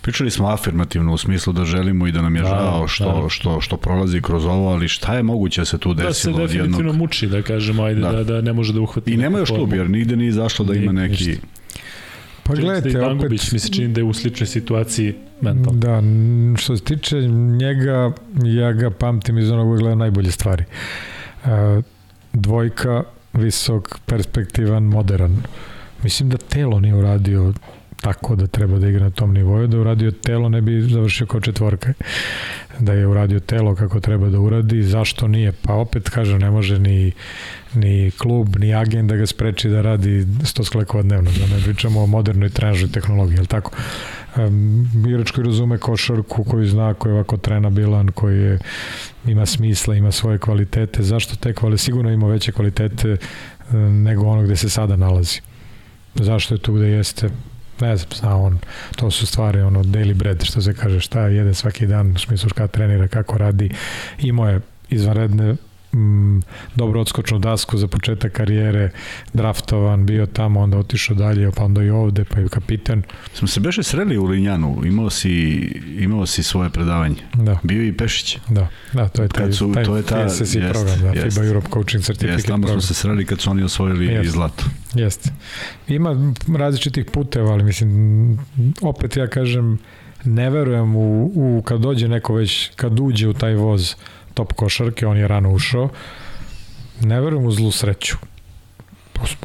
[0.00, 3.28] Pričali smo afirmativno u smislu da želimo i da nam je da, žao što, da.
[3.28, 6.08] što, što prolazi kroz ovo, ali šta je moguće da se tu desilo?
[6.08, 6.96] Da se definitivno jednog...
[6.96, 9.12] muči, da kažemo, ajde, da, da, da ne može da uhvati.
[9.12, 11.26] I nema još klub, jer nigde nije zašlo da ima neki...
[11.26, 11.46] Ništa.
[12.42, 13.52] Pa gledajte, da opet...
[13.52, 15.78] mi se čini da je u sličnoj situaciji mentalno.
[15.78, 16.02] Da,
[16.56, 17.16] što se tiče
[17.60, 18.12] njega,
[18.44, 20.64] ja ga pamtim iz onog gleda najbolje stvari.
[22.32, 23.02] Dvojka,
[23.32, 25.36] visok, perspektivan, modern.
[26.02, 27.52] Mislim da telo nije uradio
[28.04, 31.40] tako da treba da igra na tom nivou, da uradio telo ne bi završio kao
[31.40, 31.92] četvorka.
[32.78, 35.52] Da je uradio telo kako treba da uradi, zašto nije?
[35.52, 37.12] Pa opet kažem, ne može ni,
[37.74, 42.02] ni klub, ni agent da ga spreči da radi 100 sklekova dnevno, da ne pričamo
[42.02, 43.70] o modernoj trenažnoj tehnologiji, je tako?
[44.36, 44.90] Um,
[45.34, 48.58] koji razume košarku, koji zna, koji je ovako trenabilan, koji je,
[49.26, 53.16] ima smisla, ima svoje kvalitete, zašto te kvalitete, sigurno ima veće kvalitete
[54.04, 55.40] nego ono gde se sada nalazi.
[56.14, 57.30] Zašto je tu gde jeste?
[57.80, 58.58] Ne znam, zna on,
[58.96, 62.48] to su stvari ono daily bread, što se kaže, šta jede svaki dan, u smislu
[62.48, 63.70] šta trenira, kako radi,
[64.18, 64.60] imao je
[64.90, 65.56] izvanredne
[65.94, 66.42] mm,
[66.74, 68.90] dobro odskočnu dasku za početak karijere,
[69.32, 73.02] draftovan, bio tamo, onda otišao dalje, pa onda i ovde, pa i kapitan.
[73.34, 75.30] Smo se beše sreli u Linjanu, imao si,
[75.98, 77.16] imao si svoje predavanje.
[77.34, 77.58] Da.
[77.62, 78.38] Bio i Pešić.
[78.48, 81.36] Da, da, to je taj, su, taj to je ta, TSS jest, program, da, jest,
[81.36, 84.24] FIBA Europe Coaching Certificate jest, tamo smo se sreli kad su oni osvojili jest.
[84.24, 84.64] i zlato.
[84.94, 85.30] Jeste.
[85.88, 88.38] Ima različitih puteva, ali mislim,
[88.82, 89.78] opet ja kažem,
[90.24, 93.94] ne verujem u, u kad dođe neko već, kad uđe u taj voz,
[94.34, 95.88] top košarke, on je rano ušao.
[97.00, 98.16] Ne verujem u zlu sreću.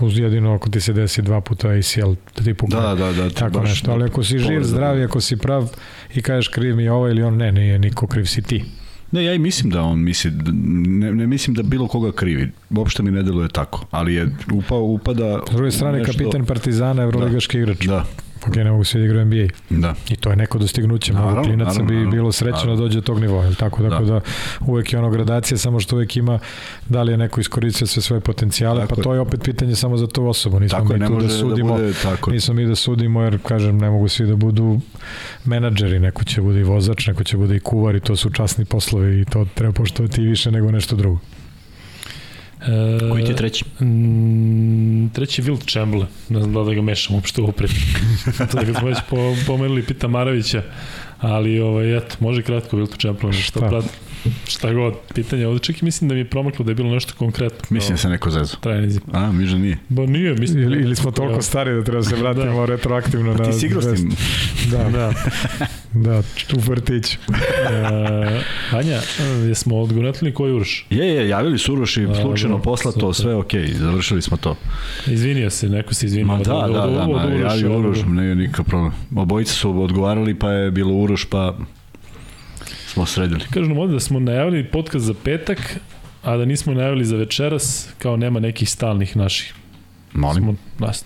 [0.02, 2.80] Uz jedino ako ti se desi dva puta ACL, da ti pukne.
[2.80, 3.30] Da, da, da.
[3.30, 5.70] Tako baš, nešto, ali ako si živ, zdrav, ako si prav
[6.16, 8.64] i kažeš kriv mi je ovo ili on, ne, nije niko kriv si ti.
[9.12, 10.32] Ne, ja i mislim da on misli,
[10.86, 14.82] ne, ne mislim da bilo koga krivi, uopšte mi ne deluje tako, ali je upao,
[14.82, 15.40] upada...
[15.52, 16.12] S druge strane, nešto...
[16.12, 17.86] kapiten Partizana, evroligaški da, igrač.
[17.86, 18.06] Da,
[18.48, 19.48] Ok, ne mogu svi da igraju NBA.
[19.70, 19.96] Da.
[20.10, 21.14] I to je neko dostignuće.
[21.14, 23.52] Mnogo klinaca bi bilo srećno da dođe do tog nivoa.
[23.60, 24.14] Tako, tako da.
[24.14, 24.22] da
[24.68, 26.40] uvek je ono gradacija, samo što uvek ima
[26.90, 29.98] da li je neko iskoristio sve svoje potencijale, tako pa to je opet pitanje samo
[29.98, 30.60] za tu osobu.
[30.60, 32.32] Nismo tako mi tu da, sudimo, da bude, tako.
[32.32, 34.80] nismo mi da sudimo, jer kažem, ne mogu svi da budu
[35.46, 38.66] menadžeri, neko će bude i vozač, neko će bude i kuvar i to su časni
[38.66, 41.20] poslovi i to treba poštovati više nego nešto drugo.
[42.62, 43.66] E, Koji ti je treći?
[43.80, 46.10] M, treći Wilt Chamberlain.
[46.30, 47.70] Ne znam da, da ga mešam uopšte u pred.
[48.38, 50.64] to da ga smo već po, pomenuli Pita Maravića,
[51.20, 53.42] ali ovaj, eto, može kratko Wilt Chamberlain.
[53.42, 53.82] Šta, šta?
[54.54, 57.14] šta god, pitanje ovde, čak i mislim da mi je promaklo da je bilo nešto
[57.18, 57.60] konkretno.
[57.70, 58.58] Mislim da se neko zezo.
[58.62, 59.00] Trajnizi.
[59.12, 59.78] A, mi že nije.
[59.90, 60.64] Ba nije, mislim.
[60.64, 62.22] Ili, ili smo toliko stari da treba se da.
[62.22, 62.66] vratimo da.
[62.66, 63.44] retroaktivno na...
[63.44, 64.12] A ti si igrao s tim?
[64.72, 65.14] Da, da.
[65.94, 66.22] da,
[66.56, 67.18] u vrtiću.
[67.70, 68.42] e,
[68.72, 69.00] Anja,
[69.48, 70.86] jesmo odgonetili koji Uroš?
[70.90, 74.56] Je, je, javili su Uroš i slučajno posla to, sve okej, okay, završili smo to.
[75.08, 76.28] Izvinio se, neko se izvinio.
[76.28, 78.92] Ma da, da, da, da, da javi Uroš, ne je nikakav problem.
[79.16, 81.58] Obojica su odgovarali, pa je bilo Uroš, pa
[82.90, 83.40] smo sredili.
[83.50, 85.78] Kažu nam ovde da smo najavili podcast za petak,
[86.24, 89.54] a da nismo najavili za večeras, kao nema nekih stalnih naših.
[90.14, 90.44] Molim.
[90.44, 91.06] Smo, nas.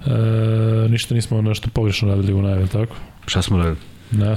[0.00, 0.10] E,
[0.88, 2.94] ništa nismo nešto pogrešno radili u najavi, tako?
[3.26, 3.76] Šta smo radili?
[4.10, 4.36] Da,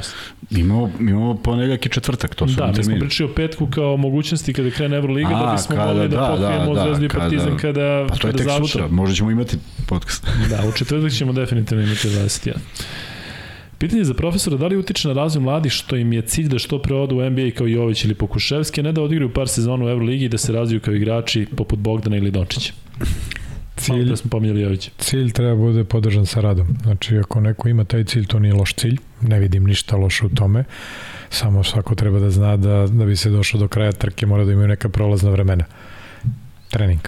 [0.51, 2.99] Imamo, imamo ponedeljak i četvrtak, to su da nam mi smo termini.
[2.99, 6.73] pričali o petku kao mogućnosti kada krene Euroliga, da bismo kada, mogli da, da, pokrijemo
[6.73, 9.57] da, Zvezdu i kada- Partizan kada, Pa to je kada tek sutra, možda ćemo imati
[9.87, 10.27] podcast.
[10.49, 12.51] Da, u četvrtak ćemo definitivno imati 21.
[13.79, 16.81] Pitanje za profesora, da li utiče na razvoj mladih što im je cilj da što
[16.81, 19.89] pre odu u NBA kao Jović ili Pokuševski, a ne da odigraju par sezona u
[19.89, 22.73] Euroligi i da se razviju kao igrači poput Bogdana ili Dončića?
[23.87, 24.91] Malo Cilj, pre smo pominjali Jovića.
[24.97, 26.67] cilj treba bude podržan sa radom.
[26.83, 28.97] Znači, ako neko ima taj cilj, to nije loš cilj.
[29.21, 30.63] Ne vidim ništa loše u tome.
[31.29, 34.51] Samo svako treba da zna da, da bi se došao do kraja trke, mora da
[34.51, 35.63] imaju neka prolazna vremena.
[36.69, 37.01] Trening.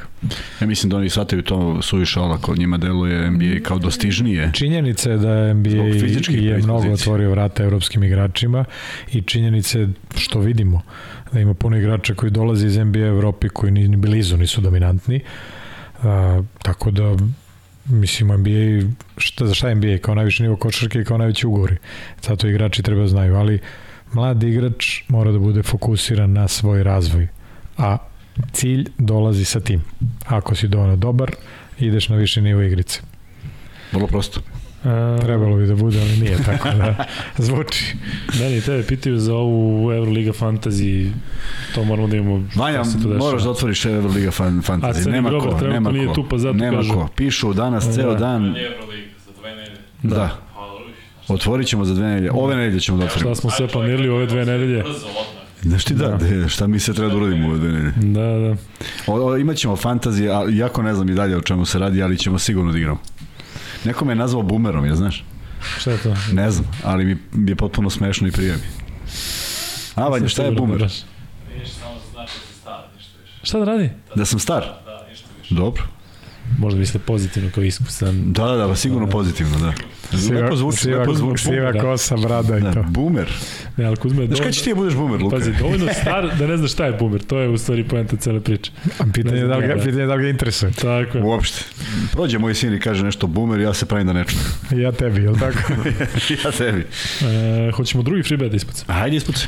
[0.61, 4.51] Ja mislim da oni shvataju to suviše olako, njima deluje NBA kao dostižnije.
[4.53, 5.69] Činjenica je da NBA
[6.27, 8.65] je mnogo otvorio vrata evropskim igračima
[9.11, 10.81] i činjenica je što vidimo
[11.31, 15.21] da ima puno igrača koji dolaze iz NBA Evropi koji ni, blizu nisu dominantni.
[16.03, 17.15] A, tako da
[17.85, 21.77] mislim NBA šta, za šta NBA kao najviši nivo košarke i kao najveći ugovori
[22.21, 23.59] zato igrači treba da znaju ali
[24.13, 27.27] mlad igrač mora da bude fokusiran na svoj razvoj
[27.77, 27.97] a
[28.51, 29.83] cilj dolazi sa tim
[30.25, 31.31] ako si dovoljno dobar
[31.79, 33.01] ideš na više nivo igrice
[33.91, 34.39] Vrlo prosto.
[34.79, 37.05] E, Trebalo bi da bude, ali nije tako da
[37.37, 37.95] zvuči.
[38.39, 41.11] Meni i tebe pitaju za ovu Euroliga Fantasy,
[41.75, 43.17] to moramo da imamo Vanja, dešava.
[43.17, 45.07] moraš da otvoriš Euroliga fan, A, fantasy.
[45.07, 46.13] Nema Grobar ko, nema nije ko.
[46.13, 46.93] tu, pa zato nema kažu.
[46.93, 47.07] ko.
[47.15, 48.15] Pišu danas ceo Da.
[48.17, 48.43] dan.
[48.47, 49.77] Euroliga za dve nedelje.
[50.03, 50.29] Da.
[50.53, 51.29] Hvala Luš.
[51.29, 52.31] Otvorit ćemo za dve nedelje.
[52.33, 53.33] Ove nedelje ćemo da otvorimo.
[53.35, 54.83] Šta smo sve planirali ove dve nedelje.
[54.83, 55.38] Brzo, odmah.
[55.61, 56.17] Znaš ti da, Da.
[56.17, 57.91] de, šta mi se treba da uradimo u nedelje?
[57.95, 58.55] Da, da.
[59.07, 62.17] O, o, imaćemo fantazije, a jako ne znam i dalje o čemu se radi, ali
[62.17, 62.99] ćemo sigurno da igramo.
[63.85, 65.23] Neko me je nazvao boomerom, ja znaš?
[65.79, 66.15] Šta je to?
[66.33, 68.61] Ne znam, ali mi je potpuno smešno i prije mi.
[69.95, 70.81] A, Vanja, šta je boomer?
[70.81, 73.33] Ništa samo znači da si star, ništa više.
[73.43, 73.89] Šta da radi?
[74.15, 74.61] Da sam star?
[74.85, 75.55] Da, ništa više.
[75.55, 75.83] Dobro.
[76.57, 78.33] Možda misle pozitivno kao iskusan.
[78.33, 79.73] Da, da, da, pa sigurno pozitivno, da.
[80.35, 81.43] Lepo zvuči, siva, lepo zvuči.
[81.43, 81.81] siva da.
[81.81, 82.83] kosa, brada i Da, to.
[82.89, 83.27] boomer.
[83.77, 84.43] Ne, ali Kuzma je Znaš dovoljno...
[84.43, 85.35] kada ćeš ti da budeš boomer, Luka?
[85.35, 87.23] Pazi, dovoljno star da ne znaš šta je boomer.
[87.23, 88.71] To je u stvari poenta cele priče.
[88.99, 90.71] A pitanje da ga, pitanje je da li ga interesuje.
[90.71, 91.23] Tako je.
[91.23, 91.65] Uopšte.
[92.11, 94.43] Prođe moj sin i kaže nešto boomer, ja se pravim da ne čujem.
[94.83, 95.73] Ja tebi, jel tako?
[96.43, 96.85] ja tebi.
[97.21, 98.95] E, hoćemo drugi free bet da ispucam.
[98.95, 99.47] Hajde ispuci.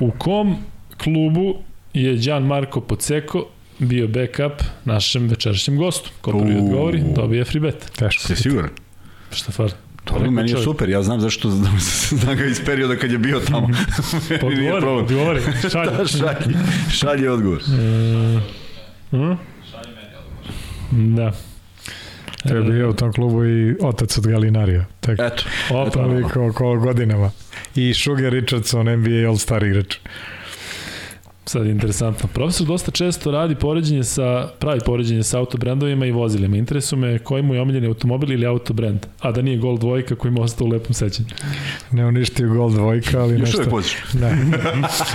[0.00, 0.56] U kom
[0.96, 1.54] klubu
[1.94, 2.50] je Gian
[2.88, 3.46] Poceko
[3.80, 6.10] bio backup našem večerašnjem gostu?
[6.20, 7.90] Ko prvi odgovori, dobije free bet.
[7.96, 8.22] Teško.
[8.22, 8.70] Si siguran?
[9.32, 9.52] Šta?
[10.04, 10.64] To Rekao meni je čovjek.
[10.64, 11.78] super, ja znam zašto znam,
[12.20, 13.68] znam ga iz perioda kad je bio tamo.
[14.40, 15.40] Pa Meni nije odgovori, odgovori.
[15.72, 15.90] Šalje.
[15.90, 16.56] Da, šalji,
[16.90, 17.58] šalji odgovor.
[17.58, 18.40] E,
[19.10, 19.16] hm?
[19.16, 19.36] Meni
[20.18, 21.16] odgovor.
[21.16, 21.32] Da.
[22.44, 24.84] Je bio u tom klubu i otac od Galinarija.
[25.00, 25.42] Tek Eto.
[25.70, 27.30] Opa, toliko oko godinama.
[27.74, 29.96] I Sugar Richardson, NBA All-Star igrač.
[31.50, 32.28] Sad je interesantno.
[32.34, 36.56] Profesor dosta često radi poređenje sa, pravi poređenje sa autobrendovima i vozilima.
[36.56, 40.32] Interesuje me koji mu je omiljeni automobil ili autobrend, a da nije Gol dvojka koji
[40.32, 41.28] mu ostao u lepom sećanju.
[41.90, 43.58] Ne uništio gol dvojka, ali Još nešto...
[43.58, 43.96] uvek voziš.
[44.14, 44.38] Ne.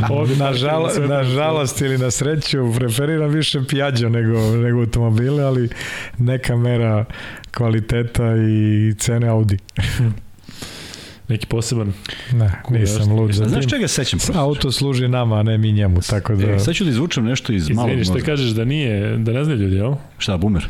[0.18, 5.44] Ovdje na, žal, sve- na žalost ili na sreću preferiram više pijađo nego, nego automobile,
[5.44, 5.70] ali
[6.18, 7.06] neka mera
[7.52, 9.58] kvaliteta i cene Audi.
[11.28, 11.94] Neki poseban.
[12.32, 14.20] Ne, nisam lud za Znaš čega se sećam?
[14.20, 14.40] prosto?
[14.42, 16.52] Auto služi nama, a ne mi njemu, tako da...
[16.52, 18.26] E, sad ću da izvučem nešto iz malog Izvini, šta mozga.
[18.26, 19.94] kažeš da nije, da ne znaju ljudi, jel?
[20.18, 20.68] Šta, boomer?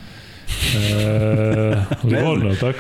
[0.76, 2.80] E, Livorno, tako?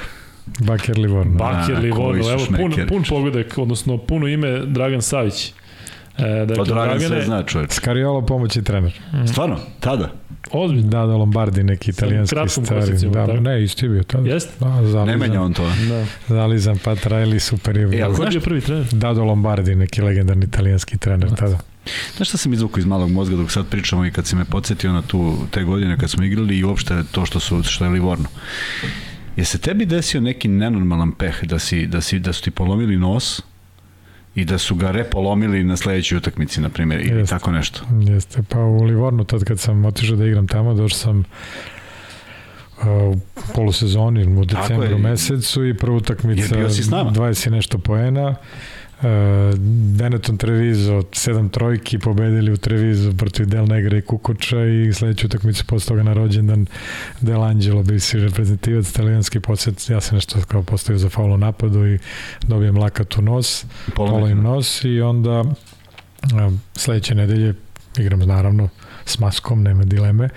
[0.59, 1.37] Baker Livorno.
[1.37, 5.53] Bakir A, Livorno, evo pun, pun pogodak, odnosno puno ime Dragan Savić.
[6.17, 7.71] E, dakle, Pa Dragan sve Dragane, zna čoveč.
[7.71, 8.93] Skariolo pomoćni trener.
[9.27, 9.59] Stvarno?
[9.79, 10.11] Tada?
[10.51, 10.89] Ozbiljno.
[10.89, 12.97] Da, da, Lombardi, neki Sa italijanski kratkom stari.
[13.09, 13.39] Da, tako?
[13.39, 14.29] ne, isti je bio tada.
[14.29, 14.51] Jeste?
[14.59, 15.63] Da, zalizan, Ne menja on to.
[15.89, 16.05] Da.
[16.27, 18.05] Zalizan Pat Riley, super je E, bio.
[18.05, 18.85] ali Ko je bio prvi trener?
[18.91, 21.57] Dado Lombardi, neki legendarni italijanski trener tada.
[22.15, 24.93] Znaš šta sam izvukao iz malog mozga dok sad pričamo i kad si me podsjetio
[24.93, 28.25] na tu, te godine kad smo igrali i uopšte to što, su, što je Livorno.
[29.35, 32.97] Je se tebi desio neki nenormalan peh da, si, da, si, da su ti polomili
[32.97, 33.41] nos
[34.35, 37.35] i da su ga repolomili na sledećoj utakmici, na primjer, ili Jeste.
[37.35, 37.81] tako nešto?
[38.07, 41.23] Jeste, pa u Livornu tad kad sam otišao da igram tamo, došao sam
[42.83, 43.15] u
[43.55, 47.11] polusezoni u decembru mesecu i prva utakmica Jer bio si s nama.
[47.11, 48.35] 20 i nešto poena.
[48.95, 49.57] Uh,
[49.97, 55.65] Benetton Treviso, sedam trojki, pobedili u Treviso protiv Del Negra i Kukuča i sledeću utakmicu
[55.65, 56.65] posle toga na rođendan
[57.21, 61.87] Del Angelo, bivši reprezentativac italijanski posjet, ja sam nešto kao postavio za faul u napadu
[61.87, 61.99] i
[62.47, 63.65] dobijem lakat u nos
[63.95, 65.43] polovim nos i onda
[66.33, 67.53] a, sledeće nedelje
[67.97, 68.69] igram naravno
[69.05, 70.29] s maskom, nema dileme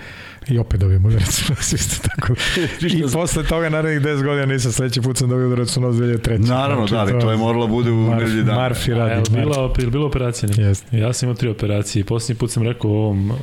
[0.49, 2.33] i opet dobijem udarac u nos isto tako.
[2.97, 6.47] I posle toga narednih 10 godina nisam sledeći put sam dobio udarac u nos 2003.
[6.47, 8.57] Naravno, da, ali to je moralo bude u Marf, nedelji dana.
[8.57, 9.11] Marfi radi.
[9.11, 9.81] Evo, Marfi.
[9.81, 10.49] bila, bila operacija?
[10.57, 10.97] Jeste.
[10.97, 12.05] Ja sam imao tri operacije.
[12.05, 13.33] Posljednji put sam rekao ovom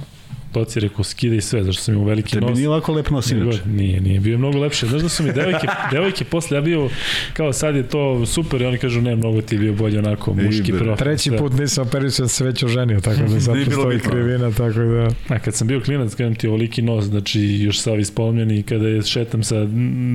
[0.57, 2.57] situacije, rekao skida i sve, zašto sam imao veliki Tebi nos.
[2.57, 3.59] nije ovako lep nos inače.
[3.67, 4.87] Nije, nije, bio je mnogo lepše.
[4.87, 6.89] Znaš da su mi devojke, devojke posle, ja bio,
[7.33, 10.35] kao sad je to super i oni kažu ne, mnogo ti je bio bolje onako,
[10.35, 10.97] muški profil.
[10.97, 11.39] Treći sve.
[11.39, 15.09] put nisam operisao, se već oženio, tako da sad postoji krivina, tako da...
[15.29, 18.89] A kad sam bio klinac, kažem ti ovoliki nos, znači još sav ispomljen i kada
[18.89, 19.67] je šetam sa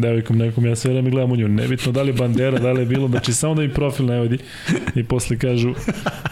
[0.02, 2.80] devojkom nekom, ja sve vreme gledam u nju, nebitno da li je bandera, da li
[2.80, 4.38] je bilo, znači samo da mi profil ne vodi
[4.96, 5.74] i posle kažu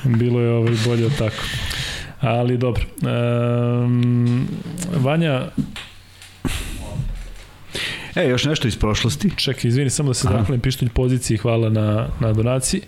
[0.05, 1.43] bilo je ovaj bolje od tako.
[2.21, 2.83] Ali dobro.
[3.01, 4.47] Um,
[4.95, 5.45] Vanja,
[8.15, 9.31] E, još nešto iz prošlosti.
[9.37, 12.81] čekaj, izvini, samo da se zahvalim pištolj poziciji, hvala na, na donaciji.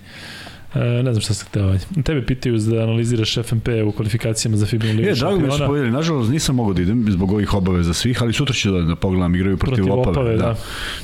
[0.75, 1.75] E, ne znam šta sam hteo.
[2.03, 5.67] Tebe pitaju da analiziraš FNP u kvalifikacijama za FIBA ligu E, drago mi je šampiona.
[5.67, 5.91] povedali.
[5.91, 9.35] Nažalost, nisam mogao da idem zbog ovih obaveza svih, ali sutra ću da, da pogledam,
[9.35, 10.11] igraju protiv, Protiv Opave.
[10.11, 10.55] Opave, da.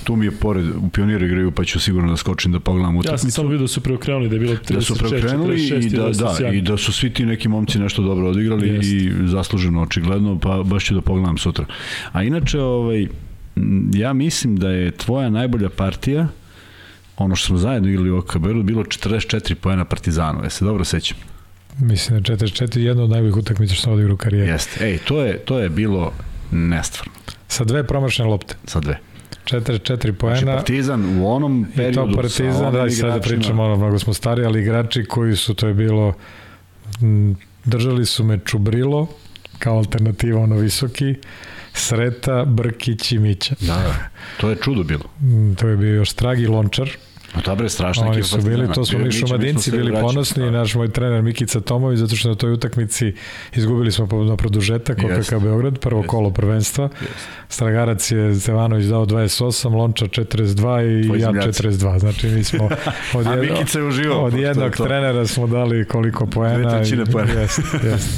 [0.04, 3.02] Tu mi je pored, u pioniru igraju, pa ću sigurno da skočim da pogledam Ja
[3.02, 3.32] sam utakmicu.
[3.32, 6.10] samo vidio da su preokrenuli, da je bilo 36, da su preokrenuli 46 i da,
[6.24, 6.58] da, sjajni.
[6.58, 8.88] i da su svi ti neki momci nešto dobro odigrali Jeste.
[8.88, 11.66] i zasluženo očigledno, pa baš ću da pogledam sutra.
[12.12, 13.08] A inače, ovaj,
[13.94, 16.28] ja mislim da je tvoja najbolja partija
[17.18, 21.18] ono što smo zajedno igrali u OKB-u bilo 44 poena Partizanu, ja se dobro sećam.
[21.80, 24.50] Mislim da 44 jedna od najboljih utakmica što sam odigrao u karijeri.
[24.50, 24.86] Jeste.
[24.86, 26.12] Ej, to je, to je bilo
[26.52, 27.14] nestvarno
[27.48, 28.56] Sa dve promašene lopte.
[28.66, 28.98] sa dve.
[29.46, 30.54] 44 Znači, poena.
[30.54, 34.14] Partizan u onom I periodu to sa Partizan, da, sada igračima- pričamo, ono, mnogo smo
[34.14, 36.14] stari, ali igrači koji su, to je bilo,
[37.02, 39.08] m, držali su me Čubrilo,
[39.60, 41.16] kao alternativa ono visoki,
[41.74, 43.56] Sreta, Brkić i Mića.
[43.60, 45.04] Da, da, to je čudo bilo.
[45.56, 46.90] To je bio još Stragi Lončar.
[47.34, 50.52] A dobro je strašna Oni su bili, to smo mi šumadinci bili ponosni, Da.
[50.52, 53.14] naš moj trener Mikica Tomović, zato što na toj utakmici
[53.54, 54.98] izgubili smo po- na produžetak.
[55.00, 56.08] OKK Beograd, prvo Jeste.
[56.08, 56.90] kolo prvenstva.
[56.94, 57.06] Jeste.
[57.50, 59.40] Stragarac je Stevanović dao 28,
[59.70, 60.46] Lončar 42
[61.02, 61.50] i Tvoji ja zemljaci.
[61.54, 62.00] 42.
[62.00, 62.66] Znači mi smo
[63.14, 64.24] od, jedno, Mikica je uživao.
[64.24, 66.58] od jednog to- trenera smo dali koliko poena.
[66.60, 67.32] Dve trećine i- poena.
[67.32, 68.12] Jeste, jeste.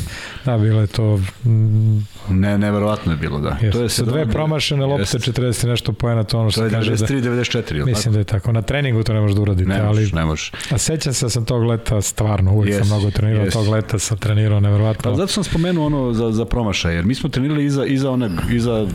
[0.46, 1.18] Da, bilo je to...
[1.46, 1.98] Mm,
[2.30, 3.50] Ne, neverovatno je bilo, da.
[3.52, 3.70] jeste.
[3.70, 5.32] To je Sa dve promašene lopte, Jeste.
[5.32, 6.98] 40 i nešto poena, to ono To što kaže da...
[6.98, 8.52] 93-94, ili Mislim da je tako.
[8.52, 9.88] Na treningu to ne možeš da uradite, Ne ali...
[9.88, 10.52] možeš, ne možeš.
[10.72, 13.54] A sećam se da sam tog leta stvarno, uvijek sam Jesi, mnogo trenirao, jesi.
[13.54, 15.12] tog leta sam trenirao neverovatno.
[15.12, 18.32] Pa zato sam spomenuo ono za, za promašaj, jer mi smo trenirali iza, iza onog,
[18.52, 18.88] iza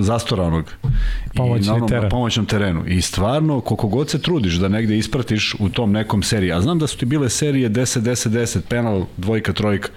[0.00, 0.64] zastora onog
[1.34, 2.02] Pomoćni i na onom teren.
[2.02, 6.22] na pomoćnom terenu i stvarno koliko god se trudiš da negde ispratiš u tom nekom
[6.22, 9.88] seriji a znam da su ti bile serije 10 10 10 penal dvojka trojka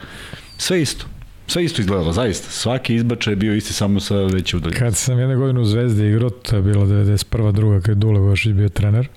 [0.57, 1.05] sve isto
[1.47, 5.19] sve isto izgledalo zaista svaki izbačaj je bio isti samo sa veće udaljine Kad sam
[5.19, 7.51] jedne godine u Zvezdi igrao, to je bilo 91.
[7.51, 9.07] druga, kad je Dule Vošić bio trener,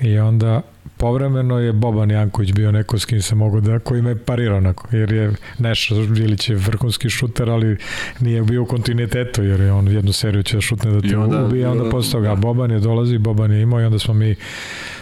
[0.00, 0.62] i onda
[0.96, 4.96] povremeno je Boban Janković bio neko s kim se mogu da, koji me parirao onako,
[4.96, 7.76] jer je Neša Ilić je vrhunski šuter, ali
[8.20, 11.44] nije bio u kontinuitetu, jer je on jednu seriju će da šutne da te onda-
[11.44, 12.34] ubije, a onda posle toga da.
[12.34, 14.34] Boban je dolazi, Boban je imao i onda smo mi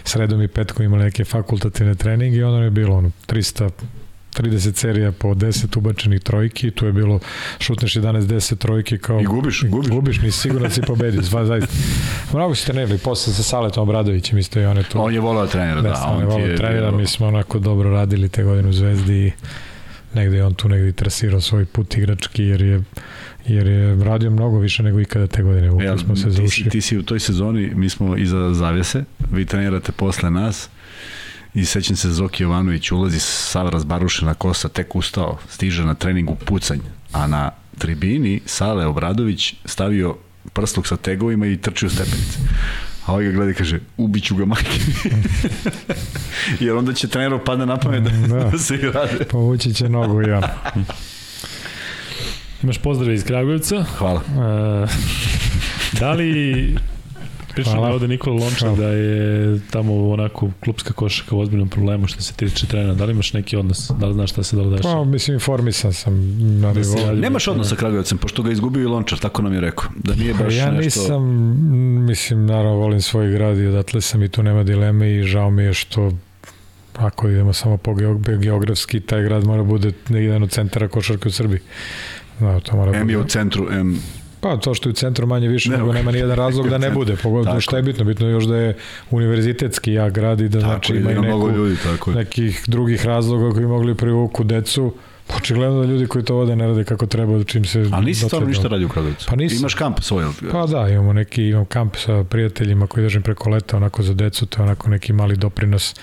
[0.04, 3.70] sredom i petkom imali neke fakultativne treninge i onda je bilo ono 300
[4.36, 7.20] 30 serija po 10 ubačenih trojki, tu je bilo
[7.58, 9.20] šutneš 11-10 trojki kao...
[9.20, 9.90] I gubiš, gubiš.
[9.90, 11.74] Gubiš, nisi siguran da si pobedio, zva, zaista.
[12.32, 15.02] Mnogo si trenirali, posle sa Saletom Obradovićem isto i on je tu.
[15.02, 17.90] on je volao trenera da, da, on je ti volao trenera, mi smo onako dobro
[17.90, 19.32] radili te godine u Zvezdi i
[20.14, 22.82] negde je on tu negde trasirao svoj put igrački jer je
[23.46, 25.84] jer je radio mnogo više nego ikada te godine.
[25.84, 29.44] Jel, smo se ti, si, ti si u toj sezoni, mi smo iza zavese, vi
[29.44, 30.68] trenirate posle nas
[31.54, 36.78] i sećam se Zoki Jovanović ulazi sav razbarušena kosa, tek ustao, stiže na treningu pucanj,
[37.12, 40.16] a na tribini Sale Obradović stavio
[40.52, 42.38] prsluk sa tegovima i trči u stepenice.
[43.06, 44.80] A ovaj ga gleda i kaže, ubiću ga majke.
[46.60, 48.50] Jer onda će treneru padne na pamet da, Da.
[48.50, 49.24] da se igrade.
[49.30, 50.42] Povući će nogu i on.
[52.62, 53.84] Imaš pozdrave iz Kragujevca.
[53.98, 54.20] Hvala.
[54.20, 54.86] E,
[56.00, 56.74] da li
[57.54, 58.76] Priča mi ovde Nikola Lončar Hvala.
[58.76, 62.94] da je tamo onako klubska košaka u ozbiljnom problemu što se tiče trenera.
[62.94, 63.90] Da li imaš neki odnos?
[63.98, 67.20] Da li znaš šta se dole Pa, mislim, informisan sam na Da javi.
[67.20, 69.84] Nemaš odnos sa Kragujevcem, pošto ga izgubio i Lončar, tako nam je rekao.
[69.96, 71.00] Da nije baš ja nešto...
[71.00, 71.22] nisam,
[72.06, 75.62] mislim, naravno volim svoj grad i odatle sam i tu nema dileme i žao mi
[75.62, 76.12] je što
[76.96, 81.32] ako idemo samo po geog- geografski, taj grad mora bude jedan od centara košarke u
[81.32, 81.60] Srbiji.
[82.40, 83.98] Da, to mora M je u centru, M
[84.40, 86.78] Pa to što je u centru manje više, Ne, nego nema ni jedan razlog da
[86.78, 87.16] ne bude.
[87.22, 88.04] Pogotovo šta je bitno?
[88.04, 88.76] Bitno je još da je
[89.10, 93.50] univerzitetski jak grad i da Tako znači ima i neku, ljudi, tako nekih drugih razloga
[93.54, 94.94] koji mogli privuku decu.
[95.36, 97.88] Očigledno da ljudi koji to vode ne rade kako treba, čim se...
[97.92, 99.26] Ali nisi stvarno ništa radio u Kragujevcu?
[99.28, 99.58] Pa nisam.
[99.58, 100.24] Imaš kamp svoj?
[100.52, 104.46] Pa da, imamo neki, imam kamp sa prijateljima koji držim preko leta, onako za decu,
[104.46, 105.94] to je onako neki mali doprinos,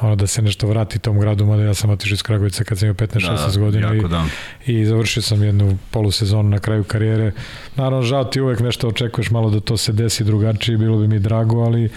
[0.00, 2.86] ono da se nešto vrati tom gradu, mada ja sam otišao iz Kragovica kad sam
[2.86, 4.24] imao 15-16 godina i, da.
[4.66, 7.32] i završio sam jednu polusezonu na kraju karijere.
[7.76, 11.18] Naravno, žao ti uvek nešto očekuješ malo da to se desi drugačije, bilo bi mi
[11.18, 11.90] drago, ali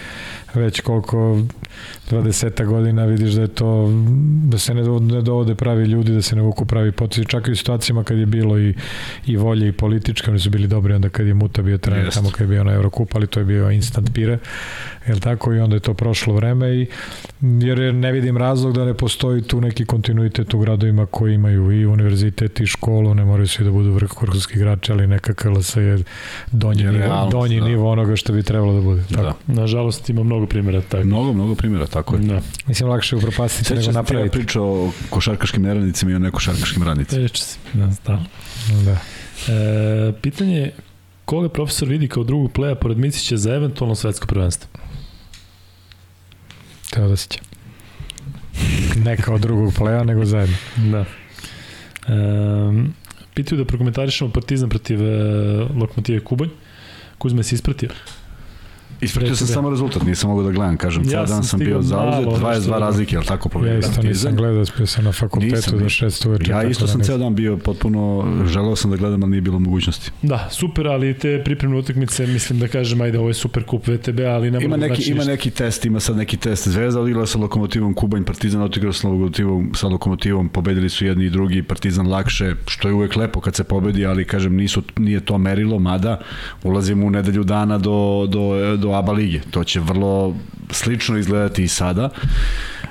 [0.54, 1.38] već koliko
[2.10, 3.88] 20 godina vidiš da je to
[4.44, 7.26] da se ne dovode, ne dovode pravi ljudi, da se ne vuku pravi potezi.
[7.26, 8.74] Čak i u situacijama kad je bilo i,
[9.26, 12.30] i volje i političke, oni su bili dobri onda kad je Muta bio trener tamo
[12.30, 14.38] kad je bio na Eurocup, ali to je bio instant pire.
[15.08, 15.54] Jel tako?
[15.54, 16.86] I onda je to prošlo vreme i
[17.40, 21.86] jer ne vidim razlog da ne postoji tu neki kontinuitet u gradovima koji imaju i
[21.86, 25.98] univerzitet i školu, ne moraju svi da budu vrh vrhunski igrači, ali neka KLS je
[26.52, 27.66] donji, Je nivo, realnost, donji da.
[27.66, 29.02] nivo onoga što bi trebalo da bude.
[29.02, 29.22] Tako.
[29.46, 29.60] Da.
[29.60, 31.04] Nažalost ima mnogo primjera tako.
[31.06, 32.20] Mnogo, mnogo primjera, tako je.
[32.20, 32.40] Da.
[32.66, 34.38] Mislim, lakše upropastiti nego se ti ja napraviti.
[34.38, 37.22] pričao o košarkaškim neradnicima i o nekošarkaškim radnicima.
[37.22, 38.24] Reći si, da, stalno.
[38.84, 38.98] Da.
[39.54, 40.72] E, pitanje je
[41.24, 44.68] koga profesor vidi kao drugog pleja pored Micića za eventualno svetsko prvenstvo?
[46.94, 47.40] Teodosića.
[49.04, 50.56] Ne kao drugog pleja, nego zajedno.
[50.76, 51.00] Da.
[51.00, 51.04] E,
[53.34, 55.14] pitaju da prokomentarišemo Partizan protiv e,
[55.74, 56.48] Lokomotive Kubanj.
[57.18, 57.88] Kuzma je se ispratio.
[59.00, 59.52] Ispratio sam Recite.
[59.52, 62.38] samo rezultat, nisam mogao da gledam, kažem, Ja ceo sam dan sam bio zauzet, malo,
[62.38, 65.88] 22 nešto- razlike, jel tako Ja povedali isto nisam gledao, spio sam na fakultetu do.
[65.88, 66.50] 6 uveče.
[66.50, 69.58] Ja isto da sam ceo dan bio potpuno, želeo sam da gledam, ali nije bilo
[69.58, 70.10] mogućnosti.
[70.22, 74.20] Da, super, ali te pripremne utakmice, mislim da kažem, ajde, ovo je super kup VTB,
[74.20, 76.68] ali ne Ima neki, znači ima neki test, ima sad neki test.
[76.68, 81.30] Zvezda odigrala sa Lokomotivom, Kubanj, Partizan odigrao sa Lokomotivom, sa Lokomotivom, pobedili su jedni i
[81.30, 85.38] drugi, Partizan lakše, što je uvek lepo kad se pobedi, ali kažem nisu nije to
[85.38, 86.20] merilo, mada
[86.62, 89.40] ulazimo u nedelju dana do do do ABA lige.
[89.50, 90.36] To će vrlo
[90.70, 92.10] slično izgledati i sada.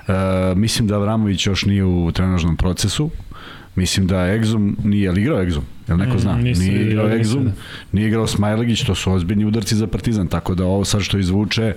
[0.08, 0.14] E,
[0.56, 3.10] mislim da Avramović još nije u trenažnom procesu.
[3.76, 6.36] Mislim da Egzum nije li igrao Egzum, jel neko Mm, zna?
[6.38, 7.52] nisam nije igrao Egzum,
[7.92, 11.74] nije igrao Smajlegić, to su ozbiljni udarci za Partizan, tako da ovo sad što izvuče,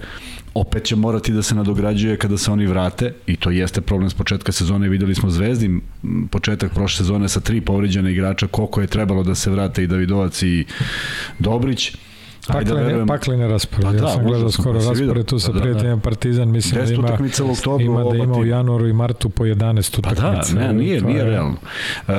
[0.55, 4.15] opet će morati da se nadograđuje kada se oni vrate i to jeste problem s
[4.15, 5.83] početka sezone, videli smo Zvezdi m,
[6.31, 10.43] početak prošle sezone sa tri povređene igrača, koliko je trebalo da se vrate i Davidovac
[10.43, 10.65] i
[11.39, 11.97] Dobrić.
[12.49, 13.85] Ajde da Paklene, paklene raspored.
[13.85, 16.49] Pa ja da, sam gledao skoro pa raspored tu sa Pa da, prijateljem Partizan.
[16.51, 20.01] Mislim da 10 ima, oktobru, ima da oba ima u januaru i martu po 11
[20.01, 21.57] Pa da, ne, nije, nije je- realno.
[22.09, 22.13] E,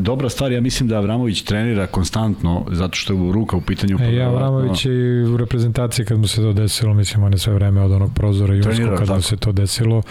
[0.00, 3.98] dobra stvar, ja mislim da Avramović trenira konstantno, zato što je u ruka u pitanju.
[4.00, 4.90] E, ja Avramović i
[5.34, 8.62] u reprezentaciji kad mu se to desilo, mislim on je sve vreme od onog prozora
[8.62, 10.02] Trenirao, kad mu se to desilo,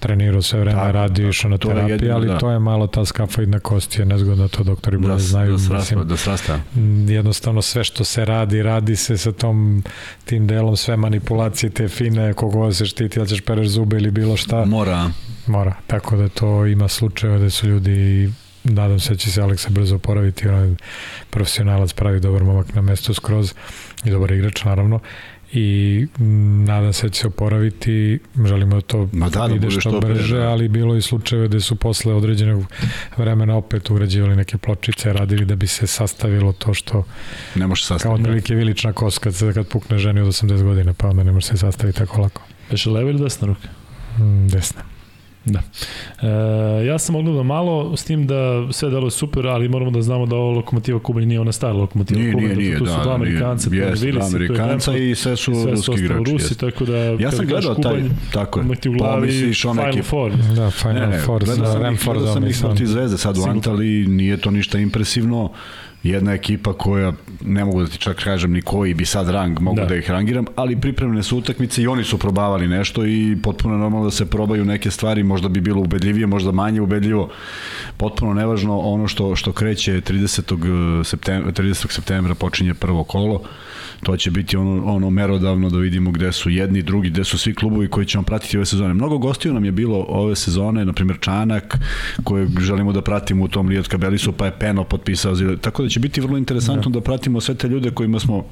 [0.00, 2.38] trenirao sve vreme, Tako, radio, išao na terapiju, jedino, ali da.
[2.38, 5.52] to je malo ta skafoidna kost, je nezgodno to doktori bolje da, znaju.
[5.52, 6.56] da, srasta, mislim, da srasta.
[6.74, 9.82] Mm, jednostavno sve što se radi, radi se sa tom
[10.24, 14.36] tim delom, sve manipulacije te fine, kogo se štiti, da ćeš pereš zube ili bilo
[14.36, 15.10] šta, Mora.
[15.46, 15.74] mora.
[15.86, 18.30] Tako da to ima slučajeva da su ljudi
[18.64, 20.76] nadam se da će se Aleksa brzo oporaviti, on je
[21.30, 23.54] profesionalac, pravi dobar momak na mestu skroz
[24.04, 25.00] i dobar igrač naravno
[25.52, 29.70] i mm, nadam se da će se oporaviti, želimo da to Ma da, da ide
[29.70, 30.48] što, što pre, brže, da.
[30.48, 32.64] ali bilo i slučajeve da su posle određenog
[33.16, 37.04] vremena opet ugrađivali neke pločice, radili da bi se sastavilo to što
[37.54, 38.22] Ne može kao sastaviti.
[38.22, 41.46] otprilike vilična kost kad, se, kad pukne ženi od 80 godina, pa onda ne može
[41.46, 42.42] se sastaviti tako lako.
[42.70, 43.68] Beše leva ili desna ruka?
[44.18, 44.89] Mm, desna.
[45.44, 45.60] Da.
[46.22, 50.02] E, ja sam ogledao malo, s tim da sve delo je super, ali moramo da
[50.02, 52.90] znamo da ovo lokomotiva Kubanj nije ona stara lokomotiva Nije, Kubanj, nije, nije, tu da,
[52.90, 53.28] su dva da, nije.
[53.28, 56.32] Amerikanca, to je Jeste, Willis, dva Amerikanca i sve su i sve ruski igrači.
[56.32, 56.70] Rusi, jeste.
[56.70, 58.02] tako da Ja sam gledao taj,
[58.32, 58.66] tako je.
[58.88, 60.08] u glavi Pomisliš ona Final ekipa.
[60.08, 60.32] Four.
[60.56, 62.66] Da, Final Ne, ne, Four gledao sa sam, ih, gledao sam ih sa...
[62.66, 63.42] protiv Zvezde sad u.
[63.50, 65.50] Antali, nije to ništa impresivno.
[66.02, 69.76] Jedna ekipa koja, ne mogu da ti čak kažem ni koji bi sad rang, mogu
[69.80, 69.86] Da.
[69.86, 74.04] da, ih rangiram, ali pripremne su utakmice i oni su probavali nešto i potpuno normalno
[74.04, 77.30] da se probaju neke stvari, možda bi bilo ubedljivije, možda manje ubedljivo.
[77.96, 81.04] Potpuno nevažno ono što što kreće 30.
[81.04, 81.92] septembra, 30.
[81.92, 83.42] septembra počinje prvo kolo.
[84.02, 87.54] To će biti ono, ono merodavno da vidimo gde su jedni, drugi, gde su svi
[87.54, 88.94] klubovi koji ćemo pratiti ove sezone.
[88.94, 91.78] Mnogo gostiju nam je bilo ove sezone, na primjer Čanak,
[92.24, 95.36] koje želimo da pratimo u tom Rijat Kabelisu, pa je Peno potpisao.
[95.60, 98.44] Tako da će biti vrlo interesantno da, da pratimo sve te ljude kojima smo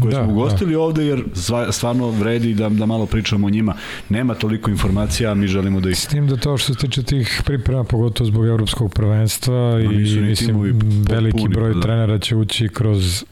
[0.00, 1.24] koje Da, smo ugostili ovde, jer
[1.70, 3.74] stvarno vredi da, da malo pričamo o njima.
[4.08, 7.02] Nema toliko informacija, a mi želimo da ih S tim da to što se tiče
[7.02, 11.80] tih priprema, pogotovo zbog evropskog prvenstva i mislim veliki potpuni, broj da.
[11.80, 13.24] trenera će ući kroz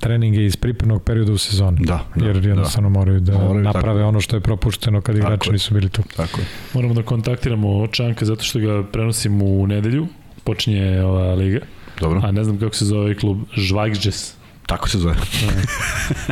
[0.00, 1.78] treninge iz pripremnog perioda u sezoni.
[1.80, 4.08] Da, da, jer jednostavno moraju da Moraju, naprave tako.
[4.08, 5.52] ono što je propušteno kad igrači je.
[5.52, 6.02] nisu bili tu.
[6.16, 6.46] Tako je.
[6.74, 10.06] Moramo da kontaktiramo Čanka zato što ga prenosim u nedelju,
[10.44, 11.58] počinje ova liga,
[12.00, 14.34] Dobro, a ne znam kako se zove ovaj klub, Žvagžđes.
[14.66, 15.14] tako se zove.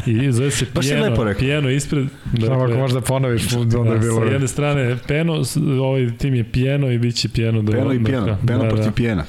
[0.06, 1.34] I zove se Pijeno.
[1.38, 2.06] Pijeno ispred.
[2.40, 4.20] Samo ako možda ponoviš, onda je da, bilo...
[4.20, 5.42] sa jedne strane Peno,
[5.80, 7.62] ovaj tim je Pijeno i bit će Pijeno.
[7.62, 9.24] Do, Peno i do- pijena, peno da, protiv da, pijena.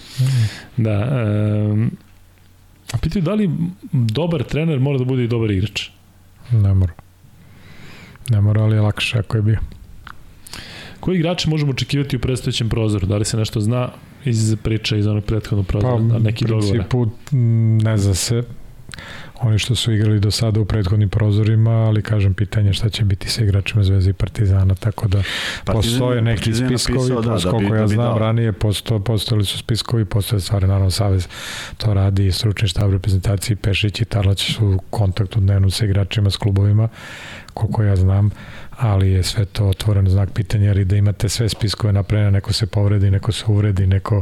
[0.77, 1.25] da.
[1.71, 1.91] Um,
[2.97, 3.49] pitaju da li
[3.91, 5.89] dobar trener mora da bude i dobar igrač?
[6.51, 6.93] Ne mora.
[8.29, 9.59] Ne mora, ali je lakše ako je bio.
[10.99, 13.07] Koji igrače možemo očekivati u predstojećem prozoru?
[13.07, 13.89] Da li se nešto zna
[14.25, 15.97] iz priča iz onog prethodnog prozora?
[15.97, 18.43] Pa, da, neki u principu, m, ne zna se.
[19.43, 23.29] Oni što su igrali do sada u prethodnim prozorima, ali kažem pitanje šta će biti
[23.29, 27.35] sa igračima Zvezde i Partizana, tako da Partizan- postoje neki Partizan spiskovi, napisao, da, da
[27.37, 28.19] bi- koliko da ja bi znam dao.
[28.19, 31.27] ranije posto, postojali su spiskovi, postoje stvari, naravno Savez
[31.77, 36.37] to radi, stručni štab reprezentacije, Pešić i Tarlać su u kontaktu dnevno sa igračima, s
[36.37, 36.87] klubovima,
[37.53, 38.29] koliko ja znam,
[38.71, 42.53] ali je sve to otvoren znak pitanja, jer i da imate sve spiskove napravljene, neko
[42.53, 44.21] se povredi, neko se uvredi, neko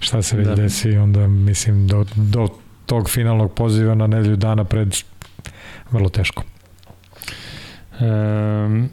[0.00, 0.54] šta se već Da.
[0.54, 0.62] da.
[0.62, 2.48] desi, onda mislim do, do
[2.88, 4.96] tog finalnog poziva na nedelju dana pred
[5.90, 6.42] vrlo teško.
[8.00, 8.88] Um,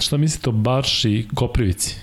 [0.00, 1.96] šta mislite o Barši Koprivici?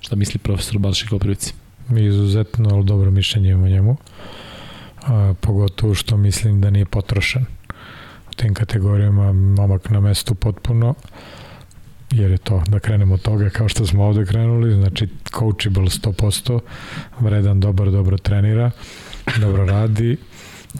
[0.00, 1.54] Šta misli profesor Barši Koprivici?
[1.88, 3.96] Mi izuzetno ali dobro mišljenje o njemu,
[5.02, 7.46] a, pogotovo što mislim da nije potrošen
[8.30, 10.94] u tim kategorijama momak na mestu potpuno
[12.10, 16.60] jer je to, da krenemo od toga kao što smo ovde krenuli, znači coachable 100%,
[17.20, 18.70] vredan, dobar, dobro trenira,
[19.40, 20.16] dobro radi,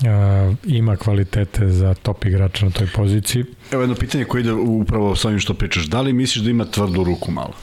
[0.06, 3.44] a, ima kvalitete za top igrača na toj poziciji.
[3.72, 5.84] Evo jedno pitanje koje ide upravo sa ovim što pričaš.
[5.86, 7.54] Da li misliš da ima tvrdu ruku malo?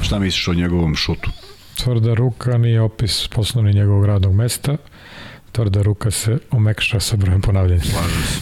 [0.00, 1.30] Šta misliš o njegovom šutu?
[1.76, 4.76] Tvrda ruka nije opis poslovni njegovog radnog mesta,
[5.52, 7.82] tvrda ruka se omekša sa brojem ponavljanja.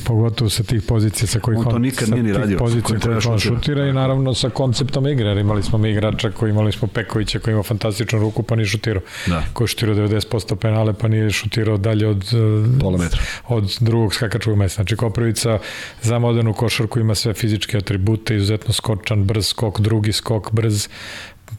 [0.05, 3.15] Pogotovo sa tih pozicija sa kojih On to nikad sa nije ni radio, pozicija koje
[3.15, 3.39] on šutira.
[3.39, 5.29] šutira i naravno sa konceptom igre.
[5.29, 8.67] Jer imali smo mi igrača koji imali smo Pekovića koji ima fantastičnu ruku pa nije
[8.67, 9.03] šutirao.
[9.27, 9.43] Da.
[9.53, 13.21] Koji je šutirao 90% penale pa nije šutirao dalje od eh, Pola metra.
[13.49, 14.75] od drugog skakačkog mesta.
[14.75, 15.59] Znači Koprivica
[16.03, 20.89] za modernu košarku ima sve fizičke atribute, izuzetno skočan, brz skok, drugi skok, brz,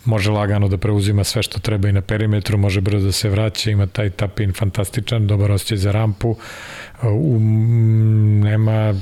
[0.06, 3.72] može lagano da preuzima sve što treba i na perimetru, može brzo da se vraća,
[3.72, 6.36] ima taj tapin fantastičan, dobar osjećaj za rampu,
[7.04, 8.94] um, nema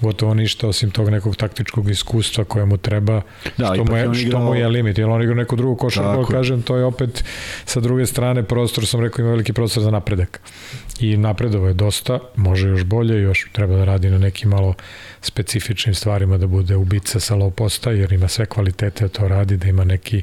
[0.00, 3.22] gotovo ništa osim tog nekog taktičkog iskustva koje mu treba,
[3.58, 5.76] Da, što, mu je on što igrao- mu je limit, jer on igra neku drugu
[5.76, 6.26] košarku, je.
[6.30, 7.24] kažem, to je opet
[7.64, 10.40] sa druge strane prostor, sam rekao, ima veliki prostor za napredak.
[11.00, 14.74] I napredovo je dosta, može još bolje, još treba da radi na nekim malo
[15.24, 19.56] specifičnim stvarima da bude ubica sa low posta, jer ima sve kvalitete da to radi,
[19.56, 20.22] da ima neki,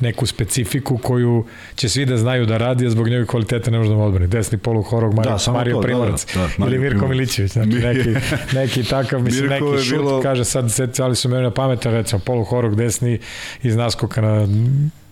[0.00, 3.90] neku specifiku koju će svi da znaju da radi, a zbog njegove kvalitete ne može
[3.90, 4.26] da mu odbrani.
[4.26, 7.10] Desni polu horog Mario, Da, Mario to, da, Primorac da, da, Mario ili Mirko Primorac.
[7.10, 8.10] Milićević, znači neki,
[8.54, 12.18] neki takav, mislim, Mirko neki šut, bilo- kaže sad, secali su mene na pameta, recimo,
[12.18, 13.18] polu horog desni
[13.62, 14.48] iz naskoka na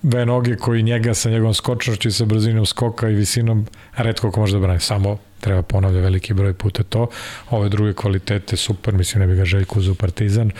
[0.02, 4.40] dve noge koji njega sa njegovom skočnošću i sa brzinom skoka i visinom redko ko
[4.40, 4.80] može da brani.
[4.80, 7.08] Samo treba ponavlja veliki broj puta to.
[7.50, 10.50] Ove druge kvalitete super, mislim ne bi ga Željko uzeo u Partizan,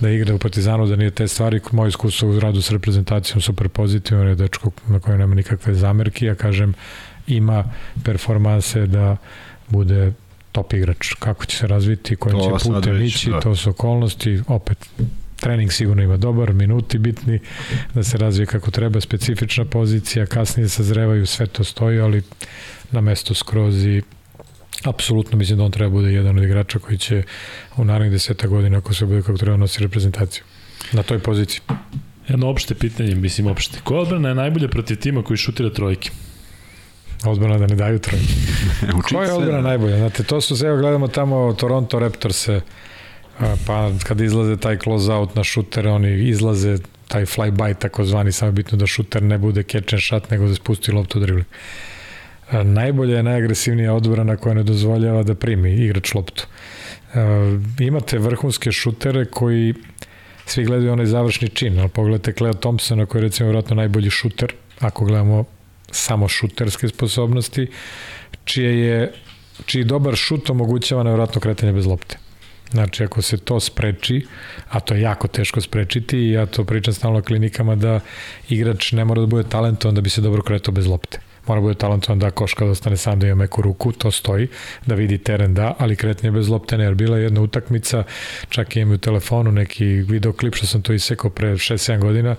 [0.00, 3.68] da igra u Partizanu, da nije te stvari, moje iskustvo u radu s reprezentacijom super
[3.68, 6.74] pozitivno, je dečko na kojem nema nikakve zamerki, ja kažem
[7.26, 7.64] ima
[8.04, 9.16] performanse da
[9.68, 10.12] bude
[10.52, 11.14] top igrač.
[11.18, 13.40] Kako će se razviti, kojim To će putem ići, da.
[13.40, 14.88] to su okolnosti, opet
[15.42, 17.38] trening sigurno ima dobar, minuti bitni
[17.94, 22.22] da se razvije kako treba, specifična pozicija, kasnije sazrevaju, sve to stoji, ali
[22.92, 24.02] na mesto skroz i
[24.84, 27.22] apsolutno mislim da on treba bude jedan od igrača koji će
[27.76, 30.44] u narednih deseta godina, ako se bude kako treba nosi reprezentaciju
[30.92, 31.60] na toj poziciji.
[32.28, 33.78] Jedno opšte pitanje, mislim opšte.
[33.84, 36.10] Koja odbrana je najbolje protiv tima koji šutira trojke?
[37.24, 38.32] Odbrana da ne daju trojke.
[39.08, 39.68] Koja je se, odbrana da.
[39.68, 39.96] najbolja?
[39.96, 42.60] Znate, to su, evo gledamo tamo Toronto Raptorse,
[43.66, 48.52] pa kad izlaze taj close out na šutere, oni izlaze taj fly-by takozvani, samo je
[48.52, 51.46] bitno da šuter ne bude catch and shot, nego da spusti loptu dribling.
[52.50, 56.46] Najbolja je najagresivnija odbrana koja ne dozvoljava da primi igrač loptu.
[57.78, 59.74] Imate vrhunske šutere koji
[60.46, 64.52] svi gledaju onaj završni čin, ali pogledajte Cleo Thompsona koji je recimo vjerojatno najbolji šuter,
[64.80, 65.44] ako gledamo
[65.90, 67.66] samo šuterske sposobnosti,
[68.44, 69.12] čije je
[69.66, 72.18] čiji dobar šut omogućava nevjerojatno kretanje bez lopte.
[72.70, 74.26] Znači, ako se to spreči,
[74.68, 78.00] a to je jako teško sprečiti, i ja to pričam stalno klinikama da
[78.48, 81.20] igrač ne mora da bude talentovan da bi se dobro kretao bez lopte.
[81.46, 84.48] Mora bude talentovan da koška da ostane sam da ima meku ruku, to stoji,
[84.86, 88.04] da vidi teren da, ali kretanje bez lopte ne, jer bila je jedna utakmica,
[88.48, 92.36] čak imam u telefonu neki videoklip što sam to isekao pre 6-7 godina,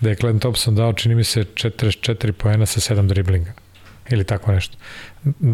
[0.00, 3.61] da je Glenn Thompson dao, čini mi se, 44 poena sa 7 driblinga
[4.10, 4.76] ili tako nešto.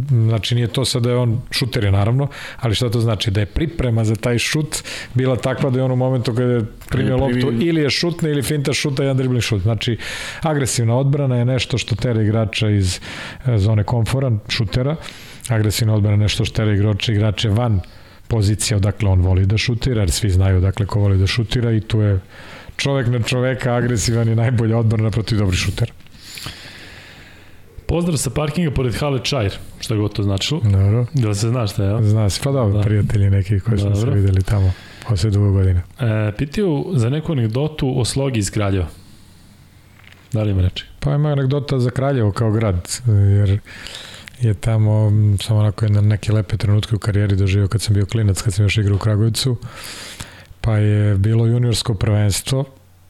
[0.09, 2.29] Znači nije to sad da je on šuter je naravno,
[2.61, 3.31] ali šta to znači?
[3.31, 4.77] Da je priprema za taj šut
[5.15, 8.31] bila takva da je on u momentu kada je primio je loptu ili je šutne
[8.31, 9.63] ili finta šuta jedan dribling šut.
[9.63, 9.99] Znači
[10.43, 13.01] agresivna odbrana je nešto što tera igrača iz
[13.47, 14.97] e, zone komfora, šutera.
[15.49, 17.81] Agresivna odbrana je nešto što tera igrača, igrače van
[18.29, 21.81] pozicija odakle on voli da šutira, jer svi znaju odakle ko voli da šutira i
[21.81, 22.21] tu je
[22.77, 25.93] čovek na čoveka agresivan i najbolja odbrana protiv dobrih šutera.
[27.89, 30.61] Pozdrav sa parkinga pored Hale Čajr, šta god to značilo.
[30.65, 31.07] Dobro.
[31.15, 32.03] Da se znaš šta je, ja?
[32.03, 32.83] Zna se, pa dobro, Da.
[32.85, 34.73] prijatelji neki koji smo se videli tamo
[35.09, 35.83] posle dugo godina.
[36.01, 38.87] E, pitaju za neku anegdotu o slogi iz Kraljeva.
[40.33, 40.85] Da li ima reči?
[41.01, 43.59] Pa ima anegdota za Kraljevo kao grad, jer
[44.41, 45.11] je tamo
[45.41, 48.65] samo onako jedna neke lepe trenutke u karijeri doživio kad sam bio klinac, kad sam
[48.65, 49.57] još igrao u Kragujevcu.
[50.61, 52.65] Pa je bilo juniorsko prvenstvo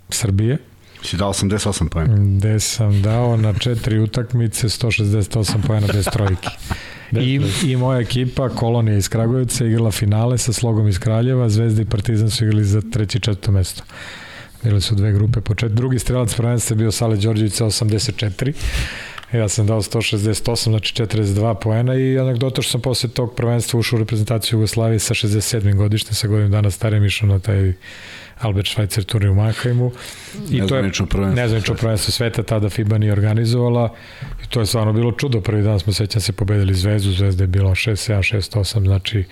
[0.09, 0.59] Srbije,
[1.03, 2.15] Si dao 88 pojena.
[2.17, 6.49] gde sam dao na četiri utakmice 168 pojena bez trojki.
[7.13, 11.83] I, I moja ekipa, Kolonija iz Kragujevca, je igrala finale sa Slogom iz Kraljeva, Zvezda
[11.83, 13.83] i Partizan su igrali za treće i četvrto mesto.
[14.63, 15.77] Bile su dve grupe po četiri.
[15.77, 18.53] Drugi strelac prvenstva je bio Sale Đorđević sa 84.
[19.33, 23.97] Ja sam dao 168, znači 42 poena i anegdota što sam posle tog prvenstva ušao
[23.97, 25.75] u reprezentaciju Jugoslavije sa 67.
[25.75, 27.73] godišnjem, sa godinu dana starim išao na taj
[28.41, 29.93] Albert Schweitzer turnir u Mannheimu.
[30.51, 32.13] I to je Nezvanično prvenstvo.
[32.13, 33.95] sveta, tada FIBA nije organizovala
[34.45, 35.41] i to je stvarno bilo čudo.
[35.41, 39.25] Prvi dan smo sećam se pobedili Zvezdu, Zvezda je bilo 6-7, 6-8, znači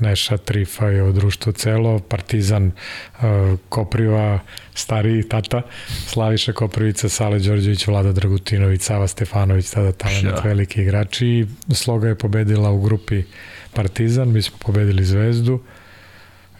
[0.00, 3.22] Neša, Trifa je od društvo celo, Partizan, uh,
[3.68, 4.38] Kopriva,
[4.74, 5.62] stariji tata,
[6.06, 10.40] Slaviša Koprivica, Sale Đorđević, Vlada Dragutinović, Sava Stefanović, tada talent, Ša.
[10.44, 13.22] veliki igrači Sloga je pobedila u grupi
[13.74, 15.60] Partizan, mi smo pobedili Zvezdu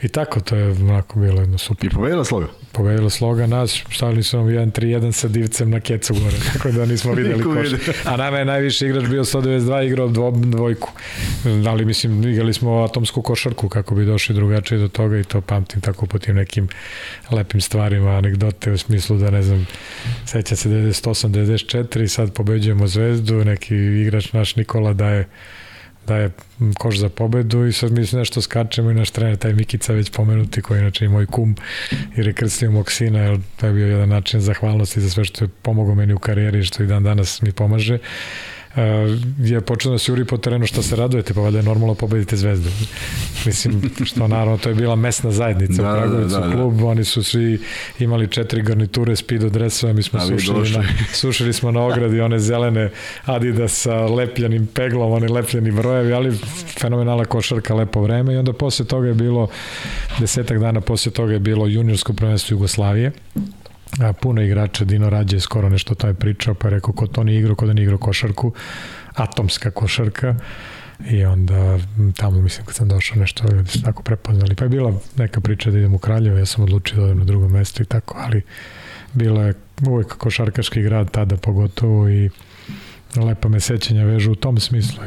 [0.02, 2.46] i tako, to je onako bilo jedno super I pobedila sloga.
[2.72, 7.12] pobedila sloga nas, stavili su nam 1-3-1 sa divcem na kecu gore, tako da nismo
[7.12, 7.68] videli koš.
[8.04, 10.90] A nama je najviši igrač bio 192, igrao dvo, dvojku.
[11.68, 15.80] Ali mislim, igrali smo atomsku košarku kako bi došli drugačije do toga i to pamtim
[15.80, 16.68] tako po tim nekim
[17.30, 19.66] lepim stvarima, anegdote u smislu da ne znam,
[20.26, 25.28] seća se 98, 94 i sad pobeđujemo zvezdu, neki igrač naš Nikola daje
[26.06, 26.30] daje
[26.78, 30.10] koš za pobedu i sad mi se nešto skačemo i naš trener, taj Mikica već
[30.10, 31.56] pomenuti, koji inače i moj kum,
[32.16, 35.44] jer je krstio mog sina, jer to je bio jedan način zahvalnosti za sve što
[35.44, 37.98] je pomogao meni u karijeri što i dan danas mi pomaže.
[38.76, 38.80] Uh,
[39.38, 42.36] je počeo da se juri po terenu šta se radujete, pa valjda je normalno pobedite
[42.36, 42.70] zvezdu.
[43.46, 46.52] Mislim, što naravno, to je bila mesna zajednica Da, u da, Kragujevcu, da, da.
[46.52, 47.60] klub, oni su svi
[47.98, 52.20] imali četiri garniture speedo dresova, mi smo A vi sušili, na, sušili smo na ogradi
[52.20, 52.90] one zelene
[53.24, 56.36] Adidas sa lepljanim peglom, oni lepljeni brojevi, ali
[56.80, 58.34] fenomenalna košarka, lepo vreme.
[58.34, 59.48] I onda posle toga je bilo
[60.20, 63.12] desetak dana posle toga je bilo juniorsko prvenstvo Jugoslavije
[64.00, 67.06] a, puno igrača, Dino Rađe je skoro nešto o tome pričao, pa je rekao ko
[67.06, 68.52] to nije igrao, ko da nije igrao košarku,
[69.14, 70.34] atomska košarka.
[71.10, 71.78] I onda
[72.16, 75.70] tamo mislim kad sam došao nešto ljudi su tako prepoznali, pa je bila neka priča
[75.70, 78.42] da idem u Kraljevo, ja sam odlučio da odem na drugo mesto i tako, ali
[79.12, 79.54] bilo je
[79.86, 82.30] uvek košarkaški grad tada pogotovo i
[83.16, 85.02] lepa me sećanja vežu u tom smislu,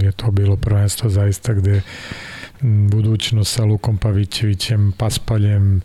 [0.00, 1.82] je to bilo prvenstvo zaista gde
[2.64, 5.80] budućnost sa Lukom Pavićevićem, Paspaljem, e,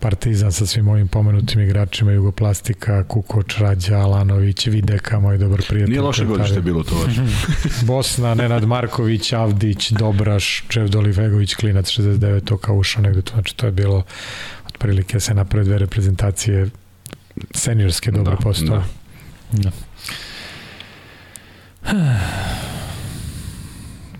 [0.00, 5.90] Partizan sa svim ovim pomenutim igračima, Jugoplastika, Kukoč, Rađa, Alanović, Videka, moj dobar prijatelj.
[5.90, 7.20] Nije loše godište bilo to vaše.
[7.86, 13.56] Bosna, Nenad Marković, Avdić, Dobraš, Čevdo Olivegović, Klinac 69, to kao ušao negde tu, znači
[13.56, 14.02] to je bilo
[14.66, 16.70] otprilike se naprave dve reprezentacije
[17.54, 18.82] seniorske dobro Da, postale.
[19.52, 19.70] Da.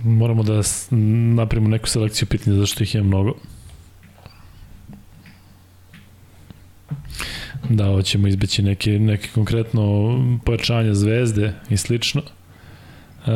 [0.04, 0.60] Moramo da
[1.34, 3.34] napravimo neku selekciju pitanja zašto ih je mnogo.
[7.68, 9.82] Da, hoćemo izbeći neke, neke konkretno
[10.44, 12.22] pojačanja zvezde i slično.
[13.26, 13.30] E,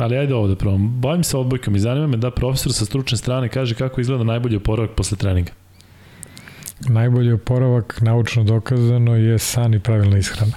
[0.00, 1.00] ali ajde ovo da probam.
[1.00, 4.56] Bavim se odbojkom i zanima me da profesor sa stručne strane kaže kako izgleda najbolji
[4.56, 5.52] oporavak posle treninga.
[6.88, 10.56] Najbolji oporavak, naučno dokazano, je san i pravilna ishrana.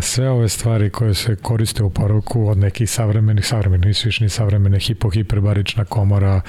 [0.00, 4.30] Sve ove stvari koje se koriste u oporavku od nekih savremenih, savremenih, nisu više ni
[4.30, 6.40] savremene, hipohiperbarična komora,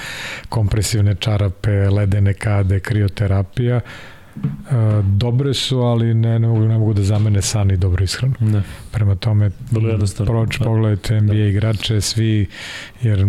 [0.50, 3.82] kompresivne čarape, ledene kade, krioterapija,
[5.04, 8.34] dobre su, ali ne, ne, mogu, ne mogu da zamene san i dobru ishranu.
[8.40, 8.62] Ne.
[8.92, 9.52] Prema tome,
[10.26, 10.66] proč, Da.
[10.66, 12.48] pogledajte NBA igrače, svi,
[13.02, 13.26] jer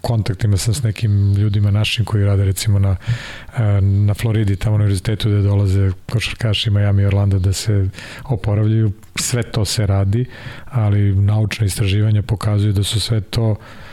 [0.00, 2.96] kontaktima sam s nekim ljudima našim koji rade recimo na,
[3.56, 7.88] e, na Floridi, tamo na univerzitetu gde dolaze košarkaši Miami i Orlando da se
[8.24, 8.92] oporavljaju.
[9.16, 10.24] Sve to se radi,
[10.64, 13.89] ali naučna istraživanja pokazuju da su sve to e,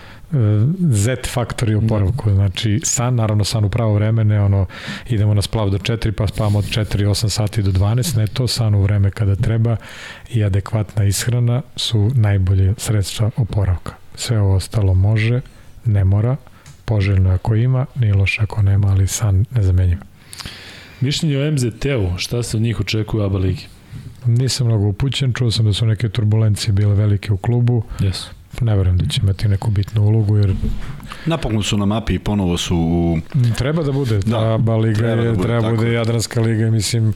[0.92, 4.66] Z faktori oporavku, znači san, naravno san u pravo vreme, ne ono
[5.10, 8.76] idemo na splav do 4 pa spavamo od 4-8 sati do 12, ne to san
[8.76, 9.76] u vreme kada treba
[10.30, 13.94] i adekvatna ishrana su najbolje sredstva oporavka.
[14.16, 15.42] Sve ovo ostalo može,
[15.86, 16.36] ne mora,
[16.86, 19.98] poželjno je ako ima, nije loše ako nema, ali san nezamenjiv.
[21.02, 23.66] Mišljenje o MZT-u, šta se od njih očekuje u ABA ligi?
[24.26, 28.37] Nisam mnogo upućen, čuo sam da su neke turbulencije bile velike u klubu, Jesu.
[28.62, 30.54] Ne verujem da će imati neku bitnu ulogu, jer
[31.26, 33.18] Napokon su na mapi i ponovo su u...
[33.58, 35.88] Treba da bude, Da, da, ABA liga treba treba, da je, bude, treba tako bude
[35.88, 35.94] je.
[35.94, 37.14] Jadranska liga i mislim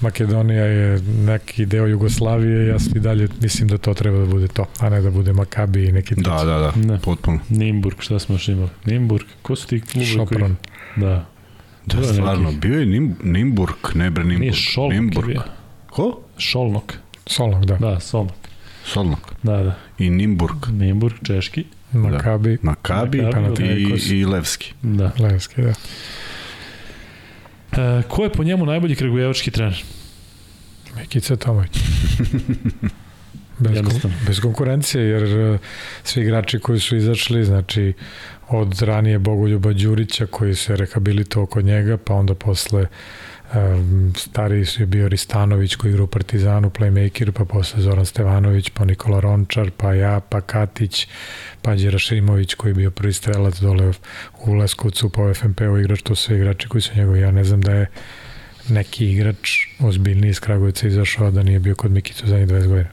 [0.00, 4.66] Makedonija je neki deo Jugoslavije, ja i dalje mislim da to treba da bude to,
[4.78, 6.30] a ne da bude Makabi i neki treći.
[6.30, 7.00] Da, da, da, Ne.
[7.00, 7.38] potpuno.
[7.48, 8.68] Nimburg, šta smo još imali?
[8.84, 10.56] Nimburg, ko su ti klubovi Šopron.
[10.94, 11.06] koji...
[11.08, 11.26] Da.
[11.86, 12.60] Da, Bilo je stvarno, nekih.
[12.60, 14.40] bio je Nim, Nimburg, ne bre Nimburg.
[14.40, 15.26] Nije Šolnok je Nimburg.
[15.28, 15.42] bio.
[15.90, 16.18] Ko?
[16.38, 16.94] Šolnok.
[17.26, 17.76] Solnog, da.
[17.76, 18.34] Da, Solnok.
[18.84, 19.32] Solnok.
[19.42, 19.74] Da, da.
[19.98, 20.68] I Nimburg.
[20.72, 21.64] Nimburg, češki.
[21.92, 24.06] Makabi, Makabi, Makabi, Panathinaikos.
[24.10, 24.72] i, i Levski.
[24.82, 25.12] Da.
[25.18, 25.72] Levski, da.
[27.82, 29.84] E, ko je po njemu najbolji kragujevački trener?
[30.96, 31.78] Mikica Tomović.
[33.58, 35.58] Bez, kon, bez konkurencije, jer e,
[36.02, 37.92] svi igrači koji su izašli, znači
[38.48, 42.88] od ranije Bogoljuba Đurića koji se rehabilitovao kod njega, pa onda posle um,
[44.16, 48.84] stariji su je bio Ristanović koji igra u Partizanu, playmaker, pa posle Zoran Stevanović, pa
[48.84, 51.08] Nikola Rončar, pa ja, pa Katić,
[51.62, 53.92] pa Đera Šimović koji je bio prvi strelac dole
[54.46, 57.20] u Leskovcu, pa u FNP-u igrač, to su sve igrači koji su njegovi.
[57.20, 57.86] Ja ne znam da je
[58.68, 62.90] neki igrač ozbiljniji iz Kragujevca izašao da nije bio kod Mikicu zadnjih 20 godina.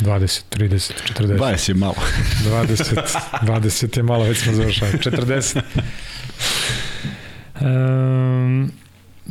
[0.00, 1.38] 20, 30, 40.
[1.38, 1.94] 20 je malo.
[2.46, 4.92] 20, 20 je malo, već smo završali.
[4.92, 5.60] 40.
[7.60, 8.72] Um,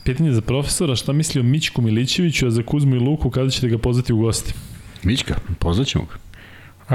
[0.03, 3.67] pitanje za profesora, šta misli o Mićku Milićeviću, a za Kuzmu i Luku, kada ćete
[3.67, 4.53] ga pozvati u gosti?
[5.03, 6.15] Mićka, pozvaćemo ga.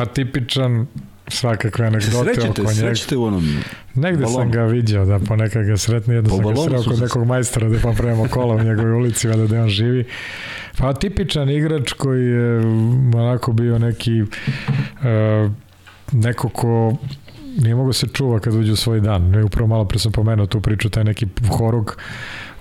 [0.00, 0.86] Atipičan,
[1.28, 2.74] svakakve anegdote Srećete, oko njega.
[2.74, 3.58] srećete u onom...
[3.94, 4.38] Negde balonu.
[4.38, 7.68] sam ga vidio, da ponekad ga sretne, jedno Po sam ga sreo kod nekog majstora
[7.68, 10.04] da popravimo kola u njegovoj ulici, valjda da on živi.
[10.78, 14.28] Pa tipičan igrač koji je mm, onako bio neki uh,
[16.12, 16.96] neko ko
[17.58, 19.30] nije mogo se čuva kad uđe u svoj dan.
[19.30, 21.26] Ne, upravo malo pre sam pomenuo tu priču, taj neki
[21.58, 21.96] horog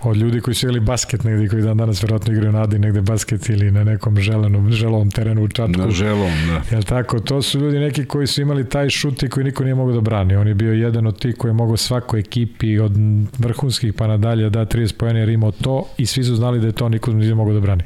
[0.09, 3.01] od ljudi koji su igrali basket negde koji dan danas verovatno igraju na Adi negde
[3.01, 5.81] basket ili na nekom želenom, želovom terenu u Čačku.
[5.81, 6.75] Na želom, da.
[6.75, 7.19] Jel tako?
[7.19, 10.01] To su ljudi neki koji su imali taj šut i koji niko nije mogao da
[10.01, 10.35] brani.
[10.35, 12.91] On je bio jedan od tih koji je mogao svakoj ekipi od
[13.37, 16.73] vrhunskih pa nadalje da 30 pojene jer imao to i svi su znali da je
[16.73, 17.83] to niko nije mogao da brani.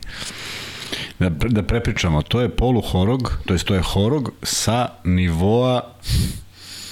[1.20, 5.82] Da, da prepričamo, to je poluhorog, to jest to je horog sa nivoa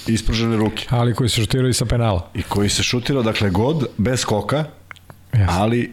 [0.06, 0.86] ispružene ruke.
[0.90, 2.30] Ali koji se šutirao i sa penala.
[2.34, 4.64] I koji se šutirao, dakle, god, bez skoka,
[5.36, 5.46] Yes.
[5.48, 5.92] ali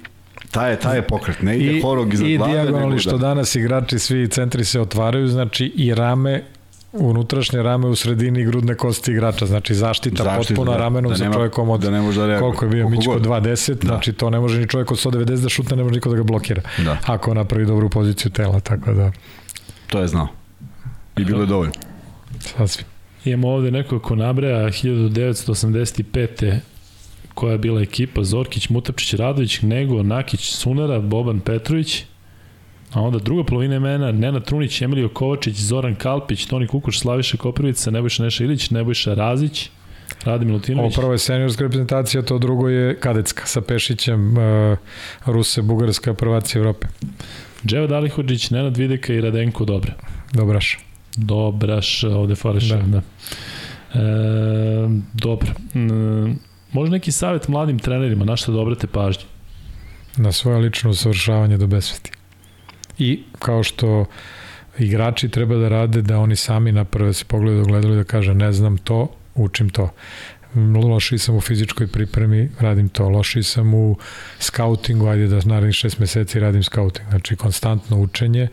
[0.51, 1.41] taj je, taj je pokret.
[1.41, 3.17] Ne ide I, horog iznad i glave, dijagonalni nego što da.
[3.19, 6.43] danas igrači svi centri se otvaraju, znači i rame
[6.93, 10.77] unutrašnje rame u sredini grudne kosti igrača, znači zaštita, Zaštita, potpuna da.
[10.77, 12.41] ramenom Da sa nema- čovjekom od da ne može da reaguje.
[12.41, 13.21] koliko je bio Mićko god.
[13.21, 13.87] 2.10, Da.
[13.87, 16.23] znači to ne može ni čovjek od 190 da šutne, ne može niko da ga
[16.23, 16.61] blokira.
[16.77, 16.97] Da.
[17.05, 19.11] Ako napravi dobru poziciju tela, tako da
[19.87, 20.27] To je znao.
[21.17, 21.73] I bilo je dovoljno.
[22.39, 22.85] sasvim.
[23.25, 26.59] Imamo ovde neko ko nabraja 1985.
[27.33, 32.03] koja je bila ekipa Zorkić, Mutapčić, Radović, Nego, Nakić, Sunara, Boban Petrović,
[32.93, 37.91] a onda druga polovina imena Nenad Trunić, Emilio Kovačić, Zoran Kalpić, Toni Kukuš, Slaviša Koprivica,
[37.91, 39.69] Nebojša Neša Ilić, Nebojša Razić,
[40.25, 40.95] Ovo Milutinović.
[40.95, 44.77] prvo je seniorska reprezentacija, to drugo je kadetska sa Pešićem, uh,
[45.25, 46.87] Ruse, Bugarska, prvaci Evrope.
[47.65, 49.93] Dževa Dalihođić, Nenad Videka i Radenko Dobre.
[50.33, 50.79] Dobraš.
[51.17, 52.63] Dobraš, ovde fališ.
[52.63, 52.77] Da.
[52.77, 53.01] da.
[53.93, 54.01] E,
[55.13, 55.49] dobro.
[55.75, 59.25] E, može neki savjet mladim trenerima, na šta da obrate pažnju?
[60.17, 62.11] na svoje lično usavršavanje do besvesti.
[62.97, 64.05] I kao što
[64.79, 68.33] igrači treba da rade da oni sami naprave da se pogledaju ogledalo i da kaže
[68.33, 69.89] ne znam to, učim to.
[70.83, 73.09] Loši sam u fizičkoj pripremi, radim to.
[73.09, 73.97] Loši sam u
[74.39, 77.09] skautingu, ajde da narednih šest meseci radim skauting.
[77.09, 78.49] Znači, konstantno učenje, e,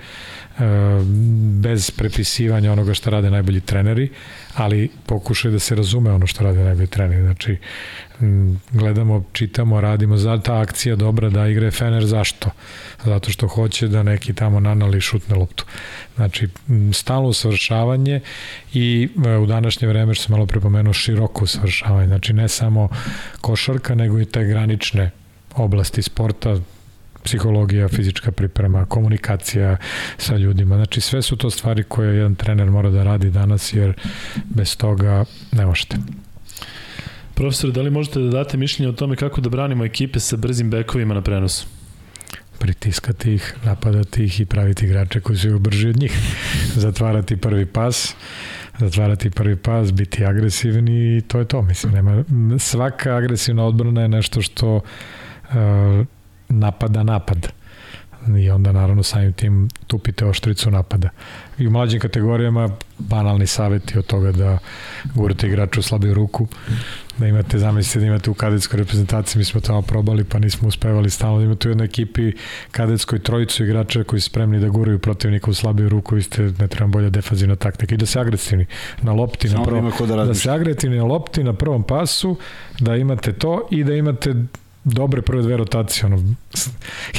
[1.60, 4.08] bez prepisivanja onoga što rade najbolji treneri,
[4.55, 7.23] ali pokušaj da se razume ono što rade najbolji treneri.
[7.23, 7.57] Znači,
[8.73, 12.50] gledamo, čitamo, radimo, za ta akcija dobra da igre Fener, zašto?
[13.05, 15.65] Zato što hoće da neki tamo nanali šutne loptu.
[16.16, 18.20] Znači, m, stalno usavršavanje
[18.74, 22.07] i e, u današnje vreme, što sam malo prepomenuo, široko usavršavanje.
[22.07, 22.89] Znači, ne samo
[23.40, 25.10] košarka, nego i te granične
[25.57, 26.57] oblasti sporta,
[27.24, 29.76] psihologija, fizička priprema, komunikacija
[30.18, 30.76] sa ljudima.
[30.76, 33.92] Znači sve su to stvari koje jedan trener mora da radi danas jer
[34.44, 35.97] bez toga ne možete.
[37.40, 40.70] Profesor, da li možete da date mišljenje o tome kako da branimo ekipe sa brzim
[40.70, 41.66] bekovima na prenosu?
[42.58, 46.12] Pritiskati ih, napadati ih i praviti igrače koji su brži od njih.
[46.84, 48.14] Zatvarati prvi pas,
[48.78, 51.62] zatvarati prvi pas, biti agresivni i to je to.
[51.62, 52.24] Mislim, nema,
[52.58, 54.82] svaka agresivna odbrana je nešto što uh,
[56.48, 57.52] napada napad
[58.38, 61.08] i onda naravno samim tim tupite oštricu napada.
[61.58, 64.58] I u mlađim kategorijama banalni saveti od toga da
[65.14, 66.46] gurate igraču u slabiju ruku,
[67.20, 71.10] da imate, zamislite da imate u kadetskoj reprezentaciji, mi smo tamo probali pa nismo uspevali
[71.10, 72.32] stalno, da imate u jednoj ekipi
[72.70, 76.68] kadetskoj trojicu igrača koji su spremni da guraju protivnika u slabiju ruku, vi ste, ne
[76.68, 77.94] trebam bolja defanzivna taktika.
[77.94, 78.66] I da se agresivni
[79.02, 82.36] na lopti, Samo na prvom, da da se agresivni na lopti na prvom pasu,
[82.78, 84.34] da imate to i da imate
[84.84, 86.34] dobre prve dve rotacije, ono,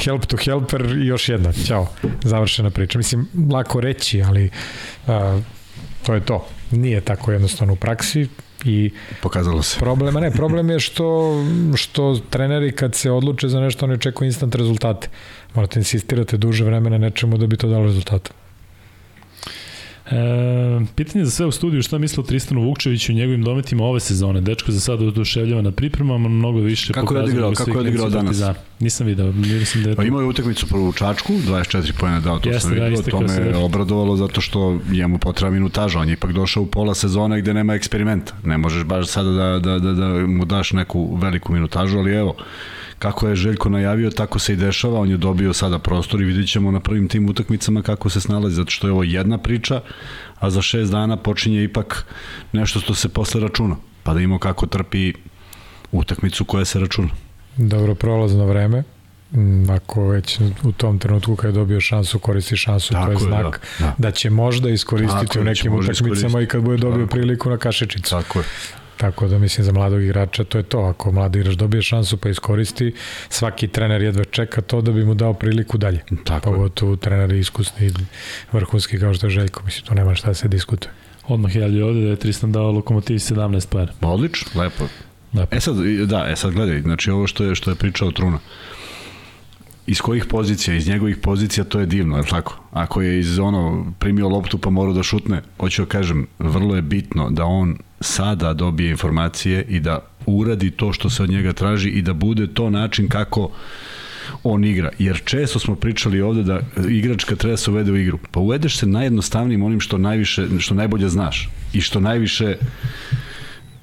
[0.04, 1.86] help to helper i još jedna, ćao,
[2.22, 2.98] završena priča.
[2.98, 4.50] Mislim, lako reći, ali
[5.06, 5.40] a,
[6.06, 6.46] to je to.
[6.70, 8.28] Nije tako jednostavno u praksi
[8.64, 8.90] i
[9.22, 9.78] Pokazalo se.
[9.78, 11.34] problema ne, problem je što,
[11.76, 15.08] što treneri kad se odluče za nešto oni očekuju instant rezultate.
[15.54, 18.30] Morate insistirate duže vremena nečemu da bi to dalo rezultate.
[20.12, 24.00] E, pitanje za sve u studiju, šta misle o Tristanu Vukčeviću i njegovim dometima ove
[24.00, 24.40] sezone?
[24.40, 28.24] Dečko za sada oduševljava na pripremama, mnogo više Kako je odigrao, kako je odigrao danas?
[28.24, 28.54] Partizan.
[28.80, 32.38] Nisam video, mislim da je Pa imao je utakmicu prvu u Čačku, 24 pojena dao,
[32.38, 36.08] to Jeste, sam da, vidio, to me je obradovalo zato što njemu potreba minutaža, on
[36.08, 38.34] je ipak došao u pola sezone gde nema eksperimenta.
[38.44, 42.36] Ne možeš baš sada da, da, da, da mu daš neku veliku minutažu, ali evo,
[43.02, 46.48] kako je Željko najavio, tako se i dešava, on je dobio sada prostor i vidit
[46.50, 49.80] ćemo na prvim tim utakmicama kako se snalazi, zato što je ovo jedna priča,
[50.38, 52.04] a za šest dana počinje ipak
[52.52, 55.12] nešto što se posle računa, pa da imamo kako trpi
[55.92, 57.08] utakmicu koja se računa.
[57.56, 58.82] Dobro prolazno vreme,
[59.32, 63.18] mm, ako već u tom trenutku kada je dobio šansu, koristi šansu, Tako to je
[63.18, 63.94] znak da, da.
[63.98, 67.16] da će možda iskoristiti Tako u da nekim utakmicama i kad bude dobio Tako.
[67.16, 68.10] priliku na kašičicu.
[68.10, 68.44] Tako je.
[69.02, 70.78] Tako da mislim za mladog igrača to je to.
[70.78, 72.94] Ako mladi igrač dobije šansu pa iskoristi,
[73.28, 76.00] svaki trener jedva čeka to da bi mu dao priliku dalje.
[76.24, 77.92] Tako Pogotovo treneri iskusni i
[78.52, 79.62] vrhunski kao što je Željko.
[79.64, 80.92] Mislim, to nema šta da se diskutuje.
[81.28, 83.92] Odmah javlja ovde da je Tristan dao lokomotivi 17 pojena.
[84.00, 84.84] Odlično, lepo.
[85.34, 85.56] lepo.
[85.56, 88.38] E sad, da, e sad gledaj, znači ovo što je, što je pričao Truna
[89.86, 92.58] iz kojih pozicija, iz njegovih pozicija to je divno, je tako?
[92.70, 96.82] Ako je iz ono primio loptu pa mora da šutne, hoću da kažem, vrlo je
[96.82, 101.88] bitno da on sada dobije informacije i da uradi to što se od njega traži
[101.88, 103.50] i da bude to način kako
[104.42, 104.90] on igra.
[104.98, 108.18] Jer često smo pričali ovde da igračka treba se uvede u igru.
[108.30, 112.56] Pa uvedeš se najjednostavnijim onim što najviše, što najbolje znaš i što najviše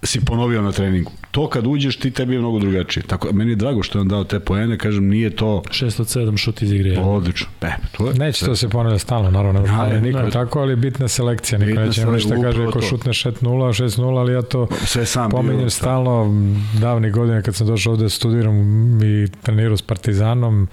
[0.03, 1.11] si ponovio na treningu.
[1.31, 3.03] To kad uđeš ti tebi je mnogo drugačije.
[3.03, 6.07] Tako meni je drago što je on dao te poene, kažem nije to 6 od
[6.07, 6.99] 7 šut iz igre.
[6.99, 7.47] Odlično.
[7.61, 8.13] E, to je.
[8.13, 11.59] Neće to se ponavlja stalno, naravno, ne, ne, niko ne, tako, ali bitna selekcija.
[11.59, 15.69] Niko neće ništa kaže ako šutne 6-0, 6-0, ali ja to sve sam pominjem bio,
[15.69, 16.43] stalno
[16.79, 18.55] davnih godina kad sam došao ovde da studiram
[19.03, 20.67] i trenirao s Partizanom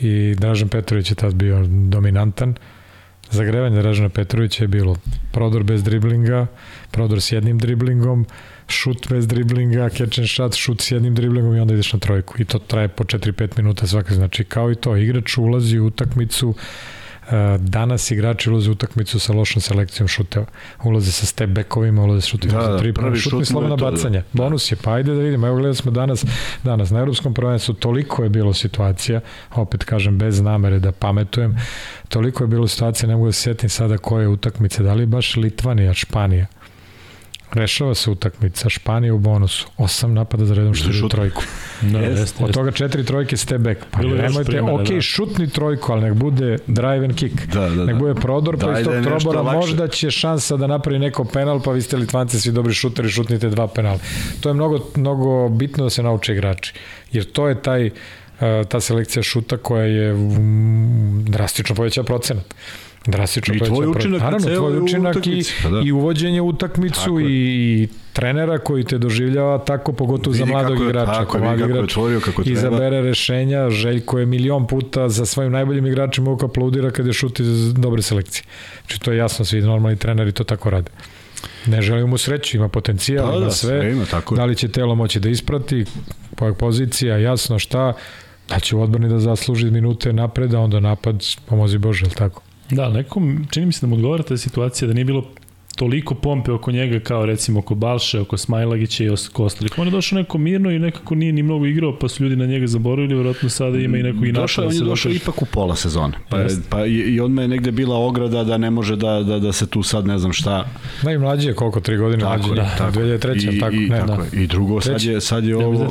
[0.00, 2.54] i Dražan Petrović je tad bio dominantan.
[3.30, 4.96] Zagrevanje Dražana Petrovića je bilo
[5.32, 6.46] prodor bez driblinga,
[6.96, 8.26] prodor s jednim driblingom,
[8.68, 12.34] šut bez driblinga, catch and shot, šut s jednim driblingom i onda ideš na trojku.
[12.38, 14.14] I to traje po 4-5 minuta svaka.
[14.14, 16.54] Znači, kao i to, igrač ulazi u utakmicu,
[17.30, 20.46] e, danas igrači ulaze u utakmicu sa lošom selekcijom šuteva.
[20.84, 24.20] Ulaze sa step backovima, ulaze sa šutima da, za tri, prvi šut, šut slobodna bacanja.
[24.32, 24.42] Da.
[24.42, 25.46] Bonus je, pa ajde da vidimo.
[25.46, 26.24] Evo gledali smo danas,
[26.64, 29.20] danas na Evropskom prvenstvu toliko je bilo situacija,
[29.54, 31.56] opet kažem bez namere da pametujem,
[32.08, 35.36] toliko je bilo situacija, ne mogu da se sjetim sada koje utakmice, da li baš
[35.36, 36.46] Litvanija, Španija,
[37.52, 41.42] Rešava se utakmica, Španija u bonusu, osam napada za redom što je trojku.
[41.80, 42.44] Da, jeste, jeste.
[42.44, 43.80] Od toga četiri trojke step back.
[43.90, 45.00] Pa Bilo nemojte, ok, da.
[45.00, 47.46] šutni trojku, ali nek bude drive and kick.
[47.46, 47.84] Da, da, da.
[47.84, 51.72] Nek bude prodor, pa iz tog trobora možda će šansa da napravi neko penal, pa
[51.72, 53.98] vi ste Litvanci svi dobri šuteri, šutnite dva penala.
[54.40, 56.74] To je mnogo, mnogo bitno da se nauče igrači.
[57.12, 57.90] Jer to je taj,
[58.68, 60.14] ta selekcija šuta koja je
[61.28, 62.54] drastično poveća procenat
[63.06, 65.80] drastično I tvoj učinak Naravno, tvoj učinak i, pa da.
[65.84, 71.12] i uvođenje u utakmicu i, trenera koji te doživljava tako, pogotovo vidi za mladog igrača.
[71.12, 72.58] Tako, mladi igrač otvorio, kako treba.
[72.58, 77.42] izabere rešenja, Željko je milion puta za svojim najboljim igračima uvijek aplaudira kad je šuti
[77.42, 78.44] iz dobre selekcije.
[78.80, 80.90] Znači to je jasno, svi normalni treneri to tako rade.
[81.66, 83.80] Ne želim mu sreću, ima potencijal, da, ima da, sve.
[83.80, 85.84] sve ima, tako da li će telo moći da isprati,
[86.58, 87.92] pozicija, jasno šta,
[88.48, 92.42] da će u odbrani da zasluži minute napred, a onda napad, pomozi Bože, ali tako?
[92.70, 95.24] Da, nekom, čini mi se da mu odgovara ta situacija da nije bilo
[95.76, 99.72] toliko pompe oko njega kao recimo oko Balše, oko Smajlagića i oko ostalih.
[99.78, 102.46] On je došao neko mirno i nekako nije ni mnogo igrao, pa su ljudi na
[102.46, 105.76] njega zaboravili, verovatno sada ima i nekog i Došao, on je došao ipak u pola
[105.76, 106.14] sezone.
[106.28, 106.62] Pa, Jest.
[106.70, 109.66] pa i, i odme je negde bila ograda da ne može da, da, da se
[109.66, 110.64] tu sad ne znam šta...
[111.02, 112.98] Da i mlađi je koliko, tri godine tako, mlađi, da, tako.
[112.98, 113.56] 2003.
[113.56, 114.40] I, tako, i, ne, tako da.
[114.40, 115.88] I drugo, sad je, sad je ovo,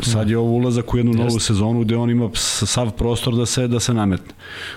[0.00, 1.18] sad je ovo ulazak u jednu Jest.
[1.18, 4.34] novu sezonu gde on ima sav prostor da se, da se nametne.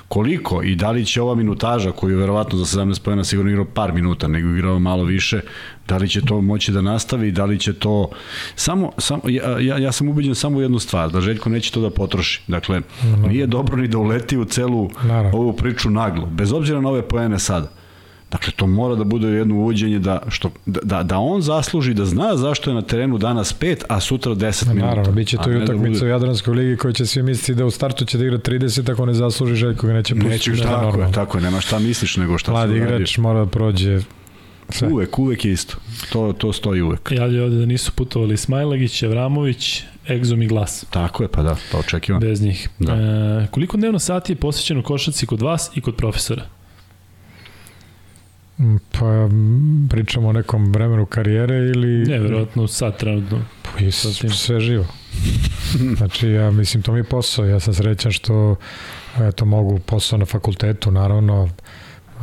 [0.07, 3.93] Koliko i da li će ova minutaža koju verovatno za 17 pojena sigurno igrao par
[3.93, 5.41] minuta, nego igrao malo više,
[5.87, 8.09] da li će to moći da nastavi, da li će to
[8.55, 11.81] samo, samo ja, ja, ja sam ubeđen samo u jednu stvar, da Željko neće to
[11.81, 12.41] da potroši.
[12.47, 12.81] Dakle,
[13.27, 15.39] nije dobro ni da uleti u celu Naravno.
[15.39, 17.71] ovu priču naglo, bez obzira na ove poene sada.
[18.31, 22.37] Dakle, to mora da bude jedno uvođenje da, što, da, da on zasluži, da zna
[22.37, 24.87] zašto je na terenu danas 5, a sutra 10 minuta.
[24.87, 26.05] Naravno, bit će to i da utakmica da bude...
[26.05, 29.05] u Jadranskoj ligi koji će svi misliti da u startu će da igra 30, ako
[29.05, 30.49] ne zasluži Željko ga neće pustiti.
[30.49, 33.99] Neće, tako, je, tako je, nema šta misliš nego šta Mladi igrač mora da prođe
[34.71, 34.87] Sve.
[34.87, 35.77] Uvek, uvek je isto.
[36.11, 37.11] To, to stoji uvek.
[37.11, 40.85] Javlja ovde da nisu putovali Smajlagić, Evramović, Egzom i Glas.
[40.89, 42.21] Tako je, pa da, pa očekivam.
[42.21, 42.69] Bez njih.
[42.79, 42.93] Da.
[42.93, 46.43] E, koliko dnevno sati je posvećeno košaci kod vas i kod profesora?
[48.59, 49.29] Mm, pa
[49.89, 52.05] pričamo o nekom vremenu karijere ili...
[52.05, 53.41] Ne, verovatno sad trenutno.
[53.63, 54.85] Pa i sve živo.
[55.97, 57.45] znači, ja mislim, to mi je posao.
[57.45, 58.55] Ja sam srećan što
[59.19, 61.49] eto, mogu posao na fakultetu, naravno,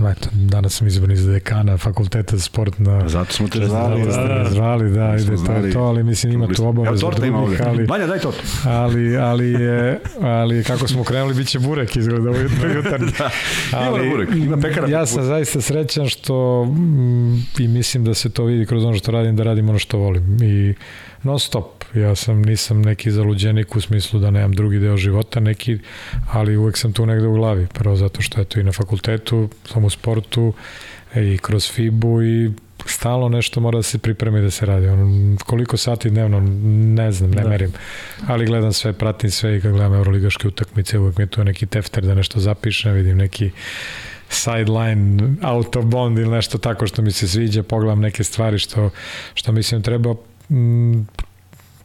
[0.07, 4.03] eto, danas sam izabran iz dekana fakulteta za sport na Zato smo te zvali.
[4.03, 4.51] Da, da, da, da.
[4.51, 7.57] zvali, da, ide to, je to, ali mislim ima tu obaveza torta ima ovde.
[7.57, 8.41] drugih, ali, Vanja, daj tortu.
[8.65, 13.13] ali, ali, je, ali kako smo krenuli, bit će burek izgleda ovo jutro jutarnji.
[13.73, 16.67] Ima na burek, ima pekara Ja sam zaista srećan što
[17.59, 20.39] i mislim da se to vidi kroz ono što radim, da radim ono što volim.
[20.43, 20.75] I
[21.23, 21.85] non stop.
[21.95, 25.79] Ja sam, nisam neki zaluđenik u smislu da nemam drugi deo života, neki,
[26.33, 27.67] ali uvek sam tu negde u glavi.
[27.75, 30.53] Prvo zato što eto i na fakultetu, sam u sportu
[31.15, 32.51] e, i kroz FIBU i
[32.87, 34.87] stalno nešto mora da se pripremi da se radi.
[34.87, 36.41] Ono, koliko sati dnevno,
[36.95, 37.49] ne znam, ne Da.
[37.49, 37.73] merim.
[38.27, 41.67] Ali gledam sve, pratim sve i kad gledam euroligaške utakmice, uvek mi je tu neki
[41.67, 43.51] tefter da nešto zapišem, vidim neki
[44.29, 48.91] sideline, out of bond ili nešto tako što mi se sviđa, pogledam neke stvari što,
[49.35, 50.15] što mislim treba
[50.51, 51.01] mm,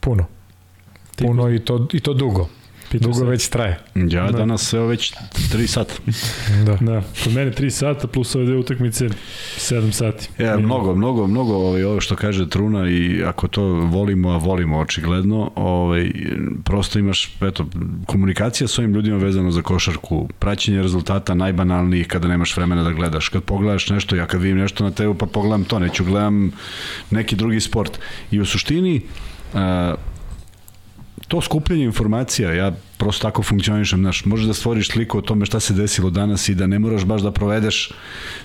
[0.00, 0.28] puno.
[1.16, 2.48] Puno i to, i to dugo.
[2.94, 3.78] Pitao Dugo sam- već traje.
[3.94, 4.38] Ja Da.
[4.38, 5.12] danas evo već
[5.52, 5.94] 3 sata.
[6.66, 6.76] Da.
[6.76, 9.08] Da, kod mene 3 sata plus ove dve utakmice
[9.58, 10.28] 7 sati.
[10.38, 10.64] Ja, Minimum.
[10.66, 15.50] mnogo, mnogo, mnogo ovaj, ovo što kaže Truna i ako to volimo, a volimo očigledno,
[15.54, 16.10] ovaj,
[16.64, 17.66] prosto imaš, eto,
[18.06, 23.28] komunikacija s ovim ljudima vezano za košarku, praćenje rezultata najbanalnijih kada nemaš vremena da gledaš.
[23.28, 26.50] Kad pogledaš nešto, ja kad vidim nešto na tebu, pa pogledam to, neću gledam
[27.10, 27.98] neki drugi sport.
[28.30, 29.00] I u suštini,
[29.54, 29.94] a,
[31.34, 35.60] to skupljanje informacija, ja prosto tako funkcionišem, znaš, možeš da stvoriš sliku o tome šta
[35.60, 37.90] se desilo danas i da ne moraš baš da provedeš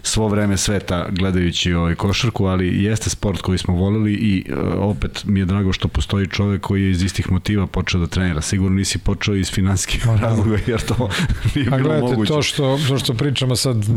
[0.03, 5.23] svo vreme sveta gledajući ovaj košarku, ali jeste sport koji smo voleli i e, opet
[5.25, 8.41] mi je drago što postoji čovek koji je iz istih motiva počeo da trenira.
[8.41, 10.21] Sigurno nisi počeo iz finanskih Ma, da.
[10.21, 11.09] razloga, jer to
[11.55, 12.33] nije A bilo gledajte, moguće.
[12.33, 13.89] to što, to što pričamo sad,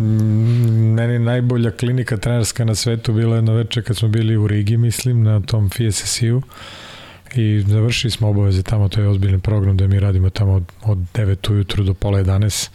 [0.97, 5.23] meni najbolja klinika trenerska na svetu bila jedno veče kad smo bili u Rigi, mislim,
[5.23, 6.43] na tom FSSU
[7.35, 10.99] i završili smo obaveze tamo, to je ozbiljni program da mi radimo tamo od, od
[10.99, 12.71] 9 ujutru do pola 11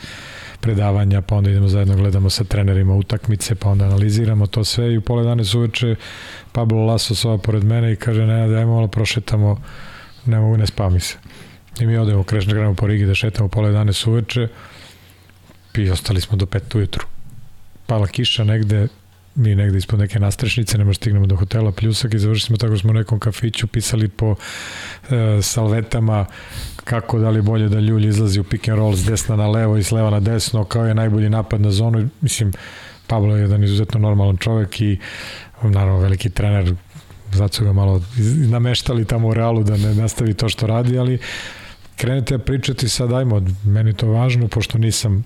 [0.59, 4.97] predavanja, pa onda idemo zajedno gledamo sa trenerima utakmice, pa onda analiziramo to sve i
[4.97, 5.95] u pola 11 uveče
[6.51, 9.61] Pablo Laso sova pored mene i kaže ne, dajmo malo prošetamo,
[10.25, 11.15] ne mogu, ne spavam mi se.
[11.79, 14.47] I mi odemo, krešno gremo po Rigi da šetamo pola 11 uveče
[15.75, 17.05] i ostali smo do 5 ujutru.
[17.85, 18.87] Pala kiša negde,
[19.37, 22.71] mi negde ispod neke nastrešnice, ne možemo stignemo do hotela Pljusak i završili smo tako
[22.71, 24.35] da smo u nekom kafiću pisali po
[25.09, 26.25] e, salvetama
[26.83, 29.77] kako da li bolje da ljulj izlazi u pick and roll s desna na levo
[29.77, 32.09] i s leva na desno, kao je najbolji napad na zonu.
[32.21, 32.51] Mislim,
[33.07, 34.99] Pablo je jedan izuzetno normalan čovek i
[35.63, 36.73] naravno veliki trener,
[37.33, 38.01] zato su ga malo
[38.49, 41.19] nameštali tamo u realu da ne nastavi to što radi, ali
[41.95, 45.23] krenete pričati sad, ajmo, meni to važno, pošto nisam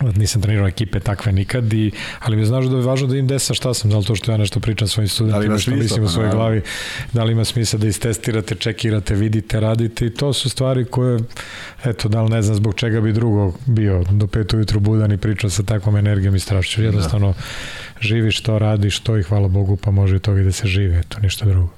[0.00, 3.54] nisam trenirao ekipe takve nikad, i, ali mi znaš da je važno da im desa
[3.54, 5.82] šta sam, da li to što ja nešto pričam svojim Da studentima, što smisla?
[5.82, 6.62] mislim u Pa, svojoj glavi,
[7.12, 11.18] da li ima smisla da istestirate, čekirate, vidite, radite i to su stvari koje,
[11.84, 15.16] eto, da li ne znam zbog čega bi drugo bio do pet ujutru budan i
[15.16, 16.82] pričao sa takvom energijom i strašću.
[16.82, 17.34] Jednostavno,
[18.00, 21.02] živiš to, radiš to i hvala Bogu, pa može i toga i da se žive,
[21.08, 21.68] to ništa drugo.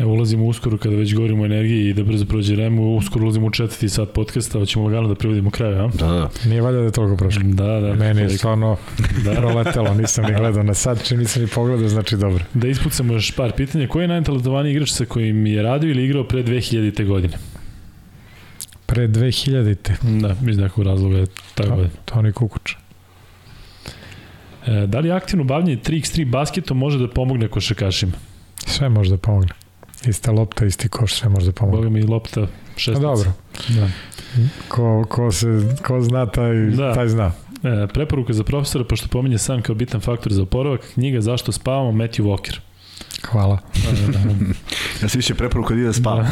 [0.00, 3.46] Evo ulazimo uskoro kada već govorimo o energiji i da brzo prođe vreme, uskoro ulazimo
[3.46, 5.88] u četvrti sat podcasta, hoćemo lagano da privodimo kraju, a?
[5.88, 6.30] Da, da.
[6.46, 7.42] Nije valjda da je toliko prošlo.
[7.44, 7.94] Da, da.
[7.94, 8.76] Meni je stvarno
[9.24, 9.32] da.
[9.32, 12.44] proletelo, nisam ni gledao na sat, čim nisam ni pogledao, znači dobro.
[12.54, 13.88] Da ispucamo još par pitanja.
[13.88, 17.06] Koji je najtalentovaniji igrač sa kojim je radio ili igrao pre 2000.
[17.06, 17.34] godine?
[18.86, 21.88] Pre 2000-te, Da, iz nekog razloga je tako da.
[22.04, 22.74] Toni Kukuč.
[24.66, 28.12] E, da li aktivno bavljanje 3x3 basketom može da pomogne košarkašima?
[28.66, 29.52] Sve može da pomogne.
[30.06, 31.76] Ista lopta, isti koš, sve može da pomogne.
[31.76, 32.46] Boga mi lopta A
[32.76, 33.00] šestica.
[33.00, 33.32] dobro,
[33.68, 33.88] Da.
[34.68, 35.46] ko, ko, se,
[35.86, 36.76] ko zna, taj, Da.
[36.76, 36.94] da.
[36.94, 37.32] taj zna.
[37.62, 41.92] E, preporuka za profesora, pošto pominje san kao bitan faktor za oporavak, knjiga Zašto spavamo,
[41.92, 42.58] Matthew Walker.
[43.24, 43.58] Hvala.
[45.02, 46.26] Ja se više preporuka da ide da spava.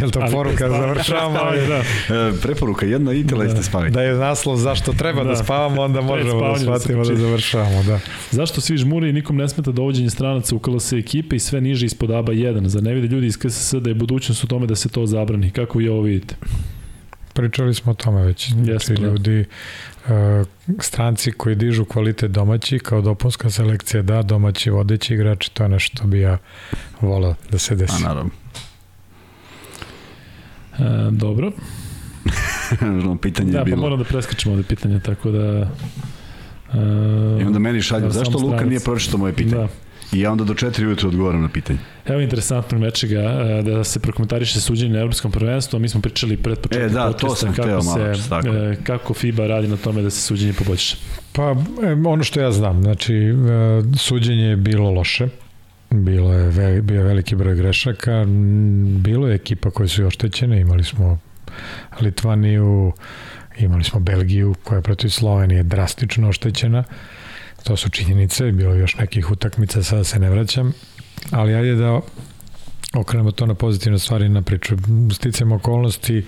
[0.00, 1.38] Je li to Ali poruka, završavamo?
[1.68, 1.76] da.
[2.14, 3.52] E, preporuka jedna i tela Da.
[3.52, 3.62] da.
[3.62, 3.90] spavanje.
[3.90, 5.30] Da je naslov zašto treba da, Da.
[5.30, 7.82] da spavamo, onda možemo da da shvatimo da, završavamo.
[7.82, 8.00] Da.
[8.30, 11.86] Zašto svi žmuri i nikom ne smeta dovođenje stranaca u KLS ekipe i sve niže
[11.86, 12.66] ispod ABA 1?
[12.66, 15.50] Zar ne vide ljudi iz KSS da je budućnost u tome da se to zabrani?
[15.50, 16.34] Kako vi ovo vidite?
[17.32, 18.50] Pričali smo o tome već.
[18.50, 19.02] Znači, Jesmo, da.
[19.02, 19.44] ljudi,
[20.80, 25.96] stranci koji dižu kvalitet domaći, kao dopunska selekcija, da, domaći vodeći igrači, to je nešto
[25.96, 26.38] što bi ja
[27.00, 28.02] volao da se A desi.
[28.02, 28.30] naravno.
[30.72, 31.52] E, dobro.
[32.82, 33.76] Ono pitanje Da, je pa bilo.
[33.76, 35.70] moram da preskačemo ovde pitanje, tako da...
[36.74, 36.78] E,
[37.40, 38.68] I onda meni šalju, Da, zašto Luka stranac.
[38.68, 39.62] nije pročitao moje pitanje?
[39.62, 39.68] Da.
[40.12, 41.78] I ja onda do 4 ujutru odgovaram na pitanje.
[42.06, 46.36] Evo interesantnog nečega, e, da se prokomentariše suđenje na Evropskom prvenstvu, a mi smo pričali
[46.36, 48.48] pred početkom E, da, to sam kako, se, tako.
[48.48, 50.96] e, kako FIBA radi na tome da se suđenje poboljša.
[51.32, 51.42] Pa,
[51.82, 53.34] e, ono što ja znam, znači,
[53.98, 55.28] suđenje je bilo loše,
[55.90, 58.24] bilo je ve, bio veliki broj grešaka,
[58.98, 61.18] bilo je ekipa koje su i oštećene, imali smo
[62.00, 62.92] Litvaniju,
[63.58, 66.84] Imali smo Belgiju koja je protiv Slovenije drastično oštećena.
[67.66, 70.72] To su činjenice, bilo je još nekih utakmica, sada se ne vraćam.
[71.30, 72.00] Ali ajde da
[72.94, 74.76] okrenemo to na pozitivne stvari na priču.
[75.14, 76.24] Sticamo okolnosti,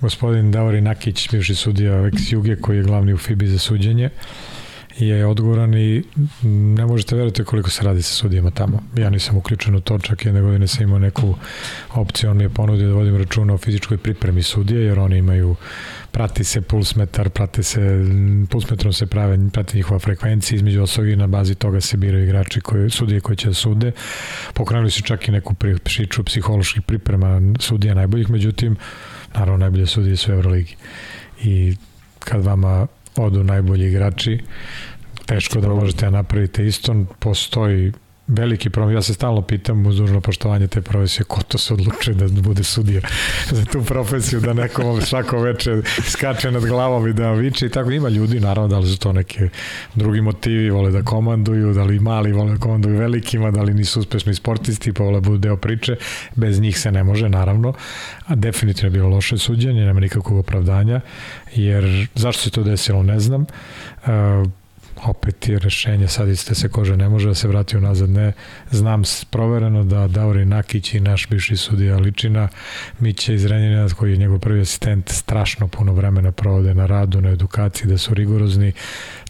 [0.00, 4.10] gospodin Davori Nakić, bivši sudija ex Juge, koji je glavni u FIBI za suđenje,
[4.98, 6.02] je odgovoran i
[6.42, 8.82] ne možete verati koliko se radi sa sudijama tamo.
[8.96, 11.34] Ja nisam uključen u to, čak jedne godine sam imao neku
[11.94, 15.56] opciju, on mi je ponudio da vodim računa o fizičkoj pripremi sudije, jer oni imaju
[16.18, 17.80] prati se pulsmetar, prate se,
[18.50, 22.60] pulsmetrom se prave, prati njihova frekvencija, između ostalog i na bazi toga se biraju igrači
[22.60, 23.92] koji, sudije koji će da sude.
[24.54, 28.76] Pokrenuli su čak i neku priču psiholoških priprema sudija najboljih, međutim,
[29.34, 30.76] naravno najbolje sudije su u Euroligi.
[31.44, 31.76] I
[32.18, 34.40] kad vama odu najbolji igrači,
[35.26, 37.92] teško da možete da napravite isto, postoji
[38.28, 38.96] veliki problem.
[38.96, 42.64] Ja se stalno pitam uz dužno poštovanje te profesije, ko to se odlučuje da bude
[42.64, 43.00] sudija
[43.56, 47.90] za tu profesiju, da neko svako veče skače nad glavom i da viče i tako.
[47.90, 49.48] Ima ljudi, naravno, da li su to neke
[49.94, 54.00] drugi motivi, vole da komanduju, da li mali vole da komanduju velikima, da li nisu
[54.00, 55.96] uspešni sportisti, pa vole da budu deo priče.
[56.34, 57.74] Bez njih se ne može, naravno.
[58.26, 61.00] A definitivno je bilo loše suđenje, nema nikakvog opravdanja,
[61.54, 63.46] jer zašto se to desilo, ne znam.
[64.06, 64.08] Uh,
[65.04, 68.32] opet je rešenje, sad iste se kože ne može da se vrati unazad, ne.
[68.70, 72.48] Znam provereno da Dauri Nakić i naš bivši sudija Ličina,
[73.00, 77.30] Mića iz Renjanina, koji je njegov prvi asistent, strašno puno vremena provode na radu, na
[77.30, 78.72] edukaciji, da su rigorozni,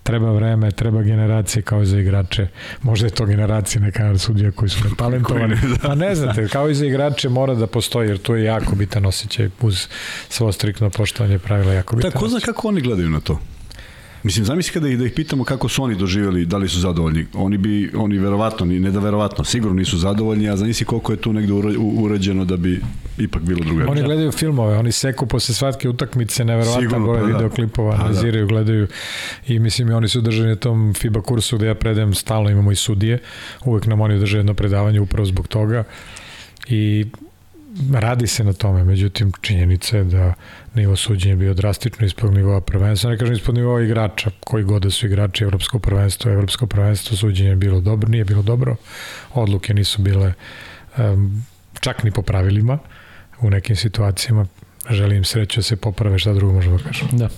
[0.02, 2.46] treba vreme, treba generacije kao i za igrače.
[2.82, 5.56] Možda je to generacija neka sudija koji su netalentovani.
[5.82, 9.06] Pa ne znate, kao i za igrače mora da postoji, jer to je jako bitan
[9.06, 9.86] osjećaj uz
[10.28, 13.38] svo striktno poštovanje pravila, jako bitan Tako, ko zna kako oni gledaju na to?
[14.22, 17.26] Mislim, zamisli kada ih, da ih pitamo kako su oni doživjeli, da li su zadovoljni.
[17.34, 21.32] Oni bi, oni verovatno, ne da verovatno, sigurno nisu zadovoljni, a zamisli koliko je tu
[21.32, 21.52] negde
[21.98, 22.80] urađeno da bi
[23.18, 23.90] ipak bilo drugačije.
[23.90, 27.32] Oni gledaju filmove, oni seku posle svatke utakmice, neverovatno gore pa, da.
[27.32, 28.48] videoklipova, pa, analiziraju, da.
[28.48, 28.86] gledaju
[29.46, 32.72] i mislim i oni su držani na tom FIBA kursu gde ja predajem stalno, imamo
[32.72, 33.18] i sudije,
[33.64, 35.84] uvek nam oni drže jedno predavanje upravo zbog toga
[36.68, 37.06] i
[37.92, 40.34] radi se na tome, međutim činjenica je da
[40.74, 44.90] nivo suđenja bio drastično ispod nivoa prvenstva, ne kažem ispod nivoa igrača, koji god da
[44.90, 48.76] su igrači evropsko prvenstvo, evropsko prvenstvo suđenje je bilo dobro, nije bilo dobro,
[49.34, 50.32] odluke nisu bile
[50.98, 51.44] um,
[51.80, 52.78] čak ni po pravilima
[53.40, 54.46] u nekim situacijama,
[54.90, 57.08] želim sreću da se poprave, šta drugo možemo kažem.
[57.12, 57.28] Da.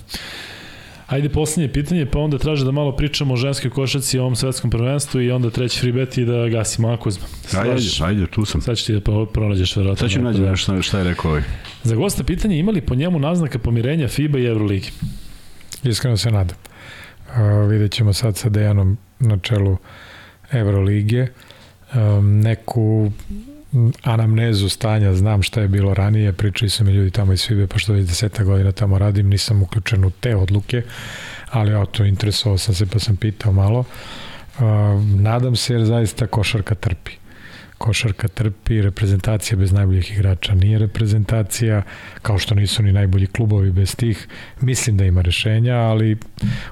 [1.11, 4.69] Ajde poslednje pitanje, pa onda traže da malo pričamo o ženskoj košaci i ovom svetskom
[4.69, 7.25] prvenstvu i onda treći free bet i da gasimo Akuzma.
[7.57, 8.61] Ajde, ajde, tu sam.
[8.61, 10.07] Sad ću ti da pronađeš verovatno.
[10.07, 11.43] Sad ću nađe nešto šta je rekao ovaj.
[11.83, 14.89] Za gosta pitanje imali po njemu naznaka pomirenja FIBA i Euroligi?
[15.83, 16.57] Iskreno se nadam.
[17.27, 19.77] Uh, vidjet ćemo sad sa Dejanom na čelu
[20.51, 21.33] Euroligije.
[21.95, 23.11] Um, neku
[24.03, 27.93] anamnezu stanja, znam šta je bilo ranije, pričali su mi ljudi tamo iz Fibe, pošto
[27.93, 30.83] već deseta godina tamo radim, nisam uključen u te odluke,
[31.49, 33.79] ali ja to interesovao sam se pa sam pitao malo.
[33.79, 34.65] Uh,
[35.21, 37.20] nadam se jer zaista košarka trpi
[37.81, 41.81] košarka trpi, reprezentacija bez najboljih igrača nije reprezentacija,
[42.21, 44.27] kao što nisu ni najbolji klubovi bez tih.
[44.59, 46.17] Mislim da ima rešenja, ali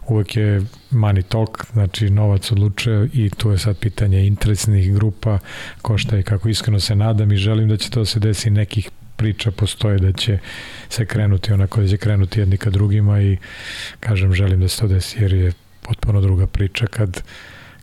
[0.07, 5.39] uvek je money talk, znači novac odlučuje i tu je sad pitanje interesnih grupa,
[5.81, 8.89] ko šta i kako iskreno se nadam i želim da će to se desi nekih
[9.15, 10.39] priča postoje da će
[10.89, 13.37] se krenuti onako da će krenuti jedni ka drugima i
[13.99, 17.23] kažem želim da se to desi jer je potpuno druga priča kad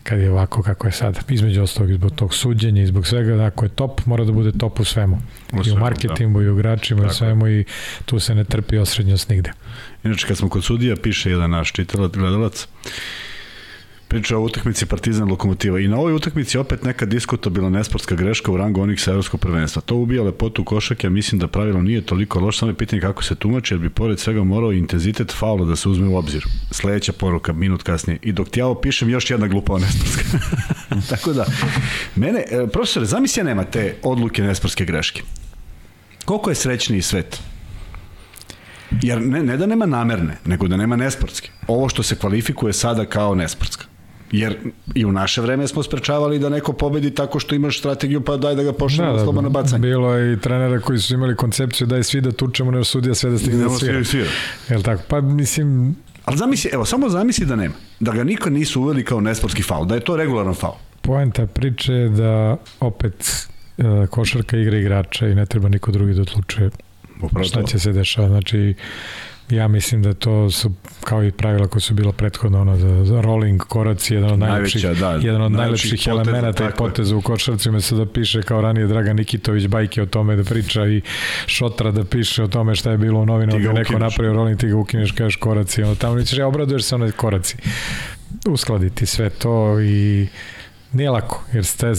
[0.09, 1.21] kad je ovako kako je sada.
[1.29, 4.81] Između ostalog zbog tog suđenja i zbog svega, ako je top, mora da bude top
[4.81, 5.19] u svemu.
[5.53, 6.45] U I u marketingu, da.
[6.45, 7.65] i u igračima, i u svemu i
[8.05, 9.53] tu se ne trpi osrednjost nigde.
[10.05, 12.69] Inače, kad smo kod sudija, piše jedan naš čitalac, gledalac,
[14.17, 18.57] priča o utakmici Partizan Lokomotiva i na ovoj utakmici opet neka diskutabilna nesportska greška u
[18.57, 19.83] rangu onih sa evropskog prvenstva.
[19.83, 23.23] To ubija lepotu košake, ja mislim da pravilo nije toliko loše, samo je pitanje kako
[23.23, 26.45] se tumači, jer bi pored svega morao intenzitet faula da se uzme u obzir.
[26.71, 28.19] Sledeća poruka, minut kasnije.
[28.23, 30.39] I dok ti ja ovo pišem, još jedna glupa nesportska.
[31.11, 31.45] Tako da,
[32.15, 35.23] mene, e, profesore, zamisli ja nema te odluke nesportske greške.
[36.25, 37.41] Koliko je srećniji svet?
[39.03, 41.51] Jer ne, ne da nema namerne, nego da nema nesportske.
[41.67, 43.96] Ovo što se kvalifikuje sada kao nesportska.
[44.33, 44.57] Jer
[44.95, 48.55] i u naše vreme smo sprečavali da neko pobedi tako što imaš strategiju pa daj
[48.55, 49.81] da ga pošaljemo da, da, slobodno bacanje.
[49.81, 53.31] Bilo je i trenera koji su imali koncepciju daj svi da tučemo, ne sudija sve
[53.31, 54.05] da stigne da svira.
[54.05, 54.31] svira.
[54.69, 55.03] Jel tako?
[55.09, 55.97] Pa mislim...
[56.25, 57.75] Ali zamisli, evo, samo zamisli da nema.
[58.01, 60.75] Da ga nikad nisu uveli kao nesportski faul, da je to regularan faul.
[61.01, 66.23] Poenta priče je da opet uh, košarka igra igrača i ne treba niko drugi da
[66.23, 66.71] odlučuje
[67.23, 67.67] Upravo šta to.
[67.67, 68.29] će se dešava.
[68.29, 68.75] Znači,
[69.51, 70.73] Ja mislim da to su
[71.05, 75.01] kao i pravila koje su bila prethodno ono za, rolling koraci jedan od najlepših Najveća,
[75.01, 78.61] da, jedan od najlepših najlepših poteza, elemenata i poteza u košarci umesto da piše kao
[78.61, 81.03] ranije Dragan Nikitović bajke o tome da priča i
[81.47, 84.69] Šotra da piše o tome šta je bilo u novinama da neko napravio rolling ti
[84.69, 87.57] ga ukineš kažeš koraci ono tamo nećeš ja obraduješ se onaj koraci.
[88.49, 90.29] Uskladiti sve to i
[90.97, 91.93] Nije lako, jer ste,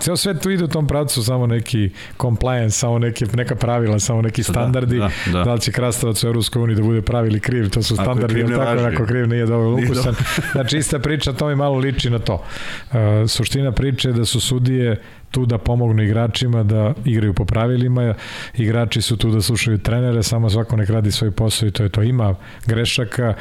[0.00, 4.22] ceo svet tu ide u tom pravcu, samo neki compliance, samo neke, neka pravila, samo
[4.22, 4.98] neki Da, standardi.
[4.98, 5.44] da, da.
[5.44, 8.02] da li će krastavac u Europskoj uniji da bude pravi ili kriv, to su Ako
[8.02, 8.94] je standardi, jel ne tako, važi.
[8.94, 10.14] ako kriv nije dovoljno Nije ukusan.
[10.52, 12.34] Znači, ista priča, to mi malo liči na to.
[12.34, 12.96] Uh,
[13.28, 15.00] suština priče je da su sudije
[15.34, 18.14] tu da pomognu igračima da igraju po pravilima,
[18.54, 21.88] igrači su tu da slušaju trenere, samo svako nek radi svoj posao i to je
[21.88, 22.02] to.
[22.04, 22.34] Ima
[22.66, 23.34] grešaka,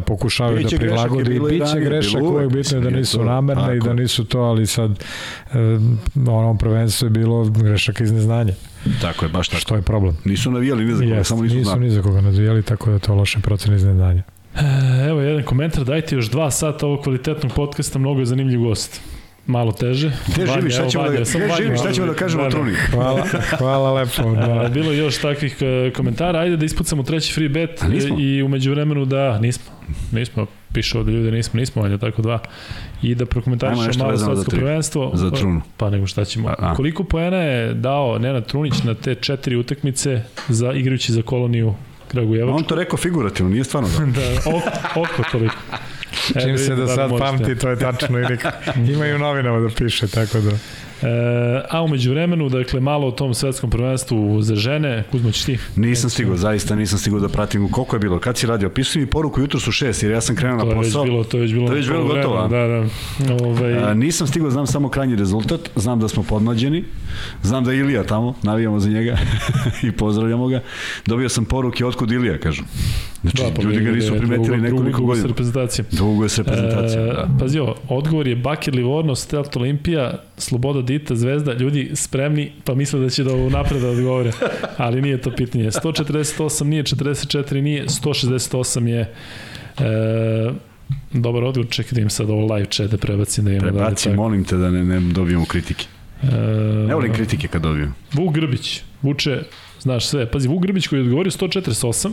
[0.00, 1.80] pokušavaju Biće da prilagode i je biće
[2.10, 3.96] bilo uvek, bitno je da nisu to- namerne i tako da je.
[3.96, 4.96] nisu to, ali sad e,
[6.16, 8.52] na onom prvenstvu je bilo grešaka iz neznanja,
[9.00, 9.60] Tako je, baš tako.
[9.60, 10.16] što je problem.
[10.24, 11.80] Nisu navijali ni za koga, Jest, samo nisu, nisu znali.
[11.80, 14.22] ni za koga nadvijali, tako da je to loše procene iz neznanja.
[14.54, 14.60] E,
[15.08, 19.00] Evo jedan komentar, dajte još dva sata ovog kvalitetnog podcasta, mnogo je zanimljiv gost.
[19.52, 20.12] Malo teže.
[20.34, 22.50] Gde živiš, šta ćemo, Vanja, da, samo gde Vanja živiš, šta ćemo da kažemo.
[22.50, 22.72] Truni?
[22.90, 23.26] Hvala,
[23.58, 24.30] hvala lepo.
[24.34, 24.68] Da.
[24.74, 28.16] Bilo još takvih e, komentara, ajde da ispucamo treći free bet nismo?
[28.20, 29.64] i umeđu vremenu da, nismo,
[30.12, 32.38] nismo, piše ovde ljudi, nismo, nismo, Vanja, tako dva.
[33.02, 34.58] I da prokomentarišemo malo tri.
[34.58, 35.10] prvenstvo.
[35.14, 35.60] Za Trunu.
[35.76, 36.48] Pa nego šta ćemo.
[36.48, 36.74] A, a.
[36.74, 41.74] Koliko poena je dao Nenad Trunić na te četiri utakmice za igrajući za koloniju
[42.08, 42.56] Kragujevačku?
[42.56, 44.04] On to rekao figurativno, nije stvarno da.
[44.06, 45.54] Da, oko, oko toliko.
[46.26, 48.18] Čim se da sad pamti, to je tačno.
[48.18, 48.44] I nek...
[48.94, 50.50] imaju novinama da piše, tako da...
[51.02, 51.06] E,
[51.70, 54.02] a umeđu vremenu, dakle, malo o tom svetskom prvenstvu
[54.42, 55.04] za žene.
[55.10, 55.58] Kuzmo, ćeš ti?
[55.76, 58.18] Nisam stigao, zaista nisam stigao da pratim koliko je bilo.
[58.18, 58.68] Kad si radio?
[58.70, 61.04] Pisuj mi poruku, jutro su šest, jer ja sam krenuo na posao.
[61.04, 62.84] bilo, to je već bilo, To je već bilo gotovo, Da, da.
[63.40, 66.84] Ovaj, A, nisam stigao, znam samo krajnji rezultat, znam da smo podmlađeni,
[67.42, 69.16] znam da je Ilija tamo, navijamo za njega
[69.82, 70.62] i pozdravljamo ga.
[71.06, 72.62] Dobio sam poruke otkud Ilija, kažu.
[73.22, 75.24] Znači, da, pa ljudi ga da nisu je primetili drugo- nekoliko drugo- drugo godina.
[75.24, 75.86] s reprezentacijom.
[75.92, 77.28] Dugo je s reprezentacijom, E, da.
[77.40, 83.00] Pazi ovo, odgovor je Bakir Livorno, Stelt Olimpija, Sloboda Dita, Zvezda, ljudi spremni pa misle
[83.00, 84.32] da će da ovo napred odgovore,
[84.76, 85.64] ali nije to pitanje.
[85.64, 90.52] 148 nije, 44 nije, 168 je e,
[91.12, 94.16] dobar odgovor, čekaj da im sad ovo live chat da prebacim da imamo Prebaci, dalje.
[94.16, 95.86] molim te da ne, ne dobijemo kritike.
[96.22, 96.26] E,
[96.86, 97.94] Ne volim kritike kad dobijem.
[98.12, 99.42] Vuk Grbić, Vuče,
[99.80, 100.26] znaš sve.
[100.26, 102.10] Pazi, Vuk Grbić koji je odgovorio 148,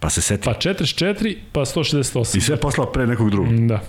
[0.00, 0.44] Pa se seti.
[0.44, 2.36] pa 44, pa 168.
[2.36, 3.66] I sve poslao pre nekog drugog.
[3.68, 3.80] Da.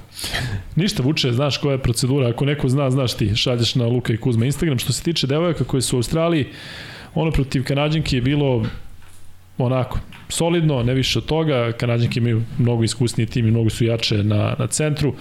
[0.75, 2.29] Ništa, Vuče, znaš koja je procedura.
[2.29, 4.79] Ako neko zna, znaš ti, šalješ na Luka i Kuzma Instagram.
[4.79, 6.47] Što se tiče devojaka koje su u Australiji,
[7.15, 8.65] ono protiv Kanadžanki je bilo
[9.57, 9.99] onako,
[10.29, 11.71] solidno, ne više od toga.
[11.71, 15.13] Kanadžanke imaju mnogo iskusniji tim i mnogo su jače na, na centru.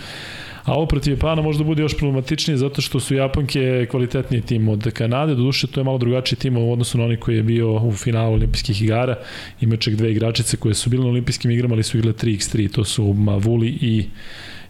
[0.71, 4.91] A ovo protiv Japana možda bude još problematičnije zato što su Japanke kvalitetniji tim od
[4.93, 7.93] Kanade, doduše to je malo drugačiji tim u odnosu na oni koji je bio u
[7.93, 9.17] finalu olimpijskih igara.
[9.61, 12.85] Ima čak dve igračice koje su bile na olimpijskim igrama, ali su igrale 3x3, to
[12.85, 14.05] su Mavuli i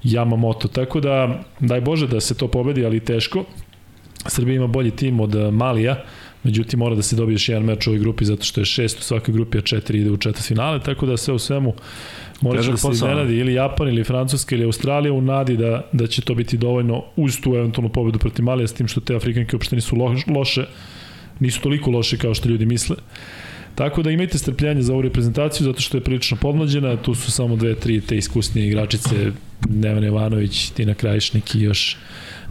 [0.04, 0.72] Yamamoto.
[0.72, 3.44] Tako da, daj Bože da se to pobedi, ali teško.
[4.30, 6.04] Srbija ima bolji tim od eh, Malija,
[6.42, 8.98] međutim mora da se dobije još jedan meč u ovoj grupi zato što je šest
[8.98, 11.74] u svakoj grupi, a četiri ide u četvrt finale, tako da sve u svemu
[12.40, 16.06] mora Težak da se iznenadi ili Japan ili Francuska ili Australija u nadi da, da
[16.06, 19.56] će to biti dovoljno uz tu eventualnu pobedu protiv Malija, s tim što te Afrikanke
[19.56, 20.64] uopšte nisu lo- loše,
[21.40, 22.96] nisu toliko loše kao što ljudi misle.
[23.74, 27.56] Tako da imajte strpljenje za ovu reprezentaciju zato što je prilično podmlađena, tu su samo
[27.56, 29.32] dve, tri te iskusnije igračice,
[29.68, 31.96] Neven Jovanović, Tina Krajišnik i još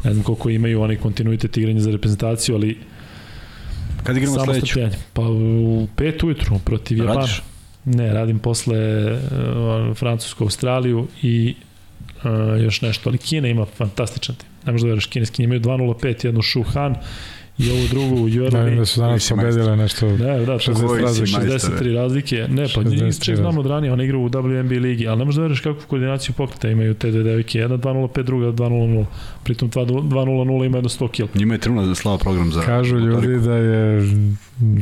[0.03, 2.77] ne znam koliko imaju onaj kontinuitet igranja za reprezentaciju, ali
[4.03, 4.65] Kad igramo samo sledeću?
[4.65, 4.95] strpljenje.
[5.13, 7.19] Pa u pet ujutru protiv Japana.
[7.19, 7.41] Radiš?
[7.85, 8.77] Ne, radim posle
[9.13, 11.55] uh, Francusku, Australiju i
[12.23, 14.47] uh, još nešto, ali Kina ima fantastičan tim.
[14.65, 16.95] Ne možda veruješ, kineski imaju 2.05, jednu Shuhan
[17.57, 18.75] i ovu drugu u Da, Jurali.
[18.75, 20.07] da su danas pobedile nešto...
[20.17, 21.31] Ne, da, to 60 je razlike.
[21.31, 22.35] 63 razlike.
[22.49, 25.25] Ne, pa 63 njih čak znam od ranije, ona igra u WNBA ligi, ali ne
[25.25, 27.59] možda veruješ kakvu koordinaciju pokreta imaju te dve devike.
[27.59, 29.05] Jedna 2.05, druga 2.00.
[29.49, 31.29] Pritom 2.00 ima jedno 100 kila.
[31.35, 32.61] Njima je trudno da slava program za...
[32.61, 33.21] Kažu motoriku.
[33.21, 34.01] ljudi da je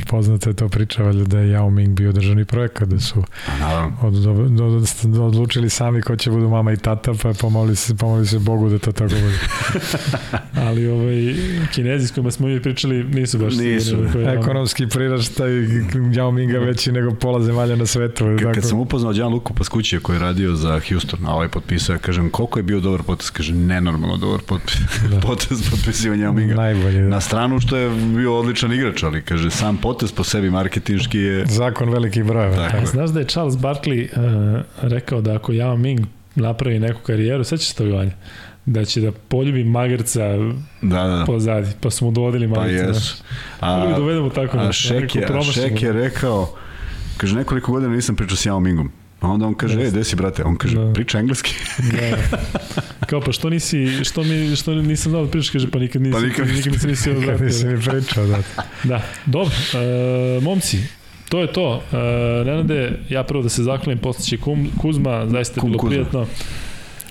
[0.06, 3.22] poznata je to priča, valjda da je Yao Ming bio državni projekat, da su
[4.02, 7.96] od, od, od, od, odlučili sami ko će budu mama i tata, pa pomoli se,
[7.96, 9.38] pomoli se Bogu da to tako bude.
[10.66, 11.34] Ali ovaj,
[11.74, 13.88] kinezi s kojima smo mi pričali nisu baš Nisu.
[13.88, 14.38] sigurni on.
[14.38, 18.24] Ekonomski priraštaj Yao Minga veći nego pola zemalja na svetu.
[18.24, 18.52] Kad, tako.
[18.54, 21.98] kad sam upoznao Đan Luku Paskućija koji je radio za Houston, a ovaj potpisao, ja
[21.98, 24.57] kažem koliko je bio dobar potez, kaže nenormalno dobar potez,
[25.10, 25.20] Da.
[25.26, 26.54] potez potpisivanja Omiga.
[26.54, 27.08] Najbolji, da.
[27.08, 31.46] Na stranu što je bio odličan igrač, ali kaže sam potez po sebi marketinški je
[31.46, 32.56] Zakon velikih brojeva.
[32.56, 32.86] Tako tako.
[32.86, 34.08] Znaš da je Charles Barkley
[34.56, 36.00] uh, rekao da ako Yao Ming
[36.34, 38.12] napravi neku karijeru, se toga Vanja?
[38.66, 40.24] Da će da poljubi magarca
[40.82, 42.86] da, da, pozadi, pa su mu dovodili pa magarca.
[42.86, 43.22] jesu.
[43.60, 45.28] A, da A, dovedemo tako a nešto, Šek je.
[45.52, 46.54] Šek je rekao
[47.18, 48.90] Kaže, nekoliko godina nisam pričao s Yao Mingom.
[49.20, 50.44] A onda on kaže, ej, gde si, brate?
[50.44, 50.92] On kaže, Da.
[50.92, 51.54] priča engleski.
[51.82, 52.16] Da.
[53.00, 56.12] Kao pa što nisi, što mi, što nisam znao da pričaš, kaže pa nikad nisam,
[56.14, 57.46] Pa pa nikad nikad, nisam da Kad vratio.
[57.46, 58.38] nisi ni pričao, da.
[58.84, 59.54] Da, dobro.
[59.74, 60.78] E, momci,
[61.28, 61.82] to je to.
[61.92, 61.96] E,
[62.44, 65.90] Nenade, ja prvo da se zahvalim, posle će Kum, Kuzma, zaista je bilo Kuzma.
[65.90, 66.26] prijatno.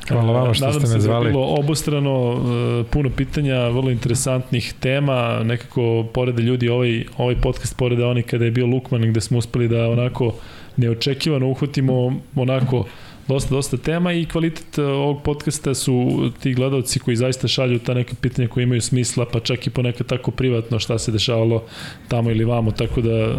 [0.10, 1.26] Hvala vama što Nadam ste me se da je zvali.
[1.26, 2.42] bilo obostrano,
[2.82, 8.46] e, puno pitanja, vrlo interesantnih tema, nekako porede ljudi ovaj, ovaj podcast porede oni kada
[8.46, 10.34] je bio Lukman gde smo uspeli da onako
[10.78, 12.86] neočekivano uhvatimo onako
[13.28, 17.94] dosta, dosta tema i kvalitet e, ovog podcasta su ti gledalci koji zaista šalju ta
[17.94, 21.64] neka pitanja koja imaju smisla, pa čak i ponekad tako privatno šta se dešavalo
[22.08, 23.34] tamo ili vamo, tako da e,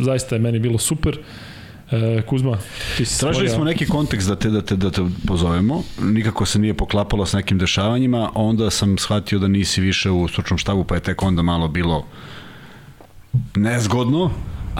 [0.00, 1.18] zaista je meni bilo super.
[1.90, 2.58] E, Kuzma,
[2.96, 6.46] ti si Tražili stvorio- smo neki kontekst da te, da te, da te pozovemo, nikako
[6.46, 10.84] se nije poklapalo s nekim dešavanjima, onda sam shvatio da nisi više u stručnom štabu,
[10.84, 12.06] pa je tek onda malo bilo
[13.56, 14.30] nezgodno,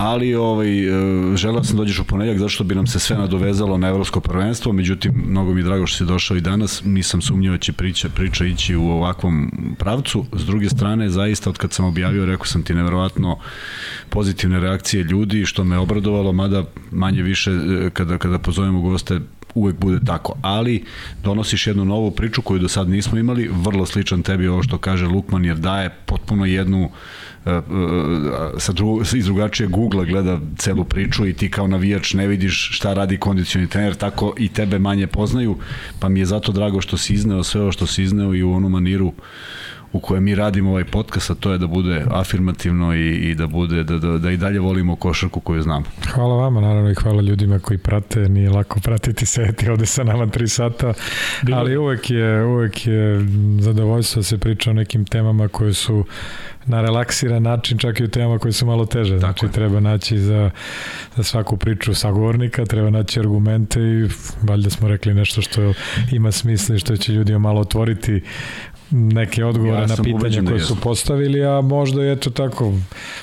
[0.01, 3.17] ali ovaj, e, želeo sam da dođeš u ponedjak zato što bi nam se sve
[3.17, 7.23] nadovezalo na evropsko prvenstvo, međutim, mnogo mi je drago što si došao i danas, nisam
[7.23, 10.25] sumnjao da će priča, priča ići u ovakvom pravcu.
[10.33, 13.39] S druge strane, zaista, od kad sam objavio, rekao sam ti neverovatno
[14.11, 19.20] pozitivne reakcije ljudi, što me obradovalo, mada manje više e, kada, kada pozovemo goste
[19.55, 20.85] uvek bude tako, ali
[21.23, 25.07] donosiš jednu novu priču koju do sad nismo imali, vrlo sličan tebi ovo što kaže
[25.07, 26.91] Lukman, jer daje potpuno jednu e,
[28.59, 32.94] sa drugo, iz drugačije Google gleda celu priču i ti kao navijač ne vidiš šta
[32.94, 35.57] radi kondicioni trener, tako i tebe manje poznaju,
[36.01, 38.52] pa mi je zato drago što si izneo sve ovo što si izneo i u
[38.52, 39.12] onu maniru
[39.93, 43.47] u kojoj mi radimo ovaj podcast, a to je da bude afirmativno i, i da
[43.47, 45.85] bude da, da, da i dalje volimo košarku koju znamo.
[46.15, 50.27] Hvala vama, naravno i hvala ljudima koji prate, nije lako pratiti sedeti ovde sa nama
[50.27, 50.93] tri sata,
[51.43, 53.27] Bilo- ali uvek je, uvek je
[53.60, 56.05] zadovoljstvo da se priča o nekim temama koje su
[56.67, 59.19] na relaksiran način, čak i u temama koje su malo teže.
[59.19, 59.52] znači je.
[59.52, 60.51] treba naći za,
[61.17, 64.09] za svaku priču sagovornika, treba naći argumente i
[64.43, 65.73] valjda smo rekli nešto što
[66.12, 68.23] ima smisla i što će ljudima malo otvoriti
[68.91, 70.77] neke odgovore Ja na pitanja da koje su jesmo.
[70.83, 72.75] postavili, a možda je to tako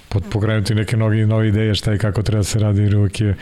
[0.10, 3.22] pod, pokrenuti neke novi, nove ideje šta i kako treba da se radi, jer uvijek
[3.22, 3.36] je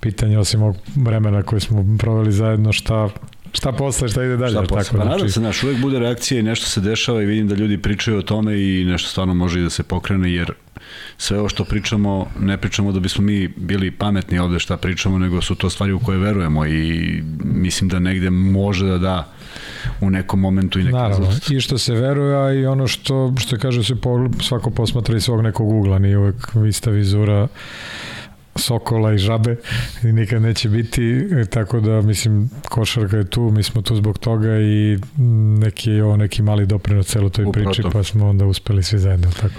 [0.00, 3.08] pitanje osim ovog vremena koje smo proveli zajedno, šta,
[3.52, 4.52] šta posle, šta ide dalje.
[4.52, 4.84] Šta posle?
[4.84, 7.48] tako, Pa nadam znači, se, znaš, uvek bude reakcija i nešto se dešava i vidim
[7.48, 10.52] da ljudi pričaju o tome i nešto stvarno može i da se pokrene, jer
[11.18, 15.42] sve ovo što pričamo, ne pričamo da bismo mi bili pametni ovde šta pričamo, nego
[15.42, 19.32] su to stvari u koje verujemo i mislim da negde može da da
[20.00, 21.50] u nekom momentu i neki Naravno, rezultat.
[21.50, 25.22] i što se veruje, a i ono što, što kaže se pogled, svako posmatra iz
[25.24, 26.36] svog nekog ugla, nije uvek
[26.68, 27.48] ista vizura
[28.56, 29.56] sokola i žabe
[30.02, 34.58] i nikad neće biti, tako da mislim košarka je tu, mi smo tu zbog toga
[34.58, 34.98] i
[35.58, 37.90] neki je ovo neki mali doprinos celo toj Upravo priči, to.
[37.90, 39.54] pa smo onda uspeli svi zajedno, tako.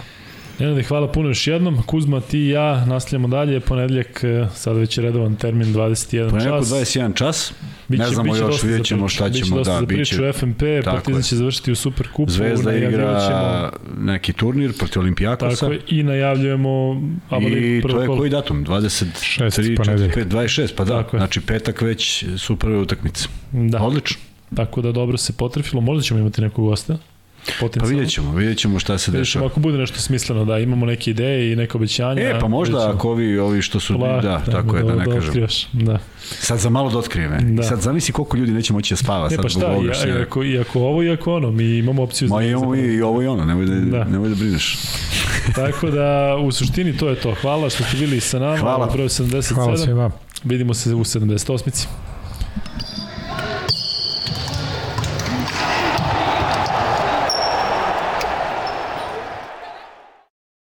[0.59, 1.83] Nenade, hvala puno još jednom.
[1.83, 3.59] Kuzma, ti i ja nastavljamo dalje.
[3.59, 6.69] Ponedeljak, e, sad već je redovan termin 21 Ponedjeljak u čas.
[6.69, 7.53] 21 čas,
[7.87, 9.95] Biće, ne znamo biće još, vidjet ćemo šta Biće ćemo, dosta da, za biće.
[10.15, 12.31] priču FNP, Tako Partizan će završiti u Superkupu.
[12.31, 15.55] Zvezda ćemo- igra neki turnir protiv Olimpijakosa.
[15.55, 17.01] Tako je, i najavljujemo
[17.41, 18.65] I to je koji datum?
[18.65, 20.15] 23, Šest 4, ponedeljak.
[20.15, 21.19] 5, 26, pa da, Tako je.
[21.19, 23.27] znači petak već su prve utakmice.
[23.51, 24.17] Da, Odlično.
[24.55, 25.81] tako da dobro se potrefilo.
[25.81, 26.97] Možda ćemo imati nekog gosta.
[27.39, 27.89] Pa Potencijalno.
[27.89, 29.45] vidjet ćemo, vidjet ćemo šta se Vidjet ćemo dešava.
[29.47, 32.21] ako bude nešto smisleno, da imamo neke ideje i neke obećanja.
[32.21, 35.19] E, pa možda ako ovi, ovi što su, Polako, da, tako je, da ne kažem.
[35.19, 35.99] otkrivaš, Da.
[36.21, 37.39] Sad za malo da otkrijem, e.
[37.41, 37.63] Da.
[37.63, 39.23] Sad zamisli koliko ljudi neće moći da spava.
[39.23, 40.21] Ne, sad pa zbog šta, ovoga i, rekao.
[40.21, 42.85] ako, i ako ovo i ako ono, mi imamo opciju Ma za imamo za- i,
[42.85, 43.81] i ovo i ono, nemoj da, Da.
[43.97, 44.03] da.
[44.03, 44.77] nemoj da brineš.
[45.55, 46.05] Tako da,
[46.37, 47.35] u suštini to je to.
[47.35, 48.57] Hvala što ste bili sa nama.
[48.57, 48.87] Hvala.
[48.87, 49.53] Broj 77.
[49.55, 50.11] Hvala svima.
[50.43, 51.87] Vidimo se u 78.